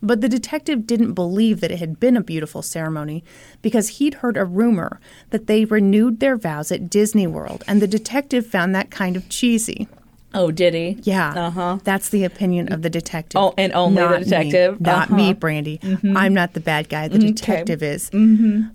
But 0.00 0.20
the 0.20 0.28
detective 0.28 0.86
didn't 0.86 1.14
believe 1.14 1.60
that 1.60 1.72
it 1.72 1.80
had 1.80 1.98
been 1.98 2.16
a 2.16 2.22
beautiful 2.22 2.62
ceremony 2.62 3.24
because 3.62 3.88
he'd 3.88 4.14
heard 4.14 4.36
a 4.36 4.44
rumor 4.44 5.00
that 5.30 5.48
they 5.48 5.64
renewed 5.64 6.20
their 6.20 6.36
vows 6.36 6.70
at 6.70 6.88
Disney 6.88 7.26
World, 7.26 7.64
and 7.66 7.82
the 7.82 7.88
detective 7.88 8.46
found 8.46 8.74
that 8.74 8.92
kind 8.92 9.16
of 9.16 9.28
cheesy. 9.28 9.88
Oh, 10.34 10.50
did 10.50 10.74
he? 10.74 10.98
Yeah. 11.04 11.32
Uh 11.34 11.50
huh. 11.50 11.78
That's 11.84 12.10
the 12.10 12.24
opinion 12.24 12.70
of 12.72 12.82
the 12.82 12.90
detective. 12.90 13.40
Oh, 13.40 13.54
and 13.56 13.72
only 13.72 13.96
the 14.02 14.08
Not 14.08 14.18
me. 14.18 14.24
detective? 14.24 14.80
Not 14.80 15.06
Uh-huh. 15.08 15.16
me, 15.16 15.34
Brandi. 15.34 16.14
I'm 16.16 16.34
not 16.34 16.52
the 16.52 16.60
bad 16.60 16.88
guy. 16.90 17.08
The 17.08 17.18
detective 17.18 17.82
is. 17.82 18.10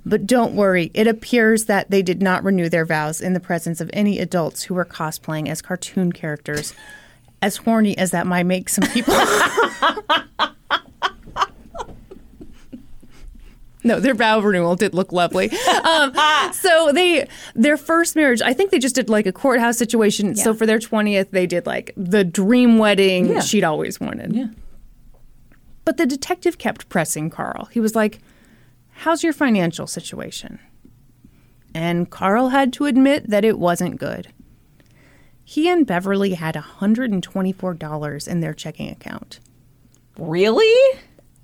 But 0.06 0.26
don't 0.26 0.56
worry. 0.56 0.90
It 0.96 1.06
appears 1.08 1.66
that 1.66 1.92
they 1.92 2.02
did 2.02 2.22
not 2.24 2.44
renew 2.44 2.70
their 2.70 2.86
vows 2.86 3.22
in 3.22 3.34
the 3.34 3.40
presence 3.40 3.80
of 3.82 3.90
any 3.94 4.18
adults 4.20 4.64
who 4.64 4.74
were 4.74 4.86
cosplaying 4.86 5.48
as 5.48 5.62
cartoon 5.62 6.12
characters. 6.12 6.74
As 7.42 7.58
horny 7.58 7.96
as 7.98 8.12
that 8.12 8.26
might 8.26 8.46
make 8.48 8.68
some 8.70 8.90
people. 8.90 9.14
No, 13.84 14.00
their 14.00 14.14
vow 14.14 14.40
renewal 14.40 14.76
did 14.76 14.94
look 14.94 15.12
lovely. 15.12 15.52
Um, 15.84 16.14
so 16.54 16.92
they, 16.94 17.28
their 17.56 17.78
first 17.78 18.16
marriage, 18.16 18.42
I 18.42 18.54
think 18.54 18.72
they 18.72 18.80
just 18.80 18.96
did 18.96 19.10
like 19.10 19.26
a 19.26 19.32
courthouse 19.34 19.78
situation. 19.78 20.36
So 20.36 20.54
for 20.54 20.66
their 20.66 20.80
twentieth, 20.80 21.32
they 21.32 21.46
did 21.48 21.66
like 21.66 21.92
the 21.98 22.24
dream 22.24 22.78
wedding 22.78 23.28
Yeah. 23.28 23.40
she'd 23.42 23.64
always 23.64 24.00
wanted. 24.00 24.34
Yeah. 24.36 24.48
But 25.86 25.98
the 25.98 26.06
detective 26.06 26.58
kept 26.58 26.88
pressing 26.88 27.30
Carl. 27.30 27.66
He 27.66 27.80
was 27.82 27.94
like, 27.96 28.20
"How's 28.92 29.24
your 29.24 29.34
financial 29.34 29.86
situation?" 29.88 30.60
And 31.76 32.10
Carl 32.10 32.50
had 32.50 32.72
to 32.74 32.86
admit 32.86 33.30
that 33.30 33.44
it 33.44 33.58
wasn't 33.60 34.00
good. 34.00 34.30
He 35.44 35.68
and 35.68 35.86
Beverly 35.86 36.36
had 36.36 36.56
$124 36.56 38.28
in 38.28 38.40
their 38.40 38.54
checking 38.54 38.90
account. 38.90 39.40
Really? 40.18 41.00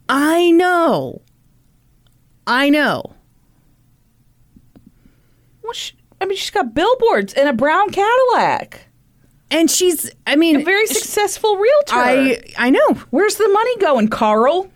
I 0.07 0.51
know. 0.51 1.21
I 2.49 2.69
know. 2.69 3.03
Well, 5.61 5.73
she, 5.73 5.93
I 6.19 6.25
mean, 6.25 6.35
she's 6.35 6.49
got 6.49 6.73
billboards 6.73 7.33
and 7.33 7.47
a 7.47 7.53
brown 7.53 7.91
Cadillac. 7.91 8.87
And 9.51 9.69
she's, 9.69 10.09
I 10.25 10.35
mean, 10.35 10.61
A 10.61 10.63
very 10.63 10.87
successful 10.87 11.57
realtor. 11.57 11.95
I 11.95 12.39
I 12.57 12.69
know. 12.71 12.89
Where's 13.11 13.35
the 13.35 13.47
money 13.47 13.77
going, 13.77 14.07
Carl? 14.07 14.71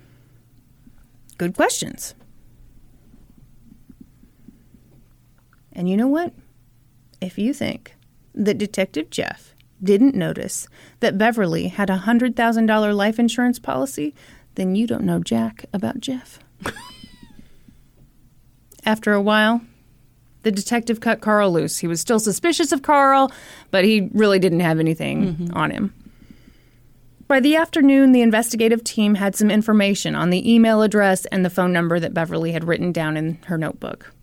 Good 1.39 1.55
questions. 1.55 2.13
And 5.71 5.89
you 5.89 5.97
know 5.97 6.07
what? 6.07 6.31
If 7.21 7.39
you 7.39 7.53
think 7.53 7.95
that 8.35 8.59
Detective 8.59 9.09
Jeff 9.09 9.55
didn't 9.81 10.13
notice 10.13 10.67
that 10.99 11.17
Beverly 11.17 11.69
had 11.69 11.89
a 11.89 12.03
$100,000 12.05 12.95
life 12.95 13.19
insurance 13.19 13.57
policy, 13.57 14.13
then 14.55 14.75
you 14.75 14.85
don't 14.85 15.03
know 15.03 15.19
Jack 15.19 15.65
about 15.73 15.99
Jeff. 15.99 16.39
After 18.85 19.14
a 19.14 19.22
while, 19.22 19.61
the 20.43 20.51
detective 20.51 20.99
cut 20.99 21.22
Carl 21.22 21.51
loose. 21.51 21.77
He 21.77 21.88
was 21.88 22.01
still 22.01 22.19
suspicious 22.19 22.72
of 22.72 22.81
Carl, 22.81 23.31
but 23.72 23.85
he 23.85 24.10
really 24.14 24.39
didn't 24.39 24.60
have 24.60 24.80
anything 24.80 25.35
mm-hmm. 25.35 25.53
on 25.57 25.72
him. 25.72 25.93
By 27.27 27.39
the 27.39 27.55
afternoon, 27.55 28.11
the 28.11 28.22
investigative 28.22 28.84
team 28.84 29.15
had 29.15 29.35
some 29.35 29.49
information 29.49 30.14
on 30.14 30.30
the 30.30 30.53
email 30.53 30.81
address 30.81 31.26
and 31.26 31.43
the 31.43 31.49
phone 31.49 31.72
number 31.72 31.99
that 31.99 32.14
Beverly 32.14 32.51
had 32.51 32.65
written 32.65 32.91
down 32.91 33.18
in 33.18 33.39
her 33.45 33.57
notebook. 33.57 34.14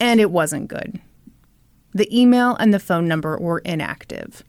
And 0.00 0.20
it 0.20 0.30
wasn't 0.30 0.68
good. 0.68 1.00
The 1.92 2.08
email 2.18 2.56
and 2.56 2.74
the 2.74 2.80
phone 2.80 3.06
number 3.06 3.38
were 3.38 3.60
inactive. 3.60 4.42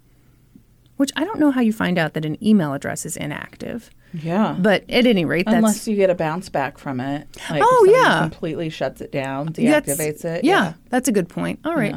Which 0.97 1.11
I 1.15 1.25
don't 1.25 1.39
know 1.39 1.51
how 1.51 1.61
you 1.61 1.73
find 1.73 1.97
out 1.99 2.13
that 2.13 2.25
an 2.25 2.43
email 2.43 2.73
address 2.73 3.05
is 3.05 3.17
inactive. 3.17 3.89
Yeah. 4.21 4.55
But 4.59 4.83
at 4.89 5.05
any 5.05 5.25
rate, 5.25 5.45
that's 5.45 5.57
Unless 5.57 5.87
you 5.87 5.95
get 5.95 6.09
a 6.09 6.15
bounce 6.15 6.49
back 6.49 6.77
from 6.77 6.99
it. 6.99 7.27
Like 7.49 7.61
Oh, 7.63 7.87
yeah. 7.89 8.21
Completely 8.21 8.69
shuts 8.69 9.01
it 9.01 9.11
down, 9.11 9.47
that's- 9.53 9.85
deactivates 9.97 10.25
it. 10.25 10.43
Yeah, 10.43 10.73
that's 10.89 11.07
a 11.07 11.11
good 11.11 11.29
point. 11.29 11.59
All 11.65 11.75
right. 11.75 11.95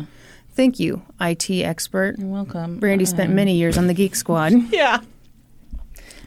Thank 0.55 0.81
you, 0.81 1.03
IT 1.21 1.51
expert. 1.51 2.17
You're 2.19 2.29
welcome. 2.29 2.81
Brandi 2.81 3.07
spent 3.07 3.33
many 3.33 3.55
years 3.57 3.79
on 3.79 3.87
the 3.87 3.95
Geek 3.95 4.17
Squad. 4.17 4.53
Yeah. 4.73 4.99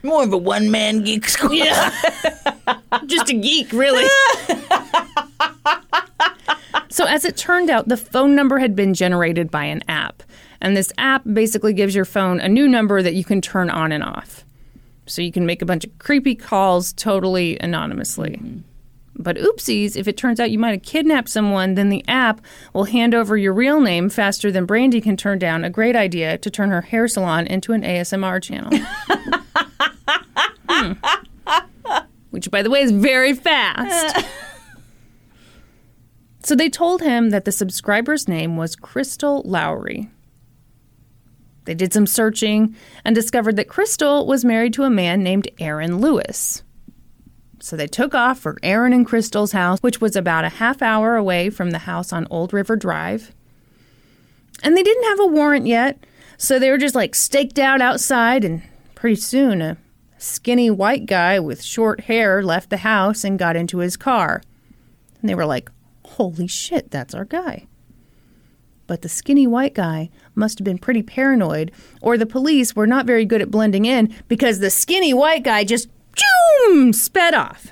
More 0.03 0.23
of 0.23 0.33
a 0.33 0.37
one 0.37 0.71
man 0.71 1.03
geek 1.03 1.29
squad. 1.29 1.51
Yeah. 1.53 1.91
just 3.05 3.29
a 3.29 3.33
geek, 3.35 3.71
really. 3.71 4.07
so, 6.89 7.05
as 7.05 7.23
it 7.23 7.37
turned 7.37 7.69
out, 7.69 7.87
the 7.87 7.97
phone 7.97 8.35
number 8.35 8.57
had 8.57 8.75
been 8.75 8.93
generated 8.93 9.51
by 9.51 9.65
an 9.65 9.83
app. 9.87 10.23
And 10.59 10.75
this 10.77 10.91
app 10.97 11.21
basically 11.31 11.73
gives 11.73 11.93
your 11.95 12.05
phone 12.05 12.39
a 12.39 12.47
new 12.49 12.67
number 12.67 13.01
that 13.01 13.13
you 13.13 13.23
can 13.23 13.41
turn 13.41 13.69
on 13.69 13.91
and 13.91 14.03
off. 14.03 14.43
So, 15.11 15.21
you 15.21 15.31
can 15.31 15.45
make 15.45 15.61
a 15.61 15.65
bunch 15.65 15.85
of 15.85 15.97
creepy 15.99 16.35
calls 16.35 16.93
totally 16.93 17.59
anonymously. 17.59 18.41
But 19.15 19.37
oopsies, 19.37 19.95
if 19.95 20.07
it 20.07 20.17
turns 20.17 20.39
out 20.39 20.51
you 20.51 20.57
might 20.57 20.71
have 20.71 20.81
kidnapped 20.81 21.29
someone, 21.29 21.75
then 21.75 21.89
the 21.89 22.03
app 22.07 22.41
will 22.73 22.85
hand 22.85 23.13
over 23.13 23.37
your 23.37 23.53
real 23.53 23.79
name 23.79 24.09
faster 24.09 24.51
than 24.51 24.65
Brandi 24.65 25.03
can 25.03 25.17
turn 25.17 25.37
down 25.37 25.63
a 25.63 25.69
great 25.69 25.95
idea 25.95 26.37
to 26.39 26.49
turn 26.49 26.69
her 26.71 26.81
hair 26.81 27.07
salon 27.07 27.45
into 27.47 27.73
an 27.73 27.83
ASMR 27.83 28.41
channel. 28.41 28.71
Hmm. 30.67 30.93
Which, 32.31 32.49
by 32.49 32.63
the 32.63 32.69
way, 32.69 32.81
is 32.81 32.91
very 32.91 33.33
fast. 33.33 34.25
So 36.43 36.55
they 36.55 36.69
told 36.69 37.01
him 37.01 37.29
that 37.29 37.45
the 37.45 37.51
subscriber's 37.51 38.27
name 38.27 38.57
was 38.57 38.75
Crystal 38.75 39.43
Lowery. 39.45 40.09
They 41.65 41.73
did 41.75 41.93
some 41.93 42.07
searching 42.07 42.75
and 43.05 43.13
discovered 43.13 43.55
that 43.57 43.67
Crystal 43.67 44.25
was 44.25 44.43
married 44.43 44.73
to 44.73 44.83
a 44.83 44.89
man 44.89 45.23
named 45.23 45.47
Aaron 45.59 45.99
Lewis. 45.99 46.63
So 47.59 47.75
they 47.75 47.87
took 47.87 48.15
off 48.15 48.39
for 48.39 48.57
Aaron 48.63 48.93
and 48.93 49.05
Crystal's 49.05 49.51
house, 49.51 49.79
which 49.79 50.01
was 50.01 50.15
about 50.15 50.45
a 50.45 50.49
half 50.49 50.81
hour 50.81 51.15
away 51.15 51.51
from 51.51 51.69
the 51.69 51.79
house 51.79 52.11
on 52.11 52.27
Old 52.31 52.53
River 52.53 52.75
Drive. 52.75 53.31
And 54.63 54.75
they 54.75 54.83
didn't 54.83 55.03
have 55.03 55.19
a 55.19 55.27
warrant 55.27 55.67
yet, 55.67 56.03
so 56.37 56.57
they 56.57 56.71
were 56.71 56.77
just 56.79 56.95
like 56.95 57.13
staked 57.13 57.59
out 57.59 57.81
outside, 57.81 58.43
and 58.43 58.63
pretty 58.95 59.15
soon 59.15 59.61
a 59.61 59.77
skinny 60.17 60.71
white 60.71 61.05
guy 61.05 61.39
with 61.39 61.63
short 61.63 62.01
hair 62.01 62.43
left 62.43 62.71
the 62.71 62.77
house 62.77 63.23
and 63.23 63.37
got 63.37 63.55
into 63.55 63.77
his 63.77 63.95
car. 63.95 64.41
And 65.19 65.29
they 65.29 65.35
were 65.35 65.45
like, 65.45 65.69
holy 66.03 66.47
shit, 66.47 66.89
that's 66.89 67.13
our 67.13 67.25
guy. 67.25 67.67
But 68.91 69.03
the 69.03 69.07
skinny 69.07 69.47
white 69.47 69.73
guy 69.73 70.09
must 70.35 70.59
have 70.59 70.65
been 70.65 70.77
pretty 70.77 71.01
paranoid, 71.01 71.71
or 72.01 72.17
the 72.17 72.25
police 72.25 72.75
were 72.75 72.85
not 72.85 73.05
very 73.05 73.23
good 73.23 73.41
at 73.41 73.49
blending 73.49 73.85
in 73.85 74.13
because 74.27 74.59
the 74.59 74.69
skinny 74.69 75.13
white 75.13 75.43
guy 75.43 75.63
just 75.63 75.87
choom, 76.13 76.93
sped 76.93 77.33
off. 77.33 77.71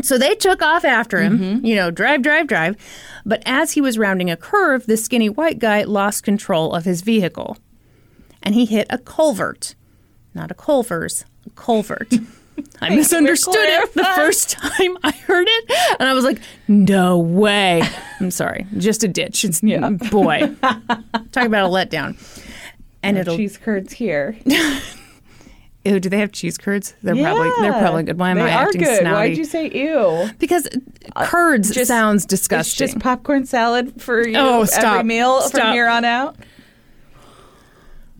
So 0.00 0.16
they 0.16 0.36
took 0.36 0.62
off 0.62 0.84
after 0.84 1.20
him, 1.20 1.40
mm-hmm. 1.40 1.66
you 1.66 1.74
know, 1.74 1.90
drive, 1.90 2.22
drive, 2.22 2.46
drive. 2.46 2.76
But 3.26 3.42
as 3.46 3.72
he 3.72 3.80
was 3.80 3.98
rounding 3.98 4.30
a 4.30 4.36
curve, 4.36 4.86
the 4.86 4.96
skinny 4.96 5.28
white 5.28 5.58
guy 5.58 5.82
lost 5.82 6.22
control 6.22 6.72
of 6.72 6.84
his 6.84 7.00
vehicle. 7.00 7.58
And 8.40 8.54
he 8.54 8.64
hit 8.64 8.86
a 8.90 8.98
culvert. 8.98 9.74
Not 10.34 10.52
a 10.52 10.54
culvers, 10.54 11.24
a 11.46 11.50
culvert. 11.50 12.14
I 12.80 12.94
misunderstood 12.94 13.54
it 13.56 13.94
the 13.94 14.04
first 14.16 14.50
time 14.50 14.98
I 15.04 15.10
heard 15.12 15.46
it. 15.48 15.72
And 16.00 16.08
I 16.08 16.14
was 16.14 16.24
like, 16.24 16.38
no 16.68 17.18
way. 17.18 17.82
I'm 18.20 18.30
sorry. 18.30 18.66
Just 18.76 19.04
a 19.04 19.08
ditch. 19.08 19.44
It's, 19.44 19.62
Yeah. 19.68 19.90
Boy. 19.90 20.54
Talk 20.62 21.46
about 21.46 21.66
a 21.66 21.72
letdown. 21.72 22.16
And 23.02 23.16
it'll. 23.18 23.36
Cheese 23.36 23.56
curds 23.58 23.92
here. 23.92 24.36
Ew, 25.84 26.00
do 26.00 26.08
they 26.08 26.18
have 26.18 26.32
cheese 26.32 26.58
curds? 26.58 26.94
They're 27.02 27.14
probably 27.14 27.50
they're 27.60 27.72
probably 27.72 28.02
good. 28.02 28.18
Why 28.18 28.30
am 28.30 28.36
they 28.38 28.42
I 28.42 28.54
are 28.56 28.66
acting 28.66 28.82
good. 28.82 29.02
snouty? 29.02 29.12
Why'd 29.12 29.36
you 29.38 29.44
say 29.44 29.70
ew? 29.70 30.28
because 30.38 30.68
uh, 31.16 31.24
curds 31.24 31.70
just- 31.70 31.88
sounds 31.88 32.26
disgusting. 32.26 32.86
just 32.88 32.98
popcorn 32.98 33.46
salad 33.46 34.02
for 34.02 34.26
you 34.26 34.36
Oh, 34.36 34.66
every 34.76 35.04
meal 35.04 35.40
Stop. 35.42 35.60
from 35.62 35.72
here 35.72 35.88
on 35.88 36.04
out. 36.04 36.36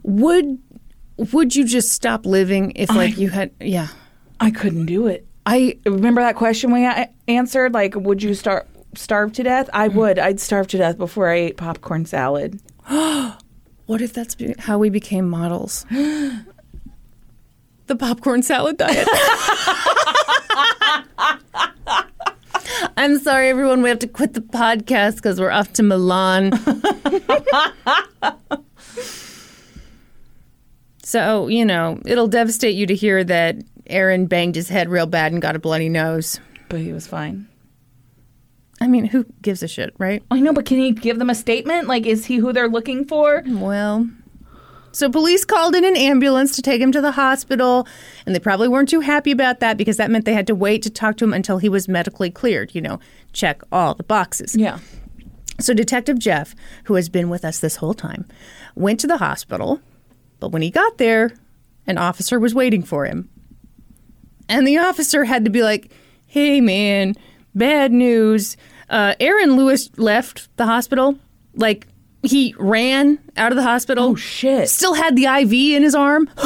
would 0.03 0.59
would 1.33 1.55
you 1.57 1.65
just 1.67 1.91
stop 1.91 2.25
living 2.25 2.73
if 2.77 2.89
like 2.91 3.19
you 3.19 3.29
had 3.31 3.51
yeah. 3.61 3.89
I 4.41 4.51
couldn't 4.51 4.87
do 4.87 5.07
it. 5.07 5.27
I 5.47 5.79
Remember 5.87 6.21
that 6.21 6.37
question 6.37 6.73
we 6.73 6.89
answered? 7.27 7.75
Like, 7.75 7.95
would 7.95 8.23
you 8.23 8.35
start 8.35 8.69
starve 8.95 9.33
to 9.35 9.43
death? 9.43 9.69
I 9.73 9.89
mm. 9.89 9.95
would. 9.95 10.19
I'd 10.19 10.41
starve 10.41 10.67
to 10.69 10.79
death 10.79 10.99
before 10.99 11.29
I 11.29 11.35
ate 11.35 11.57
popcorn 11.57 12.07
salad. 12.07 12.61
what 12.89 14.03
if 14.03 14.13
that's 14.13 14.35
be- 14.35 14.55
how 14.59 14.79
we 14.79 14.91
became 14.91 15.29
models? 15.29 15.87
the 15.91 16.45
popcorn 17.99 18.43
salad 18.43 18.77
diet. 18.77 19.09
I'm 22.97 23.19
sorry, 23.19 23.49
everyone. 23.49 23.83
We 23.83 23.89
have 23.89 23.99
to 24.01 24.09
quit 24.09 24.35
the 24.35 24.41
podcast 24.41 25.17
because 25.17 25.41
we're 25.41 25.51
off 25.51 25.73
to 25.75 25.83
Milan. 25.83 26.53
so, 31.03 31.49
you 31.49 31.65
know, 31.65 32.01
it'll 32.05 32.29
devastate 32.29 32.75
you 32.75 32.87
to 32.87 32.95
hear 32.95 33.25
that 33.25 33.57
Aaron 33.89 34.27
banged 34.27 34.55
his 34.55 34.69
head 34.69 34.89
real 34.89 35.07
bad 35.07 35.33
and 35.33 35.43
got 35.43 35.57
a 35.57 35.59
bloody 35.59 35.89
nose. 35.89 36.41
But 36.69 36.81
he 36.81 36.93
was 36.93 37.07
fine. 37.07 37.49
I 38.81 38.87
mean, 38.87 39.07
who 39.07 39.27
gives 39.43 39.63
a 39.63 39.69
shit, 39.69 39.95
right? 39.99 40.23
I 40.31 40.41
know, 40.41 40.53
but 40.53 40.67
can 40.67 40.79
he 40.79 40.93
give 40.93 41.19
them 41.19 41.31
a 41.31 41.35
statement? 41.35 41.89
Like, 41.89 42.07
is 42.07 42.27
he 42.27 42.37
who 42.37 42.53
they're 42.53 42.69
looking 42.69 43.07
for? 43.07 43.43
Well, 43.47 44.09
so 44.93 45.11
police 45.11 45.45
called 45.45 45.75
in 45.75 45.85
an 45.85 45.97
ambulance 45.97 46.55
to 46.57 46.63
take 46.63 46.81
him 46.81 46.93
to 46.93 47.01
the 47.01 47.13
hospital, 47.13 47.87
and 48.25 48.35
they 48.35 48.41
probably 48.41 48.69
weren't 48.69 48.89
too 48.89 49.01
happy 49.01 49.31
about 49.31 49.61
that 49.61 49.77
because 49.77 49.97
that 49.97 50.11
meant 50.11 50.25
they 50.25 50.35
had 50.35 50.47
to 50.47 50.55
wait 50.55 50.83
to 50.83 50.91
talk 50.91 51.17
to 51.17 51.25
him 51.25 51.35
until 51.35 51.59
he 51.59 51.69
was 51.69 51.89
medically 51.89 52.31
cleared, 52.31 52.75
you 52.75 52.81
know, 52.81 53.01
check 53.33 53.63
all 53.73 53.95
the 53.95 54.05
boxes. 54.05 54.57
Yeah. 54.57 54.79
So 55.61 55.75
Detective 55.75 56.19
Jeff, 56.19 56.55
who 56.85 56.95
has 56.95 57.09
been 57.09 57.29
with 57.29 57.45
us 57.45 57.59
this 57.59 57.77
whole 57.77 57.95
time, 57.95 58.27
went 58.77 59.01
to 59.01 59.09
the 59.09 59.19
hospital 59.19 59.81
But 60.41 60.51
when 60.51 60.63
he 60.63 60.71
got 60.71 60.99
there, 60.99 61.33
an 61.87 61.99
officer 61.99 62.39
was 62.39 62.55
waiting 62.55 62.83
for 62.83 63.07
him. 63.07 63.29
And 64.49 64.67
the 64.67 64.79
officer 64.79 65.25
had 65.25 65.45
to 65.45 65.51
be 65.51 65.63
like, 65.63 65.91
hey, 66.27 66.61
man, 66.61 67.15
bad 67.55 67.93
news. 67.93 68.57
Uh, 68.89 69.15
Aaron 69.21 69.57
Lewis 69.57 69.91
left 69.99 70.49
the 70.57 70.65
hospital. 70.67 71.19
Like, 71.55 71.87
he 72.23 72.55
ran 72.59 73.19
out 73.37 73.53
of 73.53 73.57
the 73.57 73.63
hospital. 73.63 74.05
Oh, 74.05 74.15
shit. 74.15 74.69
Still 74.69 74.95
had 74.95 75.17
the 75.17 75.25
IV 75.27 75.53
in 75.77 75.83
his 75.83 75.95
arm. 75.95 76.29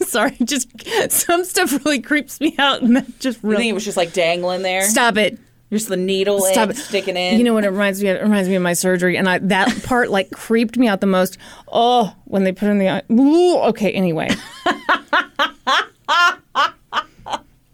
Sorry, 0.00 0.36
just 0.44 0.68
some 1.10 1.44
stuff 1.44 1.72
really 1.84 2.00
creeps 2.00 2.40
me 2.40 2.54
out, 2.58 2.82
and 2.82 2.96
that 2.96 3.18
just 3.20 3.42
You 3.42 3.48
really 3.50 3.62
think 3.64 3.70
it 3.70 3.74
was 3.74 3.84
just 3.84 3.96
like 3.96 4.12
dangling 4.12 4.62
there? 4.62 4.82
stop 4.82 5.16
it. 5.16 5.38
Just 5.70 5.88
the 5.88 5.96
needle 5.96 6.40
Stop 6.40 6.72
sticking 6.72 7.16
in. 7.16 7.38
You 7.38 7.44
know 7.44 7.52
what 7.52 7.64
it 7.64 7.70
reminds 7.70 8.02
me 8.02 8.08
of? 8.08 8.16
It 8.16 8.22
reminds 8.22 8.48
me 8.48 8.54
of 8.54 8.62
my 8.62 8.72
surgery, 8.72 9.18
and 9.18 9.28
I, 9.28 9.38
that 9.38 9.82
part 9.84 10.10
like 10.10 10.30
creeped 10.30 10.78
me 10.78 10.88
out 10.88 11.00
the 11.00 11.06
most. 11.06 11.36
Oh, 11.70 12.14
when 12.24 12.44
they 12.44 12.52
put 12.52 12.68
in 12.68 12.78
the 12.78 12.88
eye. 12.88 13.02
Ooh, 13.12 13.58
okay, 13.68 13.92
anyway. 13.92 14.28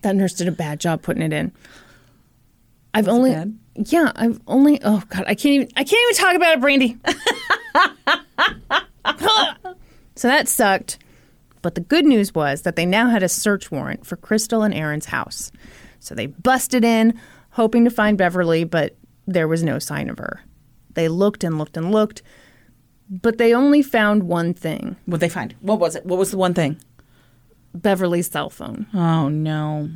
that 0.01 0.17
nurse 0.17 0.35
did 0.35 0.49
a 0.49 0.53
bad 0.53 0.81
job 0.81 1.03
putting 1.03 1.23
it 1.23 1.33
in. 1.33 1.53
I've 2.93 3.09
only, 3.09 3.31
bad? 3.31 3.57
yeah, 3.77 4.11
I've 4.17 4.41
only. 4.49 4.81
Oh 4.83 5.03
God, 5.09 5.25
I 5.29 5.37
can't 5.37 5.55
even. 5.55 5.69
I 5.77 5.85
can't 5.85 6.03
even 6.11 6.25
talk 6.25 6.35
about 6.35 6.59
it, 6.59 6.61
Brandi. 6.61 6.99
so 10.17 10.29
that 10.29 10.49
sucked. 10.49 10.99
But 11.63 11.77
the 11.77 11.81
good 11.81 12.05
news 12.05 12.35
was 12.35 12.63
that 12.63 12.77
they 12.77 12.85
now 12.85 13.09
had 13.09 13.23
a 13.23 13.29
search 13.29 13.71
warrant 13.71 14.05
for 14.05 14.17
Crystal 14.17 14.63
and 14.63 14.75
Aaron's 14.75 15.07
house. 15.07 15.51
So 15.99 16.15
they 16.15 16.27
busted 16.27 16.85
in, 16.85 17.19
hoping 17.55 17.85
to 17.85 17.91
find 17.91 18.19
Beverly, 18.19 18.65
but 18.65 18.97
there 19.27 19.49
was 19.49 19.63
no 19.63 19.79
sign 19.79 20.11
of 20.11 20.19
her. 20.19 20.43
They 20.95 21.09
looked 21.09 21.43
and 21.43 21.59
looked 21.59 21.77
and 21.77 21.91
looked, 21.91 22.23
but 23.09 23.39
they 23.39 23.55
only 23.55 23.83
found 23.83 24.25
one 24.25 24.55
thing 24.55 24.97
What'd 25.07 25.21
they 25.21 25.29
find? 25.29 25.55
What 25.61 25.81
was 25.81 25.97
it? 25.97 26.05
What 26.07 26.19
was 26.19 26.31
the 26.31 26.37
one 26.37 26.55
thing? 26.55 26.79
Beverly's 27.75 28.29
cell 28.31 28.51
phone. 28.51 28.87
Oh, 28.95 29.29
no. 29.29 29.91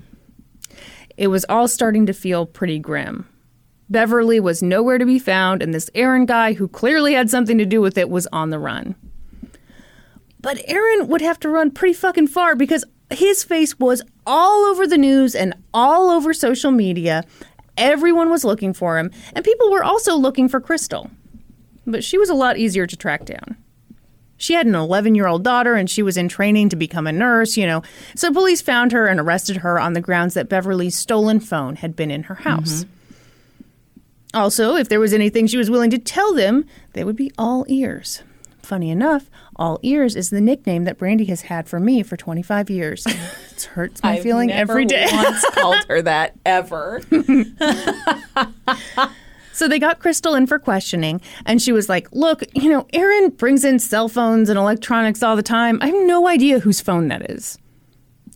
It 1.17 1.29
was 1.29 1.45
all 1.49 1.69
starting 1.69 2.07
to 2.07 2.13
feel 2.13 2.47
pretty 2.47 2.79
grim. 2.79 3.29
Beverly 3.91 4.39
was 4.39 4.63
nowhere 4.63 4.99
to 4.99 5.07
be 5.07 5.19
found, 5.19 5.63
and 5.63 5.73
this 5.73 5.91
Aaron 5.95 6.27
guy, 6.27 6.53
who 6.53 6.69
clearly 6.69 7.15
had 7.15 7.31
something 7.31 7.57
to 7.59 7.65
do 7.65 7.81
with 7.81 7.97
it, 7.97 8.11
was 8.11 8.27
on 8.33 8.51
the 8.51 8.59
run. 8.59 8.95
But 10.41 10.61
Aaron 10.67 11.09
would 11.09 11.23
have 11.23 11.41
to 11.41 11.49
run 11.49 11.71
pretty 11.71 11.95
fucking 11.95 12.29
far 12.29 12.55
because 12.55 12.85
his 13.11 13.45
face 13.45 13.79
was 13.79 14.03
all 14.27 14.67
over 14.67 14.87
the 14.87 14.99
news 14.99 15.35
and 15.35 15.55
all 15.73 16.11
over 16.11 16.35
social 16.35 16.71
media. 16.71 17.25
Everyone 17.77 18.29
was 18.29 18.45
looking 18.45 18.73
for 18.73 18.99
him, 18.99 19.11
and 19.35 19.45
people 19.45 19.71
were 19.71 19.85
also 19.85 20.17
looking 20.17 20.49
for 20.49 20.61
Crystal. 20.61 21.11
But 21.87 22.05
she 22.05 22.19
was 22.19 22.29
a 22.29 22.35
lot 22.35 22.59
easier 22.59 22.87
to 22.87 22.97
track 22.97 23.25
down. 23.25 23.57
She 24.37 24.55
had 24.55 24.67
an 24.67 24.75
11 24.75 25.15
year 25.15 25.27
old 25.27 25.43
daughter 25.43 25.75
and 25.75 25.91
she 25.91 26.03
was 26.03 26.17
in 26.17 26.29
training 26.29 26.69
to 26.69 26.77
become 26.77 27.07
a 27.07 27.13
nurse, 27.13 27.57
you 27.57 27.67
know. 27.67 27.83
So 28.15 28.33
police 28.33 28.63
found 28.63 28.93
her 28.93 29.07
and 29.09 29.19
arrested 29.19 29.59
her 29.59 29.81
on 29.81 29.95
the 29.95 30.01
grounds 30.01 30.35
that 30.35 30.49
Beverly's 30.49 30.95
stolen 30.95 31.41
phone 31.41 31.77
had 31.77 31.97
been 31.97 32.11
in 32.11 32.25
her 32.25 32.37
house. 32.37 32.85
Mm-hmm. 32.85 32.93
Also, 34.35 34.77
if 34.77 34.89
there 34.89 35.01
was 35.01 35.13
anything 35.13 35.47
she 35.47 35.57
was 35.57 35.71
willing 35.71 35.91
to 35.91 35.99
tell 35.99 36.35
them, 36.35 36.65
they 36.93 37.03
would 37.03 37.17
be 37.17 37.33
all 37.37 37.65
ears. 37.69 38.23
Funny 38.63 38.91
enough, 38.91 39.29
all 39.59 39.79
ears 39.83 40.15
is 40.17 40.31
the 40.31 40.41
nickname 40.41 40.85
that 40.85 40.99
Brandi 40.99 41.27
has 41.29 41.43
had 41.43 41.69
for 41.69 41.81
me 41.81 42.03
for 42.03 42.17
25 42.17 42.71
years. 42.71 43.07
It 43.59 43.65
hurts 43.65 44.01
my 44.05 44.21
feeling 44.21 44.53
every 44.53 44.85
day. 44.87 45.09
once 45.11 45.45
called 45.53 45.85
her 45.89 46.01
that 46.03 46.35
ever. 46.47 47.03
So 49.53 49.67
they 49.67 49.81
got 49.81 49.99
Crystal 49.99 50.37
in 50.37 50.47
for 50.47 50.61
questioning, 50.61 51.21
and 51.45 51.61
she 51.61 51.73
was 51.73 51.89
like, 51.89 52.07
Look, 52.13 52.45
you 52.55 52.71
know, 52.71 52.87
Aaron 52.93 53.31
brings 53.31 53.65
in 53.65 53.81
cell 53.81 54.09
phones 54.09 54.49
and 54.49 54.57
electronics 54.57 55.21
all 55.21 55.35
the 55.35 55.43
time. 55.43 55.81
I 55.83 55.87
have 55.87 56.07
no 56.07 56.29
idea 56.29 56.61
whose 56.61 56.81
phone 56.81 57.09
that 57.09 57.29
is. 57.29 57.59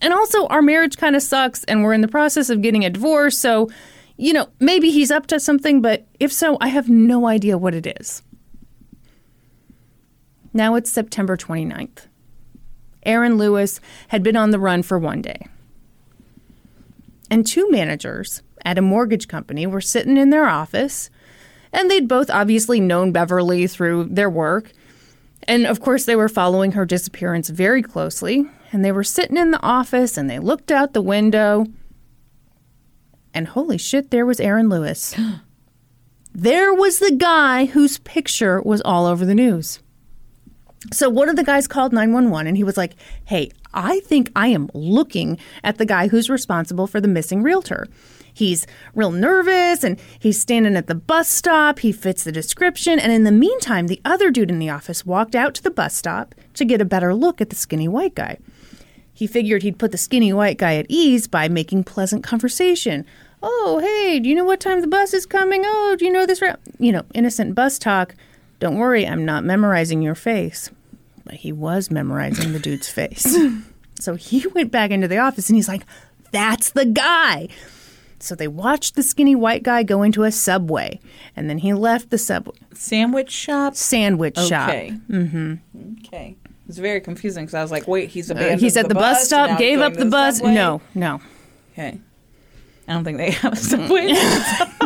And 0.01 0.13
also, 0.13 0.49
our 0.49 0.63
marriage 0.63 0.97
kind 0.97 1.15
of 1.15 1.23
sucks, 1.23 1.63
and 1.65 1.85
we're 1.85 1.93
in 1.93 2.01
the 2.01 2.09
process 2.09 2.51
of 2.51 2.61
getting 2.61 2.85
a 2.85 2.91
divorce, 2.91 3.39
so, 3.39 3.71
you 4.17 4.33
know, 4.33 4.49
maybe 4.59 4.91
he's 4.91 5.13
up 5.13 5.29
to 5.29 5.39
something, 5.39 5.81
but 5.81 6.09
if 6.19 6.33
so, 6.33 6.59
I 6.61 6.67
have 6.67 6.89
no 6.89 7.29
idea 7.29 7.57
what 7.57 7.73
it 7.77 7.87
is. 8.01 8.25
Now 10.53 10.75
it's 10.75 10.91
September 10.91 11.37
29th. 11.37 12.07
Aaron 13.05 13.37
Lewis 13.37 13.81
had 14.09 14.23
been 14.23 14.37
on 14.37 14.51
the 14.51 14.59
run 14.59 14.83
for 14.83 14.99
one 14.99 15.23
day. 15.23 15.47
And 17.31 17.47
two 17.47 17.71
managers 17.71 18.43
at 18.65 18.79
a 18.79 18.83
mortgage 18.83 19.27
company 19.27 19.67
were 19.67 19.81
sitting 19.81 20.17
in 20.17 20.31
their 20.31 20.47
office, 20.47 21.11
and 21.73 21.91
they'd 21.91 22.07
both 22.07 22.31
obviously 22.31 22.81
known 22.81 23.13
Beverly 23.13 23.67
through 23.67 24.05
their 24.05 24.31
work. 24.31 24.73
And 25.45 25.67
of 25.67 25.81
course, 25.81 26.05
they 26.05 26.17
were 26.17 26.29
following 26.29 26.73
her 26.73 26.85
disappearance 26.85 27.49
very 27.49 27.83
closely. 27.83 28.47
And 28.71 28.85
they 28.85 28.93
were 28.93 29.05
sitting 29.05 29.37
in 29.37 29.51
the 29.51 29.63
office 29.63 30.17
and 30.17 30.31
they 30.31 30.39
looked 30.39 30.71
out 30.71 30.93
the 30.93 31.03
window. 31.03 31.67
And 33.35 33.49
holy 33.49 33.79
shit, 33.79 34.11
there 34.11 34.27
was 34.27 34.41
Aaron 34.41 34.69
Lewis. 34.69 35.15
there 36.33 36.73
was 36.73 36.99
the 36.99 37.13
guy 37.13 37.67
whose 37.67 37.99
picture 37.99 38.63
was 38.63 38.81
all 38.83 39.07
over 39.07 39.25
the 39.25 39.35
news. 39.35 39.81
So 40.91 41.09
one 41.09 41.29
of 41.29 41.37
the 41.37 41.45
guys 41.45 41.69
called 41.69 41.93
911 41.93 42.47
and 42.47 42.57
he 42.57 42.65
was 42.65 42.77
like, 42.77 42.95
Hey, 43.25 43.51
I 43.73 44.01
think 44.01 44.31
I 44.35 44.49
am 44.49 44.69
looking 44.75 45.39
at 45.63 45.79
the 45.79 45.87
guy 45.87 46.09
who's 46.09 46.29
responsible 46.29 46.87
for 46.87 47.01
the 47.01 47.09
missing 47.09 47.43
realtor. 47.43 47.87
He's 48.35 48.67
real 48.95 49.13
nervous 49.13 49.85
and 49.85 50.01
he's 50.19 50.41
standing 50.41 50.77
at 50.77 50.87
the 50.87 50.95
bus 50.95 51.29
stop. 51.29 51.81
He 51.81 51.93
fits 51.93 52.25
the 52.25 52.33
description. 52.33 52.99
And 52.99 53.13
in 53.13 53.25
the 53.25 53.33
meantime, 53.33 53.87
the 53.87 54.01
other 54.05 54.31
dude 54.31 54.51
in 54.51 54.59
the 54.59 54.71
office 54.71 55.05
walked 55.07 55.35
out 55.35 55.55
to 55.55 55.63
the 55.63 55.71
bus 55.71 55.95
stop 55.95 56.35
to 56.55 56.65
get 56.65 56.81
a 56.81 56.87
better 56.87 57.15
look 57.15 57.41
at 57.41 57.51
the 57.51 57.57
skinny 57.57 57.89
white 57.89 58.15
guy. 58.15 58.39
He 59.13 59.27
figured 59.27 59.63
he'd 59.63 59.79
put 59.79 59.93
the 59.93 59.99
skinny 59.99 60.33
white 60.33 60.59
guy 60.59 60.77
at 60.77 60.87
ease 60.89 61.29
by 61.29 61.49
making 61.49 61.85
pleasant 61.85 62.25
conversation. 62.25 63.05
Oh, 63.43 63.81
hey, 63.81 64.21
do 64.21 64.29
you 64.29 64.35
know 64.35 64.45
what 64.45 64.61
time 64.61 64.81
the 64.81 64.87
bus 64.87 65.13
is 65.13 65.27
coming? 65.27 65.63
Oh, 65.65 65.97
do 65.99 66.05
you 66.05 66.13
know 66.13 66.27
this 66.27 66.41
route? 66.41 66.61
You 66.79 66.93
know, 66.93 67.03
innocent 67.13 67.55
bus 67.55 67.79
talk. 67.79 68.15
Don't 68.63 68.77
worry, 68.79 69.05
I'm 69.05 69.25
not 69.25 69.43
memorizing 69.43 70.03
your 70.03 70.15
face. 70.15 70.71
But 71.25 71.35
he 71.35 71.51
was 71.51 71.91
memorizing 71.91 72.53
the 72.53 72.61
dude's 72.61 72.89
face. 72.99 73.37
So 73.99 74.15
he 74.15 74.47
went 74.55 74.71
back 74.71 74.93
into 74.93 75.09
the 75.09 75.19
office 75.19 75.49
and 75.49 75.57
he's 75.57 75.67
like, 75.67 75.83
that's 76.31 76.71
the 76.71 76.85
guy. 76.85 77.49
So 78.21 78.37
they 78.37 78.47
watched 78.47 78.95
the 78.95 79.03
skinny 79.03 79.35
white 79.35 79.65
guy 79.65 79.83
go 79.83 80.05
into 80.05 80.23
a 80.23 80.31
subway. 80.31 81.01
And 81.35 81.51
then 81.51 81.59
he 81.59 81.73
left 81.75 82.11
the 82.11 82.19
subway 82.19 82.55
Sandwich 82.73 83.33
shop? 83.33 83.75
sandwich 83.75 84.39
shop. 84.39 84.69
Okay. 84.69 84.93
Mm-hmm. 85.11 85.55
Okay. 86.07 86.37
It 86.45 86.69
was 86.69 86.79
very 86.79 87.01
confusing 87.01 87.45
because 87.45 87.55
I 87.55 87.63
was 87.63 87.73
like, 87.73 87.89
wait, 87.89 88.11
he's 88.11 88.31
Uh, 88.31 88.35
abandoned 88.35 88.61
he's 88.61 88.77
at 88.77 88.89
the, 88.89 88.95
bus 88.95 89.27
stop, 89.27 89.59
gave 89.59 89.81
up 89.81 89.95
to 89.95 90.05
the, 90.05 90.05
bus. 90.11 90.37
subway? 90.37 90.55
No, 90.55 90.81
no. 90.95 91.21
Okay. 91.73 91.99
I 92.89 92.93
don't 92.95 93.05
think 93.05 93.19
they 93.19 93.31
have 93.33 93.53
a 93.53 93.57
subway. 93.71 94.13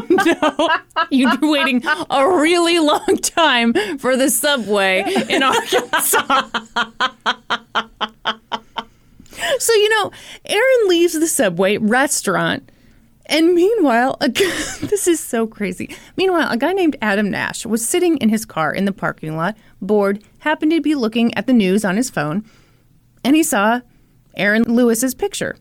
No, 0.08 0.68
You'd 1.10 1.40
be 1.40 1.46
waiting 1.48 1.82
a 2.10 2.28
really 2.38 2.78
long 2.78 3.18
time 3.22 3.74
for 3.98 4.16
the 4.16 4.30
subway 4.30 5.02
in 5.28 5.42
Arkansas. 5.42 6.48
so, 9.58 9.72
you 9.74 9.88
know, 9.90 10.10
Aaron 10.46 10.88
leaves 10.88 11.12
the 11.14 11.26
subway 11.26 11.76
restaurant. 11.76 12.70
And 13.26 13.54
meanwhile, 13.54 14.16
a, 14.20 14.28
g- 14.28 14.44
this 14.82 15.06
is 15.08 15.20
so 15.20 15.46
crazy. 15.46 15.94
Meanwhile, 16.16 16.50
a 16.50 16.56
guy 16.56 16.72
named 16.72 16.96
Adam 17.02 17.30
Nash 17.30 17.66
was 17.66 17.86
sitting 17.86 18.16
in 18.18 18.28
his 18.28 18.44
car 18.46 18.72
in 18.72 18.84
the 18.84 18.92
parking 18.92 19.36
lot, 19.36 19.56
bored, 19.82 20.22
happened 20.38 20.70
to 20.72 20.80
be 20.80 20.94
looking 20.94 21.34
at 21.36 21.46
the 21.46 21.52
news 21.52 21.84
on 21.84 21.96
his 21.96 22.08
phone, 22.08 22.44
and 23.24 23.34
he 23.36 23.42
saw 23.42 23.80
Aaron 24.36 24.62
Lewis's 24.62 25.14
picture. 25.14 25.56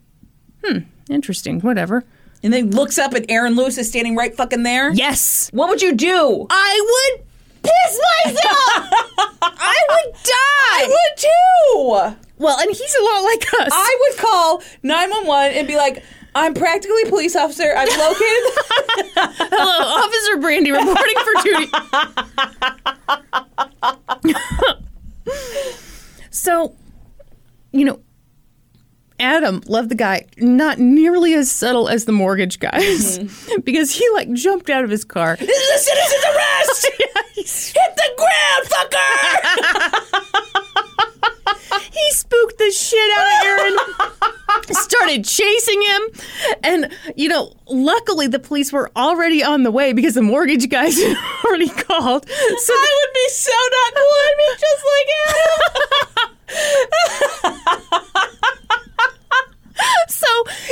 Hmm, 0.64 0.80
interesting, 1.10 1.60
whatever. 1.62 2.04
And 2.46 2.54
then 2.54 2.70
looks 2.70 3.00
up 3.00 3.14
and 3.16 3.26
Aaron 3.28 3.56
Lewis 3.56 3.76
is 3.80 3.90
standing 3.90 4.16
right 4.16 4.36
fucking 4.38 4.62
there. 4.62 4.94
Yes, 4.94 5.50
What 5.52 5.68
would 5.68 5.82
you 5.82 5.96
do? 5.96 6.46
I 6.52 7.14
would 7.18 7.26
piss 7.64 8.00
myself. 8.26 8.46
I 9.42 9.78
would 9.90 10.14
die. 10.14 10.30
I 10.32 10.88
would 10.88 11.18
too. 11.18 12.16
Well, 12.38 12.60
and 12.60 12.70
he's 12.70 12.96
a 12.96 13.04
lot 13.04 13.22
like 13.22 13.42
us. 13.62 13.72
I 13.74 13.98
would 14.00 14.20
call 14.20 14.62
911 14.84 15.58
and 15.58 15.68
be 15.68 15.76
like, 15.76 16.04
I'm 16.36 16.54
practically 16.54 17.02
a 17.08 17.10
police 17.10 17.36
officer. 17.36 17.74
I'm 17.76 17.88
located. 17.88 18.54
Hello, 19.50 19.88
Officer 20.04 20.38
Brandi 20.38 20.72
reporting 20.72 21.18
for 21.26 21.34
duty. 24.62 25.42
so, 26.30 26.76
you 27.72 27.86
know, 27.86 28.00
Adam 29.20 29.62
loved 29.68 29.90
the 29.90 29.96
guy 29.96 30.26
not 30.38 30.78
nearly 30.78 31.34
as 31.34 31.50
subtle 31.50 31.88
as 31.88 32.06
the 32.06 32.12
mortgage 32.12 32.60
guys 32.60 33.20
mm-hmm. 33.20 33.62
because 33.64 33.92
he 33.92 34.08
like 34.14 34.32
jumped 34.34 34.70
out 34.70 34.84
of 34.84 34.90
his 34.90 35.06
car. 35.06 35.38
this 35.38 35.50
is 35.50 35.76
a 35.76 35.80
citizen's 35.80 36.26
arrest. 36.36 36.92
Hit 37.36 37.96
the 37.96 38.10
ground, 38.18 38.66
fucker. 38.66 39.02
he 41.92 42.12
spooked 42.12 42.58
the 42.58 42.72
shit 42.72 43.18
out 43.18 43.28
of 43.28 43.34
Aaron. 43.46 43.78
started 44.74 45.26
chasing 45.26 45.82
him 45.82 46.02
and 46.64 46.92
you 47.16 47.30
know, 47.30 47.54
luckily 47.68 48.28
the 48.28 48.40
police 48.40 48.74
were 48.74 48.92
already 48.96 49.44
on 49.44 49.64
the 49.64 49.72
way 49.72 49.94
because 49.94 50.16
the 50.16 50.22
mortgage 50.22 50.70
guys 50.70 51.00
already 51.46 51.70
called. 51.70 52.28
So 52.28 52.74
I 52.74 53.06
would 53.06 53.14
be 53.14 53.30
so 53.30 53.52
not 53.72 53.94
cool. 53.94 54.04
I'd 54.26 54.38
be 54.38 54.46
just 54.60 54.84
like 54.92 55.08
Adam. 55.28 55.66
So, 60.08 60.28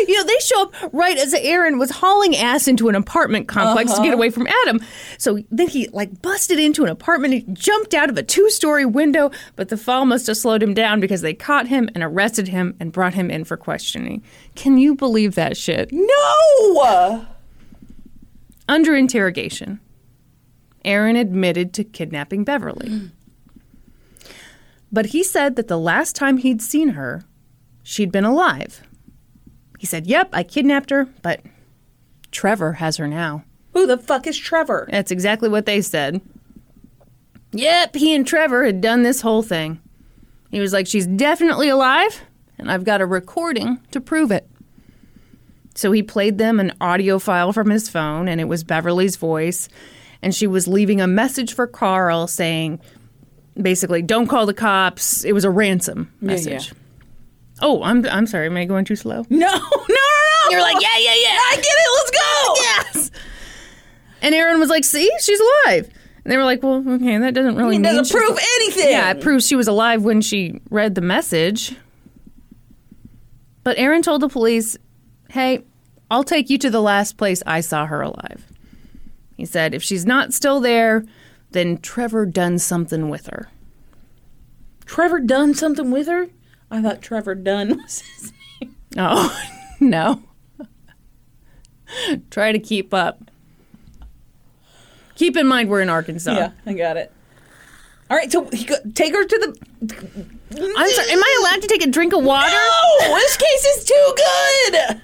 you 0.07 0.15
know, 0.15 0.23
they 0.23 0.37
show 0.39 0.61
up 0.63 0.73
right 0.93 1.17
as 1.17 1.33
Aaron 1.33 1.77
was 1.77 1.89
hauling 1.89 2.35
ass 2.35 2.67
into 2.67 2.87
an 2.87 2.95
apartment 2.95 3.47
complex 3.47 3.91
to 3.91 3.97
get 3.97 4.07
uh-huh. 4.07 4.15
away 4.15 4.29
from 4.29 4.47
Adam. 4.47 4.79
So 5.17 5.39
then 5.49 5.67
he 5.67 5.87
like 5.89 6.21
busted 6.21 6.59
into 6.59 6.83
an 6.83 6.89
apartment. 6.89 7.33
He 7.33 7.41
jumped 7.53 7.93
out 7.93 8.09
of 8.09 8.17
a 8.17 8.23
two 8.23 8.49
story 8.49 8.85
window, 8.85 9.31
but 9.55 9.69
the 9.69 9.77
fall 9.77 10.05
must 10.05 10.27
have 10.27 10.37
slowed 10.37 10.61
him 10.61 10.73
down 10.73 10.99
because 10.99 11.21
they 11.21 11.33
caught 11.33 11.67
him 11.67 11.89
and 11.93 12.03
arrested 12.03 12.47
him 12.47 12.75
and 12.79 12.91
brought 12.91 13.15
him 13.15 13.29
in 13.31 13.43
for 13.43 13.57
questioning. 13.57 14.23
Can 14.55 14.77
you 14.77 14.95
believe 14.95 15.35
that 15.35 15.57
shit? 15.57 15.89
no. 15.91 17.25
Under 18.69 18.95
interrogation, 18.95 19.79
Aaron 20.85 21.15
admitted 21.15 21.73
to 21.73 21.83
kidnapping 21.83 22.43
Beverly. 22.43 23.09
But 24.91 25.07
he 25.07 25.23
said 25.23 25.55
that 25.55 25.67
the 25.67 25.79
last 25.79 26.15
time 26.15 26.37
he'd 26.37 26.61
seen 26.61 26.89
her, 26.89 27.25
she'd 27.81 28.11
been 28.11 28.25
alive. 28.25 28.83
He 29.83 29.87
said, 29.87 30.07
Yep, 30.07 30.29
I 30.31 30.43
kidnapped 30.43 30.91
her, 30.91 31.09
but 31.23 31.41
Trevor 32.31 32.71
has 32.71 32.95
her 32.95 33.05
now. 33.05 33.43
Who 33.73 33.85
the 33.85 33.97
fuck 33.97 34.25
is 34.25 34.37
Trevor? 34.37 34.87
That's 34.89 35.11
exactly 35.11 35.49
what 35.49 35.65
they 35.65 35.81
said. 35.81 36.21
Yep, 37.51 37.93
he 37.93 38.15
and 38.15 38.25
Trevor 38.25 38.63
had 38.63 38.79
done 38.79 39.03
this 39.03 39.19
whole 39.19 39.43
thing. 39.43 39.81
He 40.51 40.61
was 40.61 40.71
like, 40.71 40.87
She's 40.87 41.05
definitely 41.05 41.67
alive, 41.67 42.21
and 42.57 42.71
I've 42.71 42.85
got 42.85 43.01
a 43.01 43.05
recording 43.05 43.77
to 43.91 43.99
prove 43.99 44.31
it. 44.31 44.49
So 45.75 45.91
he 45.91 46.01
played 46.01 46.37
them 46.37 46.61
an 46.61 46.71
audio 46.79 47.19
file 47.19 47.51
from 47.51 47.69
his 47.69 47.89
phone, 47.89 48.29
and 48.29 48.39
it 48.39 48.45
was 48.45 48.63
Beverly's 48.63 49.17
voice. 49.17 49.67
And 50.21 50.33
she 50.33 50.47
was 50.47 50.65
leaving 50.65 51.01
a 51.01 51.07
message 51.07 51.53
for 51.53 51.67
Carl 51.67 52.27
saying, 52.27 52.79
basically, 53.61 54.01
don't 54.01 54.27
call 54.27 54.45
the 54.45 54.53
cops. 54.53 55.25
It 55.25 55.33
was 55.33 55.43
a 55.43 55.49
ransom 55.49 56.13
message. 56.21 56.71
Oh, 57.61 57.81
I'm, 57.83 58.05
I'm 58.07 58.27
sorry. 58.27 58.47
Am 58.47 58.57
I 58.57 58.65
going 58.65 58.85
too 58.85 58.95
slow? 58.95 59.25
No, 59.29 59.47
no, 59.47 59.47
no, 59.47 59.87
no. 59.87 60.49
You're 60.49 60.61
like, 60.61 60.81
yeah, 60.81 60.97
yeah, 60.97 61.15
yeah. 61.15 61.39
I 61.39 61.55
get 61.55 61.65
it. 61.65 61.89
Let's 61.95 62.11
go. 62.11 62.53
Yes. 62.55 63.11
And 64.21 64.35
Aaron 64.35 64.59
was 64.59 64.69
like, 64.69 64.83
see, 64.83 65.09
she's 65.19 65.39
alive. 65.39 65.89
And 66.23 66.31
they 66.31 66.37
were 66.37 66.45
like, 66.45 66.63
well, 66.63 66.83
okay, 66.87 67.17
that 67.17 67.33
doesn't 67.33 67.55
really 67.55 67.77
mean 67.77 67.93
doesn't 67.93 68.17
prove 68.17 68.39
anything. 68.55 68.89
Yeah, 68.89 69.11
it 69.11 69.21
proves 69.21 69.45
she 69.45 69.55
was 69.55 69.67
alive 69.67 70.03
when 70.03 70.21
she 70.21 70.61
read 70.69 70.95
the 70.95 71.01
message. 71.01 71.75
But 73.63 73.77
Aaron 73.77 74.01
told 74.01 74.21
the 74.21 74.29
police, 74.29 74.77
hey, 75.29 75.63
I'll 76.09 76.23
take 76.23 76.49
you 76.49 76.57
to 76.59 76.69
the 76.69 76.81
last 76.81 77.17
place 77.17 77.43
I 77.45 77.59
saw 77.61 77.85
her 77.85 78.01
alive. 78.01 78.45
He 79.35 79.45
said, 79.45 79.73
if 79.73 79.83
she's 79.83 80.05
not 80.05 80.33
still 80.33 80.59
there, 80.59 81.03
then 81.51 81.77
Trevor 81.77 82.25
done 82.25 82.59
something 82.59 83.09
with 83.09 83.27
her. 83.27 83.49
Trevor 84.85 85.19
done 85.19 85.53
something 85.53 85.91
with 85.91 86.07
her? 86.07 86.27
I 86.73 86.81
thought 86.81 87.03
Trevor 87.03 87.35
Dunn 87.35 87.77
was 87.83 88.01
his 88.01 88.33
name. 88.59 88.75
Oh, 88.97 89.39
no. 89.79 90.23
Try 92.31 92.51
to 92.51 92.57
keep 92.57 92.93
up. 92.93 93.29
Keep 95.13 95.37
in 95.37 95.45
mind 95.45 95.69
we're 95.69 95.81
in 95.81 95.89
Arkansas. 95.89 96.33
Yeah, 96.33 96.51
I 96.65 96.73
got 96.73 96.97
it. 96.97 97.11
All 98.09 98.17
right, 98.17 98.31
so 98.31 98.45
he 98.51 98.65
go, 98.65 98.75
take 98.95 99.13
her 99.13 99.23
to 99.23 99.37
the. 99.39 100.27
I'm 100.51 100.89
sorry, 100.89 101.11
am 101.11 101.23
I 101.23 101.37
allowed 101.41 101.61
to 101.61 101.67
take 101.67 101.83
a 101.85 101.89
drink 101.89 102.13
of 102.13 102.23
water? 102.23 102.49
No, 102.51 103.15
this 103.15 103.37
case 103.37 103.65
is 103.65 103.85
too 103.85 104.15
good. 104.17 105.01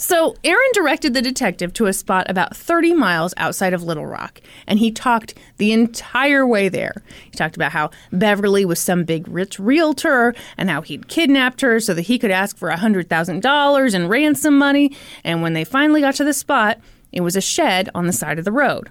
So, 0.00 0.36
Aaron 0.44 0.70
directed 0.74 1.12
the 1.12 1.20
detective 1.20 1.72
to 1.72 1.86
a 1.86 1.92
spot 1.92 2.30
about 2.30 2.56
30 2.56 2.94
miles 2.94 3.34
outside 3.36 3.74
of 3.74 3.82
Little 3.82 4.06
Rock, 4.06 4.40
and 4.64 4.78
he 4.78 4.92
talked 4.92 5.34
the 5.56 5.72
entire 5.72 6.46
way 6.46 6.68
there. 6.68 7.02
He 7.24 7.32
talked 7.32 7.56
about 7.56 7.72
how 7.72 7.90
Beverly 8.12 8.64
was 8.64 8.78
some 8.78 9.02
big 9.02 9.26
rich 9.26 9.58
realtor 9.58 10.36
and 10.56 10.70
how 10.70 10.82
he'd 10.82 11.08
kidnapped 11.08 11.62
her 11.62 11.80
so 11.80 11.94
that 11.94 12.02
he 12.02 12.16
could 12.16 12.30
ask 12.30 12.56
for 12.56 12.70
$100,000 12.70 13.94
in 13.94 14.08
ransom 14.08 14.56
money. 14.56 14.96
And 15.24 15.42
when 15.42 15.54
they 15.54 15.64
finally 15.64 16.00
got 16.00 16.14
to 16.14 16.24
the 16.24 16.32
spot, 16.32 16.78
it 17.10 17.22
was 17.22 17.34
a 17.34 17.40
shed 17.40 17.90
on 17.92 18.06
the 18.06 18.12
side 18.12 18.38
of 18.38 18.44
the 18.44 18.52
road. 18.52 18.90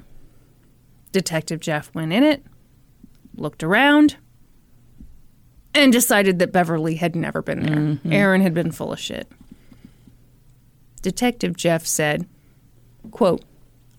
Detective 1.13 1.61
Jeff 1.61 1.89
went 1.95 2.11
in 2.11 2.23
it, 2.23 2.43
looked 3.33 3.63
around, 3.63 4.17
and 5.73 5.93
decided 5.93 6.39
that 6.39 6.51
Beverly 6.51 6.95
had 6.95 7.15
never 7.15 7.41
been 7.41 7.63
there. 7.63 7.75
Mm-hmm. 7.77 8.11
Aaron 8.11 8.41
had 8.41 8.53
been 8.53 8.71
full 8.73 8.91
of 8.91 8.99
shit. 8.99 9.31
Detective 11.07 11.55
Jeff 11.55 11.85
said, 11.85 12.27
quote, 13.11 13.41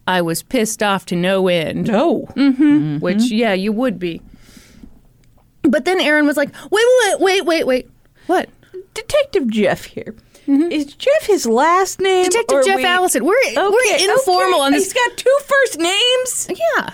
I 0.06 0.20
was 0.20 0.43
pissed 0.43 0.82
off 0.82 1.06
to 1.06 1.16
no 1.16 1.48
end. 1.48 1.86
No. 1.86 2.26
Mm-hmm. 2.36 2.62
Mm-hmm. 2.62 2.98
Which, 2.98 3.30
yeah, 3.30 3.55
you 3.55 3.72
would 3.72 3.98
be. 3.98 4.20
But 5.62 5.86
then 5.86 6.01
Aaron 6.01 6.26
was 6.26 6.36
like, 6.36 6.51
wait, 6.70 6.85
wait, 7.06 7.20
wait, 7.20 7.44
wait, 7.47 7.66
wait. 7.66 7.90
What? 8.26 8.51
Detective 8.93 9.48
Jeff 9.48 9.85
here. 9.86 10.14
Mm-hmm. 10.47 10.70
Is 10.70 10.94
Jeff 10.97 11.22
his 11.26 11.47
last 11.47 11.98
name? 11.98 12.24
Detective 12.24 12.59
or 12.59 12.62
Jeff 12.62 12.76
we- 12.76 12.85
Allison. 12.85 13.24
We're, 13.24 13.35
Okay, 13.47 13.56
we're 13.56 14.12
informal 14.12 14.56
okay. 14.56 14.60
on 14.66 14.72
this. 14.72 14.85
He's 14.85 14.93
got 14.93 15.16
two 15.16 15.39
first 15.47 15.78
names. 15.78 16.48
Yeah. 16.51 16.90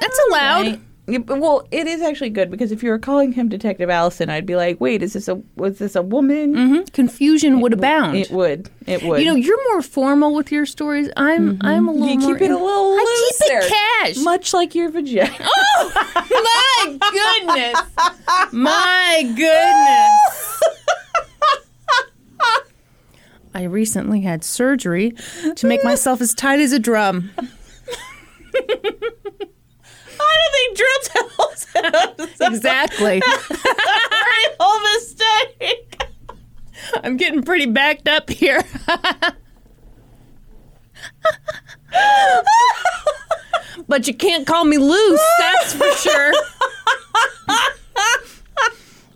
That's 0.00 0.20
allowed. 0.30 0.66
Right. 0.66 0.80
Yeah, 1.06 1.18
well, 1.18 1.68
it 1.70 1.86
is 1.86 2.00
actually 2.00 2.30
good 2.30 2.50
because 2.50 2.72
if 2.72 2.82
you 2.82 2.88
were 2.88 2.98
calling 2.98 3.32
him 3.32 3.50
Detective 3.50 3.90
Allison, 3.90 4.30
I'd 4.30 4.46
be 4.46 4.56
like, 4.56 4.80
"Wait, 4.80 5.02
is 5.02 5.12
this 5.12 5.28
a 5.28 5.42
was 5.54 5.76
this 5.78 5.94
a 5.96 6.00
woman?" 6.02 6.54
Mhm. 6.54 6.92
Confusion 6.94 7.60
would 7.60 7.74
abound. 7.74 8.16
It 8.16 8.30
would. 8.30 8.70
It 8.86 9.02
would. 9.02 9.20
you 9.20 9.26
know, 9.26 9.34
you're 9.34 9.62
more 9.72 9.82
formal 9.82 10.34
with 10.34 10.50
your 10.50 10.64
stories. 10.64 11.10
I'm 11.14 11.58
I'm 11.60 11.88
a 11.88 11.92
little 11.92 12.08
you 12.08 12.18
keep 12.34 12.40
it 12.40 12.50
a 12.50 12.56
little 12.56 12.94
I 12.94 13.04
loose 13.28 13.38
keep 13.38 13.52
it 13.52 13.72
cash. 14.04 14.16
much 14.24 14.54
like 14.54 14.74
your 14.74 14.88
vagina. 14.88 15.30
Oh 16.26 16.86
my 16.86 16.98
goodness. 17.12 17.80
My 18.52 19.22
goodness. 19.36 20.60
I 23.54 23.62
recently 23.64 24.22
had 24.22 24.42
surgery 24.42 25.14
to 25.56 25.66
make 25.66 25.84
myself 25.84 26.20
as 26.20 26.32
tight 26.34 26.60
as 26.60 26.72
a 26.72 26.78
drum. 26.78 27.30
I 30.24 30.36
don't 30.40 30.52
think 30.54 30.76
drill 30.76 31.00
tells 32.38 32.54
Exactly. 32.54 33.18
a 33.50 34.56
whole 34.60 34.80
mistake. 34.94 36.04
I'm 37.02 37.16
getting 37.16 37.42
pretty 37.42 37.66
backed 37.66 38.08
up 38.08 38.28
here. 38.30 38.62
but 43.88 44.06
you 44.06 44.14
can't 44.14 44.46
call 44.46 44.64
me 44.64 44.78
loose, 44.78 45.20
that's 45.38 45.72
for 45.74 45.90
sure. 45.92 46.32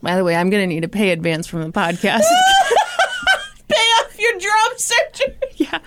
By 0.01 0.17
the 0.17 0.25
way, 0.25 0.37
I'm 0.37 0.49
going 0.49 0.63
to 0.63 0.67
need 0.75 0.85
a 0.85 0.89
pay 0.89 1.11
advance 1.11 1.47
from 1.47 1.63
the 1.63 1.71
podcast. 1.71 2.23
Pay 3.69 3.75
off 3.75 4.19
your 4.19 4.39
drum 4.39 4.73
surgery. 4.77 5.37
yeah. 5.57 5.79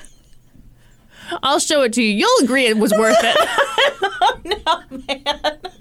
I'll 1.44 1.60
show 1.60 1.82
it 1.84 1.94
to 1.94 2.04
you. 2.04 2.14
You'll 2.14 2.44
agree 2.46 2.66
it 2.66 2.78
was 2.78 2.92
worth 2.92 3.18
it. 3.22 3.38
No, 4.46 4.82
man. 5.08 5.58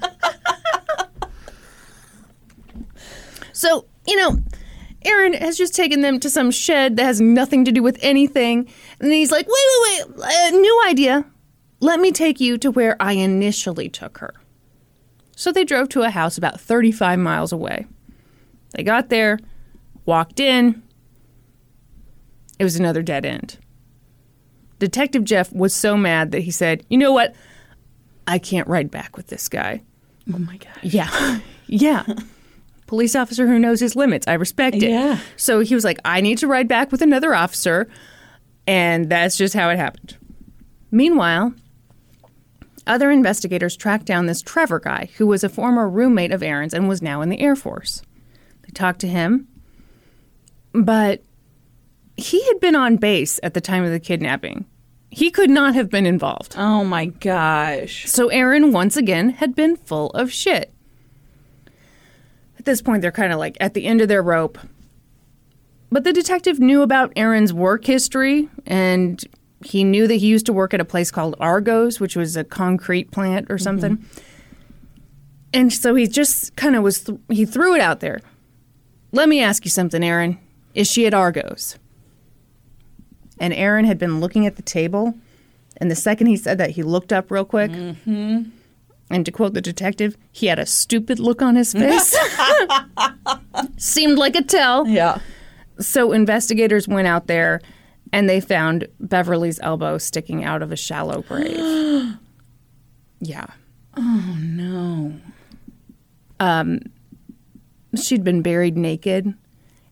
So, 3.61 3.85
you 4.07 4.17
know, 4.17 4.39
Aaron 5.05 5.35
has 5.35 5.59
just 5.59 5.75
taken 5.75 6.01
them 6.01 6.19
to 6.21 6.31
some 6.31 6.51
shed 6.51 6.97
that 6.97 7.05
has 7.05 7.21
nothing 7.21 7.67
to 7.67 7.73
do 7.73 7.83
with 7.83 7.99
anything. 8.01 8.67
And 9.01 9.13
he's 9.13 9.31
like, 9.31 9.47
wait, 9.47 9.55
wait, 9.83 10.17
wait, 10.17 10.25
uh, 10.25 10.51
new 10.57 10.83
idea. 10.87 11.27
Let 11.81 12.01
me 12.01 12.11
take 12.11 12.41
you 12.41 12.57
to 12.57 12.71
where 12.71 12.97
I 13.01 13.13
initially 13.13 13.91
took 13.91 14.17
her. 14.17 14.33
So 15.37 15.53
they 15.53 15.65
drove 15.65 15.91
to 15.91 16.03
a 16.03 16.11
house 16.11 16.39
about 16.39 16.59
35 16.59 17.19
miles 17.19 17.53
away. 17.53 17.87
They 18.73 18.83
got 18.83 19.11
there, 19.11 19.39
walked 20.07 20.41
in. 20.41 20.83
It 22.59 22.65
was 22.65 22.77
another 22.77 23.03
dead 23.03 23.27
end. 23.27 23.59
Detective 24.81 25.25
Jeff 25.25 25.53
was 25.53 25.75
so 25.75 25.97
mad 25.97 26.33
that 26.33 26.41
he 26.41 26.51
said, 26.51 26.85
You 26.89 26.99
know 26.99 27.13
what? 27.13 27.35
I 28.27 28.39
can't 28.39 28.67
ride 28.67 28.91
back 28.91 29.17
with 29.17 29.29
this 29.29 29.49
guy. 29.49 29.83
Oh 30.33 30.39
my 30.39 30.57
god. 30.57 30.79
Yeah. 30.83 31.41
yeah. 31.67 32.05
Police 32.87 33.15
officer 33.15 33.47
who 33.47 33.59
knows 33.59 33.79
his 33.79 33.95
limits. 33.95 34.27
I 34.27 34.35
respect 34.35 34.77
it. 34.77 34.91
Yeah. 34.91 35.19
So 35.37 35.61
he 35.61 35.75
was 35.75 35.85
like, 35.85 35.99
I 36.05 36.21
need 36.21 36.39
to 36.39 36.49
ride 36.49 36.67
back 36.67 36.91
with 36.91 37.03
another 37.03 37.35
officer. 37.35 37.89
And 38.67 39.09
that's 39.09 39.37
just 39.37 39.55
how 39.55 39.69
it 39.71 39.77
happened. 39.77 40.17
Meanwhile, 40.91 41.55
other 42.87 43.11
investigators 43.11 43.77
tracked 43.77 44.07
down 44.07 44.27
this 44.27 44.43
Trevor 44.43 44.81
guy 44.81 45.11
who 45.19 45.27
was 45.27 45.45
a 45.45 45.49
former 45.49 45.89
roommate 45.89 46.33
of 46.33 46.43
Aaron's 46.43 46.75
and 46.75 46.89
was 46.89 47.03
now 47.03 47.21
in 47.21 47.29
the 47.29 47.41
Air 47.41 47.55
Force. 47.55 48.03
They 48.63 48.71
talked 48.73 49.01
to 49.01 49.09
him, 49.09 49.47
but 50.73 51.23
he 52.21 52.45
had 52.47 52.61
been 52.61 52.77
on 52.77 52.97
base 52.97 53.41
at 53.43 53.55
the 53.55 53.61
time 53.61 53.85
of 53.85 53.91
the 53.91 54.01
kidnapping. 54.01 54.67
He 55.11 55.31
could 55.31 55.51
not 55.51 55.75
have 55.75 55.91
been 55.91 56.07
involved. 56.07 56.55
Oh 56.57 56.85
my 56.85 57.07
gosh. 57.07 58.09
So 58.09 58.29
Aaron, 58.29 58.73
once 58.73 58.97
again, 58.97 59.31
had 59.31 59.55
been 59.55 59.77
full 59.77 60.11
of 60.11 60.33
shit. 60.33 60.73
At 62.59 62.65
this 62.65 62.83
point, 62.83 63.03
they're 63.03 63.11
kind 63.11 63.33
of 63.33 63.39
like 63.39 63.57
at 63.61 63.75
the 63.75 63.87
end 63.87 64.01
of 64.01 64.09
their 64.09 64.23
rope. 64.23 64.59
But 65.91 66.05
the 66.05 66.13
detective 66.13 66.61
knew 66.61 66.83
about 66.83 67.13
Aaron's 67.17 67.53
work 67.53 67.85
history 67.85 68.49
and 68.67 69.25
he 69.65 69.83
knew 69.83 70.07
that 70.07 70.17
he 70.17 70.27
used 70.27 70.47
to 70.47 70.53
work 70.53 70.73
at 70.73 70.81
a 70.81 70.85
place 70.85 71.11
called 71.11 71.35
Argos, 71.41 71.99
which 71.99 72.15
was 72.15 72.37
a 72.37 72.45
concrete 72.45 73.11
plant 73.11 73.51
or 73.51 73.59
something. 73.59 73.97
Mm-hmm. 73.97 74.21
And 75.53 75.73
so 75.73 75.97
he 75.97 76.07
just 76.07 76.55
kind 76.55 76.77
of 76.77 76.83
was, 76.85 77.05
th- 77.05 77.19
he 77.29 77.45
threw 77.45 77.75
it 77.75 77.81
out 77.81 78.01
there. 78.01 78.21
Let 79.11 79.29
me 79.29 79.43
ask 79.43 79.65
you 79.65 79.71
something, 79.71 80.05
Aaron. 80.05 80.39
Is 80.75 80.89
she 80.89 81.07
at 81.07 81.15
Argos? 81.15 81.77
And 83.41 83.53
Aaron 83.55 83.85
had 83.87 83.99
been 83.99 84.21
looking 84.21 84.47
at 84.47 84.55
the 84.55 84.63
table. 84.63 85.15
And 85.79 85.91
the 85.91 85.97
second 85.97 86.29
he 86.29 86.37
said 86.37 86.59
that, 86.59 86.71
he 86.71 86.83
looked 86.83 87.13
up 87.13 87.31
real 87.31 87.45
quick. 87.45 87.73
Mm-hmm. 87.73 88.51
And 89.11 89.27
to 89.27 89.33
quote 89.33 89.55
the 89.55 89.61
detective, 89.61 90.17
he 90.31 90.47
had 90.47 90.61
a 90.61 90.67
stupid 90.67 91.19
look 91.19 91.43
on 91.43 91.57
his 91.57 91.73
face. 91.73 92.17
Seemed 93.77 94.19
like 94.19 94.37
a 94.37 94.43
tell. 94.43 94.87
Yeah. 94.87 95.19
So 95.81 96.13
investigators 96.13 96.87
went 96.87 97.09
out 97.09 97.27
there 97.27 97.61
and 98.13 98.29
they 98.29 98.41
found 98.41 98.87
Beverly's 99.01 99.59
elbow 99.63 99.99
sticking 99.99 100.45
out 100.45 100.63
of 100.63 100.71
a 100.71 100.77
shallow 100.77 101.23
grave. 101.23 102.15
yeah. 103.21 103.47
Oh, 103.97 104.39
no. 104.41 105.15
Um, 106.39 106.81
She'd 107.97 108.23
been 108.23 108.43
buried 108.43 108.77
naked 108.77 109.35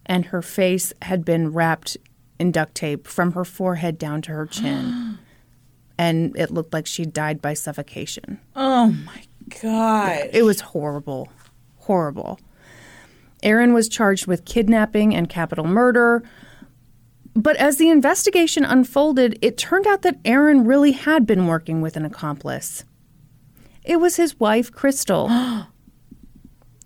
and 0.06 0.26
her 0.26 0.42
face 0.42 0.92
had 1.02 1.24
been 1.24 1.52
wrapped 1.52 1.96
in 2.38 2.52
duct 2.52 2.74
tape 2.74 3.06
from 3.06 3.32
her 3.32 3.44
forehead 3.44 3.98
down 3.98 4.22
to 4.22 4.32
her 4.32 4.46
chin. 4.46 5.18
and 5.98 6.36
it 6.36 6.50
looked 6.50 6.72
like 6.72 6.86
she 6.86 7.04
died 7.04 7.42
by 7.42 7.54
suffocation. 7.54 8.40
Oh 8.54 8.88
my 9.04 9.22
god. 9.60 10.30
It 10.32 10.42
was 10.42 10.60
horrible. 10.60 11.28
Horrible. 11.78 12.38
Aaron 13.42 13.72
was 13.72 13.88
charged 13.88 14.26
with 14.26 14.44
kidnapping 14.44 15.14
and 15.14 15.28
capital 15.28 15.66
murder. 15.66 16.22
But 17.34 17.56
as 17.56 17.76
the 17.76 17.88
investigation 17.88 18.64
unfolded, 18.64 19.38
it 19.42 19.56
turned 19.56 19.86
out 19.86 20.02
that 20.02 20.18
Aaron 20.24 20.64
really 20.64 20.92
had 20.92 21.26
been 21.26 21.46
working 21.46 21.80
with 21.80 21.96
an 21.96 22.04
accomplice. 22.04 22.84
It 23.84 24.00
was 24.00 24.16
his 24.16 24.38
wife, 24.40 24.72
Crystal. 24.72 25.28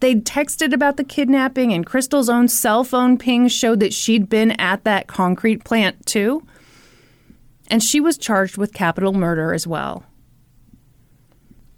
They'd 0.02 0.26
texted 0.26 0.72
about 0.72 0.96
the 0.96 1.04
kidnapping, 1.04 1.72
and 1.72 1.86
Crystal's 1.86 2.28
own 2.28 2.48
cell 2.48 2.82
phone 2.82 3.16
ping 3.16 3.46
showed 3.46 3.78
that 3.78 3.94
she'd 3.94 4.28
been 4.28 4.50
at 4.60 4.82
that 4.82 5.06
concrete 5.06 5.62
plant 5.62 6.04
too. 6.06 6.44
And 7.68 7.80
she 7.80 8.00
was 8.00 8.18
charged 8.18 8.56
with 8.56 8.72
capital 8.74 9.12
murder 9.12 9.54
as 9.54 9.64
well. 9.64 10.04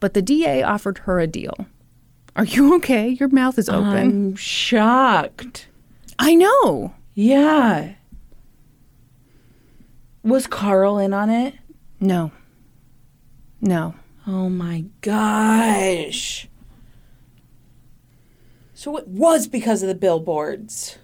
But 0.00 0.14
the 0.14 0.22
DA 0.22 0.62
offered 0.62 1.00
her 1.00 1.20
a 1.20 1.26
deal. 1.26 1.66
Are 2.34 2.46
you 2.46 2.74
okay? 2.76 3.10
Your 3.10 3.28
mouth 3.28 3.58
is 3.58 3.68
open. 3.68 3.94
I'm 3.94 4.36
shocked. 4.36 5.68
I 6.18 6.34
know. 6.34 6.94
Yeah. 7.12 7.92
Was 10.22 10.46
Carl 10.46 10.96
in 10.96 11.12
on 11.12 11.28
it? 11.28 11.56
No. 12.00 12.32
No. 13.60 13.94
Oh 14.26 14.48
my 14.48 14.86
gosh. 15.02 16.48
So 18.84 18.98
it 18.98 19.08
was 19.08 19.46
because 19.46 19.82
of 19.82 19.88
the 19.88 19.94
billboards. 19.94 20.98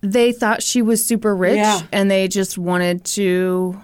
They 0.00 0.32
thought 0.32 0.64
she 0.64 0.82
was 0.82 1.04
super 1.04 1.32
rich 1.36 1.58
Yeah. 1.58 1.82
and 1.92 2.10
they 2.10 2.26
just 2.26 2.58
wanted 2.58 3.04
to. 3.14 3.80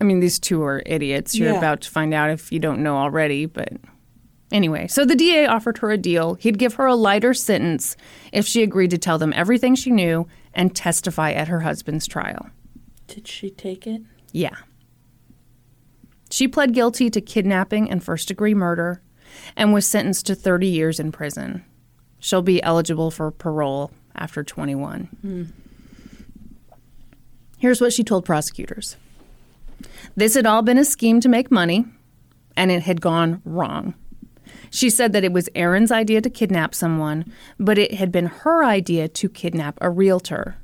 I 0.00 0.04
mean, 0.04 0.20
these 0.20 0.38
two 0.38 0.62
are 0.62 0.82
idiots. 0.86 1.34
You're 1.36 1.52
Yeah. 1.52 1.58
about 1.58 1.82
to 1.82 1.90
find 1.90 2.14
out 2.14 2.30
if 2.30 2.50
you 2.52 2.58
don't 2.58 2.82
know 2.82 2.96
already, 2.96 3.44
but. 3.44 3.68
Anyway, 4.50 4.86
so 4.86 5.04
the 5.04 5.14
DA 5.14 5.44
offered 5.44 5.76
her 5.78 5.90
a 5.90 5.98
deal. 5.98 6.36
He'd 6.36 6.56
give 6.58 6.74
her 6.74 6.86
a 6.86 6.94
lighter 6.94 7.34
sentence 7.34 7.98
if 8.32 8.46
she 8.46 8.62
agreed 8.62 8.92
to 8.92 8.98
tell 8.98 9.18
them 9.18 9.34
everything 9.36 9.74
she 9.74 9.90
knew 9.90 10.26
and 10.54 10.74
testify 10.74 11.32
at 11.32 11.48
her 11.48 11.60
husband's 11.60 12.06
trial. 12.06 12.48
Did 13.08 13.28
she 13.28 13.50
take 13.50 13.86
it? 13.86 14.00
Yeah. 14.32 14.56
She 16.30 16.48
pled 16.48 16.72
guilty 16.72 17.10
to 17.10 17.20
kidnapping 17.20 17.90
and 17.90 18.02
first 18.02 18.26
degree 18.28 18.54
murder 18.54 19.02
and 19.56 19.72
was 19.72 19.86
sentenced 19.86 20.26
to 20.26 20.34
30 20.34 20.66
years 20.66 21.00
in 21.00 21.12
prison. 21.12 21.64
She'll 22.18 22.42
be 22.42 22.62
eligible 22.62 23.10
for 23.10 23.30
parole 23.30 23.90
after 24.14 24.42
21. 24.42 25.52
Here's 27.58 27.80
what 27.80 27.92
she 27.92 28.04
told 28.04 28.24
prosecutors 28.24 28.96
This 30.16 30.34
had 30.34 30.46
all 30.46 30.62
been 30.62 30.78
a 30.78 30.84
scheme 30.84 31.20
to 31.20 31.28
make 31.28 31.50
money, 31.50 31.84
and 32.56 32.70
it 32.70 32.82
had 32.82 33.00
gone 33.00 33.40
wrong. 33.44 33.94
She 34.70 34.90
said 34.90 35.12
that 35.12 35.24
it 35.24 35.32
was 35.32 35.48
Aaron's 35.54 35.92
idea 35.92 36.20
to 36.20 36.30
kidnap 36.30 36.74
someone, 36.74 37.32
but 37.58 37.78
it 37.78 37.94
had 37.94 38.10
been 38.12 38.26
her 38.26 38.64
idea 38.64 39.08
to 39.08 39.28
kidnap 39.28 39.78
a 39.80 39.90
realtor. 39.90 40.56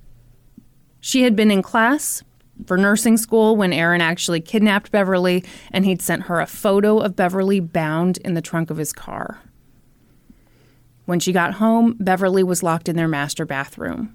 She 1.00 1.22
had 1.22 1.34
been 1.34 1.50
in 1.50 1.62
class 1.62 2.22
for 2.66 2.76
nursing 2.76 3.16
school 3.16 3.56
when 3.56 3.72
Aaron 3.72 4.00
actually 4.00 4.40
kidnapped 4.40 4.92
Beverly, 4.92 5.44
and 5.70 5.84
he'd 5.84 6.02
sent 6.02 6.24
her 6.24 6.40
a 6.40 6.46
photo 6.46 6.98
of 6.98 7.16
Beverly 7.16 7.60
bound 7.60 8.18
in 8.18 8.34
the 8.34 8.42
trunk 8.42 8.70
of 8.70 8.76
his 8.76 8.92
car. 8.92 9.40
When 11.04 11.18
she 11.18 11.32
got 11.32 11.54
home, 11.54 11.96
Beverly 11.98 12.42
was 12.42 12.62
locked 12.62 12.88
in 12.88 12.96
their 12.96 13.08
master 13.08 13.44
bathroom. 13.44 14.14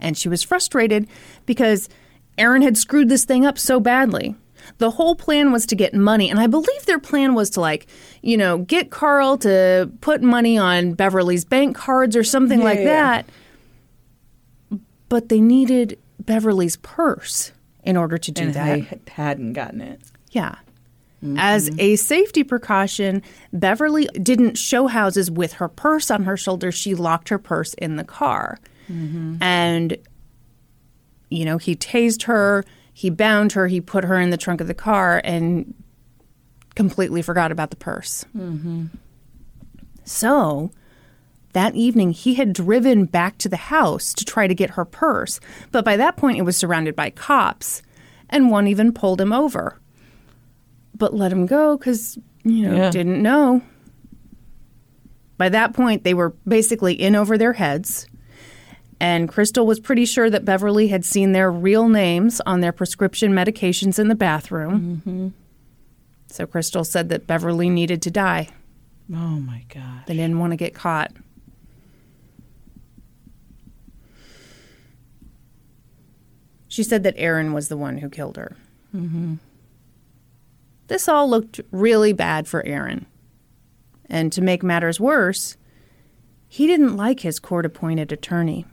And 0.00 0.18
she 0.18 0.28
was 0.28 0.42
frustrated 0.42 1.06
because 1.46 1.88
Aaron 2.36 2.62
had 2.62 2.76
screwed 2.76 3.08
this 3.08 3.24
thing 3.24 3.46
up 3.46 3.56
so 3.56 3.78
badly. 3.78 4.34
The 4.78 4.90
whole 4.92 5.14
plan 5.14 5.52
was 5.52 5.66
to 5.66 5.76
get 5.76 5.94
money, 5.94 6.30
and 6.30 6.40
I 6.40 6.46
believe 6.46 6.86
their 6.86 6.98
plan 6.98 7.34
was 7.34 7.50
to, 7.50 7.60
like, 7.60 7.86
you 8.22 8.36
know, 8.36 8.58
get 8.58 8.90
Carl 8.90 9.36
to 9.38 9.90
put 10.00 10.22
money 10.22 10.56
on 10.58 10.94
Beverly's 10.94 11.44
bank 11.44 11.76
cards 11.76 12.16
or 12.16 12.24
something 12.24 12.60
Yeah, 12.60 12.64
like 12.64 12.78
yeah. 12.78 12.84
that. 12.84 13.26
But 15.08 15.28
they 15.28 15.40
needed 15.40 15.98
Beverly's 16.24 16.76
purse 16.76 17.52
in 17.82 17.96
order 17.96 18.18
to 18.18 18.30
do 18.30 18.44
and 18.44 18.54
that. 18.54 18.66
I 18.66 19.00
hadn't 19.08 19.52
gotten 19.54 19.80
it. 19.80 20.00
Yeah. 20.30 20.56
As 21.36 21.70
mm-hmm. 21.70 21.80
a 21.80 21.96
safety 21.96 22.42
precaution, 22.42 23.22
Beverly 23.52 24.06
didn't 24.20 24.58
show 24.58 24.88
houses 24.88 25.30
with 25.30 25.52
her 25.54 25.68
purse 25.68 26.10
on 26.10 26.24
her 26.24 26.36
shoulder. 26.36 26.72
She 26.72 26.96
locked 26.96 27.28
her 27.28 27.38
purse 27.38 27.74
in 27.74 27.94
the 27.94 28.02
car. 28.02 28.58
Mm-hmm. 28.90 29.36
And, 29.40 29.96
you 31.30 31.44
know, 31.44 31.58
he 31.58 31.76
tased 31.76 32.24
her, 32.24 32.64
he 32.92 33.08
bound 33.08 33.52
her, 33.52 33.68
he 33.68 33.80
put 33.80 34.02
her 34.02 34.18
in 34.18 34.30
the 34.30 34.36
trunk 34.36 34.60
of 34.60 34.66
the 34.66 34.74
car, 34.74 35.20
and 35.22 35.72
completely 36.74 37.22
forgot 37.22 37.52
about 37.52 37.70
the 37.70 37.76
purse. 37.76 38.24
Mm-hmm. 38.36 38.86
So 40.04 40.72
that 41.52 41.74
evening, 41.74 42.12
he 42.12 42.34
had 42.34 42.52
driven 42.52 43.04
back 43.04 43.38
to 43.38 43.48
the 43.48 43.56
house 43.56 44.12
to 44.14 44.24
try 44.24 44.46
to 44.46 44.54
get 44.54 44.70
her 44.70 44.84
purse. 44.84 45.38
But 45.70 45.84
by 45.84 45.96
that 45.96 46.16
point, 46.16 46.38
it 46.38 46.42
was 46.42 46.56
surrounded 46.56 46.96
by 46.96 47.10
cops, 47.10 47.82
and 48.30 48.50
one 48.50 48.66
even 48.68 48.92
pulled 48.92 49.20
him 49.20 49.32
over 49.32 49.78
but 50.94 51.14
let 51.14 51.32
him 51.32 51.46
go 51.46 51.76
because 51.76 52.16
you 52.44 52.62
know 52.68 52.76
Yeah. 52.76 52.90
didn't 52.90 53.20
know. 53.22 53.62
By 55.36 55.48
that 55.48 55.74
point, 55.74 56.04
they 56.04 56.14
were 56.14 56.30
basically 56.46 56.94
in 56.94 57.16
over 57.16 57.36
their 57.36 57.54
heads, 57.54 58.06
and 59.00 59.28
Crystal 59.28 59.66
was 59.66 59.80
pretty 59.80 60.04
sure 60.04 60.30
that 60.30 60.44
Beverly 60.44 60.88
had 60.88 61.04
seen 61.04 61.32
their 61.32 61.50
real 61.50 61.88
names 61.88 62.40
on 62.46 62.60
their 62.60 62.70
prescription 62.70 63.32
medications 63.32 63.98
in 63.98 64.06
the 64.08 64.14
bathroom. 64.14 65.02
Mm-hmm. 65.04 65.28
So 66.28 66.46
Crystal 66.46 66.84
said 66.84 67.08
that 67.08 67.26
Beverly 67.26 67.68
needed 67.68 68.00
to 68.02 68.10
die. 68.10 68.50
Oh 69.12 69.40
my 69.40 69.64
god. 69.74 70.02
They 70.06 70.14
didn't 70.14 70.38
want 70.38 70.52
to 70.52 70.56
get 70.56 70.74
caught. 70.74 71.12
She 76.72 76.82
said 76.82 77.02
that 77.02 77.12
Aaron 77.18 77.52
was 77.52 77.68
the 77.68 77.76
one 77.76 77.98
who 77.98 78.08
killed 78.08 78.38
her. 78.38 78.56
Mm-hmm. 78.96 79.34
This 80.86 81.06
all 81.06 81.28
looked 81.28 81.60
really 81.70 82.14
bad 82.14 82.48
for 82.48 82.64
Aaron. 82.64 83.04
And 84.08 84.32
to 84.32 84.40
make 84.40 84.62
matters 84.62 84.98
worse, 84.98 85.58
he 86.48 86.66
didn't 86.66 86.96
like 86.96 87.20
his 87.20 87.38
court 87.38 87.66
appointed 87.66 88.10
attorney. 88.10 88.64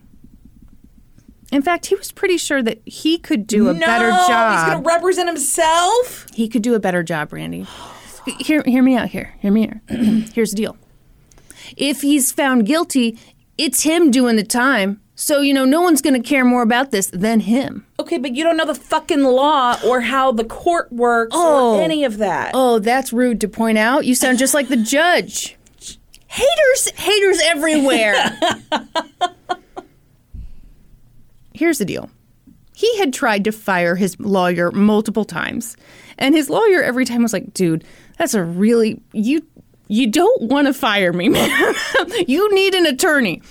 In 1.51 1.61
fact, 1.61 1.87
he 1.87 1.95
was 1.95 2.13
pretty 2.13 2.37
sure 2.37 2.63
that 2.63 2.79
he 2.85 3.17
could 3.17 3.45
do 3.45 3.67
a 3.67 3.73
no, 3.73 3.85
better 3.85 4.11
job. 4.11 4.53
He's 4.53 4.75
gonna 4.75 4.87
represent 4.87 5.27
himself. 5.27 6.25
He 6.33 6.47
could 6.47 6.61
do 6.61 6.75
a 6.75 6.79
better 6.79 7.03
job, 7.03 7.33
Randy. 7.33 7.67
Hear, 8.39 8.63
hear 8.65 8.81
me 8.81 8.95
out 8.95 9.09
here. 9.09 9.35
Hear 9.41 9.51
me 9.51 9.67
out. 9.67 9.77
Here's 10.33 10.51
the 10.51 10.55
deal. 10.55 10.77
If 11.75 12.01
he's 12.01 12.31
found 12.31 12.65
guilty, 12.65 13.19
it's 13.57 13.83
him 13.83 14.09
doing 14.09 14.37
the 14.37 14.45
time. 14.45 15.01
So, 15.21 15.41
you 15.41 15.53
know, 15.53 15.65
no 15.65 15.81
one's 15.81 16.01
going 16.01 16.13
to 16.13 16.25
care 16.25 16.45
more 16.45 16.61
about 16.61 16.91
this 16.91 17.07
than 17.07 17.41
him. 17.41 17.85
Okay, 17.99 18.17
but 18.17 18.37
you 18.37 18.43
don't 18.45 18.55
know 18.55 18.63
the 18.65 18.73
fucking 18.73 19.23
law 19.25 19.77
or 19.85 19.99
how 19.99 20.31
the 20.31 20.45
court 20.45 20.89
works 20.93 21.35
Oh. 21.35 21.75
or 21.75 21.81
any 21.81 22.05
of 22.05 22.19
that. 22.19 22.51
Oh, 22.53 22.79
that's 22.79 23.11
rude 23.11 23.41
to 23.41 23.49
point 23.49 23.77
out. 23.77 24.05
You 24.05 24.15
sound 24.15 24.37
just 24.37 24.53
like 24.53 24.69
the 24.69 24.77
judge. 24.77 25.57
Haters, 26.27 26.91
haters 26.95 27.41
everywhere. 27.43 28.15
Here's 31.53 31.79
the 31.79 31.85
deal. 31.85 32.09
He 32.75 32.97
had 32.97 33.11
tried 33.13 33.43
to 33.43 33.51
fire 33.51 33.97
his 33.97 34.17
lawyer 34.21 34.71
multiple 34.71 35.25
times. 35.25 35.75
And 36.17 36.33
his 36.33 36.49
lawyer 36.49 36.81
every 36.81 37.03
time 37.03 37.23
was 37.23 37.33
like, 37.33 37.53
"Dude, 37.53 37.83
that's 38.17 38.33
a 38.33 38.41
really 38.43 39.01
you 39.11 39.45
you 39.89 40.07
don't 40.07 40.43
want 40.43 40.67
to 40.67 40.73
fire 40.73 41.11
me, 41.11 41.27
man. 41.29 41.75
you 42.25 42.53
need 42.55 42.73
an 42.73 42.85
attorney." 42.85 43.41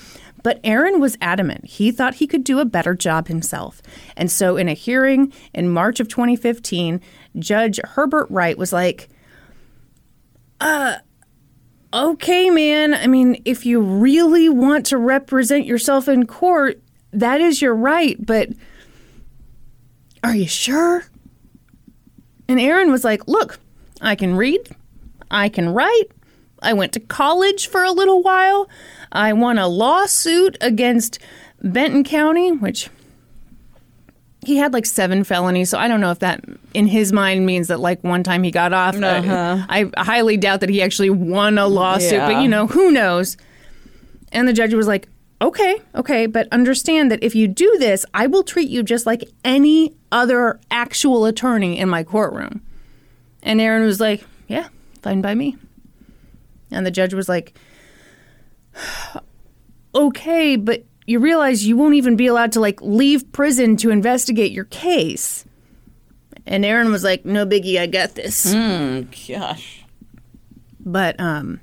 But 0.49 0.61
Aaron 0.65 0.99
was 0.99 1.15
adamant. 1.21 1.67
He 1.67 1.93
thought 1.93 2.15
he 2.15 2.27
could 2.27 2.43
do 2.43 2.59
a 2.59 2.65
better 2.65 2.95
job 2.95 3.29
himself. 3.29 3.83
And 4.17 4.31
so, 4.31 4.57
in 4.57 4.67
a 4.67 4.73
hearing 4.73 5.31
in 5.53 5.69
March 5.69 6.01
of 6.01 6.09
2015, 6.09 7.03
Judge 7.39 7.79
Herbert 7.85 8.31
Wright 8.31 8.57
was 8.57 8.73
like, 8.73 9.11
uh, 10.59 10.97
okay, 11.93 12.49
man. 12.49 12.95
I 12.95 13.09
mean, 13.09 13.43
if 13.45 13.67
you 13.67 13.79
really 13.79 14.49
want 14.49 14.87
to 14.87 14.97
represent 14.97 15.67
yourself 15.67 16.09
in 16.09 16.25
court, 16.25 16.81
that 17.13 17.43
is 17.43 17.61
your 17.61 17.75
right, 17.75 18.17
but 18.19 18.49
are 20.25 20.35
you 20.35 20.49
sure? 20.49 21.05
And 22.49 22.59
Aaron 22.59 22.91
was 22.91 23.05
like, 23.05 23.29
look, 23.29 23.59
I 24.01 24.15
can 24.15 24.35
read, 24.35 24.67
I 25.31 25.51
can 25.51 25.69
write, 25.69 26.07
I 26.63 26.73
went 26.73 26.93
to 26.95 27.01
college 27.01 27.69
for 27.69 27.85
a 27.85 27.93
little 27.93 28.23
while. 28.23 28.67
I 29.13 29.33
won 29.33 29.59
a 29.59 29.69
lawsuit 29.69 30.57
against 30.61 31.19
Benton 31.63 32.05
County, 32.05 32.53
which 32.53 32.91
he 34.45 34.57
had 34.57 34.73
like 34.73 34.87
seven 34.87 35.25
felonies. 35.25 35.71
So 35.71 35.79
I 35.79 35.89
don't 35.89 36.01
know 36.01 36.11
if 36.11 36.21
that, 36.21 36.45
in 36.75 36.87
his 36.87 37.13
mind, 37.13 37.45
means 37.45 37.69
that 37.69 37.81
like 37.81 38.03
one 38.05 38.23
time 38.23 38.43
he 38.43 38.51
got 38.51 38.73
off. 38.73 38.97
Uh-huh. 38.97 39.65
I, 39.69 39.91
I 39.97 40.05
highly 40.05 40.37
doubt 40.37 40.61
that 40.61 40.71
he 40.71 40.83
actually 40.83 41.11
won 41.11 41.59
a 41.59 41.67
lawsuit, 41.67 42.21
but 42.21 42.41
you 42.43 42.49
know, 42.49 42.67
who 42.67 42.91
knows? 42.91 43.37
And 44.33 44.47
the 44.47 44.53
judge 44.53 44.75
was 44.75 44.87
like, 44.87 45.09
okay, 45.41 45.81
okay, 45.95 46.27
but 46.27 46.49
understand 46.53 47.11
that 47.11 47.23
if 47.23 47.35
you 47.35 47.49
do 47.49 47.77
this, 47.79 48.05
I 48.15 48.27
will 48.27 48.43
treat 48.43 48.69
you 48.69 48.83
just 48.83 49.07
like 49.07 49.25
any 49.45 49.95
other 50.11 50.61
actual 50.71 51.27
attorney 51.27 51.79
in 51.79 51.89
my 51.89 52.03
courtroom. 52.05 52.61
And 53.43 53.61
Aaron 53.61 53.85
was 53.85 54.01
like, 54.01 54.25
yeah, 54.49 54.69
fine 55.03 55.21
by 55.21 55.35
me. 55.35 55.57
And 56.71 56.85
the 56.85 56.91
judge 56.91 57.15
was 57.15 57.29
like, 57.29 57.55
okay, 59.95 60.57
but 60.57 60.85
you 61.07 61.19
realize 61.19 61.67
you 61.67 61.77
won't 61.77 61.95
even 61.95 62.17
be 62.17 62.27
allowed 62.27 62.53
to 62.53 62.61
like 62.61 62.81
leave 62.83 63.31
prison 63.33 63.77
to 63.79 63.91
investigate 63.91 64.53
your 64.53 64.65
case. 64.67 65.45
And 66.47 66.65
Aaron 66.65 66.91
was 66.91 67.05
like, 67.05 67.25
no 67.25 67.47
biggie, 67.47 67.79
I 67.79 67.87
got 67.87 68.15
this. 68.15 68.53
Gosh. 69.29 69.85
But 70.81 71.19
um 71.21 71.61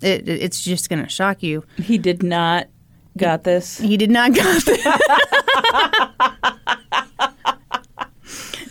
it, 0.00 0.28
it- 0.28 0.42
it's 0.42 0.62
just 0.62 0.88
going 0.90 1.02
to 1.02 1.08
shock 1.08 1.42
you. 1.42 1.64
He 1.78 1.98
did 1.98 2.22
not 2.22 2.68
got 3.16 3.44
this. 3.44 3.78
He 3.78 3.96
did 3.96 4.10
not 4.10 4.34
got 4.34 4.64
this. 4.64 4.86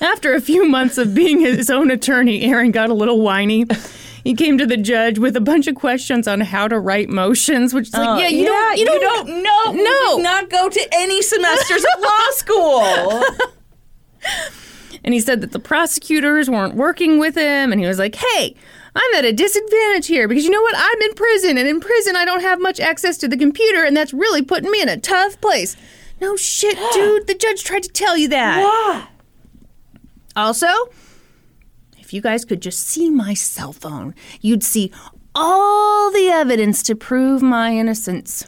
After 0.01 0.33
a 0.35 0.41
few 0.41 0.67
months 0.67 0.97
of 0.97 1.15
being 1.15 1.39
his 1.39 1.69
own 1.69 1.89
attorney, 1.89 2.43
Aaron 2.43 2.71
got 2.71 2.89
a 2.89 2.93
little 2.93 3.21
whiny. 3.21 3.65
He 4.25 4.33
came 4.33 4.57
to 4.57 4.65
the 4.65 4.75
judge 4.75 5.19
with 5.19 5.37
a 5.37 5.39
bunch 5.39 5.67
of 5.67 5.75
questions 5.75 6.27
on 6.27 6.41
how 6.41 6.67
to 6.67 6.79
write 6.79 7.09
motions, 7.09 7.75
which 7.75 7.89
is 7.89 7.93
like, 7.93 8.09
oh, 8.09 8.17
yeah, 8.17 8.27
you 8.27 8.43
don't, 8.43 8.77
you 8.79 8.85
don't, 8.85 9.27
know. 9.43 9.71
No. 9.83 10.17
not 10.17 10.49
go 10.49 10.67
to 10.67 10.87
any 10.93 11.21
semesters 11.21 11.85
of 11.95 12.01
law 12.01 12.25
school. 12.31 13.23
And 15.03 15.13
he 15.13 15.19
said 15.19 15.41
that 15.41 15.51
the 15.51 15.59
prosecutors 15.59 16.49
weren't 16.49 16.73
working 16.73 17.19
with 17.19 17.35
him. 17.35 17.71
And 17.71 17.79
he 17.79 17.85
was 17.85 17.99
like, 17.99 18.15
hey, 18.15 18.55
I'm 18.95 19.13
at 19.13 19.25
a 19.25 19.31
disadvantage 19.31 20.07
here 20.07 20.27
because 20.27 20.43
you 20.43 20.49
know 20.49 20.61
what? 20.63 20.73
I'm 20.75 21.01
in 21.03 21.13
prison. 21.13 21.59
And 21.59 21.67
in 21.67 21.79
prison, 21.79 22.15
I 22.15 22.25
don't 22.25 22.41
have 22.41 22.59
much 22.59 22.79
access 22.79 23.17
to 23.19 23.27
the 23.27 23.37
computer. 23.37 23.83
And 23.83 23.95
that's 23.95 24.11
really 24.11 24.41
putting 24.41 24.71
me 24.71 24.81
in 24.81 24.89
a 24.89 24.97
tough 24.97 25.39
place. 25.39 25.77
No 26.19 26.35
shit, 26.35 26.79
dude. 26.93 27.27
The 27.27 27.35
judge 27.35 27.63
tried 27.63 27.83
to 27.83 27.89
tell 27.89 28.17
you 28.17 28.29
that. 28.29 28.63
What? 28.63 29.07
Also, 30.35 30.67
if 32.05 32.13
you 32.13 32.21
guys 32.21 32.45
could 32.45 32.61
just 32.61 32.81
see 32.81 33.09
my 33.09 33.33
cell 33.33 33.73
phone, 33.73 34.13
you'd 34.39 34.63
see 34.63 34.91
all 35.33 36.11
the 36.11 36.27
evidence 36.27 36.83
to 36.83 36.95
prove 36.95 37.41
my 37.41 37.75
innocence. 37.75 38.45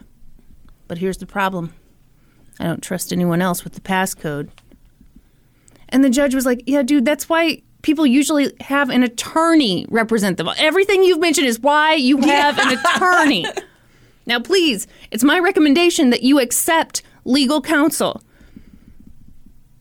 But 0.87 0.99
here's 0.99 1.17
the 1.17 1.25
problem 1.25 1.73
I 2.59 2.65
don't 2.65 2.83
trust 2.83 3.11
anyone 3.11 3.41
else 3.41 3.63
with 3.63 3.73
the 3.73 3.81
passcode. 3.81 4.49
And 5.89 6.03
the 6.03 6.09
judge 6.11 6.35
was 6.35 6.45
like, 6.45 6.61
Yeah, 6.67 6.83
dude, 6.83 7.03
that's 7.03 7.27
why 7.27 7.63
people 7.81 8.05
usually 8.05 8.53
have 8.61 8.91
an 8.91 9.01
attorney 9.01 9.87
represent 9.89 10.37
them. 10.37 10.49
Everything 10.57 11.03
you've 11.03 11.19
mentioned 11.19 11.47
is 11.47 11.59
why 11.59 11.95
you 11.95 12.17
have 12.21 12.59
an 12.59 12.77
attorney. 12.77 13.45
Now, 14.27 14.39
please, 14.39 14.85
it's 15.09 15.23
my 15.23 15.39
recommendation 15.39 16.11
that 16.11 16.21
you 16.21 16.39
accept 16.39 17.01
legal 17.25 17.61
counsel. 17.61 18.21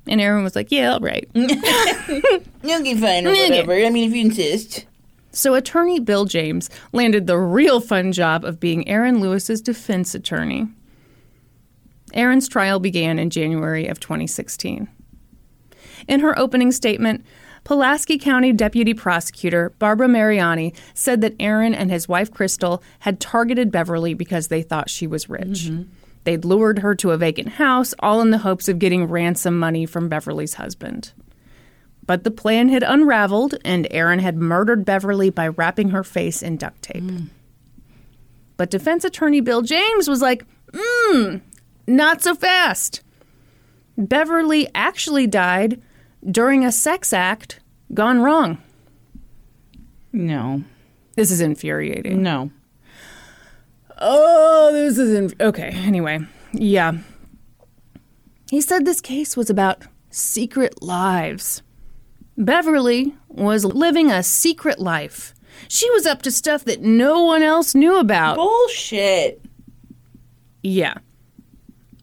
And 0.07 0.20
Aaron 0.20 0.45
was 0.45 0.55
like, 0.55 0.70
Yeah, 0.70 0.93
all 0.93 1.01
right. 1.01 1.28
Okay, 1.35 2.95
fine 2.97 3.27
or 3.27 3.31
whatever. 3.31 3.74
I 3.74 3.91
mean, 3.91 4.11
if 4.11 4.15
you 4.15 4.23
insist. 4.23 4.87
So 5.31 5.55
attorney 5.55 6.01
Bill 6.01 6.24
James 6.24 6.70
landed 6.93 7.27
the 7.27 7.39
real 7.39 7.81
fun 7.81 8.12
job 8.12 8.45
of 8.45 8.59
being 8.59 8.89
Aaron 8.89 9.20
Lewis's 9.20 9.61
defense 9.61 10.15
attorney. 10.15 10.66
Aaron's 12.15 12.49
trial 12.49 12.81
began 12.81 13.19
in 13.19 13.31
January 13.31 13.87
of 13.87 14.01
2016. 14.01 14.89
In 16.09 16.20
her 16.20 16.39
opening 16.39 16.73
statement, 16.73 17.24
Pulaski 17.65 18.16
County 18.16 18.53
Deputy 18.53 18.95
Prosecutor 18.95 19.70
Barbara 19.78 20.09
Mariani 20.09 20.73
said 20.95 21.20
that 21.20 21.35
Aaron 21.41 21.74
and 21.74 21.91
his 21.91 22.09
wife 22.09 22.31
Crystal 22.31 22.83
had 23.01 23.20
targeted 23.20 23.73
Beverly 23.73 24.15
because 24.15 24.49
they 24.49 24.62
thought 24.62 24.89
she 24.89 25.07
was 25.07 25.28
rich. 25.28 25.65
Mm-hmm. 25.65 25.91
They'd 26.27 26.44
lured 26.44 26.81
her 26.81 26.97
to 26.97 27.12
a 27.12 27.16
vacant 27.16 27.51
house, 27.51 27.94
all 28.01 28.20
in 28.20 28.32
the 28.32 28.39
hopes 28.39 28.69
of 28.69 28.81
getting 28.81 29.05
ransom 29.05 29.57
money 29.57 29.86
from 29.86 30.09
Beverly's 30.09 30.55
husband. 30.55 31.12
But 32.05 32.24
the 32.24 32.32
plan 32.32 32.69
had 32.69 32.82
unraveled, 32.82 33.55
and 33.65 33.86
Aaron 33.93 34.19
had 34.19 34.36
murdered 34.36 34.85
Beverly 34.85 35.31
by 35.31 35.47
wrapping 35.47 35.90
her 35.90 36.03
face 36.03 36.43
in 36.43 36.57
duct 36.57 36.82
tape. 36.82 37.05
Mm. 37.05 37.28
But 38.57 38.73
defense 38.73 39.05
attorney 39.05 39.40
Bill 39.40 39.62
James 39.62 40.09
was 40.09 40.20
like, 40.20 40.44
mmm, 40.73 41.43
not 41.86 42.24
so 42.24 42.35
fast. 42.35 43.03
Beverly 43.97 44.69
actually 44.74 45.28
died 45.28 45.81
during 46.28 46.65
a 46.65 46.73
sex 46.73 47.12
act 47.12 47.61
gone 47.94 48.19
wrong. 48.19 48.59
No. 50.12 50.65
This 51.15 51.31
is 51.31 51.40
infuriating. 51.40 52.20
No. 52.20 52.51
Oh, 53.98 54.70
this 54.73 54.98
is 54.98 55.12
inf- 55.14 55.40
okay. 55.40 55.70
Anyway, 55.74 56.20
yeah. 56.52 56.93
He 58.51 58.60
said 58.60 58.85
this 58.85 59.01
case 59.01 59.36
was 59.36 59.51
about 59.51 59.82
secret 60.10 60.82
lives. 60.82 61.62
Beverly 62.36 63.14
was 63.28 63.64
living 63.64 64.10
a 64.10 64.23
secret 64.23 64.78
life. 64.78 65.35
She 65.68 65.90
was 65.90 66.06
up 66.06 66.23
to 66.23 66.31
stuff 66.31 66.64
that 66.64 66.82
no 66.82 67.24
one 67.24 67.43
else 67.43 67.74
knew 67.74 67.98
about. 67.98 68.36
Bullshit. 68.36 69.40
Yeah. 70.62 70.94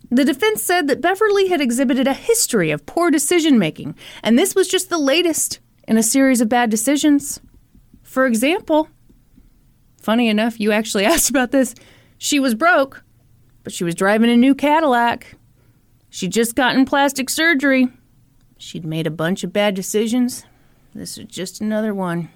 The 0.09 0.25
defense 0.25 0.61
said 0.61 0.87
that 0.87 1.01
Beverly 1.01 1.47
had 1.47 1.61
exhibited 1.61 2.07
a 2.07 2.13
history 2.13 2.71
of 2.71 2.85
poor 2.85 3.09
decision 3.09 3.57
making, 3.57 3.95
and 4.23 4.37
this 4.37 4.53
was 4.55 4.67
just 4.67 4.89
the 4.89 4.97
latest 4.97 5.59
in 5.87 5.97
a 5.97 6.03
series 6.03 6.41
of 6.41 6.49
bad 6.49 6.69
decisions. 6.69 7.39
For 8.03 8.25
example, 8.25 8.89
funny 10.03 10.27
enough, 10.29 10.59
you 10.59 10.71
actually 10.71 11.05
asked 11.13 11.29
about 11.31 11.51
this. 11.51 11.73
She 12.19 12.39
was 12.39 12.53
broke, 12.53 13.03
but 13.63 13.73
she 13.73 13.83
was 13.83 13.95
driving 13.95 14.29
a 14.29 14.37
new 14.37 14.53
Cadillac. 14.53 15.35
She'd 16.09 16.31
just 16.31 16.55
gotten 16.55 16.85
plastic 16.85 17.29
surgery. 17.29 17.87
She'd 18.57 18.85
made 18.85 19.07
a 19.07 19.11
bunch 19.11 19.43
of 19.43 19.51
bad 19.51 19.73
decisions. 19.73 20.45
This 20.93 21.17
is 21.17 21.25
just 21.25 21.59
another 21.59 21.93
one. 21.93 22.29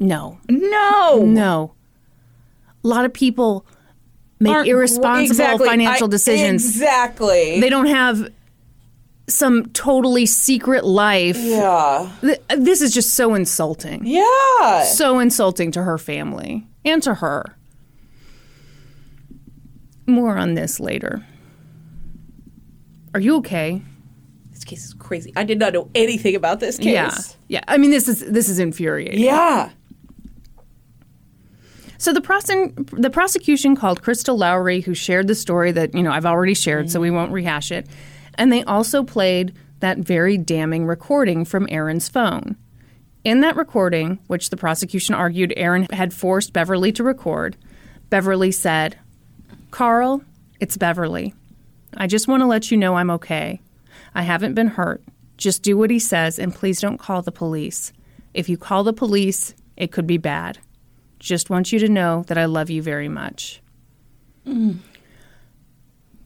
No, 0.00 0.38
No. 0.48 1.22
no. 1.24 1.74
A 2.82 2.88
lot 2.88 3.04
of 3.04 3.12
people 3.12 3.64
make 4.40 4.52
Aren't- 4.52 4.68
irresponsible 4.68 5.30
exactly. 5.30 5.68
financial 5.68 6.08
I- 6.08 6.10
decisions. 6.10 6.64
Exactly. 6.66 7.60
They 7.60 7.70
don't 7.70 7.86
have 7.86 8.28
some 9.26 9.66
totally 9.66 10.26
secret 10.26 10.84
life. 10.84 11.38
yeah. 11.38 12.10
Th- 12.20 12.40
This 12.56 12.82
is 12.82 12.92
just 12.92 13.14
so 13.14 13.34
insulting. 13.34 14.02
Yeah. 14.04 14.84
So 14.84 15.18
insulting 15.18 15.70
to 15.72 15.82
her 15.82 15.98
family 15.98 16.66
and 16.84 17.02
to 17.02 17.14
her. 17.14 17.56
More 20.06 20.36
on 20.36 20.54
this 20.54 20.78
later. 20.80 21.24
Are 23.14 23.20
you 23.20 23.36
okay? 23.36 23.80
This 24.50 24.64
case 24.64 24.84
is 24.84 24.94
crazy. 24.94 25.32
I 25.36 25.44
did 25.44 25.58
not 25.58 25.72
know 25.72 25.88
anything 25.94 26.34
about 26.34 26.60
this 26.60 26.76
case. 26.76 26.86
Yeah. 26.86 27.16
Yeah. 27.48 27.60
I 27.66 27.78
mean 27.78 27.90
this 27.90 28.08
is 28.08 28.20
this 28.20 28.48
is 28.48 28.58
infuriating. 28.58 29.20
Yeah. 29.20 29.70
So 31.96 32.12
the 32.12 32.20
the 32.92 33.08
prosecution 33.08 33.76
called 33.76 34.02
Crystal 34.02 34.36
Lowery, 34.36 34.82
who 34.82 34.92
shared 34.92 35.26
the 35.26 35.34
story 35.34 35.72
that 35.72 35.94
you 35.94 36.02
know 36.02 36.10
I've 36.10 36.26
already 36.26 36.52
shared, 36.52 36.90
so 36.90 37.00
we 37.00 37.08
mm-hmm. 37.08 37.16
won't 37.16 37.32
rehash 37.32 37.72
it. 37.72 37.86
And 38.36 38.52
they 38.52 38.62
also 38.64 39.02
played 39.02 39.54
that 39.80 39.98
very 39.98 40.38
damning 40.38 40.86
recording 40.86 41.44
from 41.44 41.68
Aaron's 41.70 42.08
phone. 42.08 42.56
In 43.22 43.40
that 43.40 43.56
recording, 43.56 44.18
which 44.26 44.50
the 44.50 44.56
prosecution 44.56 45.14
argued 45.14 45.52
Aaron 45.56 45.86
had 45.92 46.12
forced 46.12 46.52
Beverly 46.52 46.92
to 46.92 47.02
record, 47.02 47.56
Beverly 48.10 48.50
said, 48.52 48.98
"Carl, 49.70 50.22
it's 50.60 50.76
Beverly. 50.76 51.34
I 51.96 52.06
just 52.06 52.28
want 52.28 52.42
to 52.42 52.46
let 52.46 52.70
you 52.70 52.76
know 52.76 52.96
I'm 52.96 53.10
okay. 53.10 53.60
I 54.14 54.22
haven't 54.22 54.54
been 54.54 54.68
hurt. 54.68 55.02
Just 55.36 55.62
do 55.62 55.76
what 55.76 55.90
he 55.90 55.98
says, 55.98 56.38
and 56.38 56.54
please 56.54 56.80
don't 56.80 56.98
call 56.98 57.22
the 57.22 57.32
police. 57.32 57.92
If 58.34 58.48
you 58.48 58.56
call 58.56 58.84
the 58.84 58.92
police, 58.92 59.54
it 59.76 59.90
could 59.90 60.06
be 60.06 60.18
bad." 60.18 60.58
Just 61.18 61.48
want 61.48 61.72
you 61.72 61.78
to 61.78 61.88
know 61.88 62.24
that 62.26 62.36
I 62.36 62.44
love 62.44 62.68
you 62.68 62.82
very 62.82 63.08
much. 63.08 63.62
Mm. 64.46 64.76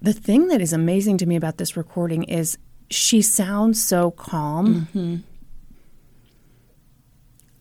The 0.01 0.12
thing 0.12 0.49
that 0.49 0.61
is 0.61 0.73
amazing 0.73 1.19
to 1.19 1.27
me 1.27 1.37
about 1.37 1.59
this 1.59 1.77
recording 1.77 2.23
is 2.25 2.57
she 2.91 3.20
sounds 3.20 3.83
so 3.83 4.11
calm. 4.12 4.89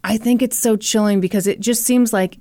I 0.04 0.18
think 0.18 0.42
it's 0.42 0.58
so 0.58 0.78
chilling 0.78 1.20
because 1.20 1.48
it 1.48 1.60
just 1.60 1.84
seems 1.84 2.14
like 2.14 2.38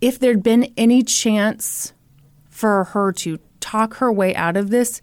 if 0.00 0.18
there'd 0.18 0.42
been 0.42 0.72
any 0.76 1.02
chance 1.02 1.92
for 2.50 2.84
her 2.84 3.12
to 3.12 3.38
talk 3.60 3.94
her 3.94 4.12
way 4.12 4.34
out 4.34 4.56
of 4.56 4.70
this, 4.70 5.00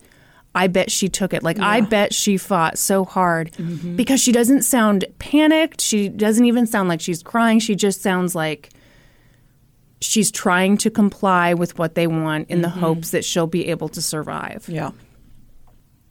I 0.53 0.67
bet 0.67 0.91
she 0.91 1.09
took 1.09 1.33
it. 1.33 1.43
Like, 1.43 1.59
I 1.59 1.81
bet 1.81 2.13
she 2.13 2.37
fought 2.37 2.77
so 2.77 3.05
hard 3.05 3.53
mm-hmm. 3.53 3.95
because 3.95 4.21
she 4.21 4.31
doesn't 4.31 4.63
sound 4.63 5.05
panicked. 5.17 5.81
She 5.81 6.09
doesn't 6.09 6.45
even 6.45 6.67
sound 6.67 6.89
like 6.89 7.01
she's 7.01 7.23
crying. 7.23 7.59
She 7.59 7.73
just 7.73 8.01
sounds 8.01 8.35
like 8.35 8.69
she's 10.01 10.31
trying 10.31 10.77
to 10.77 10.89
comply 10.89 11.53
with 11.53 11.77
what 11.77 11.95
they 11.95 12.07
want 12.07 12.49
in 12.49 12.61
the 12.61 12.69
hopes 12.69 13.11
that 13.11 13.23
she'll 13.23 13.47
be 13.47 13.67
able 13.69 13.87
to 13.89 14.01
survive. 14.01 14.67
Yeah. 14.67 14.91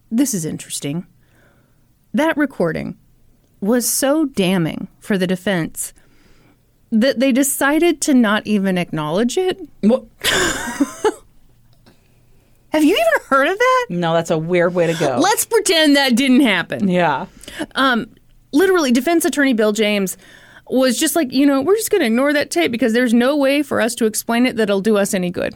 This 0.09 0.33
is 0.33 0.45
interesting. 0.45 1.05
That 2.13 2.35
recording 2.37 2.97
was 3.59 3.87
so 3.87 4.25
damning 4.25 4.87
for 4.99 5.17
the 5.17 5.27
defense 5.27 5.93
that 6.91 7.19
they 7.19 7.31
decided 7.31 8.01
to 8.01 8.13
not 8.13 8.45
even 8.45 8.77
acknowledge 8.77 9.37
it. 9.37 9.59
What? 9.81 10.05
Have 12.69 12.83
you 12.83 12.93
even 12.93 13.27
heard 13.27 13.47
of 13.47 13.57
that? 13.57 13.85
No, 13.89 14.13
that's 14.13 14.31
a 14.31 14.37
weird 14.37 14.73
way 14.73 14.87
to 14.87 14.93
go. 14.97 15.17
Let's 15.21 15.45
pretend 15.45 15.95
that 15.97 16.15
didn't 16.15 16.41
happen. 16.41 16.87
yeah. 16.87 17.25
Um, 17.75 18.09
literally, 18.53 18.91
defense 18.93 19.25
attorney 19.25 19.53
Bill 19.53 19.73
James 19.73 20.17
was 20.71 20.97
just 20.97 21.15
like, 21.15 21.31
you 21.31 21.45
know, 21.45 21.61
we're 21.61 21.75
just 21.75 21.91
going 21.91 22.01
to 22.01 22.07
ignore 22.07 22.33
that 22.33 22.51
tape 22.51 22.71
because 22.71 22.93
there's 22.93 23.13
no 23.13 23.35
way 23.35 23.61
for 23.63 23.81
us 23.81 23.95
to 23.95 24.05
explain 24.05 24.45
it 24.45 24.55
that'll 24.55 24.81
do 24.81 24.97
us 24.97 25.13
any 25.13 25.29
good. 25.29 25.55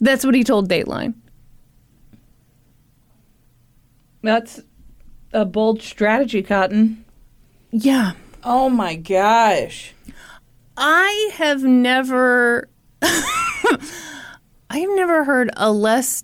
That's 0.00 0.24
what 0.24 0.34
he 0.34 0.44
told 0.44 0.68
Dateline. 0.68 1.14
That's 4.22 4.60
a 5.32 5.44
bold 5.44 5.82
strategy, 5.82 6.42
Cotton. 6.42 7.04
Yeah. 7.70 8.12
Oh 8.42 8.68
my 8.68 8.96
gosh. 8.96 9.94
I 10.76 11.30
have 11.34 11.62
never 11.62 12.68
I 13.02 14.78
have 14.78 14.90
never 14.94 15.24
heard 15.24 15.50
a 15.56 15.70
less 15.72 16.22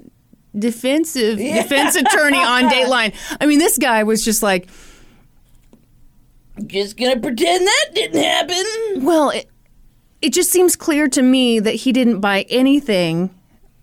defensive 0.59 1.39
defense 1.39 1.95
attorney 1.95 2.39
on 2.39 2.65
Dateline. 2.71 3.15
I 3.41 3.47
mean, 3.47 3.59
this 3.59 3.79
guy 3.79 4.03
was 4.05 4.25
just 4.25 4.43
like, 4.43 4.69
Just 6.67 6.97
gonna 6.97 7.21
pretend 7.21 7.67
that 7.67 7.87
didn't 7.95 8.23
happen. 8.23 9.05
well, 9.05 9.31
it, 9.31 9.49
it 10.23 10.33
just 10.33 10.51
seems 10.51 10.77
clear 10.77 11.09
to 11.09 11.23
me 11.23 11.61
that 11.61 11.75
he 11.75 11.93
didn't 11.93 12.21
buy 12.21 12.47
anything, 12.49 13.31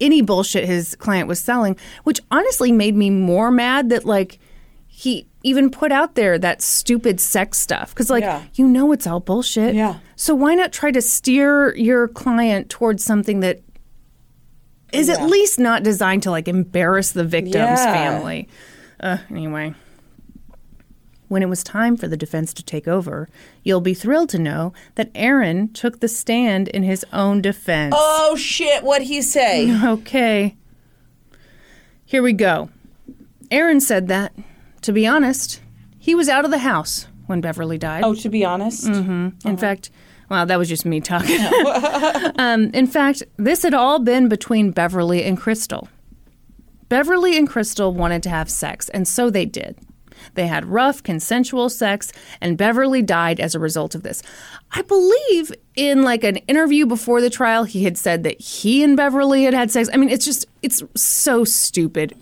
any 0.01 0.21
bullshit 0.21 0.65
his 0.65 0.95
client 0.95 1.27
was 1.27 1.39
selling, 1.39 1.77
which 2.03 2.19
honestly 2.31 2.71
made 2.71 2.95
me 2.95 3.09
more 3.09 3.51
mad 3.51 3.89
that 3.89 4.05
like 4.05 4.39
he 4.87 5.27
even 5.43 5.69
put 5.69 5.91
out 5.91 6.15
there 6.15 6.39
that 6.39 6.61
stupid 6.61 7.19
sex 7.19 7.59
stuff 7.59 7.89
because 7.93 8.09
like 8.09 8.23
Yeah. 8.23 8.43
you 8.55 8.67
know 8.67 8.91
it's 8.91 9.05
all 9.05 9.19
bullshit. 9.19 9.75
Yeah. 9.75 9.99
So 10.15 10.33
why 10.33 10.55
not 10.55 10.71
try 10.71 10.89
to 10.91 11.01
steer 11.01 11.75
your 11.75 12.07
client 12.07 12.69
towards 12.69 13.03
something 13.03 13.41
that 13.41 13.61
is 14.91 15.09
at 15.09 15.23
least 15.23 15.59
not 15.59 15.83
designed 15.83 16.23
to 16.23 16.31
like 16.31 16.47
embarrass 16.47 17.11
the 17.11 17.23
victim's 17.23 17.55
Yeah. 17.55 17.93
family? 17.93 18.47
Uh, 18.99 19.17
anyway. 19.29 19.73
When 21.33 21.41
it 21.41 21.49
was 21.49 21.63
time 21.63 21.97
for 21.97 22.07
the 22.07 22.15
defense 22.15 22.53
to 22.53 22.63
take 22.63 22.87
over, 22.87 23.27
you'll 23.63 23.81
be 23.81 23.95
thrilled 23.95 24.29
to 24.29 24.37
know 24.37 24.71
that 24.93 25.09
Aaron 25.15 25.73
took 25.73 25.99
the 25.99 26.07
stand 26.07 26.67
in 26.67 26.83
his 26.83 27.03
own 27.11 27.41
defense. 27.41 27.95
Oh 27.97 28.35
shit, 28.35 28.83
what'd 28.83 29.07
he 29.07 29.19
say? 29.23 29.75
Okay. 29.83 30.55
Here 32.05 32.21
we 32.21 32.33
go. 32.33 32.69
Aaron 33.49 33.81
said 33.81 34.09
that, 34.09 34.35
to 34.83 34.91
be 34.93 35.07
honest, 35.07 35.59
he 35.97 36.13
was 36.13 36.29
out 36.29 36.45
of 36.45 36.51
the 36.51 36.59
house 36.59 37.07
when 37.25 37.41
Beverly 37.41 37.79
died. 37.79 38.03
Oh, 38.03 38.13
to 38.13 38.29
be 38.29 38.45
honest. 38.45 38.85
Mm-hmm. 38.85 39.47
In 39.47 39.57
fact, 39.57 39.89
well, 40.29 40.45
that 40.45 40.59
was 40.59 40.69
just 40.69 40.85
me 40.85 41.01
talking. 41.01 41.39
um, 42.37 42.69
in 42.75 42.85
fact, 42.85 43.23
this 43.37 43.63
had 43.63 43.73
all 43.73 43.97
been 43.97 44.27
between 44.29 44.69
Beverly 44.69 45.23
and 45.23 45.35
Crystal. 45.35 45.87
Beverly 46.89 47.35
and 47.39 47.49
Crystal 47.49 47.91
wanted 47.91 48.21
to 48.21 48.29
have 48.29 48.51
sex, 48.51 48.87
and 48.89 49.07
so 49.07 49.31
they 49.31 49.47
did. 49.47 49.79
They 50.33 50.47
had 50.47 50.65
rough, 50.65 51.03
consensual 51.03 51.69
sex, 51.69 52.11
and 52.41 52.57
Beverly 52.57 53.01
died 53.01 53.39
as 53.39 53.55
a 53.55 53.59
result 53.59 53.95
of 53.95 54.03
this. 54.03 54.21
I 54.71 54.81
believe 54.81 55.51
in 55.75 56.03
like 56.03 56.23
an 56.23 56.37
interview 56.47 56.85
before 56.85 57.21
the 57.21 57.29
trial, 57.29 57.63
he 57.63 57.83
had 57.83 57.97
said 57.97 58.23
that 58.23 58.39
he 58.39 58.83
and 58.83 58.97
Beverly 58.97 59.43
had 59.43 59.53
had 59.53 59.71
sex. 59.71 59.89
I 59.93 59.97
mean, 59.97 60.09
it's 60.09 60.25
just, 60.25 60.45
it's 60.61 60.83
so 60.95 61.43
stupid. 61.43 62.15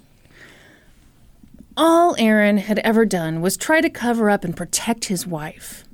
All 1.77 2.15
Aaron 2.19 2.57
had 2.57 2.79
ever 2.79 3.05
done 3.05 3.41
was 3.41 3.55
try 3.55 3.81
to 3.81 3.89
cover 3.89 4.29
up 4.29 4.43
and 4.43 4.55
protect 4.55 5.05
his 5.05 5.25
wife. 5.25 5.85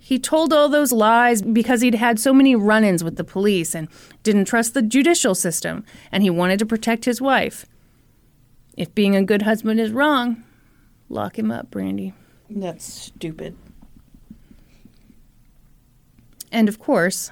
He 0.00 0.18
told 0.18 0.52
all 0.52 0.68
those 0.68 0.90
lies 0.90 1.40
because 1.40 1.82
he'd 1.82 1.94
had 1.94 2.18
so 2.18 2.34
many 2.34 2.56
run 2.56 2.82
ins 2.82 3.04
with 3.04 3.14
the 3.14 3.22
police 3.22 3.76
and 3.76 3.86
didn't 4.24 4.46
trust 4.46 4.74
the 4.74 4.82
judicial 4.82 5.36
system, 5.36 5.84
and 6.10 6.24
he 6.24 6.30
wanted 6.30 6.58
to 6.58 6.66
protect 6.66 7.04
his 7.04 7.20
wife. 7.20 7.64
If 8.76 8.92
being 8.92 9.14
a 9.14 9.22
good 9.22 9.42
husband 9.42 9.78
is 9.78 9.92
wrong, 9.92 10.42
lock 11.10 11.38
him 11.38 11.50
up, 11.50 11.70
Brandi. 11.70 12.14
That's 12.48 12.84
stupid. 12.90 13.56
And 16.52 16.68
of 16.68 16.78
course, 16.78 17.30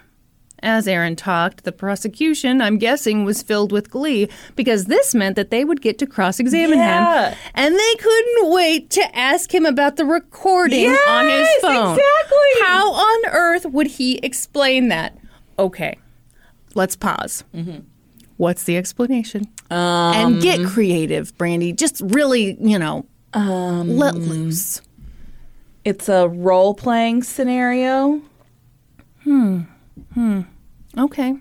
as 0.61 0.87
Aaron 0.89 1.17
talked, 1.17 1.65
the 1.65 1.73
prosecution, 1.73 2.61
I'm 2.61 2.79
guessing, 2.79 3.25
was 3.25 3.43
filled 3.43 3.73
with 3.73 3.91
glee 3.91 4.29
because 4.57 4.85
this 4.87 5.15
meant 5.15 5.37
that 5.37 5.51
they 5.51 5.65
would 5.65 5.81
get 5.81 5.99
to 5.99 6.07
cross 6.07 6.39
examine 6.41 6.79
Yeah. 6.79 7.31
him. 7.31 7.39
And 7.55 7.75
they 7.75 7.95
couldn't 7.97 8.51
wait 8.53 8.91
to 8.91 9.17
ask 9.17 9.53
him 9.55 9.65
about 9.67 9.97
the 9.97 10.05
recording 10.05 10.91
on 11.09 11.25
his 11.27 11.33
Yes, 11.49 11.61
phone. 11.63 11.93
exactly. 11.99 12.63
How 12.67 12.93
on 12.93 13.25
earth 13.31 13.67
would 13.67 13.87
he 13.87 14.19
explain 14.19 14.89
that? 14.89 15.17
Okay, 15.59 15.97
let's 16.75 16.95
pause. 16.97 17.43
Mm-hmm. 17.55 17.79
What's 18.37 18.63
the 18.65 18.77
explanation? 18.77 19.49
Um, 19.71 20.15
and 20.15 20.41
get 20.43 20.65
creative, 20.65 21.37
Brandi. 21.37 21.75
Just 21.77 22.01
really, 22.05 22.57
you 22.61 22.79
know, 22.79 23.05
let 23.35 24.15
loose. 24.15 24.81
It's 25.85 26.09
a 26.09 26.29
role 26.29 26.75
playing 26.75 27.23
scenario. 27.23 28.21
Hmm. 29.25 29.61
Hmm. 30.15 30.41
Okay. 30.99 31.35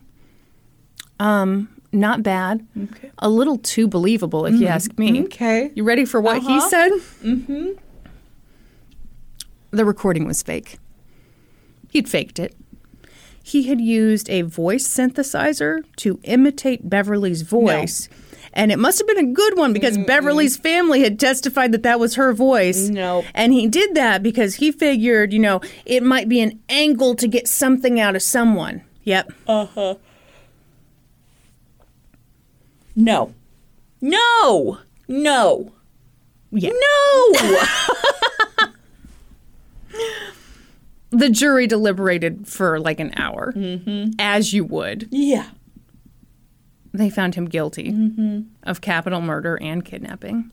Um, 1.20 1.70
not 1.92 2.22
bad. 2.24 2.66
Okay. 2.82 3.12
A 3.20 3.30
little 3.30 3.58
too 3.58 3.88
believable, 3.88 4.46
if 4.46 4.56
you 4.56 4.68
ask 4.68 4.98
me. 4.98 5.24
Okay. 5.24 5.72
You 5.76 5.84
ready 5.84 6.06
for 6.06 6.22
what 6.22 6.42
he 6.44 6.58
Uh-huh. 6.58 6.70
said? 6.70 6.92
Mm-hmm. 7.24 7.68
The 9.72 9.86
recording 9.86 10.26
was 10.26 10.44
fake. 10.44 10.78
He'd 11.90 12.08
faked 12.10 12.40
it. 12.40 12.56
He 13.44 13.64
had 13.64 13.80
used 13.80 14.30
a 14.30 14.42
voice 14.42 14.88
synthesizer 14.88 15.84
to 15.98 16.20
imitate 16.24 16.90
Beverly's 16.90 17.42
voice. 17.44 18.10
And 18.58 18.72
it 18.72 18.80
must 18.80 18.98
have 18.98 19.08
been 19.08 19.20
a 19.20 19.32
good 19.34 19.56
one 19.58 19.72
because 19.72 19.98
Beverly's 20.00 20.58
family 20.58 21.02
had 21.02 21.20
testified 21.20 21.72
that 21.74 21.84
that 21.84 22.00
was 22.00 22.16
her 22.16 22.34
voice. 22.34 22.90
Nope. 22.90 23.24
And 23.36 23.54
he 23.54 23.68
did 23.68 23.94
that 23.96 24.24
because 24.24 24.56
he 24.56 24.72
figured, 24.72 25.32
you 25.32 25.40
know, 25.40 25.62
it 25.86 26.02
might 26.04 26.28
be 26.28 26.42
an 26.42 26.60
angle 26.68 27.14
to 27.16 27.28
get 27.28 27.48
something 27.48 28.00
out 28.00 28.16
of 28.16 28.24
someone. 28.24 28.82
Yep. 29.04 29.32
Uh 29.48 29.66
huh. 29.68 29.96
No. 32.96 33.34
No. 34.02 34.80
No. 35.08 35.72
Yeah. 36.52 36.72
No. 36.74 37.58
The 41.10 41.30
jury 41.30 41.68
deliberated 41.68 42.48
for 42.50 42.80
like 42.82 43.00
an 43.00 43.14
hour, 43.16 43.54
as 44.20 44.52
you 44.54 44.66
would. 44.66 45.08
yeah. 45.10 45.48
They 46.94 47.10
found 47.10 47.36
him 47.36 47.46
guilty 47.46 47.92
mm-hmm. 47.92 48.42
of 48.64 48.82
capital 48.82 49.22
murder 49.22 49.58
and 49.62 49.84
kidnapping. 49.84 50.52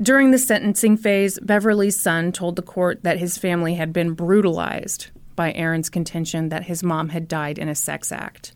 During 0.00 0.30
the 0.30 0.38
sentencing 0.38 0.96
phase, 0.96 1.38
Beverly's 1.40 2.00
son 2.00 2.32
told 2.32 2.56
the 2.56 2.62
court 2.62 3.02
that 3.02 3.18
his 3.18 3.36
family 3.36 3.74
had 3.74 3.92
been 3.92 4.14
brutalized 4.14 5.08
by 5.36 5.52
Aaron's 5.52 5.90
contention 5.90 6.48
that 6.48 6.64
his 6.64 6.82
mom 6.82 7.10
had 7.10 7.28
died 7.28 7.58
in 7.58 7.68
a 7.68 7.74
sex 7.74 8.10
act. 8.10 8.54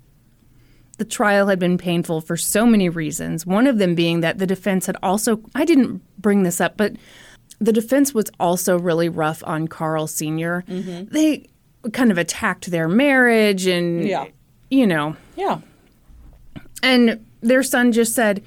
The 0.98 1.04
trial 1.04 1.48
had 1.48 1.58
been 1.58 1.76
painful 1.76 2.20
for 2.20 2.36
so 2.36 2.66
many 2.66 2.88
reasons, 2.88 3.44
one 3.44 3.66
of 3.66 3.78
them 3.78 3.94
being 3.94 4.20
that 4.20 4.38
the 4.38 4.46
defense 4.46 4.86
had 4.86 4.96
also, 5.02 5.40
I 5.54 5.64
didn't 5.64 6.02
bring 6.20 6.44
this 6.44 6.60
up, 6.60 6.76
but 6.76 6.94
the 7.58 7.72
defense 7.72 8.14
was 8.14 8.26
also 8.38 8.78
really 8.78 9.08
rough 9.08 9.42
on 9.46 9.68
Carl 9.68 10.06
Sr. 10.06 10.64
Mm-hmm. 10.68 11.12
They 11.12 11.46
kind 11.92 12.10
of 12.10 12.18
attacked 12.18 12.70
their 12.70 12.88
marriage 12.88 13.66
and, 13.66 14.04
Yeah. 14.04 14.26
you 14.70 14.86
know, 14.86 15.16
Yeah. 15.36 15.60
And 16.84 17.26
their 17.40 17.62
son 17.62 17.92
just 17.92 18.14
said, 18.14 18.42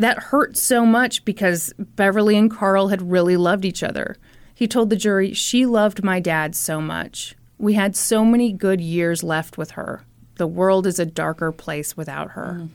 that 0.00 0.18
hurt 0.18 0.56
so 0.56 0.86
much 0.86 1.26
because 1.26 1.74
Beverly 1.78 2.36
and 2.36 2.50
Carl 2.50 2.88
had 2.88 3.10
really 3.10 3.36
loved 3.36 3.66
each 3.66 3.82
other. 3.82 4.16
He 4.54 4.66
told 4.66 4.88
the 4.88 4.96
jury, 4.96 5.34
She 5.34 5.66
loved 5.66 6.02
my 6.02 6.20
dad 6.20 6.56
so 6.56 6.80
much. 6.80 7.36
We 7.58 7.74
had 7.74 7.94
so 7.94 8.24
many 8.24 8.50
good 8.50 8.80
years 8.80 9.22
left 9.22 9.58
with 9.58 9.72
her. 9.72 10.02
The 10.36 10.46
world 10.46 10.86
is 10.86 10.98
a 10.98 11.04
darker 11.04 11.52
place 11.52 11.98
without 11.98 12.30
her. 12.30 12.54
Hmm. 12.54 12.66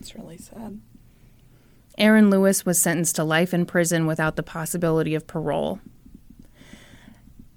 It's 0.00 0.16
really 0.16 0.36
sad. 0.36 0.80
Aaron 1.96 2.30
Lewis 2.30 2.66
was 2.66 2.80
sentenced 2.80 3.14
to 3.16 3.24
life 3.24 3.54
in 3.54 3.64
prison 3.64 4.04
without 4.04 4.34
the 4.34 4.42
possibility 4.42 5.14
of 5.14 5.28
parole. 5.28 5.78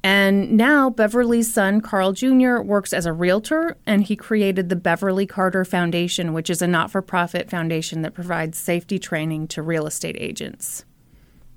And 0.09 0.53
now 0.55 0.89
Beverly's 0.89 1.53
son, 1.53 1.81
Carl 1.81 2.13
Jr., 2.13 2.61
works 2.61 2.93
as 2.93 3.05
a 3.05 3.11
realtor 3.11 3.75
and 3.85 4.03
he 4.03 4.15
created 4.15 4.69
the 4.69 4.77
Beverly 4.77 5.25
Carter 5.25 5.65
Foundation, 5.65 6.31
which 6.31 6.49
is 6.49 6.61
a 6.61 6.67
not 6.67 6.89
for 6.89 7.01
profit 7.01 7.49
foundation 7.49 8.03
that 8.03 8.13
provides 8.13 8.57
safety 8.57 8.99
training 8.99 9.49
to 9.49 9.61
real 9.61 9.85
estate 9.85 10.15
agents. 10.17 10.85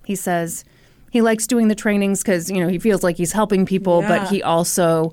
He 0.05 0.17
says 0.17 0.65
he 1.13 1.23
likes 1.23 1.47
doing 1.47 1.69
the 1.69 1.77
trainings 1.77 2.23
because, 2.25 2.51
you 2.51 2.59
know, 2.59 2.67
he 2.67 2.81
feels 2.81 3.05
like 3.05 3.17
he's 3.17 3.31
helping 3.31 3.67
people, 3.67 4.03
Yeah. 4.03 4.09
but 4.19 4.29
he 4.31 4.43
also 4.43 5.13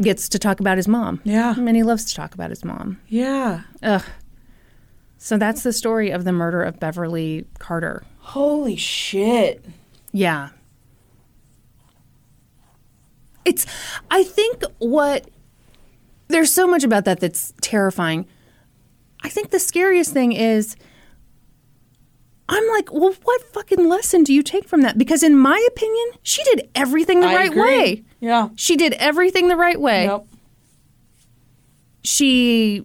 gets 0.00 0.30
to 0.30 0.38
talk 0.38 0.60
about 0.60 0.78
his 0.78 0.88
mom. 0.88 1.20
Yeah. 1.22 1.54
And 1.58 1.76
he 1.76 1.82
loves 1.82 2.06
to 2.06 2.14
talk 2.14 2.32
about 2.32 2.48
his 2.48 2.64
mom. 2.64 2.98
Yeah. 3.08 3.60
Ugh. 3.82 4.04
So 5.18 5.36
that's 5.36 5.64
the 5.64 5.74
story 5.74 6.10
of 6.12 6.24
the 6.24 6.32
murder 6.32 6.62
of 6.62 6.80
Beverly 6.80 7.44
Carter. 7.58 8.04
Holy 8.20 8.76
shit. 8.76 9.62
Yeah. 10.12 10.48
It's, 13.50 13.66
I 14.10 14.22
think 14.22 14.62
what, 14.78 15.28
there's 16.28 16.52
so 16.52 16.66
much 16.66 16.84
about 16.84 17.04
that 17.04 17.18
that's 17.20 17.52
terrifying. 17.60 18.26
I 19.24 19.28
think 19.28 19.50
the 19.50 19.58
scariest 19.58 20.12
thing 20.12 20.30
is, 20.32 20.76
I'm 22.48 22.66
like, 22.68 22.92
well, 22.92 23.14
what 23.22 23.42
fucking 23.52 23.88
lesson 23.88 24.24
do 24.24 24.32
you 24.32 24.42
take 24.42 24.68
from 24.68 24.82
that? 24.82 24.98
Because 24.98 25.22
in 25.22 25.36
my 25.36 25.64
opinion, 25.68 26.06
she 26.22 26.42
did 26.44 26.68
everything 26.74 27.20
the 27.20 27.26
I 27.28 27.34
right 27.34 27.50
agree. 27.50 27.60
way. 27.62 28.04
Yeah. 28.20 28.48
She 28.56 28.76
did 28.76 28.92
everything 28.94 29.48
the 29.48 29.56
right 29.56 29.80
way. 29.80 30.04
Yep. 30.04 30.26
She 32.02 32.84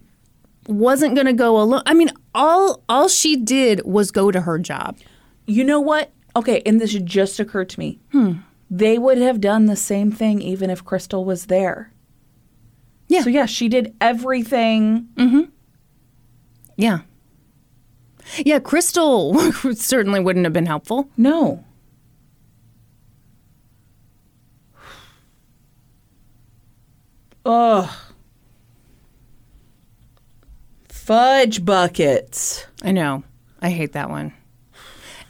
wasn't 0.68 1.14
going 1.14 1.26
to 1.26 1.32
go 1.32 1.60
alone. 1.60 1.82
I 1.86 1.94
mean, 1.94 2.10
all 2.34 2.82
all 2.88 3.08
she 3.08 3.36
did 3.36 3.84
was 3.84 4.10
go 4.10 4.30
to 4.30 4.40
her 4.42 4.58
job. 4.58 4.98
You 5.46 5.64
know 5.64 5.80
what? 5.80 6.12
Okay, 6.34 6.62
and 6.66 6.80
this 6.80 6.92
just 6.92 7.40
occurred 7.40 7.68
to 7.70 7.80
me. 7.80 7.98
Hmm. 8.12 8.32
They 8.70 8.98
would 8.98 9.18
have 9.18 9.40
done 9.40 9.66
the 9.66 9.76
same 9.76 10.10
thing 10.10 10.40
even 10.40 10.70
if 10.70 10.84
Crystal 10.84 11.24
was 11.24 11.46
there. 11.46 11.92
Yeah. 13.08 13.22
So 13.22 13.30
yeah, 13.30 13.46
she 13.46 13.68
did 13.68 13.94
everything. 14.00 15.08
Mm-hmm. 15.14 15.42
Yeah. 16.76 17.00
Yeah, 18.38 18.58
Crystal 18.58 19.38
certainly 19.74 20.20
wouldn't 20.20 20.44
have 20.44 20.52
been 20.52 20.66
helpful. 20.66 21.08
No. 21.16 21.64
Ugh. 27.44 27.88
Fudge 30.88 31.64
buckets. 31.64 32.66
I 32.82 32.90
know. 32.90 33.22
I 33.62 33.70
hate 33.70 33.92
that 33.92 34.10
one. 34.10 34.32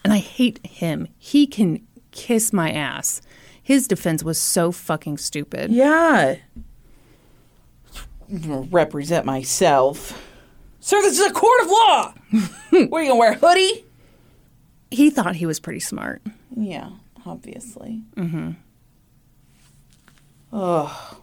And 0.02 0.12
I 0.12 0.18
hate 0.18 0.64
him. 0.66 1.08
He 1.18 1.46
can 1.46 1.86
kiss 2.16 2.52
my 2.52 2.72
ass. 2.72 3.22
His 3.62 3.86
defense 3.86 4.24
was 4.24 4.40
so 4.40 4.72
fucking 4.72 5.18
stupid. 5.18 5.70
Yeah. 5.70 6.36
Represent 8.28 9.24
myself. 9.24 10.22
Sir, 10.80 11.00
this 11.02 11.18
is 11.18 11.26
a 11.26 11.32
court 11.32 11.62
of 11.62 11.68
law. 11.68 12.14
what 12.70 13.00
are 13.00 13.02
you 13.02 13.08
gonna 13.10 13.16
wear? 13.16 13.32
A 13.32 13.34
hoodie? 13.36 13.84
He 14.90 15.10
thought 15.10 15.36
he 15.36 15.46
was 15.46 15.60
pretty 15.60 15.80
smart. 15.80 16.22
Yeah, 16.56 16.90
obviously. 17.24 18.02
Mm-hmm. 18.16 18.52
Oh. 20.52 21.18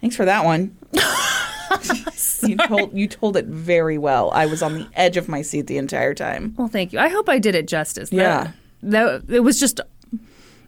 Thanks 0.00 0.16
for 0.16 0.24
that 0.24 0.44
one. 0.44 0.76
you 2.42 2.56
told 2.56 2.92
you 2.92 3.08
told 3.08 3.36
it 3.36 3.46
very 3.46 3.98
well. 3.98 4.30
I 4.30 4.46
was 4.46 4.62
on 4.62 4.74
the 4.74 4.88
edge 4.94 5.16
of 5.16 5.28
my 5.28 5.42
seat 5.42 5.66
the 5.66 5.78
entire 5.78 6.14
time. 6.14 6.54
Well, 6.56 6.68
thank 6.68 6.92
you. 6.92 6.98
I 6.98 7.08
hope 7.08 7.28
I 7.28 7.38
did 7.38 7.54
it 7.54 7.66
justice. 7.66 8.12
Yeah. 8.12 8.44
That, 8.44 8.54
it 8.92 9.42
was 9.42 9.58
just 9.60 9.80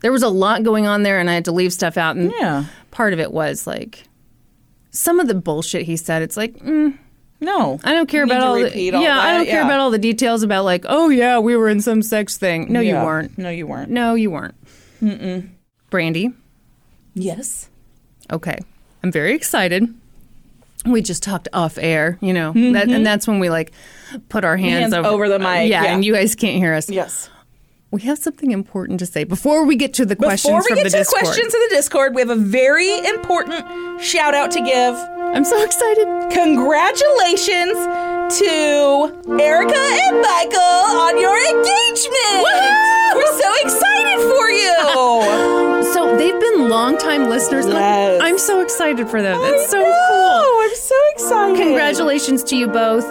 there 0.00 0.12
was 0.12 0.22
a 0.22 0.28
lot 0.28 0.62
going 0.62 0.86
on 0.86 1.02
there 1.02 1.18
and 1.18 1.28
I 1.30 1.34
had 1.34 1.44
to 1.46 1.52
leave 1.52 1.72
stuff 1.72 1.96
out 1.96 2.16
and 2.16 2.32
Yeah. 2.38 2.64
part 2.90 3.12
of 3.12 3.20
it 3.20 3.32
was 3.32 3.66
like 3.66 4.04
some 4.90 5.20
of 5.20 5.28
the 5.28 5.34
bullshit 5.34 5.82
he 5.82 5.96
said. 5.96 6.22
It's 6.22 6.36
like, 6.36 6.54
mm, 6.58 6.96
No, 7.40 7.78
I 7.84 7.92
don't 7.92 8.08
care 8.08 8.22
about 8.24 8.40
all 8.42 8.54
the 8.54 8.70
all 8.94 9.02
yeah. 9.02 9.18
I 9.18 9.32
don't 9.36 9.46
care 9.46 9.60
yeah. 9.60 9.66
about 9.66 9.80
all 9.80 9.90
the 9.90 9.98
details 9.98 10.42
about 10.42 10.64
like, 10.64 10.84
oh 10.88 11.08
yeah, 11.10 11.38
we 11.38 11.56
were 11.56 11.68
in 11.68 11.80
some 11.80 12.02
sex 12.02 12.36
thing. 12.38 12.72
No, 12.72 12.80
Yeah. 12.80 13.00
you 13.00 13.06
weren't. 13.06 13.36
No, 13.38 13.50
you 13.50 13.66
weren't. 13.66 13.90
No, 13.90 14.14
you 14.14 14.30
weren't. 14.30 14.54
Mm-mm. 15.02 15.48
Brandi. 15.90 16.32
Yes. 17.14 17.68
Okay, 18.30 18.58
I'm 19.02 19.12
very 19.12 19.34
excited. 19.34 19.92
We 20.84 21.02
just 21.02 21.22
talked 21.22 21.48
off 21.52 21.78
air, 21.78 22.16
you 22.20 22.32
know, 22.32 22.52
that, 22.52 22.88
and 22.88 23.04
that's 23.04 23.26
when 23.26 23.38
we 23.40 23.50
like 23.50 23.72
put 24.28 24.44
our 24.44 24.56
hands, 24.56 24.92
Mm-hmm. 24.92 25.04
Hands 25.04 25.06
over 25.14 25.28
the 25.28 25.38
mic, 25.38 25.68
yeah, 25.70 25.82
yeah. 25.84 25.94
and 25.94 26.04
you 26.04 26.12
guys 26.14 26.34
can't 26.34 26.56
hear 26.56 26.74
us. 26.74 26.88
Yes. 26.88 27.28
We 27.92 28.02
have 28.02 28.18
something 28.18 28.50
important 28.50 28.98
to 29.00 29.06
say 29.06 29.24
before 29.24 29.64
we 29.64 29.76
get 29.76 29.94
to 29.94 30.04
the 30.04 30.16
questions 30.16 30.50
Before 30.50 30.60
we 30.62 30.66
from 30.68 30.76
get 30.76 30.84
the 30.84 30.90
to 30.90 30.96
Discord. 30.98 31.20
the 31.20 31.24
questions 31.26 31.54
in 31.54 31.60
the 31.60 31.68
Discord, 31.70 32.14
we 32.14 32.20
have 32.20 32.30
a 32.30 32.34
very 32.36 32.98
important 33.06 34.02
shout 34.02 34.34
out 34.34 34.50
to 34.52 34.60
give. 34.60 34.94
I'm 35.34 35.44
so 35.44 35.62
excited. 35.62 36.06
Congratulations 36.30 37.78
to 38.38 39.38
Erica 39.40 39.78
and 39.78 40.20
Michael 40.20 40.96
on 40.98 41.20
your 41.20 41.38
engagement. 41.38 42.44
We're 43.14 43.38
so 43.40 43.50
excited 43.62 44.18
for 44.34 44.50
you. 44.50 45.56
So 45.96 46.16
they've 46.16 46.38
been 46.38 46.68
longtime 46.68 47.28
listeners. 47.30 47.64
I'm- 47.66 47.74
Yes. 47.76 48.20
I'm 48.22 48.38
so 48.38 48.60
excited 48.60 49.08
for 49.08 49.22
them. 49.22 49.38
It's 49.44 49.70
so 49.70 49.78
I 49.80 49.84
cool. 50.08 50.42
know, 50.42 50.60
I'm 50.62 50.74
so 50.76 50.94
excited. 51.12 51.56
Congratulations 51.56 52.42
to 52.44 52.56
you 52.56 52.66
both. 52.66 53.04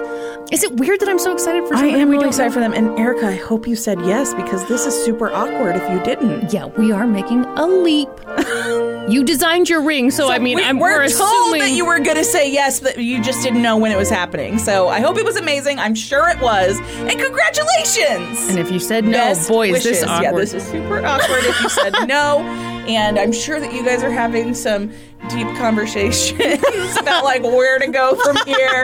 Is 0.51 0.63
it 0.63 0.73
weird 0.73 0.99
that 0.99 1.09
I'm 1.09 1.17
so 1.17 1.33
excited 1.33 1.63
for 1.63 1.75
them? 1.75 1.83
I 1.83 1.87
am 1.87 2.09
really 2.09 2.27
excited 2.27 2.53
for 2.53 2.59
them. 2.59 2.71
And 2.73 2.99
Erica, 2.99 3.27
I 3.27 3.35
hope 3.35 3.67
you 3.67 3.75
said 3.75 3.99
yes 4.01 4.33
because 4.35 4.67
this 4.67 4.85
is 4.85 4.93
super 5.03 5.31
awkward 5.31 5.75
if 5.75 5.89
you 5.89 6.03
didn't. 6.03 6.53
Yeah, 6.53 6.65
we 6.65 6.91
are 6.91 7.07
making 7.07 7.45
a 7.45 7.65
leap. 7.65 8.09
you 9.09 9.23
designed 9.23 9.69
your 9.69 9.81
ring, 9.81 10.11
so, 10.11 10.29
I 10.29 10.37
mean, 10.37 10.57
we, 10.57 10.63
I'm, 10.63 10.77
we're, 10.77 10.91
we're 10.99 11.09
told 11.09 11.29
assuming 11.29 11.61
that 11.61 11.71
you 11.71 11.85
were 11.85 11.99
going 11.99 12.17
to 12.17 12.23
say 12.23 12.51
yes, 12.51 12.79
but 12.79 12.97
you 12.99 13.21
just 13.23 13.41
didn't 13.41 13.63
know 13.63 13.75
when 13.77 13.91
it 13.91 13.97
was 13.97 14.09
happening. 14.09 14.59
So 14.59 14.87
I 14.87 14.99
hope 14.99 15.17
it 15.17 15.25
was 15.25 15.35
amazing. 15.35 15.79
I'm 15.79 15.95
sure 15.95 16.29
it 16.29 16.39
was. 16.39 16.79
And 16.79 17.19
congratulations. 17.19 18.47
And 18.49 18.59
if 18.59 18.69
you 18.69 18.79
said 18.79 19.03
no, 19.03 19.11
Best 19.13 19.49
boy, 19.49 19.69
is 19.73 19.83
this 19.83 20.03
awkward. 20.03 20.23
Yeah, 20.23 20.31
this 20.33 20.53
is 20.53 20.63
super 20.63 21.03
awkward 21.03 21.43
if 21.43 21.61
you 21.61 21.69
said 21.69 21.93
no. 22.07 22.71
And 22.85 23.17
I'm 23.17 23.31
sure 23.31 23.59
that 23.59 23.73
you 23.73 23.83
guys 23.83 24.03
are 24.03 24.11
having 24.11 24.53
some 24.53 24.91
deep 25.29 25.47
conversations 25.57 26.97
about 26.97 27.23
like 27.23 27.43
where 27.43 27.79
to 27.79 27.87
go 27.87 28.15
from 28.15 28.37
here. 28.45 28.83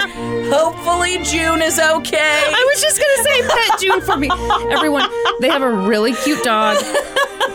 Hopefully 0.52 1.18
June 1.24 1.62
is 1.62 1.80
okay. 1.80 2.44
I 2.48 2.66
was 2.74 2.82
just 2.82 3.00
gonna 3.00 3.24
say 3.24 3.48
pet 3.48 3.80
June 3.80 4.02
for 4.02 4.18
me. 4.18 4.30
Everyone, 4.74 5.10
they 5.42 5.50
have 5.50 5.62
a 5.62 5.72
really 5.72 6.14
cute 6.14 6.44
dog. 6.44 6.78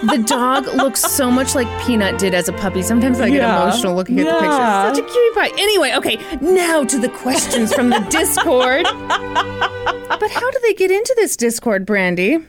The 0.02 0.22
dog 0.26 0.66
looks 0.74 1.00
so 1.00 1.30
much 1.30 1.54
like 1.54 1.66
Peanut 1.86 2.18
did 2.18 2.34
as 2.34 2.48
a 2.48 2.52
puppy. 2.52 2.82
Sometimes 2.82 3.18
I 3.20 3.28
get 3.30 3.36
Yeah. 3.38 3.62
emotional 3.62 3.94
looking 3.94 4.20
at 4.20 4.24
the 4.26 4.32
Yeah. 4.44 4.90
picture. 4.90 5.02
Such 5.02 5.10
a 5.10 5.12
cutie 5.12 5.34
pie. 5.34 5.50
Anyway, 5.60 5.92
okay, 5.96 6.18
now 6.40 6.84
to 6.84 6.98
the 6.98 7.08
questions 7.08 7.72
from 7.74 7.88
the 7.90 8.00
Discord. 8.10 8.84
But 8.84 10.30
how 10.30 10.50
do 10.50 10.58
they 10.62 10.74
get 10.74 10.90
into 10.90 11.14
this 11.16 11.36
Discord, 11.36 11.86
Brandi? 11.86 12.44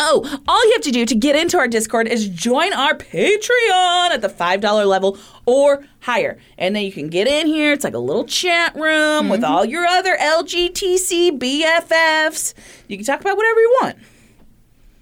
Oh, 0.00 0.40
all 0.48 0.64
you 0.66 0.72
have 0.72 0.82
to 0.82 0.90
do 0.90 1.06
to 1.06 1.14
get 1.14 1.36
into 1.36 1.58
our 1.58 1.68
Discord 1.68 2.08
is 2.08 2.28
join 2.28 2.72
our 2.72 2.94
Patreon 2.94 4.10
at 4.10 4.20
the 4.20 4.28
$5 4.28 4.86
level 4.86 5.18
or 5.46 5.84
higher. 6.00 6.38
And 6.58 6.74
then 6.74 6.82
you 6.82 6.92
can 6.92 7.08
get 7.08 7.28
in 7.28 7.46
here. 7.46 7.72
It's 7.72 7.84
like 7.84 7.94
a 7.94 7.98
little 7.98 8.24
chat 8.24 8.74
room 8.74 9.28
with 9.28 9.42
mm-hmm. 9.42 9.52
all 9.52 9.64
your 9.64 9.86
other 9.86 10.16
LGTC 10.16 11.38
BFFs. 11.38 12.54
You 12.88 12.96
can 12.96 13.06
talk 13.06 13.20
about 13.20 13.36
whatever 13.36 13.60
you 13.60 13.78
want. 13.82 13.96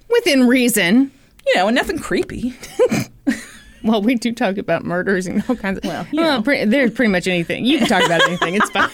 Within 0.08 0.46
reason. 0.46 1.12
You 1.46 1.56
know, 1.56 1.68
and 1.68 1.74
nothing 1.74 1.98
creepy. 1.98 2.54
Well, 3.82 4.02
we 4.02 4.14
do 4.14 4.32
talk 4.32 4.58
about 4.58 4.84
murders 4.84 5.26
and 5.26 5.42
all 5.48 5.56
kinds 5.56 5.78
of. 5.78 5.84
Well, 5.84 6.06
uh, 6.18 6.42
pre- 6.42 6.64
there's 6.66 6.92
pretty 6.92 7.10
much 7.10 7.26
anything. 7.26 7.64
You 7.64 7.78
can 7.78 7.88
talk 7.88 8.04
about 8.04 8.22
anything. 8.22 8.54
It's 8.54 8.70
fine. 8.70 8.90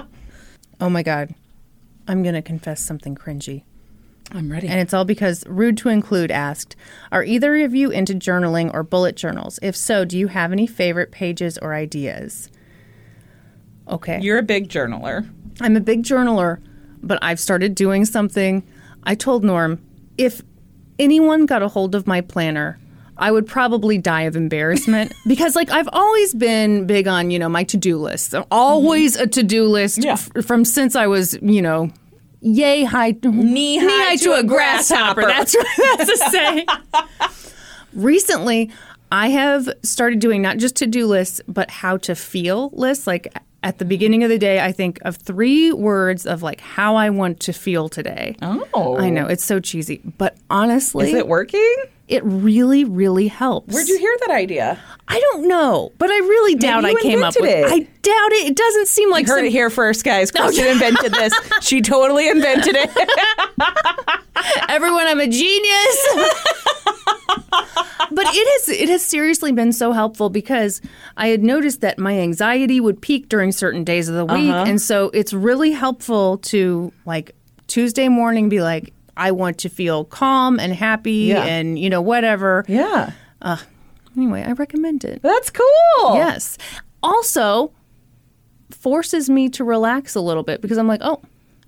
oh 0.80 0.90
my 0.90 1.02
God. 1.02 1.34
I'm 2.08 2.22
going 2.22 2.34
to 2.34 2.42
confess 2.42 2.82
something 2.82 3.14
cringy. 3.14 3.62
I'm 4.32 4.50
ready. 4.50 4.68
And 4.68 4.78
it's 4.78 4.94
all 4.94 5.04
because 5.04 5.44
Rude 5.46 5.76
to 5.78 5.88
Include 5.88 6.30
asked 6.30 6.76
Are 7.10 7.24
either 7.24 7.56
of 7.64 7.74
you 7.74 7.90
into 7.90 8.14
journaling 8.14 8.72
or 8.72 8.82
bullet 8.82 9.16
journals? 9.16 9.58
If 9.62 9.76
so, 9.76 10.04
do 10.04 10.18
you 10.18 10.28
have 10.28 10.52
any 10.52 10.66
favorite 10.66 11.10
pages 11.10 11.58
or 11.58 11.74
ideas? 11.74 12.48
Okay. 13.88 14.20
You're 14.20 14.38
a 14.38 14.42
big 14.42 14.68
journaler. 14.68 15.28
I'm 15.60 15.76
a 15.76 15.80
big 15.80 16.04
journaler, 16.04 16.62
but 17.02 17.18
I've 17.22 17.40
started 17.40 17.74
doing 17.74 18.04
something. 18.04 18.66
I 19.04 19.14
told 19.14 19.44
Norm 19.44 19.80
if 20.16 20.42
anyone 20.98 21.46
got 21.46 21.62
a 21.62 21.68
hold 21.68 21.94
of 21.94 22.06
my 22.06 22.20
planner, 22.20 22.78
I 23.16 23.30
would 23.30 23.46
probably 23.46 23.98
die 23.98 24.22
of 24.22 24.36
embarrassment 24.36 25.12
because, 25.26 25.56
like, 25.56 25.70
I've 25.70 25.88
always 25.92 26.34
been 26.34 26.86
big 26.86 27.08
on, 27.08 27.30
you 27.30 27.38
know, 27.38 27.48
my 27.48 27.64
to 27.64 27.76
do 27.76 27.98
list. 27.98 28.34
Always 28.50 29.14
mm-hmm. 29.14 29.24
a 29.24 29.26
to 29.28 29.42
do 29.42 29.66
list 29.66 30.04
Yeah. 30.04 30.12
f- 30.12 30.30
from 30.44 30.64
since 30.64 30.94
I 30.94 31.06
was, 31.06 31.36
you 31.42 31.62
know, 31.62 31.90
yay 32.40 32.84
high, 32.84 33.16
Knee 33.22 33.78
high 33.80 34.16
to 34.16 34.34
a 34.34 34.42
grasshopper. 34.42 35.22
That's 35.22 35.54
what 35.54 35.66
that's 35.76 36.10
a 36.10 36.16
say. 36.30 36.66
Recently, 37.92 38.70
I 39.12 39.28
have 39.28 39.68
started 39.82 40.20
doing 40.20 40.42
not 40.42 40.58
just 40.58 40.76
to 40.76 40.86
do 40.86 41.06
lists, 41.06 41.40
but 41.48 41.70
how 41.70 41.96
to 41.98 42.14
feel 42.14 42.70
lists. 42.72 43.06
Like 43.06 43.34
at 43.62 43.78
the 43.78 43.84
beginning 43.84 44.22
of 44.22 44.30
the 44.30 44.38
day, 44.38 44.60
I 44.60 44.72
think 44.72 44.98
of 45.02 45.16
three 45.16 45.72
words 45.72 46.26
of 46.26 46.42
like 46.42 46.60
how 46.60 46.96
I 46.96 47.10
want 47.10 47.40
to 47.40 47.52
feel 47.52 47.88
today. 47.88 48.36
Oh. 48.42 48.96
I 48.98 49.10
know 49.10 49.26
it's 49.26 49.44
so 49.44 49.60
cheesy, 49.60 50.00
but 50.18 50.36
honestly, 50.48 51.08
Is 51.08 51.14
it 51.14 51.28
working? 51.28 51.74
It 52.10 52.22
really, 52.24 52.84
really 52.84 53.28
helps. 53.28 53.72
Where'd 53.72 53.88
you 53.88 53.98
hear 53.98 54.16
that 54.26 54.30
idea? 54.32 54.78
I 55.08 55.18
don't 55.20 55.46
know, 55.48 55.92
but 55.98 56.10
I 56.10 56.18
really 56.18 56.54
doubt 56.56 56.82
you 56.82 56.90
I 56.96 57.00
came 57.00 57.22
up 57.22 57.34
with 57.38 57.48
it. 57.48 57.64
I 57.66 57.78
doubt 57.78 58.32
it. 58.32 58.48
It 58.48 58.56
doesn't 58.56 58.88
seem 58.88 59.10
like 59.10 59.26
Heard 59.26 59.38
some- 59.38 59.44
it 59.46 59.52
here 59.52 59.70
first, 59.70 60.04
guys. 60.04 60.30
Kristin 60.32 60.72
invented 60.72 61.12
this. 61.12 61.32
She 61.62 61.80
totally 61.80 62.28
invented 62.28 62.74
it. 62.76 62.90
everyone 64.68 65.06
I'm 65.06 65.20
a 65.20 65.26
genius. 65.28 66.08
but 68.12 68.24
it 68.28 68.60
has 68.66 68.68
it 68.80 68.88
has 68.88 69.04
seriously 69.04 69.52
been 69.52 69.72
so 69.72 69.92
helpful 69.92 70.30
because 70.30 70.80
I 71.16 71.28
had 71.28 71.42
noticed 71.42 71.80
that 71.82 71.98
my 71.98 72.18
anxiety 72.18 72.80
would 72.80 73.00
peak 73.00 73.28
during 73.28 73.52
certain 73.52 73.84
days 73.84 74.08
of 74.08 74.14
the 74.16 74.24
week 74.24 74.50
Uh-huh. 74.50 74.64
and 74.66 74.80
so 74.80 75.10
it's 75.14 75.32
really 75.32 75.72
helpful 75.72 76.38
to 76.38 76.92
like 77.06 77.34
Tuesday 77.66 78.08
morning 78.08 78.48
be 78.48 78.60
like 78.60 78.92
I 79.20 79.30
want 79.32 79.58
to 79.58 79.68
feel 79.68 80.04
calm 80.04 80.58
and 80.58 80.72
happy 80.72 81.28
Yeah. 81.30 81.44
and 81.44 81.78
you 81.78 81.88
know 81.90 82.00
whatever. 82.00 82.64
yeah. 82.68 83.12
Anyway, 84.16 84.42
I 84.42 84.52
recommend 84.52 85.04
it. 85.04 85.22
That's 85.22 85.50
cool. 85.50 86.14
Yes. 86.14 86.58
Also 87.02 87.72
forces 88.70 89.30
me 89.30 89.48
to 89.50 89.62
relax 89.64 90.14
a 90.14 90.20
little 90.20 90.42
bit 90.42 90.60
because 90.60 90.78
I'm 90.78 90.86
like, 90.88 91.00
"Oh, 91.02 91.20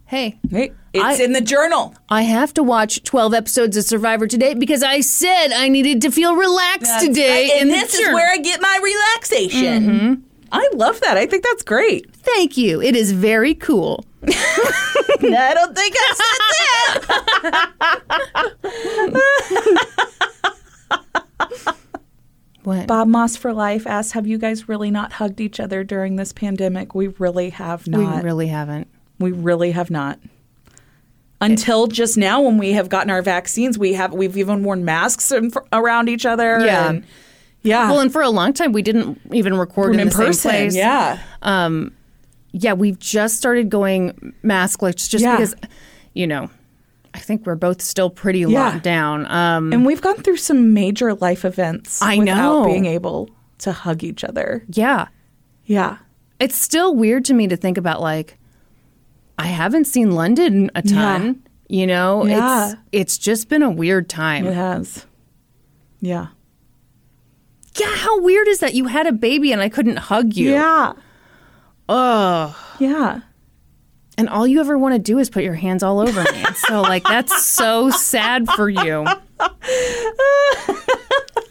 hey, 0.06 0.38
Hey, 0.50 0.72
it's 0.92 1.20
I- 1.20 1.22
in 1.24 1.32
the 1.32 1.40
journal. 1.40 1.94
I 2.08 2.22
have 2.22 2.52
to 2.54 2.62
watch 2.62 3.02
12 3.04 3.32
episodes 3.34 3.76
of 3.76 3.84
Survivor 3.84 4.26
today 4.26 4.54
because 4.54 4.82
I 4.82 5.00
said 5.00 5.52
I 5.52 5.68
needed 5.68 6.02
to 6.02 6.10
feel 6.10 6.34
relaxed 6.34 7.00
today. 7.00 7.58
and 7.60 7.70
this 7.70 7.94
is 7.94 8.08
where 8.12 8.30
I 8.30 8.38
get 8.38 8.60
my 8.60 8.78
relaxation. 8.82 9.82
Mm-hmm. 9.90 10.14
I 10.52 10.68
love 10.74 11.00
that. 11.00 11.16
I 11.16 11.26
think 11.26 11.42
that's 11.44 11.62
great. 11.62 12.14
Thank 12.14 12.56
you. 12.56 12.80
It 12.82 12.94
is 12.94 13.12
very 13.12 13.54
cool. 13.54 14.04
I 14.28 15.52
don't 15.54 15.74
think 15.76 15.94
I 15.98 16.14
said 16.14 16.38
that. 21.08 21.74
What? 22.64 22.86
Bob 22.92 23.08
Moss 23.08 23.36
for 23.36 23.52
Life 23.52 23.86
asks, 23.86 24.12
"Have 24.12 24.26
you 24.26 24.38
guys 24.38 24.68
really 24.68 24.90
not 24.90 25.12
hugged 25.14 25.40
each 25.40 25.58
other 25.60 25.82
during 25.84 26.16
this 26.16 26.32
pandemic?" 26.32 26.94
We 26.94 27.08
really 27.08 27.50
have 27.50 27.86
not. 27.88 28.16
we 28.16 28.22
really 28.22 28.48
haven't. 28.48 28.88
We 29.18 29.32
really 29.32 29.72
have 29.72 29.90
not. 29.90 30.18
Until 31.40 31.88
just 31.88 32.16
now, 32.16 32.40
when 32.40 32.56
we 32.56 32.72
have 32.72 32.88
gotten 32.88 33.10
our 33.10 33.22
vaccines, 33.22 33.76
we 33.76 33.94
have 33.94 34.12
we've 34.14 34.36
even 34.36 34.62
worn 34.62 34.84
masks 34.84 35.32
in, 35.32 35.50
around 35.72 36.08
each 36.08 36.24
other. 36.24 36.64
Yeah. 36.64 36.90
and- 36.90 37.04
yeah. 37.62 37.90
Well, 37.90 38.00
and 38.00 38.12
for 38.12 38.22
a 38.22 38.30
long 38.30 38.52
time, 38.52 38.72
we 38.72 38.82
didn't 38.82 39.20
even 39.32 39.54
record 39.56 39.96
in, 39.96 40.10
person, 40.10 40.32
same 40.34 40.50
place. 40.70 40.76
yeah. 40.76 41.18
Yeah, 42.54 42.74
we've 42.74 42.98
just 42.98 43.36
started 43.38 43.70
going 43.70 44.34
maskless 44.44 45.08
just 45.08 45.22
Yeah. 45.24 45.36
because, 45.36 45.54
you 46.12 46.26
know, 46.26 46.50
I 47.14 47.18
think 47.18 47.46
we're 47.46 47.54
both 47.54 47.80
still 47.80 48.10
pretty 48.10 48.40
Yeah. 48.40 48.46
locked 48.72 48.82
down. 48.84 49.26
Um, 49.30 49.72
And 49.72 49.86
we've 49.86 50.02
gone 50.02 50.16
through 50.16 50.36
some 50.36 50.74
major 50.74 51.14
life 51.14 51.44
events 51.46 52.02
I 52.02 52.18
without 52.18 52.36
know. 52.60 52.64
being 52.66 52.84
able 52.84 53.30
to 53.58 53.72
hug 53.72 54.04
each 54.04 54.22
other. 54.24 54.64
yeah. 54.68 55.06
Yeah. 55.64 55.96
It's 56.40 56.56
still 56.56 56.94
weird 56.94 57.24
to 57.26 57.34
me 57.34 57.46
to 57.48 57.56
think 57.56 57.78
about, 57.78 58.00
like, 58.02 58.36
I 59.38 59.46
haven't 59.46 59.86
seen 59.86 60.10
London 60.10 60.70
a 60.74 60.82
ton. 60.82 61.40
You 61.68 61.86
know, 61.86 62.26
Yeah. 62.26 62.72
it's 62.72 62.76
it's 62.92 63.18
just 63.18 63.48
been 63.48 63.62
a 63.62 63.70
weird 63.70 64.08
time. 64.10 64.44
It 64.46 64.52
has. 64.54 65.06
Yeah. 66.00 66.26
Yeah, 67.78 67.94
how 67.96 68.20
weird 68.20 68.48
is 68.48 68.58
that? 68.60 68.74
You 68.74 68.86
had 68.86 69.06
a 69.06 69.12
baby 69.12 69.52
and 69.52 69.60
I 69.62 69.68
couldn't 69.68 69.96
hug 69.96 70.34
you. 70.34 70.50
Yeah. 70.50 70.92
Ugh. 71.88 72.54
Yeah. 72.78 73.20
And 74.18 74.28
all 74.28 74.46
you 74.46 74.60
ever 74.60 74.76
want 74.76 74.94
to 74.94 74.98
do 74.98 75.18
is 75.18 75.30
put 75.30 75.42
your 75.42 75.54
hands 75.54 75.82
all 75.82 75.98
over 76.00 76.22
me. 76.32 76.44
So, 76.68 76.82
like, 76.82 77.02
that's 77.04 77.42
so 77.44 77.90
sad 77.90 78.48
for 78.50 78.68
you. 78.68 79.06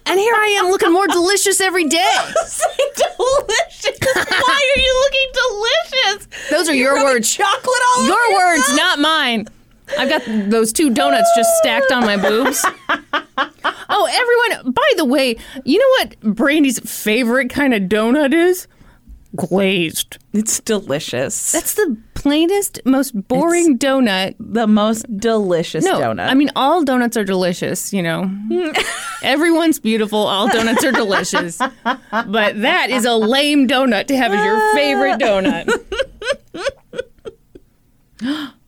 And 0.04 0.20
here 0.20 0.36
I 0.36 0.48
am 0.60 0.68
looking 0.70 0.92
more 0.92 1.08
delicious 1.08 1.62
every 1.62 1.86
day. 1.88 2.14
delicious. 2.36 3.98
Why 4.04 4.74
are 4.76 4.80
you 4.80 4.94
looking 5.06 5.32
delicious? 5.34 6.50
Those 6.50 6.68
are 6.68 6.76
your 6.76 7.02
words. 7.02 7.32
Chocolate 7.34 7.64
all 7.96 8.02
over 8.02 8.08
Your 8.10 8.34
words, 8.36 8.60
yourself? 8.60 8.78
not 8.78 9.00
mine. 9.00 9.48
I've 9.98 10.10
got 10.10 10.22
those 10.50 10.72
two 10.74 10.90
donuts 10.94 11.30
just 11.36 11.50
stacked 11.58 11.92
on 11.92 12.02
my 12.06 12.18
boobs. 12.18 12.64
Oh, 13.94 14.08
everyone, 14.10 14.72
by 14.74 14.92
the 14.98 15.06
way, 15.06 15.36
you 15.66 15.78
know 15.80 16.06
what 16.06 16.36
Brandi's 16.36 16.80
favorite 16.80 17.50
kind 17.50 17.74
of 17.74 17.84
donut 17.84 18.34
is? 18.34 18.68
Glazed. 19.36 20.18
It's 20.34 20.60
delicious. 20.60 21.52
That's 21.52 21.76
the 21.76 21.98
plainest, 22.16 22.80
most 22.86 23.12
boring 23.28 23.78
donut 23.80 24.36
the 24.40 24.68
most 24.68 25.06
delicious 25.18 25.84
No, 25.84 26.00
donut. 26.00 26.30
I 26.30 26.34
mean 26.36 26.52
all 26.56 26.84
donuts 26.84 27.18
are 27.18 27.24
delicious. 27.24 27.92
You 27.94 28.04
know, 28.04 28.30
everyone's 29.24 29.80
beautiful. 29.80 30.20
All 30.20 30.48
donuts 30.48 30.84
are 30.84 30.92
delicious, 30.92 31.58
but 31.58 32.62
that 32.62 32.90
is 32.90 33.06
a 33.06 33.14
lame 33.16 33.68
donut 33.68 34.08
to 34.08 34.18
have 34.18 34.32
as 34.34 34.46
your 34.46 34.74
favorite 34.76 35.20
donut. 35.20 35.70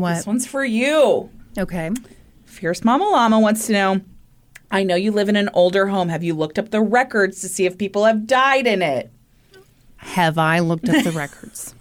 what? 0.00 0.16
this 0.16 0.26
one's 0.26 0.46
for 0.46 0.64
you. 0.64 1.30
Okay. 1.56 1.90
Fierce 2.44 2.84
Mama 2.84 3.04
Llama 3.04 3.38
wants 3.38 3.66
to 3.66 3.72
know 3.72 4.00
I 4.70 4.82
know 4.82 4.96
you 4.96 5.12
live 5.12 5.28
in 5.28 5.36
an 5.36 5.48
older 5.54 5.86
home. 5.86 6.08
Have 6.08 6.22
you 6.22 6.34
looked 6.34 6.58
up 6.58 6.70
the 6.70 6.80
records 6.80 7.40
to 7.40 7.48
see 7.48 7.64
if 7.64 7.78
people 7.78 8.04
have 8.04 8.26
died 8.26 8.66
in 8.66 8.82
it? 8.82 9.10
Have 9.96 10.38
I 10.38 10.58
looked 10.58 10.88
up 10.88 11.02
the 11.04 11.10
records? 11.16 11.74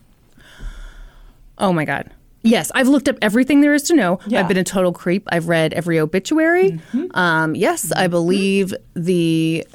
Oh 1.57 1.73
my 1.73 1.85
god. 1.85 2.11
Yes, 2.44 2.72
I've 2.73 2.88
looked 2.88 3.10
up 3.10 3.18
everything 3.22 3.61
there 3.61 3.73
is 3.73 3.84
to 3.84 3.95
know. 3.95 4.19
Yeah. 4.27 4.39
I've 4.39 4.48
been 4.48 4.57
a 4.57 4.64
total 4.64 4.94
creep. 4.94 5.27
I've 5.31 5.49
read 5.49 5.73
every 5.73 5.99
obituary. 5.99 6.80
Um, 7.11 7.56
yes, 7.56 7.91
I 7.91 8.07
believe 8.07 8.73
the. 8.94 9.68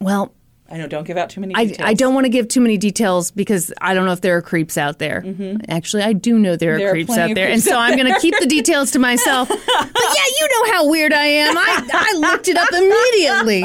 Well, 0.00 0.32
I 0.70 0.76
know, 0.76 0.86
don't 0.86 1.04
give 1.04 1.16
out 1.16 1.30
too 1.30 1.40
many 1.40 1.54
I, 1.54 1.64
details. 1.64 1.88
I 1.88 1.94
don't 1.94 2.12
want 2.14 2.26
to 2.26 2.28
give 2.28 2.46
too 2.48 2.60
many 2.60 2.76
details 2.76 3.30
because 3.30 3.72
I 3.80 3.94
don't 3.94 4.04
know 4.04 4.12
if 4.12 4.20
there 4.20 4.36
are 4.36 4.42
creeps 4.42 4.76
out 4.76 4.98
there. 4.98 5.22
Mm-hmm. 5.22 5.62
Actually, 5.70 6.02
I 6.02 6.12
do 6.12 6.38
know 6.38 6.56
there 6.56 6.74
are 6.74 6.78
There 6.78 6.88
are 6.88 6.92
creeps 6.92 7.16
out 7.16 7.34
there, 7.34 7.48
and 7.48 7.62
so 7.62 7.74
I'm 7.78 7.96
going 7.96 8.12
to 8.12 8.20
keep 8.20 8.34
the 8.38 8.46
details 8.46 8.90
to 8.90 8.98
myself. 8.98 9.48
but 9.48 9.58
yeah, 9.58 10.26
you 10.38 10.48
know 10.52 10.72
how 10.72 10.88
weird 10.90 11.14
I 11.14 11.24
am. 11.24 11.56
I, 11.56 11.88
I 11.92 12.18
looked 12.18 12.48
it 12.48 12.56
up 12.58 12.68
immediately. 12.72 13.64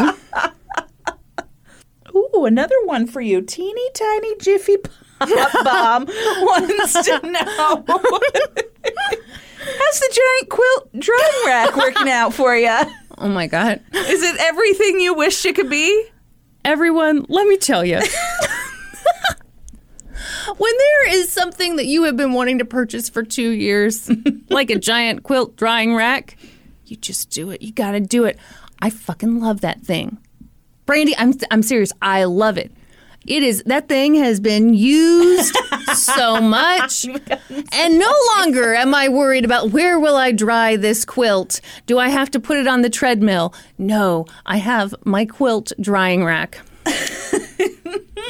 Ooh, 2.16 2.46
another 2.46 2.76
one 2.86 3.08
for 3.08 3.20
you. 3.22 3.42
Teeny 3.42 3.90
tiny 3.94 4.38
Jiffy 4.38 4.78
Pop 4.78 4.90
Bomb 5.64 6.06
wants 6.06 6.94
to 6.94 7.20
know 7.24 7.84
How's 9.66 10.00
the 10.00 10.10
giant 10.14 10.50
quilt 10.50 10.90
drawing 11.00 11.46
rack 11.46 11.76
working 11.76 12.10
out 12.10 12.34
for 12.34 12.56
you? 12.56 12.78
Oh 13.18 13.30
my 13.30 13.48
god, 13.48 13.82
Is 13.94 14.22
it 14.24 14.36
everything 14.40 15.00
you 15.00 15.14
wished 15.14 15.46
it 15.46 15.56
could 15.56 15.70
be? 15.70 16.06
Everyone, 16.66 17.26
let 17.30 17.48
me 17.48 17.58
tell 17.58 17.84
you. 17.86 18.00
When 20.58 20.74
there 20.78 21.16
is 21.16 21.32
something 21.32 21.78
that 21.78 21.86
you 21.86 22.04
have 22.04 22.18
been 22.18 22.34
wanting 22.34 22.60
to 22.60 22.66
purchase 22.66 23.10
for 23.10 23.24
two 23.24 23.52
years, 23.52 24.12
like 24.50 24.70
a 24.70 24.78
giant 24.78 25.24
quilt 25.24 25.56
drying 25.56 25.96
rack, 25.96 26.38
you 26.86 26.96
just 26.96 27.30
do 27.30 27.50
it. 27.50 27.62
You 27.62 27.72
got 27.72 27.92
to 27.92 28.00
do 28.00 28.26
it. 28.26 28.38
I 28.80 28.90
fucking 28.90 29.40
love 29.40 29.62
that 29.62 29.82
thing. 29.82 30.18
Brandi, 30.86 31.14
I'm 31.18 31.34
I'm 31.50 31.64
serious. 31.64 31.92
I 32.02 32.26
love 32.26 32.58
it. 32.58 32.72
It 33.26 33.44
is 33.44 33.64
that 33.66 33.88
thing 33.88 34.16
has 34.16 34.40
been 34.40 34.74
used 34.74 35.56
so 35.94 36.42
much. 36.42 37.06
And 37.06 38.00
no 38.00 38.14
longer 38.36 38.74
am 38.74 38.94
I 38.94 39.10
worried 39.10 39.46
about 39.46 39.72
where 39.72 40.00
will 40.00 40.16
I 40.16 40.32
dry 40.32 40.76
this 40.76 41.06
quilt? 41.06 41.62
Do 41.86 42.00
I 42.00 42.10
have 42.10 42.30
to 42.32 42.40
put 42.40 42.58
it 42.58 42.68
on 42.68 42.82
the 42.82 42.90
treadmill? 42.90 43.54
No, 43.78 44.26
I 44.46 44.58
have 44.58 44.94
my 45.06 45.26
quilt 45.26 45.72
drying 45.80 46.24
rack. 46.24 46.60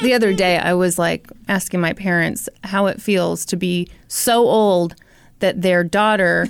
the 0.02 0.12
other 0.14 0.32
day 0.32 0.58
I 0.58 0.74
was 0.74 0.98
like 0.98 1.28
asking 1.48 1.80
my 1.80 1.92
parents 1.92 2.48
how 2.62 2.86
it 2.86 3.02
feels 3.02 3.44
to 3.46 3.56
be 3.56 3.88
so 4.08 4.46
old 4.46 4.94
that 5.40 5.62
their 5.62 5.82
daughter 5.82 6.46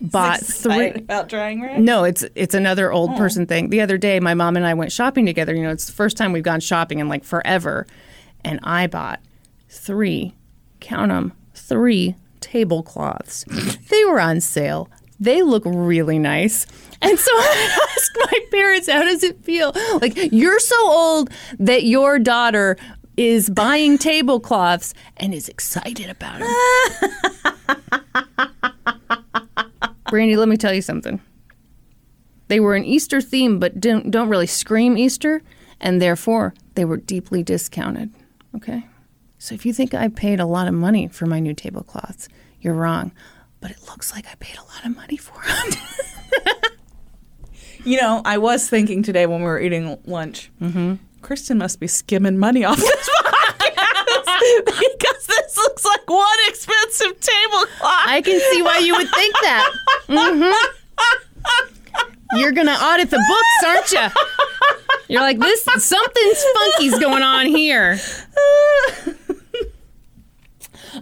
bought 0.00 0.40
three 0.40 0.90
about 0.90 1.28
drying 1.28 1.62
rack? 1.62 1.78
no, 1.78 2.04
it's 2.04 2.24
it's 2.34 2.54
another 2.54 2.92
old 2.92 3.12
oh. 3.12 3.16
person 3.16 3.46
thing. 3.46 3.70
The 3.70 3.80
other 3.80 3.98
day, 3.98 4.20
my 4.20 4.34
mom 4.34 4.56
and 4.56 4.66
I 4.66 4.74
went 4.74 4.92
shopping 4.92 5.26
together. 5.26 5.54
You 5.54 5.62
know, 5.62 5.70
it's 5.70 5.86
the 5.86 5.92
first 5.92 6.16
time 6.16 6.32
we've 6.32 6.42
gone 6.42 6.60
shopping 6.60 6.98
in 6.98 7.08
like 7.08 7.24
forever, 7.24 7.86
and 8.44 8.60
I 8.62 8.86
bought 8.86 9.20
three, 9.68 10.34
count 10.80 11.10
them, 11.10 11.32
three 11.54 12.14
tablecloths. 12.40 13.44
they 13.88 14.04
were 14.04 14.20
on 14.20 14.40
sale. 14.40 14.88
They 15.18 15.42
look 15.42 15.62
really 15.64 16.18
nice. 16.18 16.66
And 17.00 17.18
so 17.18 17.30
I 17.32 17.86
asked 17.96 18.32
my 18.32 18.40
parents, 18.50 18.88
how 18.88 19.02
does 19.02 19.22
it 19.22 19.42
feel? 19.44 19.72
Like, 20.00 20.32
you're 20.32 20.58
so 20.58 20.90
old 20.90 21.30
that 21.58 21.84
your 21.84 22.18
daughter 22.18 22.76
is 23.16 23.48
buying 23.48 23.96
tablecloths 23.98 24.94
and 25.16 25.34
is 25.34 25.48
excited 25.48 26.10
about 26.10 26.40
them. 26.40 26.54
Brandi, 30.08 30.36
let 30.36 30.48
me 30.48 30.56
tell 30.56 30.72
you 30.72 30.82
something. 30.82 31.20
They 32.48 32.60
were 32.60 32.74
an 32.74 32.84
Easter 32.84 33.20
theme, 33.20 33.58
but 33.58 33.80
don't, 33.80 34.10
don't 34.10 34.28
really 34.28 34.46
scream 34.46 34.96
Easter, 34.96 35.42
and 35.80 36.00
therefore 36.00 36.54
they 36.74 36.84
were 36.84 36.96
deeply 36.96 37.42
discounted. 37.42 38.12
Okay? 38.54 38.86
So 39.38 39.54
if 39.54 39.66
you 39.66 39.72
think 39.72 39.94
I 39.94 40.08
paid 40.08 40.40
a 40.40 40.46
lot 40.46 40.68
of 40.68 40.74
money 40.74 41.08
for 41.08 41.26
my 41.26 41.40
new 41.40 41.54
tablecloths, 41.54 42.28
you're 42.60 42.74
wrong. 42.74 43.12
But 43.60 43.72
it 43.72 43.78
looks 43.88 44.12
like 44.12 44.26
I 44.26 44.34
paid 44.38 44.58
a 44.58 44.62
lot 44.62 44.84
of 44.84 44.94
money 44.94 45.16
for 45.16 45.42
them. 45.44 45.80
You 47.86 48.00
know, 48.00 48.20
I 48.24 48.36
was 48.38 48.68
thinking 48.68 49.04
today 49.04 49.26
when 49.26 49.38
we 49.38 49.46
were 49.46 49.60
eating 49.60 49.96
lunch, 50.06 50.50
mm-hmm. 50.60 50.94
Kristin 51.20 51.58
must 51.58 51.78
be 51.78 51.86
skimming 51.86 52.36
money 52.36 52.64
off 52.64 52.78
this 52.78 53.10
podcast 53.24 54.05
because 54.66 55.26
this 55.26 55.56
looks 55.56 55.84
like 55.84 56.08
one 56.08 56.26
expensive 56.48 57.20
tablecloth. 57.20 58.06
I 58.06 58.20
can 58.24 58.40
see 58.52 58.62
why 58.62 58.78
you 58.78 58.94
would 58.96 59.08
think 59.10 59.34
that. 59.42 59.72
hmm 60.08 60.52
You're 62.38 62.52
gonna 62.52 62.72
audit 62.72 63.10
the 63.10 63.22
books, 63.28 63.64
aren't 63.66 63.92
you? 63.92 64.22
You're 65.08 65.22
like 65.22 65.38
this. 65.38 65.62
Something's 65.62 66.44
funky's 66.54 66.98
going 66.98 67.22
on 67.22 67.46
here. 67.46 67.98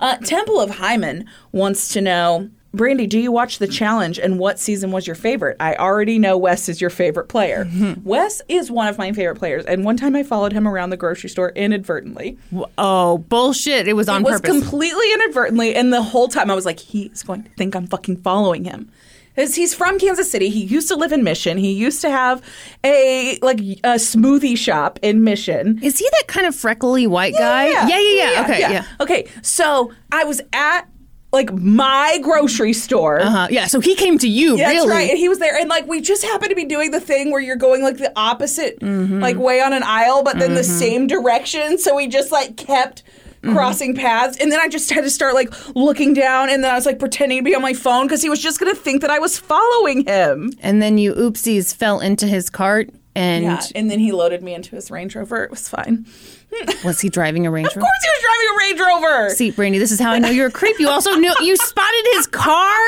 Uh, 0.01 0.17
Temple 0.19 0.59
of 0.61 0.71
Hymen 0.71 1.25
wants 1.53 1.89
to 1.91 2.01
know, 2.01 2.51
Brandi, 2.75 3.09
do 3.09 3.19
you 3.19 3.31
watch 3.31 3.59
the 3.59 3.67
challenge 3.69 4.19
and 4.19 4.39
what 4.39 4.59
season 4.59 4.91
was 4.91 5.07
your 5.07 5.17
favorite? 5.17 5.57
I 5.61 5.75
already 5.77 6.19
know 6.19 6.37
Wes 6.37 6.69
is 6.69 6.81
your 6.81 6.91
favorite 6.91 7.29
player. 7.29 7.69
Wes 8.05 8.43
is 8.49 8.71
one 8.71 8.89
of 8.89 8.99
my 8.99 9.13
favorite 9.13 9.39
players, 9.39 9.65
and 9.65 9.85
one 9.85 9.97
time 9.97 10.17
I 10.17 10.23
followed 10.23 10.53
him 10.53 10.67
around 10.67 10.91
the 10.91 10.97
grocery 10.97 11.31
store 11.31 11.51
inadvertently. 11.51 12.37
Oh 12.77 13.19
bullshit! 13.19 13.87
It 13.89 13.95
was 13.95 14.09
on 14.09 14.23
it 14.23 14.25
was 14.25 14.41
purpose. 14.41 14.61
completely 14.61 15.13
inadvertently, 15.15 15.75
and 15.75 15.93
the 15.93 16.03
whole 16.03 16.29
time 16.29 16.51
I 16.51 16.55
was 16.55 16.67
like, 16.67 16.81
he's 16.81 17.23
going 17.23 17.45
to 17.45 17.51
think 17.51 17.75
I'm 17.77 17.87
fucking 17.87 18.19
following 18.23 18.65
him. 18.65 18.91
Because 19.35 19.57
he's 19.57 19.75
from 19.75 19.99
Kansas 19.99 20.31
City. 20.31 20.49
He 20.49 20.63
used 20.65 20.87
to 20.89 20.95
live 20.95 21.11
in 21.11 21.25
Mission. 21.25 21.59
He 21.59 21.73
used 21.73 22.01
to 22.03 22.11
have 22.11 22.41
a 22.85 23.37
like 23.43 23.59
a 23.59 23.97
smoothie 23.99 24.57
shop 24.57 25.01
in 25.03 25.25
Mission. 25.25 25.81
Is 25.83 25.99
he 25.99 26.09
that 26.09 26.29
kind 26.29 26.47
of 26.47 26.55
freckly 26.55 27.09
white 27.09 27.35
guy? 27.35 27.69
yeah, 27.69 27.89
yeah. 27.89 27.99
yeah. 27.99 28.43
Okay, 28.45 28.61
yeah. 28.61 28.87
Okay, 29.01 29.27
so 29.43 29.93
I 30.13 30.23
was 30.23 30.41
at 30.53 30.87
like 31.35 31.53
my 31.53 32.19
grocery 32.23 32.73
store. 32.73 33.21
Uh-huh. 33.21 33.49
Yeah. 33.51 33.67
So 33.67 33.81
he 33.81 33.95
came 33.95 34.17
to 34.19 34.29
you, 34.29 34.57
Yeah, 34.57 34.69
really? 34.69 34.77
That's 34.79 34.89
right. 34.89 35.11
And 35.11 35.19
he 35.19 35.29
was 35.29 35.39
there. 35.39 35.59
And 35.59 35.69
like 35.69 35.87
we 35.87 36.01
just 36.01 36.23
happened 36.23 36.51
to 36.51 36.57
be 36.57 36.65
doing 36.65 36.93
the 36.93 37.01
thing 37.01 37.31
where 37.31 37.41
you're 37.41 37.57
going 37.57 37.83
like 37.83 37.99
the 37.99 38.13
opposite 38.17 38.81
mm-hmm. 38.81 39.21
like 39.21 39.37
way 39.37 39.61
on 39.61 39.73
an 39.73 39.83
aisle, 39.83 40.23
but 40.23 40.39
then 40.39 40.55
the 40.55 40.61
mm-hmm. 40.61 40.79
same 40.79 41.07
direction. 41.07 41.77
So 41.79 41.95
we 41.95 42.07
just 42.07 42.33
like 42.33 42.57
kept 42.57 43.03
mm-hmm. 43.43 43.55
crossing 43.55 43.95
paths. 43.95 44.39
And 44.39 44.51
then 44.51 44.61
I 44.61 44.69
just 44.69 44.91
had 44.91 45.03
to 45.03 45.11
start 45.11 45.35
like 45.35 45.53
looking 45.75 46.15
down 46.15 46.51
and 46.51 46.65
then 46.65 46.71
I 46.71 46.75
was 46.75 46.87
like 46.87 46.99
pretending 46.99 47.39
to 47.39 47.45
be 47.45 47.55
on 47.55 47.63
my 47.63 47.75
phone 47.75 48.07
because 48.07 48.23
he 48.23 48.31
was 48.31 48.41
just 48.41 48.59
gonna 48.59 48.75
think 48.75 49.03
that 49.03 49.11
I 49.11 49.19
was 49.19 49.39
following 49.39 50.07
him. 50.07 50.53
And 50.61 50.81
then 50.81 50.99
you 50.99 51.15
oopsies 51.15 51.75
fell 51.75 52.01
into 52.01 52.27
his 52.27 52.49
cart, 52.49 52.91
and 53.15 53.45
Yeah. 53.45 53.63
And 53.75 53.91
then 53.91 53.99
he 53.99 54.13
loaded 54.13 54.43
me 54.43 54.55
into 54.55 54.75
his 54.75 54.91
Range 54.91 55.15
Rover. 55.15 55.45
It 55.45 55.51
was 55.51 55.69
fine. 55.69 56.07
was 56.85 57.01
he 57.01 57.09
driving 57.09 57.47
a 57.47 57.51
Range 57.51 57.69
Rover? 57.69 57.81
Of 57.81 57.85
course 57.85 58.03
he 58.03 58.09
was 58.11 58.23
driving 58.23 58.49
a 58.49 58.59
Range 58.59 59.03
Rover. 59.03 59.31
See, 59.31 59.53
Brandi, 59.53 59.79
this 59.79 59.93
is 59.93 60.01
how 60.01 60.13
I 60.13 60.19
know 60.19 60.31
you're 60.31 60.49
a 60.49 60.53
creep. 60.53 60.79
You 60.79 60.89
also 60.89 61.15
knew 61.15 61.35
you 61.41 61.57
spotted 61.57 62.07
his 62.13 62.27
car. 62.27 62.79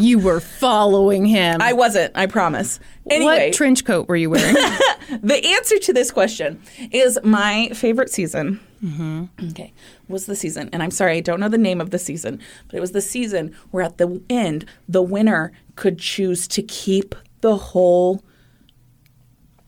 You 0.00 0.18
were 0.18 0.40
following 0.40 1.24
him. 1.24 1.62
I 1.62 1.72
wasn't, 1.72 2.16
I 2.16 2.26
promise. 2.26 2.80
Anyway, 3.08 3.46
what 3.46 3.54
trench 3.54 3.84
coat 3.84 4.08
were 4.08 4.16
you 4.16 4.30
wearing? 4.30 4.54
the 5.22 5.40
answer 5.56 5.78
to 5.78 5.92
this 5.92 6.10
question 6.10 6.60
is 6.90 7.18
my 7.22 7.68
favorite 7.68 8.10
season. 8.10 8.60
Mm-hmm. 8.84 9.24
Okay, 9.50 9.72
was 10.08 10.26
the 10.26 10.36
season, 10.36 10.68
and 10.72 10.82
I'm 10.82 10.90
sorry, 10.90 11.16
I 11.16 11.20
don't 11.20 11.40
know 11.40 11.48
the 11.48 11.56
name 11.56 11.80
of 11.80 11.90
the 11.90 11.98
season, 11.98 12.40
but 12.66 12.76
it 12.76 12.80
was 12.80 12.92
the 12.92 13.00
season 13.00 13.54
where 13.70 13.84
at 13.84 13.96
the 13.98 14.20
end 14.28 14.66
the 14.88 15.02
winner 15.02 15.52
could 15.76 15.98
choose 15.98 16.46
to 16.48 16.62
keep 16.62 17.14
the 17.40 17.56
whole 17.56 18.22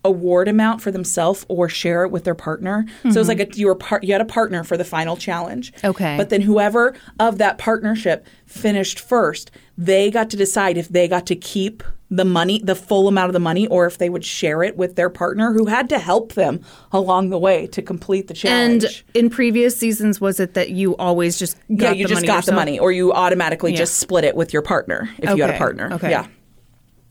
award 0.09 0.49
amount 0.49 0.81
for 0.81 0.91
themselves 0.91 1.45
or 1.49 1.69
share 1.69 2.05
it 2.05 2.11
with 2.11 2.25
their 2.25 2.35
partner. 2.35 2.85
So 3.03 3.09
it 3.09 3.17
was 3.17 3.29
mm-hmm. 3.29 3.39
like 3.39 3.55
a, 3.55 3.59
you 3.59 3.67
were 3.67 3.75
part, 3.75 4.03
you 4.05 4.13
had 4.13 4.21
a 4.21 4.25
partner 4.25 4.65
for 4.65 4.77
the 4.77 4.85
final 4.85 5.17
challenge. 5.17 5.73
Okay. 5.85 6.17
but 6.17 6.31
then 6.31 6.41
whoever 6.41 6.95
of 7.21 7.39
that 7.39 7.59
partnership 7.59 8.27
finished 8.47 8.99
first, 8.99 9.51
they 9.77 10.11
got 10.11 10.31
to 10.31 10.37
decide 10.37 10.77
if 10.77 10.89
they 10.89 11.07
got 11.07 11.27
to 11.27 11.37
keep 11.37 11.83
the 12.11 12.25
money, 12.25 12.61
the 12.65 12.75
full 12.75 13.07
amount 13.07 13.29
of 13.29 13.33
the 13.35 13.41
money, 13.41 13.67
or 13.67 13.87
if 13.87 13.99
they 13.99 14.09
would 14.09 14.25
share 14.25 14.63
it 14.63 14.77
with 14.77 14.97
their 14.97 15.11
partner 15.11 15.53
who 15.53 15.67
had 15.67 15.89
to 15.91 15.99
help 15.99 16.33
them 16.33 16.61
along 16.91 17.29
the 17.29 17.39
way 17.39 17.67
to 17.67 17.83
complete 17.83 18.29
the 18.29 18.35
challenge. 18.35 18.85
and 18.85 19.03
in 19.15 19.31
previous 19.31 19.77
seasons, 19.77 20.21
was 20.21 20.41
it 20.41 20.55
that 20.55 20.71
you 20.71 20.97
always 20.97 21.39
just 21.39 21.59
got 21.77 21.89
yeah, 21.89 21.93
you 21.93 22.05
the 22.05 22.09
just 22.09 22.23
money 22.23 22.27
got 22.27 22.47
the 22.47 22.53
money, 22.53 22.79
or 22.79 22.93
you 22.93 23.13
automatically 23.13 23.73
Yeah. 23.73 23.79
just 23.79 23.97
split 23.97 24.25
it 24.25 24.35
with 24.35 24.53
your 24.53 24.63
partner 24.63 25.09
if 25.19 25.37
you 25.37 25.43
had 25.43 25.55
a 25.55 25.59
partner. 25.59 25.93
okay. 25.93 26.11
Yeah. 26.11 26.27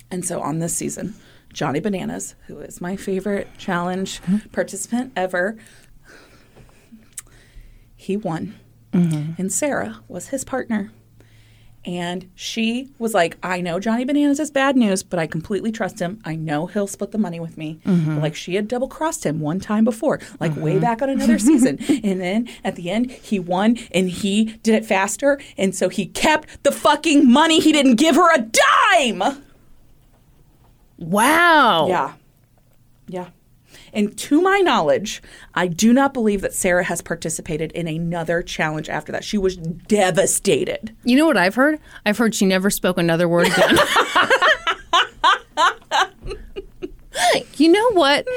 And 0.10 0.26
so 0.26 0.41
on 0.41 0.60
this 0.60 0.76
season, 0.76 1.14
Johnny 1.57 1.79
Bananas, 1.79 2.35
who 2.45 2.59
is 2.59 2.79
my 2.79 2.95
favorite 2.95 3.47
challenge 3.57 4.21
Mm-hmm. 4.21 4.49
participant 4.49 5.11
ever, 5.15 5.57
he 7.95 8.15
won. 8.15 8.53
Mm-hmm. 8.93 9.41
And 9.41 9.51
Sarah 9.51 10.01
was 10.07 10.27
his 10.27 10.45
partner. 10.45 10.91
And 11.84 12.29
she 12.35 12.91
was 12.99 13.15
like, 13.15 13.38
I 13.41 13.61
know 13.61 13.79
Johnny 13.79 14.05
Bananas 14.05 14.39
is 14.39 14.51
bad 14.51 14.75
news, 14.75 15.01
but 15.01 15.17
I 15.19 15.25
completely 15.25 15.71
trust 15.71 15.99
him. 15.99 16.19
I 16.23 16.35
know 16.35 16.67
he'll 16.67 16.85
split 16.85 17.09
the 17.11 17.17
money 17.17 17.39
with 17.39 17.57
me. 17.57 17.79
Mm-hmm. 17.85 18.19
Like 18.19 18.35
she 18.35 18.53
had 18.53 18.67
double 18.67 18.88
crossed 18.88 19.25
him 19.25 19.39
one 19.39 19.59
time 19.59 19.84
before, 19.84 20.19
like 20.39 20.55
way 20.57 20.77
back 20.77 21.01
on 21.01 21.09
another 21.09 21.39
season. 21.39 21.79
And 22.03 22.21
then 22.21 22.49
at 22.63 22.75
the 22.75 22.91
end, 22.91 23.09
he 23.09 23.39
won 23.39 23.77
and 23.91 24.09
he 24.11 24.45
did 24.61 24.75
it 24.75 24.85
faster. 24.85 25.39
And 25.57 25.73
so 25.73 25.89
he 25.89 26.05
kept 26.05 26.61
the 26.63 26.71
fucking 26.71 27.27
money. 27.31 27.59
He 27.61 27.71
didn't 27.71 27.95
give 27.95 28.15
her 28.15 28.31
a 28.35 28.45
dime. 28.93 29.23
Wow. 30.98 31.88
Yeah. 31.88 32.14
Yeah. 33.07 33.30
And 33.94 34.18
to 34.18 34.41
my 34.41 34.60
knowledge, 34.60 35.22
I 35.53 35.68
do 35.68 35.94
not 35.94 36.14
believe 36.14 36.41
that 36.41 36.53
Sarah 36.53 36.84
has 36.84 37.02
participated 37.02 37.72
in 37.72 37.88
another 37.88 38.41
challenge 38.41 38.90
after 38.90 39.11
that. 39.11 39.24
She 39.24 39.38
was 39.38 39.57
devastated. 39.57 40.95
You 41.03 41.18
know 41.18 41.26
what 41.26 41.38
I've 41.38 41.56
heard? 41.56 41.80
I've 42.06 42.18
heard 42.18 42.36
she 42.36 42.45
never 42.45 42.69
spoke 42.69 42.98
another 42.98 43.28
word 43.28 43.48
again. 43.48 43.78
you 47.56 47.72
know 47.72 47.91
what? 47.91 48.28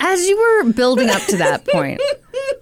As 0.00 0.26
you 0.28 0.36
were 0.64 0.72
building 0.72 1.10
up 1.10 1.22
to 1.22 1.36
that 1.38 1.66
point, 1.66 2.00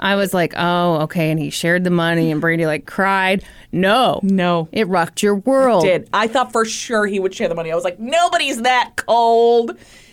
I 0.00 0.16
was 0.16 0.32
like, 0.32 0.54
oh, 0.56 1.00
okay. 1.02 1.30
And 1.30 1.38
he 1.38 1.50
shared 1.50 1.84
the 1.84 1.90
money, 1.90 2.30
and 2.32 2.40
Brady 2.40 2.64
like 2.66 2.86
cried. 2.86 3.44
No. 3.72 4.20
No. 4.22 4.68
It 4.72 4.88
rocked 4.88 5.22
your 5.22 5.34
world. 5.36 5.84
did. 5.84 6.08
I 6.14 6.28
thought 6.28 6.50
for 6.52 6.64
sure 6.64 7.06
he 7.06 7.20
would 7.20 7.34
share 7.34 7.48
the 7.48 7.54
money. 7.54 7.70
I 7.70 7.74
was 7.74 7.84
like, 7.84 7.98
nobody's 8.00 8.62
that 8.62 8.92
cold. 8.96 9.72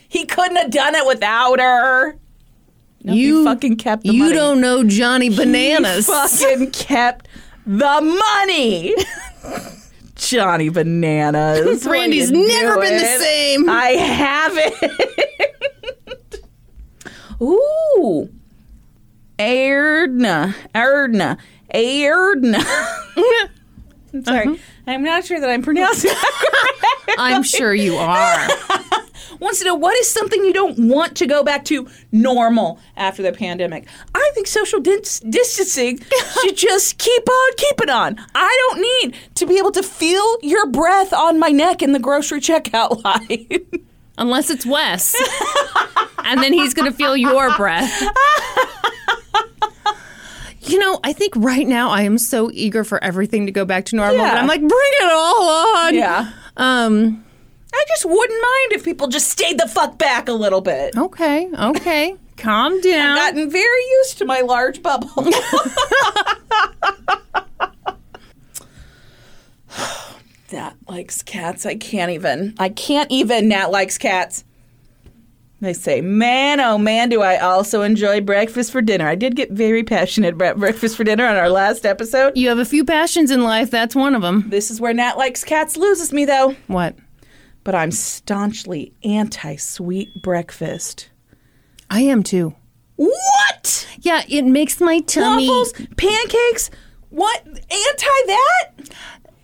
He 0.10 0.26
couldn't 0.26 0.58
have 0.58 0.70
done 0.72 0.96
it 0.96 1.08
without 1.08 1.60
her. 1.60 2.18
You 3.00 3.44
fucking 3.46 3.78
kept 3.78 4.04
the 4.04 4.14
You 4.14 4.24
money. 4.24 4.34
don't 4.36 4.62
know 4.62 4.84
Johnny 4.84 5.30
Bananas. 5.30 6.06
fucking 6.08 6.72
kept 6.74 7.28
the 7.66 8.02
money. 8.46 8.96
Johnny 10.16 10.70
Bananas. 10.70 11.66
What 11.66 11.86
are 11.86 11.90
Brandi's 11.90 12.32
you 12.32 12.48
never 12.48 12.80
been 12.80 12.94
the 12.94 13.00
doing? 13.00 13.20
same. 13.20 13.70
I 13.70 13.88
haven't. 13.92 14.94
Ooh. 17.44 18.30
Erdna. 19.38 20.56
Erdna. 20.74 21.38
Erdna. 21.74 22.64
I'm 24.14 24.24
sorry. 24.24 24.48
Uh-huh. 24.48 24.58
I'm 24.86 25.04
not 25.04 25.26
sure 25.26 25.40
that 25.40 25.50
I'm 25.50 25.62
pronouncing 25.62 26.12
that 26.12 27.02
correct. 27.06 27.20
I'm 27.20 27.42
sure 27.44 27.74
you 27.74 27.96
are. 27.96 28.48
Wants 29.40 29.60
to 29.60 29.66
know 29.66 29.76
what 29.76 29.98
is 29.98 30.08
something 30.10 30.44
you 30.46 30.54
don't 30.54 30.78
want 30.88 31.18
to 31.18 31.26
go 31.26 31.44
back 31.44 31.66
to 31.66 31.88
normal 32.12 32.80
after 32.96 33.24
the 33.24 33.32
pandemic. 33.32 33.88
I 34.14 34.32
think 34.36 34.48
social 34.48 34.80
dis- 34.80 35.20
distancing 35.22 36.00
should 36.42 36.56
just 36.56 36.98
keep 36.98 37.28
on 37.28 37.52
keeping 37.58 37.90
on. 37.90 38.20
I 38.36 38.68
don't 38.70 38.82
need 38.82 39.16
to 39.36 39.46
be 39.46 39.58
able 39.58 39.72
to 39.72 39.84
feel 39.84 40.38
your 40.44 40.68
breath 40.68 41.12
on 41.12 41.40
my 41.40 41.50
neck 41.50 41.82
in 41.82 41.94
the 41.94 42.00
grocery 42.00 42.40
checkout 42.40 43.04
line. 43.04 43.66
Unless 44.18 44.50
it's 44.50 44.66
Wes. 44.66 45.16
and 46.26 46.42
then 46.42 46.54
he's 46.54 46.74
going 46.74 46.90
to 46.92 46.96
feel 46.98 47.16
your 47.18 47.56
breath. 47.56 47.92
You 50.66 50.80
know, 50.80 51.00
I 51.04 51.12
think 51.12 51.34
right 51.36 51.68
now 51.68 51.90
I 51.90 52.04
am 52.04 52.18
so 52.18 52.50
eager 52.54 52.84
for 52.86 53.04
everything 53.04 53.48
to 53.48 53.52
go 53.52 53.66
back 53.66 53.84
to 53.86 53.98
normal. 53.98 54.16
Yeah. 54.18 54.30
But 54.32 54.38
I'm 54.40 54.48
like, 54.48 54.62
bring 54.62 54.72
it 54.72 55.12
all 55.12 55.50
on. 55.78 55.94
yeah. 55.96 56.32
Um. 56.58 57.26
I 57.76 57.84
just 57.90 58.06
wouldn't 58.06 58.42
mind 58.42 58.72
if 58.72 58.86
people 58.86 59.08
just 59.08 59.30
stayed 59.30 59.60
the 59.60 59.68
fuck 59.68 59.98
back 59.98 60.30
a 60.30 60.34
little 60.34 60.62
bit. 60.62 60.96
Okay. 60.96 61.50
Okay. 61.52 62.16
Calm 62.38 62.80
down. 62.82 63.10
I've 63.18 63.34
gotten 63.34 63.50
very 63.50 63.84
used 64.00 64.20
to 64.20 64.26
my 64.26 64.42
large 64.42 64.82
bubble. 64.84 65.10
Nat 70.54 70.76
likes 70.88 71.22
cats. 71.22 71.66
I 71.66 71.76
can't 71.76 72.12
even. 72.12 72.56
I 72.58 72.70
can't 72.70 73.12
even. 73.12 73.50
Nat 73.50 73.72
likes 73.72 73.98
cats. 73.98 74.46
They 75.60 75.74
say, 75.74 76.02
man, 76.02 76.60
oh 76.60 76.78
man, 76.78 77.10
do 77.10 77.22
I 77.22 77.38
also 77.38 77.84
enjoy 77.84 78.20
breakfast 78.22 78.72
for 78.72 78.82
dinner. 78.82 79.08
I 79.08 79.16
did 79.16 79.36
get 79.36 79.52
very 79.52 79.84
passionate 79.84 80.34
about 80.34 80.58
breakfast 80.58 80.98
for 80.98 81.06
dinner 81.06 81.26
on 81.26 81.38
our 81.38 81.50
last 81.50 81.86
episode. 81.86 82.38
you 82.38 82.50
have 82.50 82.60
a 82.60 82.66
few 82.66 82.84
passions 82.84 83.32
in 83.32 83.44
life. 83.44 83.72
That's 83.72 83.96
one 83.96 84.14
of 84.14 84.22
them. 84.22 84.50
This 84.50 84.70
is 84.70 84.82
where 84.82 84.94
Nat 84.94 85.18
likes 85.18 85.44
cats 85.44 85.78
loses 85.78 86.12
me, 86.12 86.26
though. 86.26 86.56
What? 86.68 86.96
but 87.64 87.76
I'm 87.76 87.92
staunchly 87.92 88.94
anti 89.04 89.56
sweet 89.56 90.10
breakfast. 90.22 91.10
I 91.90 92.02
am 92.02 92.24
too. 92.24 92.56
What? 92.96 93.88
Yeah, 94.02 94.24
it 94.28 94.44
makes 94.44 94.80
my 94.80 95.00
tummy. 95.02 95.48
Waffles, 95.48 95.74
pancakes. 95.98 96.70
What? 97.10 97.46
Anti 97.46 98.24
that? 98.28 98.70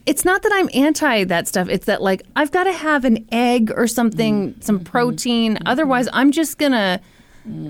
It's 0.10 0.26
not 0.26 0.42
that 0.42 0.52
I'm 0.56 0.70
anti 0.74 1.24
that 1.26 1.48
stuff. 1.48 1.70
It's 1.70 1.86
that 1.86 2.02
like 2.02 2.24
I've 2.36 2.52
got 2.52 2.64
to 2.64 2.74
have 2.74 3.06
an 3.06 3.28
egg 3.32 3.72
or 3.76 3.86
something, 3.88 4.56
some 4.60 4.80
protein. 4.80 5.60
Otherwise, 5.68 6.10
I'm 6.14 6.32
just 6.32 6.58
gonna 6.58 7.00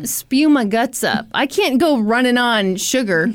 spew 0.03 0.47
my 0.49 0.63
guts 0.65 1.03
up. 1.03 1.27
I 1.33 1.45
can't 1.47 1.79
go 1.79 1.99
running 1.99 2.37
on 2.37 2.77
sugar. 2.77 3.27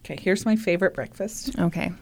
Okay, 0.00 0.18
here's 0.20 0.44
my 0.44 0.56
favorite 0.56 0.94
breakfast, 0.94 1.56
Okay. 1.58 1.92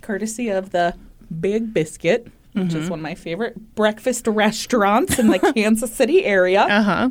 courtesy 0.00 0.48
of 0.48 0.70
the 0.70 0.94
Big 1.40 1.74
Biscuit, 1.74 2.28
which 2.52 2.74
is 2.74 2.88
one 2.88 3.00
of 3.00 3.02
my 3.02 3.14
favorite 3.16 3.74
breakfast 3.74 4.26
restaurants 4.28 5.18
in 5.18 5.26
the 5.28 5.38
Kansas 5.54 5.92
City 5.92 6.24
area. 6.24 6.62
Uh 6.62 6.82
huh. 6.82 7.10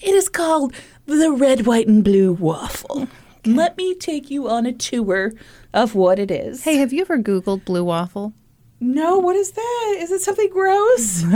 It 0.00 0.14
is 0.14 0.28
called 0.28 0.74
the 1.06 1.32
Red, 1.32 1.66
White, 1.66 1.88
and 1.88 2.04
Blue 2.04 2.34
Waffle. 2.34 3.08
Let 3.44 3.76
me 3.76 3.94
take 3.94 4.30
you 4.30 4.48
on 4.48 4.66
a 4.66 4.72
tour 4.72 5.32
of 5.76 5.94
what 5.94 6.18
it 6.18 6.30
is. 6.30 6.64
Hey, 6.64 6.78
have 6.78 6.92
you 6.92 7.02
ever 7.02 7.18
Googled 7.18 7.64
blue 7.66 7.84
waffle? 7.84 8.32
No, 8.80 9.18
what 9.18 9.36
is 9.36 9.52
that? 9.52 9.96
Is 10.00 10.10
it 10.10 10.22
something 10.22 10.48
gross? 10.48 11.22
is 11.22 11.28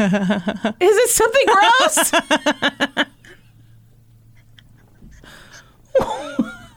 it 0.80 1.10
something 1.10 1.46
gross? 1.46 2.12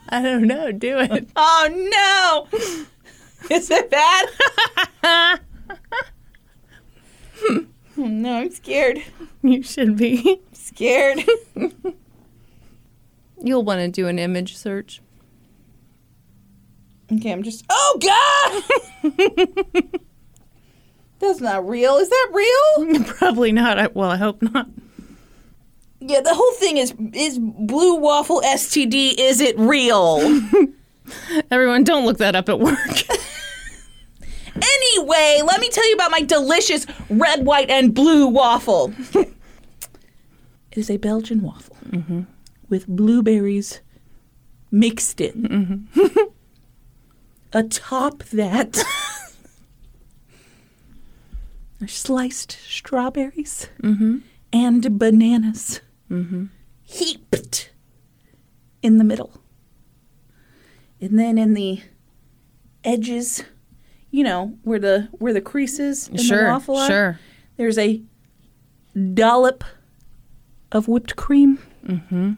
I 0.09 0.21
don't 0.21 0.43
know. 0.43 0.71
Do 0.71 0.99
it. 0.99 1.29
oh 1.35 2.47
no! 2.51 2.59
Is 3.49 3.71
it 3.71 3.89
bad? 3.89 4.25
Oh, 5.03 5.37
no, 7.95 8.39
I'm 8.39 8.51
scared. 8.51 9.03
you 9.41 9.63
should 9.63 9.97
be. 9.97 10.41
Scared. 10.51 11.23
You'll 13.41 13.63
want 13.63 13.81
to 13.81 13.87
do 13.89 14.07
an 14.07 14.17
image 14.19 14.55
search. 14.57 15.02
Okay, 17.17 17.31
I'm 17.31 17.43
just. 17.43 17.65
Oh 17.69 18.63
God! 19.03 19.13
That's 21.19 21.39
not 21.39 21.67
real. 21.67 21.97
Is 21.97 22.09
that 22.09 22.29
real? 22.33 23.03
Probably 23.17 23.51
not. 23.51 23.79
I, 23.79 23.87
well, 23.87 24.09
I 24.09 24.17
hope 24.17 24.41
not. 24.41 24.67
Yeah, 25.99 26.21
the 26.21 26.33
whole 26.33 26.53
thing 26.53 26.77
is 26.77 26.93
is 27.13 27.39
blue 27.39 27.95
waffle 27.95 28.41
STD. 28.41 29.15
Is 29.17 29.39
it 29.39 29.57
real? 29.57 30.19
Everyone, 31.51 31.83
don't 31.83 32.05
look 32.05 32.17
that 32.17 32.35
up 32.35 32.49
at 32.49 32.59
work. 32.59 32.77
Anyway, 34.55 35.41
let 35.45 35.59
me 35.59 35.69
tell 35.69 35.87
you 35.89 35.95
about 35.95 36.11
my 36.11 36.21
delicious 36.21 36.85
red, 37.09 37.45
white, 37.45 37.69
and 37.69 37.93
blue 37.93 38.27
waffle. 38.27 38.93
it 39.13 39.33
is 40.71 40.89
a 40.89 40.97
Belgian 40.97 41.41
waffle 41.41 41.75
mm-hmm. 41.89 42.21
with 42.69 42.87
blueberries 42.87 43.81
mixed 44.71 45.19
in. 45.21 45.83
Mm-hmm. 45.95 46.23
Atop 47.53 48.23
that 48.25 48.83
are 51.81 51.87
sliced 51.87 52.57
strawberries 52.67 53.67
and 54.51 54.97
bananas 54.99 55.81
heaped 56.83 57.71
in 58.81 58.97
the 58.97 59.03
middle. 59.03 59.33
And 60.99 61.19
then 61.19 61.37
in 61.37 61.53
the 61.53 61.81
edges, 62.83 63.43
you 64.11 64.23
know, 64.23 64.57
where 64.63 64.79
the 64.79 65.09
where 65.11 65.33
the 65.33 65.41
creases 65.41 66.07
in 66.07 66.17
the 66.17 66.23
sure, 66.23 66.47
waffle 66.47 66.77
are, 66.77 66.87
sure. 66.87 67.19
there's 67.57 67.77
a 67.77 68.01
dollop 69.13 69.63
of 70.71 70.87
whipped 70.87 71.15
cream. 71.15 71.59
Mm-hmm. 71.85 72.33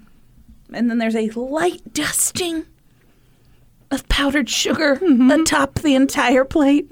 And 0.74 0.90
then 0.90 0.98
there's 0.98 1.16
a 1.16 1.30
light 1.30 1.94
dusting 1.94 2.66
of 3.96 4.08
powdered 4.10 4.50
sugar 4.50 4.98
mm-hmm. 4.98 5.32
atop 5.32 5.76
the 5.76 5.96
entire 5.96 6.46
plate. 6.46 6.92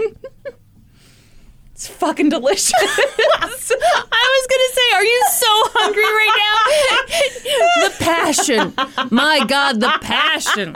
it's 1.73 1.87
fucking 1.87 2.29
delicious. 2.29 2.73
I 2.81 4.37
was 4.39 4.47
gonna 4.49 4.71
say, 4.73 4.95
are 4.95 5.03
you 5.03 5.23
so 5.31 5.47
hungry 5.75 6.03
right 6.03 6.33
now? 6.39 7.87
the 7.87 8.03
passion, 8.03 8.73
my 9.11 9.45
God, 9.45 9.79
the 9.81 9.91
passion. 10.01 10.75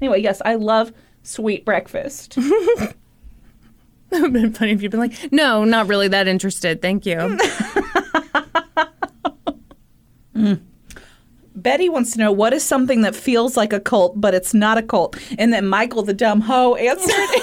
anyway, 0.00 0.22
yes, 0.22 0.40
I 0.44 0.54
love 0.54 0.92
sweet 1.24 1.64
breakfast. 1.64 2.36
that 2.36 2.94
would 4.12 4.22
have 4.22 4.32
been 4.32 4.52
funny 4.52 4.72
if 4.72 4.82
you'd 4.82 4.92
been 4.92 5.00
like, 5.00 5.32
no, 5.32 5.64
not 5.64 5.88
really 5.88 6.08
that 6.08 6.28
interested. 6.28 6.80
Thank 6.80 7.04
you. 7.04 7.36
Betty 11.54 11.88
wants 11.88 12.12
to 12.12 12.18
know 12.18 12.32
what 12.32 12.52
is 12.52 12.62
something 12.62 13.02
that 13.02 13.14
feels 13.14 13.56
like 13.56 13.72
a 13.72 13.80
cult, 13.80 14.20
but 14.20 14.34
it's 14.34 14.54
not 14.54 14.78
a 14.78 14.82
cult. 14.82 15.16
And 15.38 15.52
then 15.52 15.66
Michael, 15.66 16.02
the 16.02 16.14
dumb 16.14 16.40
hoe, 16.40 16.74
answered. 16.76 17.42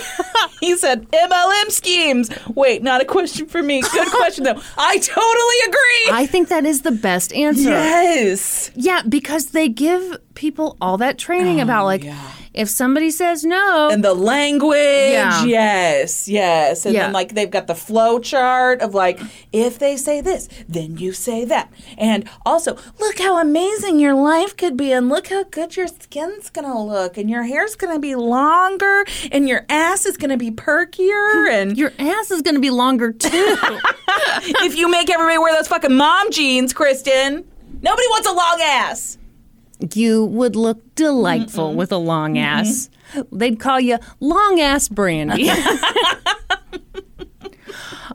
he 0.60 0.76
said, 0.78 1.08
MLM 1.12 1.72
schemes. 1.72 2.30
Wait, 2.56 2.82
not 2.82 3.02
a 3.02 3.06
question 3.06 3.46
for 3.46 3.62
me. 3.62 3.82
Good 3.82 4.08
question, 4.12 4.46
though. 4.46 4.60
I 4.78 4.98
totally 4.98 5.58
agree. 5.68 6.12
I 6.12 6.28
think 6.30 6.50
that 6.50 6.66
is 6.66 6.82
the 6.82 6.92
best 6.92 7.34
answer. 7.34 7.70
yes. 7.70 8.72
Yeah, 8.76 9.04
because 9.08 9.48
they 9.48 9.70
give 9.70 10.18
people 10.34 10.78
all 10.82 10.98
that 10.98 11.18
training 11.18 11.60
oh, 11.60 11.64
about 11.64 11.86
like 11.86 12.06
if 12.54 12.70
somebody 12.70 13.12
says 13.12 13.44
no, 13.44 13.90
And 13.92 14.04
the 14.04 14.14
language. 14.14 14.78
Yeah. 14.78 15.46
Yes, 15.46 16.28
yes. 16.28 16.86
And 16.86 16.96
Yeah. 16.96 17.04
then, 17.04 17.14
like, 17.14 17.34
they've 17.36 17.50
got 17.50 17.68
the 17.68 17.76
flow 17.76 18.20
chart 18.20 18.82
of, 18.82 18.94
like, 18.96 19.20
if 19.52 19.78
they 19.80 19.96
say 19.98 20.22
this, 20.22 20.50
then 20.68 20.98
you 20.98 21.14
say 21.14 21.46
that. 21.46 21.72
And 21.98 22.28
also, 22.46 22.76
look 23.00 23.20
how 23.20 23.40
amazing 23.40 24.00
your 24.00 24.16
life 24.16 24.58
could 24.58 24.76
be. 24.76 24.92
And 24.92 25.10
look 25.10 25.28
how 25.28 25.44
good 25.44 25.78
your 25.78 25.88
skin's 25.88 26.50
going 26.50 26.68
to 26.68 26.78
look. 26.80 27.18
And 27.18 27.30
your 27.30 27.44
hair's 27.44 27.76
going 27.76 27.94
to 27.94 28.00
be 28.00 28.16
longer. 28.16 29.06
And 29.32 29.48
your 29.48 29.66
ass 29.70 30.06
is 30.06 30.18
going 30.18 30.32
to 30.32 30.38
be 30.38 30.50
perkier. 30.52 31.50
And 31.52 31.78
your 31.78 31.94
ass 32.00 32.32
is 32.32 32.42
going 32.42 32.56
to 32.56 32.62
be 32.62 32.72
longer 32.72 33.12
too. 33.12 33.30
if 34.64 34.76
you 34.76 34.90
make 34.90 35.10
everybody 35.12 35.38
wear 35.38 35.54
those 35.56 35.68
fucking 35.68 35.94
mom 35.96 36.32
jeans, 36.32 36.74
Kristin, 36.74 37.46
nobody 37.82 38.08
wants 38.10 38.28
a 38.28 38.34
long 38.34 38.60
ass. 38.62 39.18
You 39.96 40.26
would 40.26 40.56
look 40.56 40.82
delightful 40.96 41.74
with 41.74 41.92
a 41.92 41.98
long 41.98 42.38
ass. 42.38 42.90
They'd 43.32 43.60
call 43.60 43.80
you 43.80 43.98
long 44.20 44.60
ass 44.60 44.90
Brandi. 44.90 45.48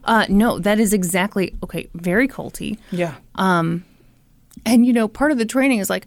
uh, 0.05 0.27
no, 0.29 0.59
that 0.59 0.79
is 0.79 0.93
exactly 0.93 1.55
okay. 1.63 1.89
Very 1.95 2.29
culty. 2.29 2.79
Yeah. 2.91 3.15
Um, 3.37 3.85
And 4.67 4.85
you 4.87 4.93
know, 4.93 5.09
part 5.09 5.33
of 5.33 5.39
the 5.39 5.45
training 5.47 5.79
is 5.79 5.89
like, 5.91 6.07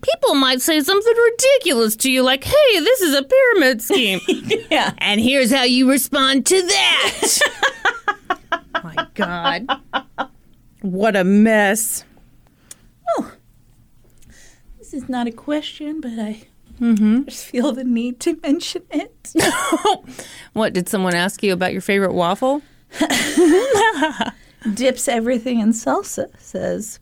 people 0.00 0.34
might 0.34 0.60
say 0.60 0.80
something 0.80 1.14
ridiculous 1.30 1.94
to 1.96 2.10
you, 2.10 2.22
like, 2.22 2.44
"Hey, 2.44 2.80
this 2.80 3.00
is 3.02 3.14
a 3.14 3.22
pyramid 3.22 3.82
scheme," 3.82 4.20
Yeah. 4.70 4.92
and 4.98 5.20
here's 5.20 5.52
how 5.52 5.62
you 5.64 5.88
respond 5.90 6.44
to 6.46 6.60
that. 6.62 7.38
My 8.84 9.06
God, 9.14 9.66
what 10.80 11.14
a 11.14 11.22
mess! 11.24 12.04
This 14.92 15.04
is 15.04 15.08
not 15.08 15.26
a 15.26 15.32
question, 15.32 16.02
but 16.02 16.18
I 16.18 16.42
mm-hmm. 16.78 17.22
just 17.28 17.46
feel 17.46 17.72
the 17.72 17.82
need 17.82 18.20
to 18.20 18.38
mention 18.42 18.82
it. 18.90 19.32
What 20.52 20.74
did 20.74 20.86
someone 20.86 21.14
ask 21.14 21.42
you 21.42 21.54
about 21.54 21.72
your 21.72 21.80
favorite 21.80 22.12
waffle? 22.12 22.60
Dips 24.74 25.08
everything 25.08 25.60
in 25.60 25.70
salsa, 25.70 26.28
says 26.38 27.00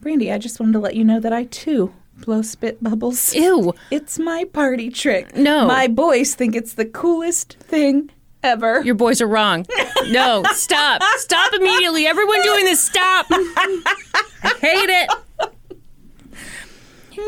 Brandi. 0.00 0.32
I 0.32 0.38
just 0.38 0.60
wanted 0.60 0.74
to 0.74 0.78
let 0.78 0.94
you 0.94 1.02
know 1.02 1.18
that 1.18 1.32
I 1.32 1.42
too 1.46 1.92
blow 2.18 2.42
spit 2.42 2.80
bubbles. 2.80 3.34
Ew. 3.34 3.74
It's 3.90 4.16
my 4.20 4.44
party 4.44 4.88
trick. 4.90 5.34
No. 5.34 5.66
My 5.66 5.88
boys 5.88 6.36
think 6.36 6.54
it's 6.54 6.74
the 6.74 6.86
coolest 6.86 7.54
thing 7.54 8.10
ever. 8.44 8.80
Your 8.84 8.94
boys 8.94 9.20
are 9.20 9.26
wrong. 9.26 9.66
No, 10.06 10.44
stop. 10.52 11.02
Stop 11.16 11.52
immediately. 11.52 12.06
Everyone 12.06 12.40
doing 12.44 12.64
this, 12.66 12.80
stop. 12.80 13.26
I 13.30 14.54
hate 14.60 14.88
it. 14.88 15.10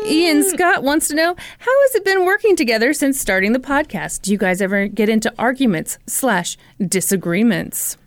Ian 0.05 0.43
Scott 0.43 0.83
wants 0.83 1.07
to 1.09 1.15
know 1.15 1.35
how 1.59 1.81
has 1.83 1.95
it 1.95 2.05
been 2.05 2.25
working 2.25 2.55
together 2.55 2.93
since 2.93 3.19
starting 3.19 3.53
the 3.53 3.59
podcast? 3.59 4.21
Do 4.21 4.31
you 4.31 4.37
guys 4.37 4.61
ever 4.61 4.87
get 4.87 5.09
into 5.09 5.33
arguments 5.39 5.97
slash 6.07 6.57
disagreements? 6.85 7.97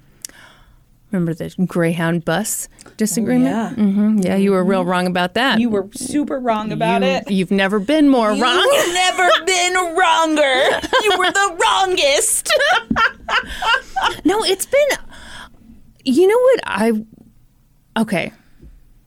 Remember 1.10 1.34
the 1.34 1.52
Greyhound 1.66 2.24
bus 2.24 2.68
disagreement? 2.96 3.50
yeah. 3.50 3.70
hmm 3.74 4.18
yeah, 4.20 4.36
you 4.36 4.52
were 4.52 4.62
real 4.64 4.84
wrong 4.84 5.08
about 5.08 5.34
that. 5.34 5.58
you 5.58 5.68
were 5.68 5.88
super 5.92 6.38
wrong 6.38 6.70
about 6.70 7.02
You- 7.02 7.08
it. 7.08 7.30
You've 7.30 7.50
never 7.50 7.80
been 7.80 8.08
more 8.08 8.28
wrong. 8.28 8.70
You've 8.72 8.94
never 8.94 9.28
been 9.44 9.74
wronger. 9.74 10.80
You 11.02 11.18
were 11.18 11.30
the 11.32 11.58
wrongest. 11.60 12.52
No, 14.24 14.42
it's 14.44 14.66
been. 14.66 14.88
You 16.04 16.26
know 16.26 16.38
what 16.38 16.60
I. 16.64 16.92
Okay. 18.00 18.32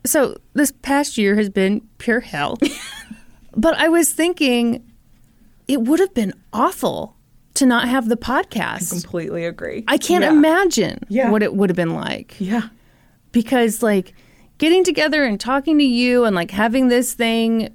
So 0.06 0.38
this 0.54 0.72
past 0.72 1.18
year 1.18 1.36
has 1.36 1.50
been 1.50 1.82
pure 1.98 2.20
hell. 2.20 2.58
but 3.56 3.76
I 3.78 3.88
was 3.90 4.12
thinking 4.12 4.84
it 5.68 5.82
would 5.82 6.00
have 6.00 6.14
been 6.14 6.34
awful 6.52 7.16
to 7.56 7.66
not 7.66 7.88
have 7.88 8.10
the 8.10 8.18
podcast. 8.18 8.92
I 8.94 9.00
Completely 9.02 9.46
agree. 9.46 9.84
I 9.88 9.98
can't 9.98 10.24
Yeah. 10.24 10.32
imagine 10.32 11.00
Yeah. 11.08 11.30
what 11.30 11.44
it 11.44 11.54
would 11.56 11.70
have 11.70 11.78
been 11.78 11.94
like 11.94 12.36
Yeah. 12.40 12.64
because 13.32 13.82
like 13.84 14.14
getting 14.58 14.84
together 14.84 15.24
and 15.24 15.40
talking 15.40 15.78
to 15.78 15.84
you 15.86 16.26
and 16.26 16.36
like 16.36 16.52
having 16.52 16.88
this 16.90 17.14
thing 17.14 17.70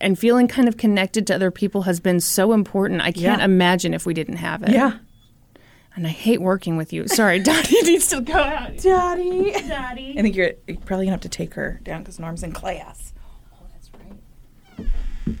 and 0.00 0.18
feeling 0.18 0.46
kind 0.48 0.68
of 0.68 0.76
connected 0.76 1.26
to 1.26 1.34
other 1.34 1.50
people 1.50 1.82
has 1.82 2.00
been 2.00 2.20
so 2.20 2.52
important. 2.52 3.00
I 3.00 3.10
can't 3.12 3.40
Yeah. 3.40 3.44
imagine 3.44 3.94
if 3.94 4.06
we 4.06 4.14
didn't 4.14 4.36
have 4.36 4.62
it. 4.62 4.70
Yeah. 4.70 4.92
And 5.96 6.06
I 6.06 6.10
hate 6.10 6.42
working 6.42 6.76
with 6.76 6.92
you. 6.92 7.08
Sorry, 7.08 7.38
Dottie 7.42 7.80
needs 7.82 8.08
to 8.08 8.20
go 8.20 8.34
out. 8.34 8.76
Daddy. 8.76 9.52
Daddy. 9.52 10.14
I 10.18 10.22
think 10.22 10.36
you're, 10.36 10.52
you're 10.66 10.76
probably 10.78 11.06
gonna 11.06 11.14
have 11.14 11.22
to 11.22 11.28
take 11.30 11.54
her 11.54 11.80
down 11.82 12.02
because 12.02 12.18
Norm's 12.18 12.42
in 12.42 12.52
class. 12.52 13.14
Oh, 13.54 13.66
that's 13.72 13.90
right. 14.86 15.36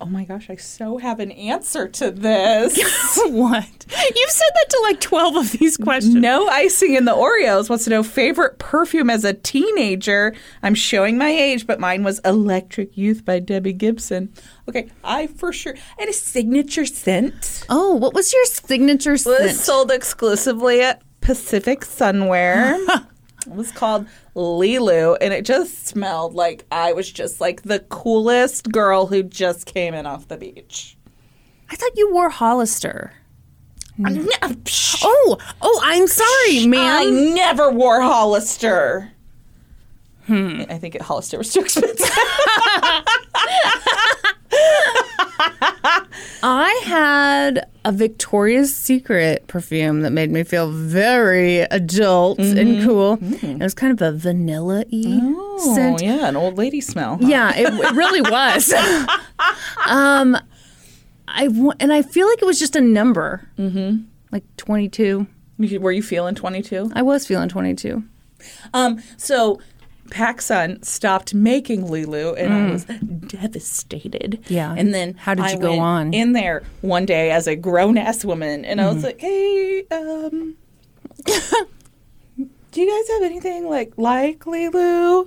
Oh 0.00 0.06
my 0.06 0.24
gosh, 0.24 0.48
I 0.48 0.54
so 0.54 0.98
have 0.98 1.18
an 1.18 1.32
answer 1.32 1.88
to 1.88 2.12
this. 2.12 2.76
what? 3.26 3.86
You've 3.88 4.30
said 4.30 4.50
that 4.54 4.66
to 4.70 4.80
like 4.84 5.00
12 5.00 5.36
of 5.36 5.52
these 5.52 5.76
questions. 5.76 6.14
no 6.14 6.46
icing 6.48 6.94
in 6.94 7.04
the 7.04 7.12
Oreos 7.14 7.68
wants 7.68 7.84
to 7.84 7.90
know 7.90 8.04
favorite 8.04 8.60
perfume 8.60 9.10
as 9.10 9.24
a 9.24 9.34
teenager. 9.34 10.36
I'm 10.62 10.76
showing 10.76 11.18
my 11.18 11.30
age, 11.30 11.66
but 11.66 11.80
mine 11.80 12.04
was 12.04 12.20
Electric 12.20 12.96
Youth 12.96 13.24
by 13.24 13.40
Debbie 13.40 13.72
Gibson. 13.72 14.32
Okay, 14.68 14.88
I 15.02 15.26
for 15.26 15.52
sure 15.52 15.74
had 15.98 16.08
a 16.08 16.12
signature 16.12 16.86
scent. 16.86 17.64
Oh, 17.68 17.94
what 17.96 18.14
was 18.14 18.32
your 18.32 18.44
signature 18.44 19.12
was 19.12 19.24
scent? 19.24 19.42
Was 19.42 19.64
sold 19.64 19.90
exclusively 19.90 20.80
at 20.80 21.02
Pacific 21.20 21.80
Sunwear. 21.80 22.78
it 23.50 23.56
was 23.56 23.72
called 23.72 24.06
Lilu, 24.34 25.16
and 25.20 25.32
it 25.34 25.44
just 25.44 25.86
smelled 25.86 26.34
like 26.34 26.66
I 26.70 26.92
was 26.92 27.10
just 27.10 27.40
like 27.40 27.62
the 27.62 27.80
coolest 27.80 28.70
girl 28.70 29.06
who 29.06 29.22
just 29.22 29.66
came 29.66 29.94
in 29.94 30.06
off 30.06 30.28
the 30.28 30.36
beach. 30.36 30.96
I 31.70 31.76
thought 31.76 31.96
you 31.96 32.12
wore 32.12 32.30
Hollister. 32.30 33.12
No, 33.98 34.26
Oh, 35.02 35.38
oh, 35.60 35.80
I'm 35.82 36.06
sorry, 36.06 36.66
man. 36.66 36.86
I 36.86 37.04
never 37.34 37.70
wore 37.70 38.00
Hollister. 38.00 39.10
Hmm. 40.26 40.62
I 40.68 40.78
think 40.78 41.00
Hollister 41.00 41.38
was 41.38 41.52
too 41.52 41.60
expensive. 41.60 41.98
I 46.42 46.82
had 46.84 47.68
a 47.84 47.92
Victoria's 47.92 48.74
Secret 48.74 49.46
perfume 49.46 50.02
that 50.02 50.10
made 50.10 50.30
me 50.30 50.44
feel 50.44 50.70
very 50.70 51.60
adult 51.60 52.38
and 52.38 52.84
cool. 52.84 53.18
It 53.20 53.60
was 53.60 53.74
kind 53.74 53.92
of 53.92 54.02
a 54.02 54.16
vanilla 54.16 54.84
y 54.90 55.20
scent. 55.58 56.00
oh, 56.00 56.04
yeah, 56.04 56.28
an 56.28 56.36
old 56.36 56.58
lady 56.58 56.80
smell. 56.80 57.18
Yeah, 57.20 57.52
it, 57.54 57.72
it 57.72 57.92
really 57.92 58.20
was. 58.20 58.72
um, 59.88 60.36
I 61.26 61.48
and 61.80 61.92
I 61.92 62.02
feel 62.02 62.28
like 62.28 62.40
it 62.40 62.46
was 62.46 62.58
just 62.58 62.76
a 62.76 62.80
number, 62.80 63.48
mm-hmm. 63.58 64.04
like 64.32 64.44
twenty 64.56 64.88
two. 64.88 65.26
Were 65.58 65.90
you 65.90 66.04
feeling 66.04 66.36
22? 66.36 66.92
I 66.94 67.02
was 67.02 67.26
feeling 67.26 67.48
twenty 67.48 67.74
two. 67.74 68.04
Um, 68.72 69.02
so 69.16 69.60
PacSun 70.10 70.84
stopped 70.84 71.34
making 71.34 71.86
Lulu, 71.90 72.34
and 72.34 72.52
I 72.52 72.70
was 72.72 72.84
devastated. 72.84 74.38
Mm. 74.42 74.50
Yeah. 74.50 74.74
And 74.76 74.92
then 74.94 75.14
How 75.14 75.34
did 75.34 75.44
I 75.44 75.52
you 75.52 75.58
go 75.58 75.70
went 75.70 75.80
on? 75.82 76.14
in 76.14 76.32
there 76.32 76.62
one 76.80 77.06
day 77.06 77.30
as 77.30 77.46
a 77.46 77.54
grown 77.56 77.96
ass 77.98 78.24
woman, 78.24 78.64
and 78.64 78.80
Mm-hmm. 78.80 78.88
I 78.88 78.92
was 78.94 79.04
like, 79.04 79.20
"Hey, 79.20 79.84
um, 79.90 80.56
do 82.72 82.80
you 82.82 82.90
guys 82.90 83.08
have 83.14 83.22
anything 83.22 83.68
like 83.68 83.92
like 83.96 84.46
Lulu?" 84.46 85.26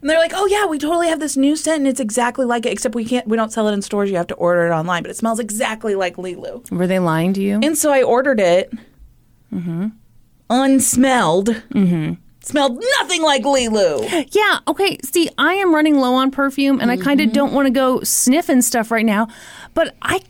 And 0.00 0.10
they're 0.10 0.18
like, 0.18 0.32
"Oh 0.34 0.46
yeah, 0.46 0.66
we 0.66 0.78
totally 0.78 1.08
have 1.08 1.20
this 1.20 1.36
new 1.36 1.54
scent, 1.54 1.78
and 1.78 1.88
it's 1.88 2.00
exactly 2.00 2.44
like 2.44 2.66
it, 2.66 2.72
except 2.72 2.94
we 2.94 3.04
can't, 3.04 3.26
we 3.28 3.36
don't 3.36 3.52
sell 3.52 3.68
it 3.68 3.72
in 3.72 3.82
stores. 3.82 4.10
You 4.10 4.16
have 4.16 4.26
to 4.28 4.34
order 4.34 4.66
it 4.66 4.70
online, 4.70 5.02
but 5.02 5.10
it 5.10 5.16
smells 5.16 5.38
exactly 5.38 5.94
like 5.94 6.18
Lulu." 6.18 6.62
Were 6.70 6.86
they 6.86 6.98
lying 6.98 7.32
to 7.34 7.40
you? 7.42 7.60
And 7.62 7.76
so 7.78 7.92
I 7.92 8.02
ordered 8.02 8.40
it, 8.40 8.72
Mm-hmm. 9.52 9.88
unsmelled. 10.50 11.62
Smelled 12.44 12.82
nothing 12.98 13.22
like 13.22 13.44
Lulu. 13.44 14.06
Yeah, 14.32 14.58
okay. 14.66 14.98
See, 15.04 15.28
I 15.38 15.54
am 15.54 15.74
running 15.74 15.96
low 15.96 16.14
on 16.14 16.30
perfume 16.30 16.80
and 16.80 16.90
I 16.90 16.96
kind 16.96 17.20
of 17.20 17.32
don't 17.32 17.52
want 17.52 17.66
to 17.66 17.70
go 17.72 18.02
sniffing 18.02 18.62
stuff 18.62 18.90
right 18.90 19.06
now, 19.06 19.28
but 19.74 19.94
I 20.02 20.20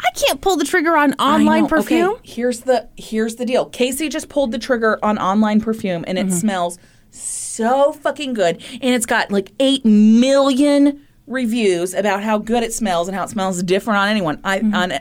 I 0.00 0.10
can't 0.14 0.42
pull 0.42 0.56
the 0.56 0.64
trigger 0.66 0.96
on 0.96 1.14
online 1.14 1.66
perfume. 1.66 2.10
Okay, 2.16 2.20
here's 2.32 2.60
the 2.60 2.88
here's 2.96 3.36
the 3.36 3.46
deal. 3.46 3.64
Casey 3.66 4.10
just 4.10 4.28
pulled 4.28 4.52
the 4.52 4.58
trigger 4.58 4.98
on 5.02 5.16
online 5.18 5.60
perfume, 5.62 6.04
and 6.06 6.18
it 6.18 6.26
Mm-hmm. 6.26 6.36
smells 6.36 6.78
so 7.10 7.92
fucking 7.92 8.34
good. 8.34 8.56
And 8.82 8.94
it's 8.94 9.06
got 9.06 9.30
like 9.32 9.52
eight 9.60 9.84
million 9.86 11.00
reviews 11.26 11.94
about 11.94 12.22
how 12.22 12.36
good 12.38 12.62
it 12.62 12.74
smells 12.74 13.08
and 13.08 13.16
how 13.16 13.24
it 13.24 13.30
smells 13.30 13.62
different 13.62 13.98
on 13.98 14.08
anyone. 14.08 14.40
I 14.44 14.58
Mm-hmm. 14.58 14.74
on 14.74 14.92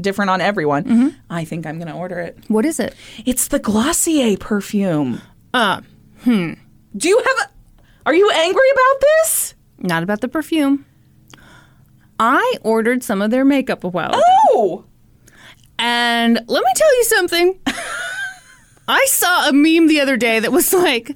different 0.00 0.30
on 0.30 0.40
everyone. 0.40 1.16
I 1.30 1.44
think 1.44 1.66
I'm 1.66 1.78
gonna 1.78 1.96
order 1.96 2.18
it. 2.18 2.38
What 2.48 2.64
is 2.64 2.80
it? 2.80 2.94
It's 3.24 3.48
the 3.48 3.58
Glossier 3.60 4.36
perfume. 4.36 5.20
Uh, 5.54 5.80
Do 6.24 7.08
you 7.08 7.18
have? 7.24 7.36
A, 7.48 7.50
are 8.06 8.14
you 8.14 8.30
angry 8.30 8.70
about 8.72 9.00
this? 9.00 9.54
not 9.80 10.02
about 10.02 10.20
the 10.20 10.28
perfume. 10.28 10.84
I 12.18 12.54
ordered 12.62 13.04
some 13.04 13.22
of 13.22 13.30
their 13.30 13.44
makeup 13.44 13.84
a 13.84 13.88
while 13.88 14.10
ago. 14.10 14.20
Oh, 14.26 14.84
And 15.78 16.34
let 16.48 16.64
me 16.64 16.70
tell 16.74 16.96
you 16.96 17.04
something. 17.04 17.60
I 18.88 19.04
saw 19.06 19.48
a 19.48 19.52
meme 19.52 19.86
the 19.86 20.00
other 20.00 20.16
day 20.16 20.40
that 20.40 20.50
was 20.50 20.72
like, 20.72 21.14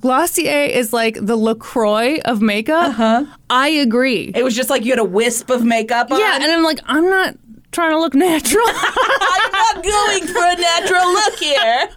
Glossier 0.00 0.64
is 0.64 0.92
like 0.92 1.16
the 1.20 1.36
LaCroix 1.36 2.18
of 2.24 2.42
makeup. 2.42 2.88
Uh-huh. 2.88 3.26
I 3.48 3.68
agree. 3.68 4.32
it 4.34 4.42
was 4.42 4.56
just 4.56 4.70
like 4.70 4.84
you 4.84 4.90
had 4.90 4.98
a 4.98 5.04
wisp 5.04 5.50
of 5.50 5.64
makeup 5.64 6.10
on. 6.10 6.18
yeah, 6.18 6.34
and 6.34 6.44
I'm 6.44 6.64
like, 6.64 6.80
I'm 6.86 7.08
not 7.08 7.36
trying 7.74 7.90
to 7.90 7.98
look 7.98 8.14
natural. 8.14 8.64
I'm 8.68 9.52
not 9.52 9.82
going 9.82 10.26
for 10.28 10.44
a 10.44 10.56
natural 10.56 11.12
look 11.12 11.34
here. 11.34 11.88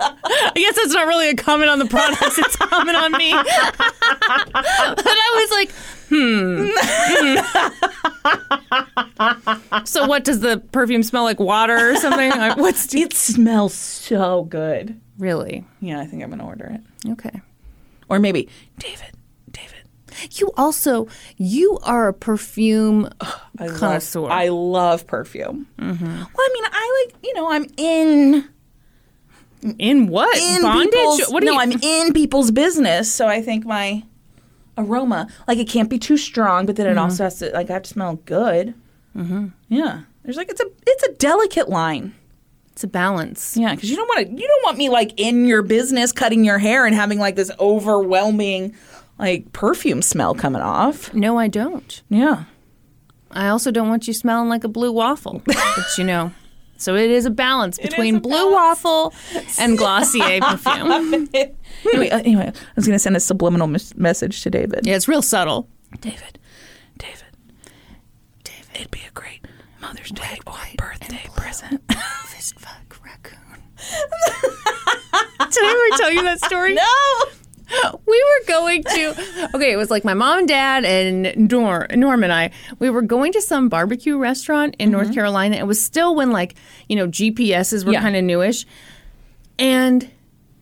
I 0.00 0.52
guess 0.54 0.74
that's 0.76 0.94
not 0.94 1.06
really 1.06 1.28
a 1.28 1.36
comment 1.36 1.70
on 1.70 1.78
the 1.78 1.86
products, 1.86 2.38
it's 2.38 2.54
a 2.54 2.58
comment 2.58 2.96
on 2.96 3.12
me. 3.12 3.30
but 3.32 3.46
I 5.06 5.30
was 5.36 5.50
like, 5.52 5.70
hmm. 6.08 6.68
so 9.84 10.06
what 10.06 10.24
does 10.24 10.40
the 10.40 10.58
perfume 10.72 11.02
smell 11.02 11.24
like 11.24 11.38
water 11.38 11.90
or 11.90 11.96
something? 11.96 12.30
Like, 12.30 12.56
What's 12.56 12.94
It 12.96 13.12
smells 13.12 13.74
so 13.74 14.44
good. 14.44 14.98
really? 15.18 15.64
Yeah, 15.80 16.00
I 16.00 16.06
think 16.06 16.22
I'm 16.22 16.30
gonna 16.30 16.46
order 16.46 16.66
it. 16.66 16.80
Okay. 17.12 17.42
Or 18.08 18.18
maybe 18.18 18.48
David. 18.78 19.15
You 20.32 20.50
also 20.56 21.08
you 21.36 21.78
are 21.82 22.08
a 22.08 22.14
perfume 22.14 23.08
I 23.58 23.68
connoisseur. 23.68 24.20
Love, 24.20 24.30
I 24.30 24.48
love 24.48 25.06
perfume. 25.06 25.66
Mm-hmm. 25.78 26.04
Well, 26.04 26.26
I 26.38 26.50
mean, 26.52 26.64
I 26.66 27.04
like 27.06 27.24
you 27.24 27.34
know, 27.34 27.50
I'm 27.50 27.66
in 27.76 28.48
in 29.78 30.08
what 30.08 30.36
in 30.38 30.62
bondage? 30.62 31.26
What 31.28 31.42
no, 31.42 31.52
you? 31.52 31.58
I'm 31.58 31.72
in 31.82 32.12
people's 32.12 32.50
business, 32.50 33.12
so 33.12 33.26
I 33.26 33.42
think 33.42 33.64
my 33.64 34.04
aroma, 34.78 35.28
like, 35.48 35.58
it 35.58 35.68
can't 35.68 35.88
be 35.88 35.98
too 35.98 36.16
strong, 36.16 36.66
but 36.66 36.76
then 36.76 36.86
it 36.86 36.98
also 36.98 37.24
has 37.24 37.38
to, 37.38 37.50
like, 37.52 37.70
I 37.70 37.74
have 37.74 37.82
to 37.84 37.88
smell 37.88 38.16
good. 38.26 38.74
Mm-hmm. 39.16 39.46
Yeah, 39.68 40.02
there's 40.22 40.36
like 40.36 40.50
it's 40.50 40.60
a 40.60 40.66
it's 40.86 41.02
a 41.04 41.12
delicate 41.14 41.70
line. 41.70 42.14
it's 42.72 42.84
a 42.84 42.86
balance. 42.86 43.56
Yeah, 43.56 43.74
because 43.74 43.88
you 43.88 43.96
don't 43.96 44.06
want 44.06 44.26
to. 44.26 44.32
You 44.32 44.46
don't 44.46 44.64
want 44.64 44.76
me 44.76 44.90
like 44.90 45.18
in 45.18 45.46
your 45.46 45.62
business 45.62 46.12
cutting 46.12 46.44
your 46.44 46.58
hair 46.58 46.84
and 46.84 46.94
having 46.94 47.18
like 47.18 47.34
this 47.34 47.50
overwhelming 47.58 48.74
like 49.18 49.52
perfume 49.52 50.02
smell 50.02 50.34
coming 50.34 50.62
off. 50.62 51.12
No, 51.14 51.38
I 51.38 51.48
don't. 51.48 52.02
Yeah. 52.08 52.44
I 53.30 53.48
also 53.48 53.70
don't 53.70 53.88
want 53.88 54.06
you 54.06 54.14
smelling 54.14 54.48
like 54.48 54.64
a 54.64 54.68
blue 54.68 54.92
waffle. 54.92 55.42
but 55.44 55.58
you 55.98 56.04
know, 56.04 56.32
so 56.76 56.94
it 56.94 57.10
is 57.10 57.26
a 57.26 57.30
balance 57.30 57.78
between 57.78 58.16
a 58.16 58.20
blue 58.20 58.52
waffle 58.52 59.12
and 59.58 59.76
Glossier 59.76 60.40
perfume. 60.42 61.28
anyway, 61.92 62.10
uh, 62.10 62.18
anyway, 62.20 62.52
I 62.54 62.72
was 62.76 62.86
going 62.86 62.94
to 62.94 62.98
send 62.98 63.16
a 63.16 63.20
subliminal 63.20 63.66
mes- 63.66 63.94
message 63.96 64.42
to 64.42 64.50
David. 64.50 64.86
Yeah, 64.86 64.96
it's 64.96 65.08
real 65.08 65.22
subtle. 65.22 65.68
David, 66.00 66.38
David, 66.98 67.24
David, 68.44 68.68
it'd 68.74 68.90
be 68.90 69.00
a 69.06 69.12
great 69.12 69.46
Mother's 69.80 70.10
Day 70.10 70.38
or 70.46 70.54
birthday 70.76 71.26
present. 71.34 71.80
Fist 72.26 72.58
fuck 72.58 72.98
raccoon. 73.04 73.62
Did 73.76 75.62
I 75.64 75.88
ever 75.90 75.98
tell 76.02 76.12
you 76.12 76.22
that 76.22 76.40
story? 76.44 76.74
no. 76.74 76.82
we 78.06 78.24
were 78.24 78.46
going 78.46 78.82
to 78.84 79.50
okay 79.54 79.72
it 79.72 79.76
was 79.76 79.90
like 79.90 80.04
my 80.04 80.14
mom 80.14 80.38
and 80.40 80.48
dad 80.48 80.84
and 80.84 81.50
Nor, 81.50 81.86
norm 81.94 82.22
and 82.22 82.32
i 82.32 82.50
we 82.78 82.90
were 82.90 83.02
going 83.02 83.32
to 83.32 83.42
some 83.42 83.68
barbecue 83.68 84.16
restaurant 84.16 84.76
in 84.78 84.90
north 84.90 85.06
mm-hmm. 85.06 85.14
carolina 85.14 85.56
it 85.56 85.66
was 85.66 85.82
still 85.82 86.14
when 86.14 86.30
like 86.30 86.54
you 86.88 86.96
know 86.96 87.08
gps's 87.08 87.84
were 87.84 87.92
Yeah. 87.92 88.02
kind 88.02 88.14
of 88.16 88.24
newish 88.24 88.66
and 89.58 90.10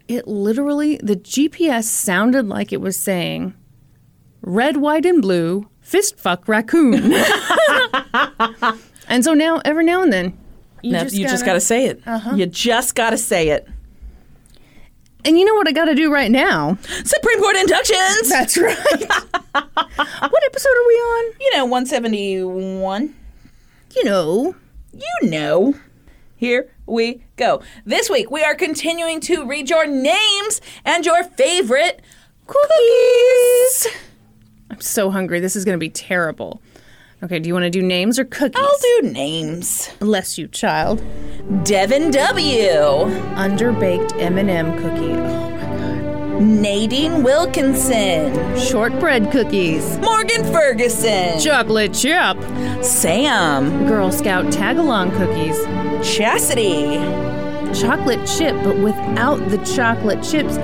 it 0.09 0.27
literally 0.27 0.97
the 1.03 1.17
gps 1.17 1.85
sounded 1.85 2.49
like 2.49 2.73
it 2.73 2.81
was 2.81 2.97
saying 2.97 3.55
red 4.41 4.77
white 4.79 5.05
and 5.05 5.21
blue 5.21 5.69
fist 5.81 6.19
fuck 6.19 6.49
raccoon 6.49 7.13
and 9.09 9.25
so 9.25 9.35
now 9.35 9.61
every 9.65 9.85
now 9.85 10.03
and 10.03 10.13
then 10.13 10.39
you 10.83 10.93
No, 10.93 11.01
just 11.03 11.15
you 11.17 11.27
gotta- 11.27 11.45
got 11.47 11.53
to 11.55 11.61
say 11.61 11.87
it. 11.87 12.03
Uh-huh. 12.07 12.35
You 12.37 12.45
just 12.45 12.95
got 12.95 13.11
to 13.11 13.17
say 13.17 13.49
it. 13.49 13.67
And 15.25 15.39
you 15.39 15.45
know 15.45 15.55
what 15.55 15.69
i 15.69 15.73
gotta 15.73 15.95
do 15.95 16.13
right 16.13 16.31
now 16.31 16.77
Supreme 17.05 17.41
Court 17.41 17.57
inductions. 17.57 18.29
that's 18.29 18.57
right 18.57 18.77
what 19.55 20.45
episode 20.45 20.71
are 20.71 20.87
we 20.89 20.95
on 20.95 21.35
you 21.45 21.57
know, 21.57 21.65
171. 21.67 23.15
You 23.95 24.05
know. 24.05 24.55
You 24.93 25.29
know. 25.29 25.75
Here 26.37 26.69
we 26.87 27.23
go. 27.37 27.63
This 27.85 28.11
week 28.11 28.31
we 28.31 28.43
are 28.43 28.55
continuing 28.55 29.21
to 29.21 29.47
read 29.47 29.71
your 29.71 29.87
names 29.87 30.61
and 30.85 31.07
your 31.07 31.25
favorite 31.25 32.03
cookies. 32.47 33.87
I'm 34.71 34.81
so 34.81 35.11
hungry. 35.11 35.41
This 35.41 35.55
is 35.57 35.65
going 35.65 35.75
to 35.75 35.81
be 35.81 35.91
terrible. 35.91 36.61
Okay, 37.25 37.39
do 37.39 37.49
you 37.49 37.55
want 37.55 37.63
to 37.65 37.71
do 37.71 37.81
names 37.81 38.19
or 38.19 38.25
cookies? 38.27 38.63
I'll 38.63 39.01
do 39.03 39.09
names. 39.13 39.89
Bless 39.99 40.37
you, 40.37 40.47
child. 40.47 41.03
Devin 41.65 42.11
W. 42.11 42.69
Underbaked 43.37 44.21
M&M 44.21 44.73
cookie. 44.77 45.13
Oh 45.15 45.51
my 45.51 45.59
god. 45.59 46.43
Nadine 46.43 47.23
Wilkinson. 47.23 48.59
Shortbread 48.59 49.31
cookies. 49.33 49.97
Morgan 49.99 50.45
Ferguson. 50.53 51.41
Chocolate 51.41 51.95
chip. 51.95 52.37
Sam. 52.85 53.87
Girl 53.87 54.13
Scout 54.13 54.53
tag-along 54.53 55.11
cookies. 55.13 55.57
Chastity. 56.07 56.97
Chocolate 57.81 58.27
chip, 58.27 58.55
but 58.63 58.77
without 58.81 59.37
the 59.49 59.57
chocolate 59.75 60.23
chips. 60.23 60.57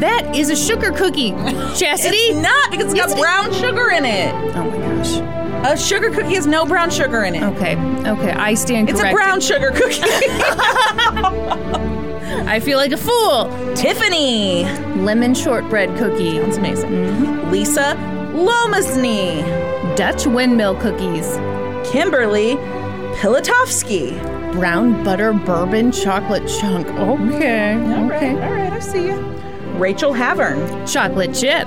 That 0.00 0.34
is 0.34 0.48
a 0.48 0.56
sugar 0.56 0.92
cookie. 0.92 1.30
Chastity? 1.76 2.16
It's 2.16 2.38
not 2.42 2.70
because 2.70 2.86
it's 2.92 2.94
got 2.94 3.10
It's- 3.10 3.20
brown 3.20 3.52
sugar 3.52 3.90
in 3.90 4.06
it. 4.06 4.32
Oh 4.56 4.70
my 4.70 4.76
gosh. 4.78 5.35
A 5.66 5.76
sugar 5.76 6.10
cookie 6.10 6.36
has 6.36 6.46
no 6.46 6.64
brown 6.64 6.90
sugar 6.90 7.24
in 7.24 7.34
it. 7.34 7.42
Okay, 7.42 7.76
okay, 8.06 8.30
I 8.30 8.54
stand 8.54 8.86
corrected. 8.86 9.06
It's 9.06 9.12
a 9.12 9.16
brown 9.16 9.40
sugar 9.40 9.72
cookie. 9.72 10.00
I 12.48 12.60
feel 12.60 12.78
like 12.78 12.92
a 12.92 12.96
fool. 12.96 13.46
Tiffany. 13.74 14.62
Lemon 15.02 15.34
shortbread 15.34 15.98
cookie. 15.98 16.38
That's 16.38 16.56
amazing. 16.56 16.90
Mm-hmm. 16.90 17.50
Lisa 17.50 17.96
Lomasny. 18.32 19.42
Dutch 19.96 20.24
windmill 20.28 20.76
cookies. 20.76 21.34
Kimberly 21.90 22.54
Pilatovsky. 23.16 24.22
Brown 24.52 25.02
butter 25.02 25.32
bourbon 25.32 25.90
chocolate 25.90 26.46
chunk. 26.60 26.86
Okay. 26.86 27.74
okay. 27.74 28.30
all 28.30 28.52
right, 28.52 28.72
I 28.72 28.78
see 28.78 29.06
you. 29.06 29.16
Rachel 29.78 30.12
Havern. 30.12 30.86
Chocolate 30.90 31.34
chip. 31.34 31.66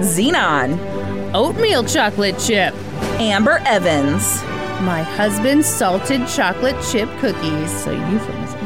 Xenon. 0.00 1.07
Oatmeal 1.34 1.84
chocolate 1.84 2.38
chip. 2.38 2.74
Amber 3.20 3.60
Evans. 3.66 4.42
My 4.82 5.02
husband's 5.02 5.66
salted 5.66 6.26
chocolate 6.26 6.76
chip 6.90 7.10
cookies. 7.18 7.70
So 7.84 7.90
euphemism. 7.90 8.58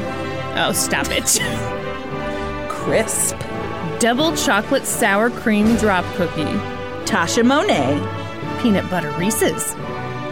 Oh, 0.55 0.71
stop 0.73 1.09
it. 1.11 1.41
Crisp. 2.71 3.37
Double 3.99 4.37
chocolate 4.37 4.85
sour 4.85 5.31
cream 5.31 5.75
drop 5.77 6.05
cookie. 6.15 6.45
Tasha 7.05 7.45
Monet. 7.45 7.99
Peanut 8.63 8.89
butter 8.89 9.11
Reese's. 9.19 9.75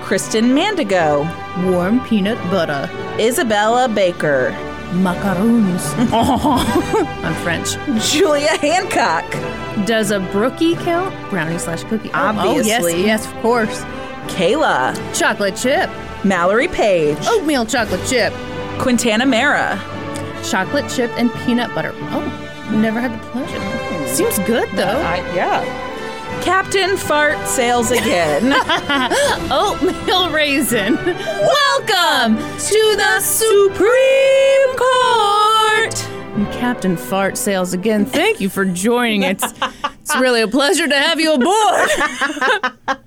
Kristen 0.01 0.55
Mandigo. 0.55 1.25
Warm 1.73 1.99
peanut 2.07 2.39
butter. 2.49 2.89
Isabella 3.19 3.89
Baker. 3.89 4.51
Macaroons. 4.93 5.85
I'm 6.13 7.35
French. 7.45 7.77
Julia 8.11 8.57
Hancock. 8.59 9.25
Does 9.87 10.11
a 10.11 10.19
brookie 10.33 10.75
count? 10.75 11.15
Brownie 11.31 11.59
slash 11.59 11.85
cookie. 11.85 12.11
Oh, 12.11 12.15
oh, 12.15 12.49
Obviously. 12.49 13.05
yes, 13.05 13.25
yes, 13.25 13.27
of 13.27 13.35
course. 13.41 13.83
Kayla. 14.35 14.95
Chocolate 15.17 15.57
chip. 15.57 15.89
Mallory 16.25 16.69
Page. 16.69 17.19
Oatmeal 17.27 17.65
chocolate 17.67 18.05
chip. 18.07 18.33
Quintana 18.81 19.27
Mara. 19.27 19.79
Chocolate 20.45 20.91
chip 20.91 21.11
and 21.19 21.33
peanut 21.45 21.73
butter. 21.75 21.93
Oh, 21.95 22.71
never 22.73 23.01
had 23.01 23.13
the 23.13 23.19
pleasure. 23.31 23.59
Hmm. 23.61 24.07
Seems 24.15 24.39
good 24.41 24.69
though. 24.71 24.99
yeah. 25.35 25.63
Captain 26.43 26.97
Fart 26.97 27.47
sails 27.47 27.91
again. 27.91 28.53
Oatmeal 29.53 30.31
raisin. 30.31 30.97
Welcome 30.97 32.37
to 32.37 32.95
the 32.97 33.21
Supreme 33.21 34.77
Court. 34.77 36.09
And 36.37 36.47
Captain 36.55 36.97
Fart 36.97 37.37
sails 37.37 37.75
again. 37.75 38.07
Thank 38.07 38.41
you 38.41 38.49
for 38.49 38.65
joining. 38.65 39.23
It's 39.25 39.45
it's 40.01 40.17
really 40.17 40.41
a 40.41 40.49
pleasure 40.49 40.89
to 40.89 40.95
have 40.95 41.21
you 41.21 41.35
aboard. 41.35 41.91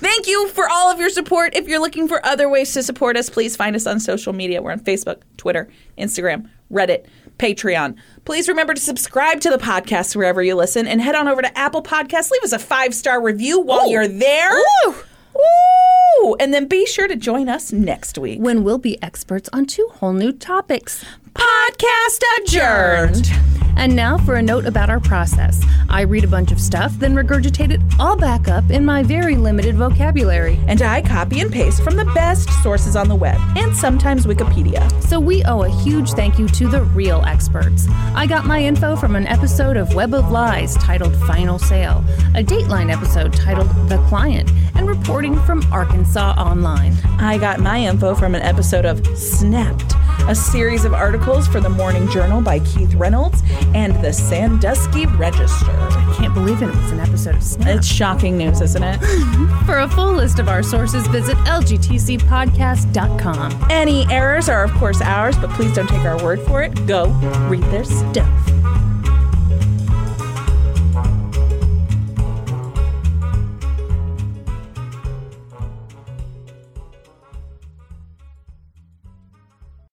Thank 0.00 0.26
you 0.26 0.48
for 0.48 0.66
all 0.68 0.90
of 0.90 0.98
your 0.98 1.10
support. 1.10 1.54
If 1.54 1.68
you're 1.68 1.80
looking 1.80 2.08
for 2.08 2.24
other 2.24 2.48
ways 2.48 2.72
to 2.72 2.82
support 2.82 3.16
us, 3.18 3.28
please 3.28 3.56
find 3.56 3.76
us 3.76 3.86
on 3.86 4.00
social 4.00 4.32
media. 4.32 4.62
We're 4.62 4.72
on 4.72 4.80
Facebook, 4.80 5.20
Twitter, 5.36 5.68
Instagram, 5.98 6.48
Reddit, 6.72 7.04
Patreon. 7.40 7.96
Please 8.26 8.48
remember 8.48 8.74
to 8.74 8.80
subscribe 8.80 9.40
to 9.40 9.50
the 9.50 9.56
podcast 9.56 10.14
wherever 10.14 10.42
you 10.42 10.54
listen 10.54 10.86
and 10.86 11.00
head 11.00 11.14
on 11.14 11.26
over 11.26 11.40
to 11.40 11.58
Apple 11.58 11.82
Podcasts. 11.82 12.30
Leave 12.30 12.42
us 12.42 12.52
a 12.52 12.58
five 12.58 12.94
star 12.94 13.22
review 13.22 13.58
while 13.58 13.86
Ooh. 13.88 13.90
you're 13.90 14.08
there. 14.08 14.52
Ooh. 14.58 14.94
Ooh. 15.36 16.36
And 16.38 16.52
then 16.52 16.66
be 16.68 16.84
sure 16.86 17.08
to 17.08 17.16
join 17.16 17.48
us 17.48 17.72
next 17.72 18.18
week. 18.18 18.40
When 18.40 18.62
we'll 18.62 18.78
be 18.78 19.02
experts 19.02 19.48
on 19.52 19.64
two 19.64 19.88
whole 19.94 20.12
new 20.12 20.32
topics. 20.32 21.04
Podcast 21.34 22.22
adjourned. 22.38 23.30
And 23.76 23.96
now 23.96 24.18
for 24.18 24.34
a 24.34 24.42
note 24.42 24.66
about 24.66 24.90
our 24.90 25.00
process. 25.00 25.64
I 25.88 26.02
read 26.02 26.24
a 26.24 26.28
bunch 26.28 26.52
of 26.52 26.60
stuff, 26.60 26.92
then 26.98 27.14
regurgitate 27.14 27.70
it 27.70 27.80
all 27.98 28.16
back 28.16 28.46
up 28.46 28.68
in 28.70 28.84
my 28.84 29.02
very 29.02 29.36
limited 29.36 29.74
vocabulary. 29.74 30.60
And 30.66 30.82
I 30.82 31.00
copy 31.00 31.40
and 31.40 31.50
paste 31.50 31.82
from 31.82 31.96
the 31.96 32.04
best 32.06 32.50
sources 32.62 32.94
on 32.94 33.08
the 33.08 33.14
web 33.14 33.38
and 33.56 33.74
sometimes 33.74 34.26
Wikipedia. 34.26 34.90
So 35.04 35.18
we 35.18 35.42
owe 35.44 35.62
a 35.62 35.70
huge 35.82 36.12
thank 36.12 36.38
you 36.38 36.46
to 36.48 36.68
the 36.68 36.82
real 36.82 37.22
experts. 37.26 37.86
I 38.14 38.26
got 38.26 38.44
my 38.44 38.62
info 38.62 38.96
from 38.96 39.16
an 39.16 39.26
episode 39.26 39.76
of 39.76 39.94
Web 39.94 40.12
of 40.14 40.30
Lies 40.30 40.74
titled 40.76 41.16
Final 41.26 41.58
Sale, 41.58 42.04
a 42.34 42.44
Dateline 42.44 42.92
episode 42.92 43.32
titled 43.32 43.68
The 43.88 43.98
Client, 44.08 44.50
and 44.74 44.88
reporting 44.88 45.38
from 45.40 45.62
Arkansas 45.72 46.34
Online. 46.36 46.92
I 47.18 47.38
got 47.38 47.60
my 47.60 47.80
info 47.80 48.14
from 48.14 48.34
an 48.34 48.42
episode 48.42 48.84
of 48.84 49.06
Snapped, 49.16 49.94
a 50.28 50.34
series 50.34 50.84
of 50.84 50.92
articles 50.94 51.46
for 51.48 51.60
the 51.60 51.68
Morning 51.68 52.08
Journal 52.10 52.40
by 52.40 52.60
Keith 52.60 52.94
Reynolds 52.94 53.42
and 53.74 53.94
the 54.04 54.12
Sandusky 54.12 55.06
Register. 55.06 55.70
I 55.70 56.14
can't 56.16 56.32
believe 56.34 56.62
it 56.62 56.66
was 56.66 56.92
an 56.92 57.00
episode 57.00 57.34
of 57.36 57.42
Snap. 57.42 57.76
It's 57.76 57.86
shocking 57.86 58.36
news, 58.38 58.60
isn't 58.60 58.82
it? 58.82 58.98
For 59.66 59.78
a 59.78 59.88
full 59.88 60.12
list 60.12 60.38
of 60.38 60.48
our 60.48 60.62
sources, 60.62 61.06
visit 61.08 61.36
lgtcpodcast.com. 61.38 63.66
Any 63.70 64.06
errors 64.10 64.48
are, 64.48 64.64
of 64.64 64.70
course, 64.72 65.00
ours, 65.00 65.36
but 65.38 65.50
please 65.50 65.74
don't 65.74 65.88
take 65.88 66.04
our 66.04 66.22
word 66.22 66.40
for 66.42 66.62
it. 66.62 66.86
Go 66.86 67.06
read 67.48 67.62
their 67.64 67.84
stuff. 67.84 68.28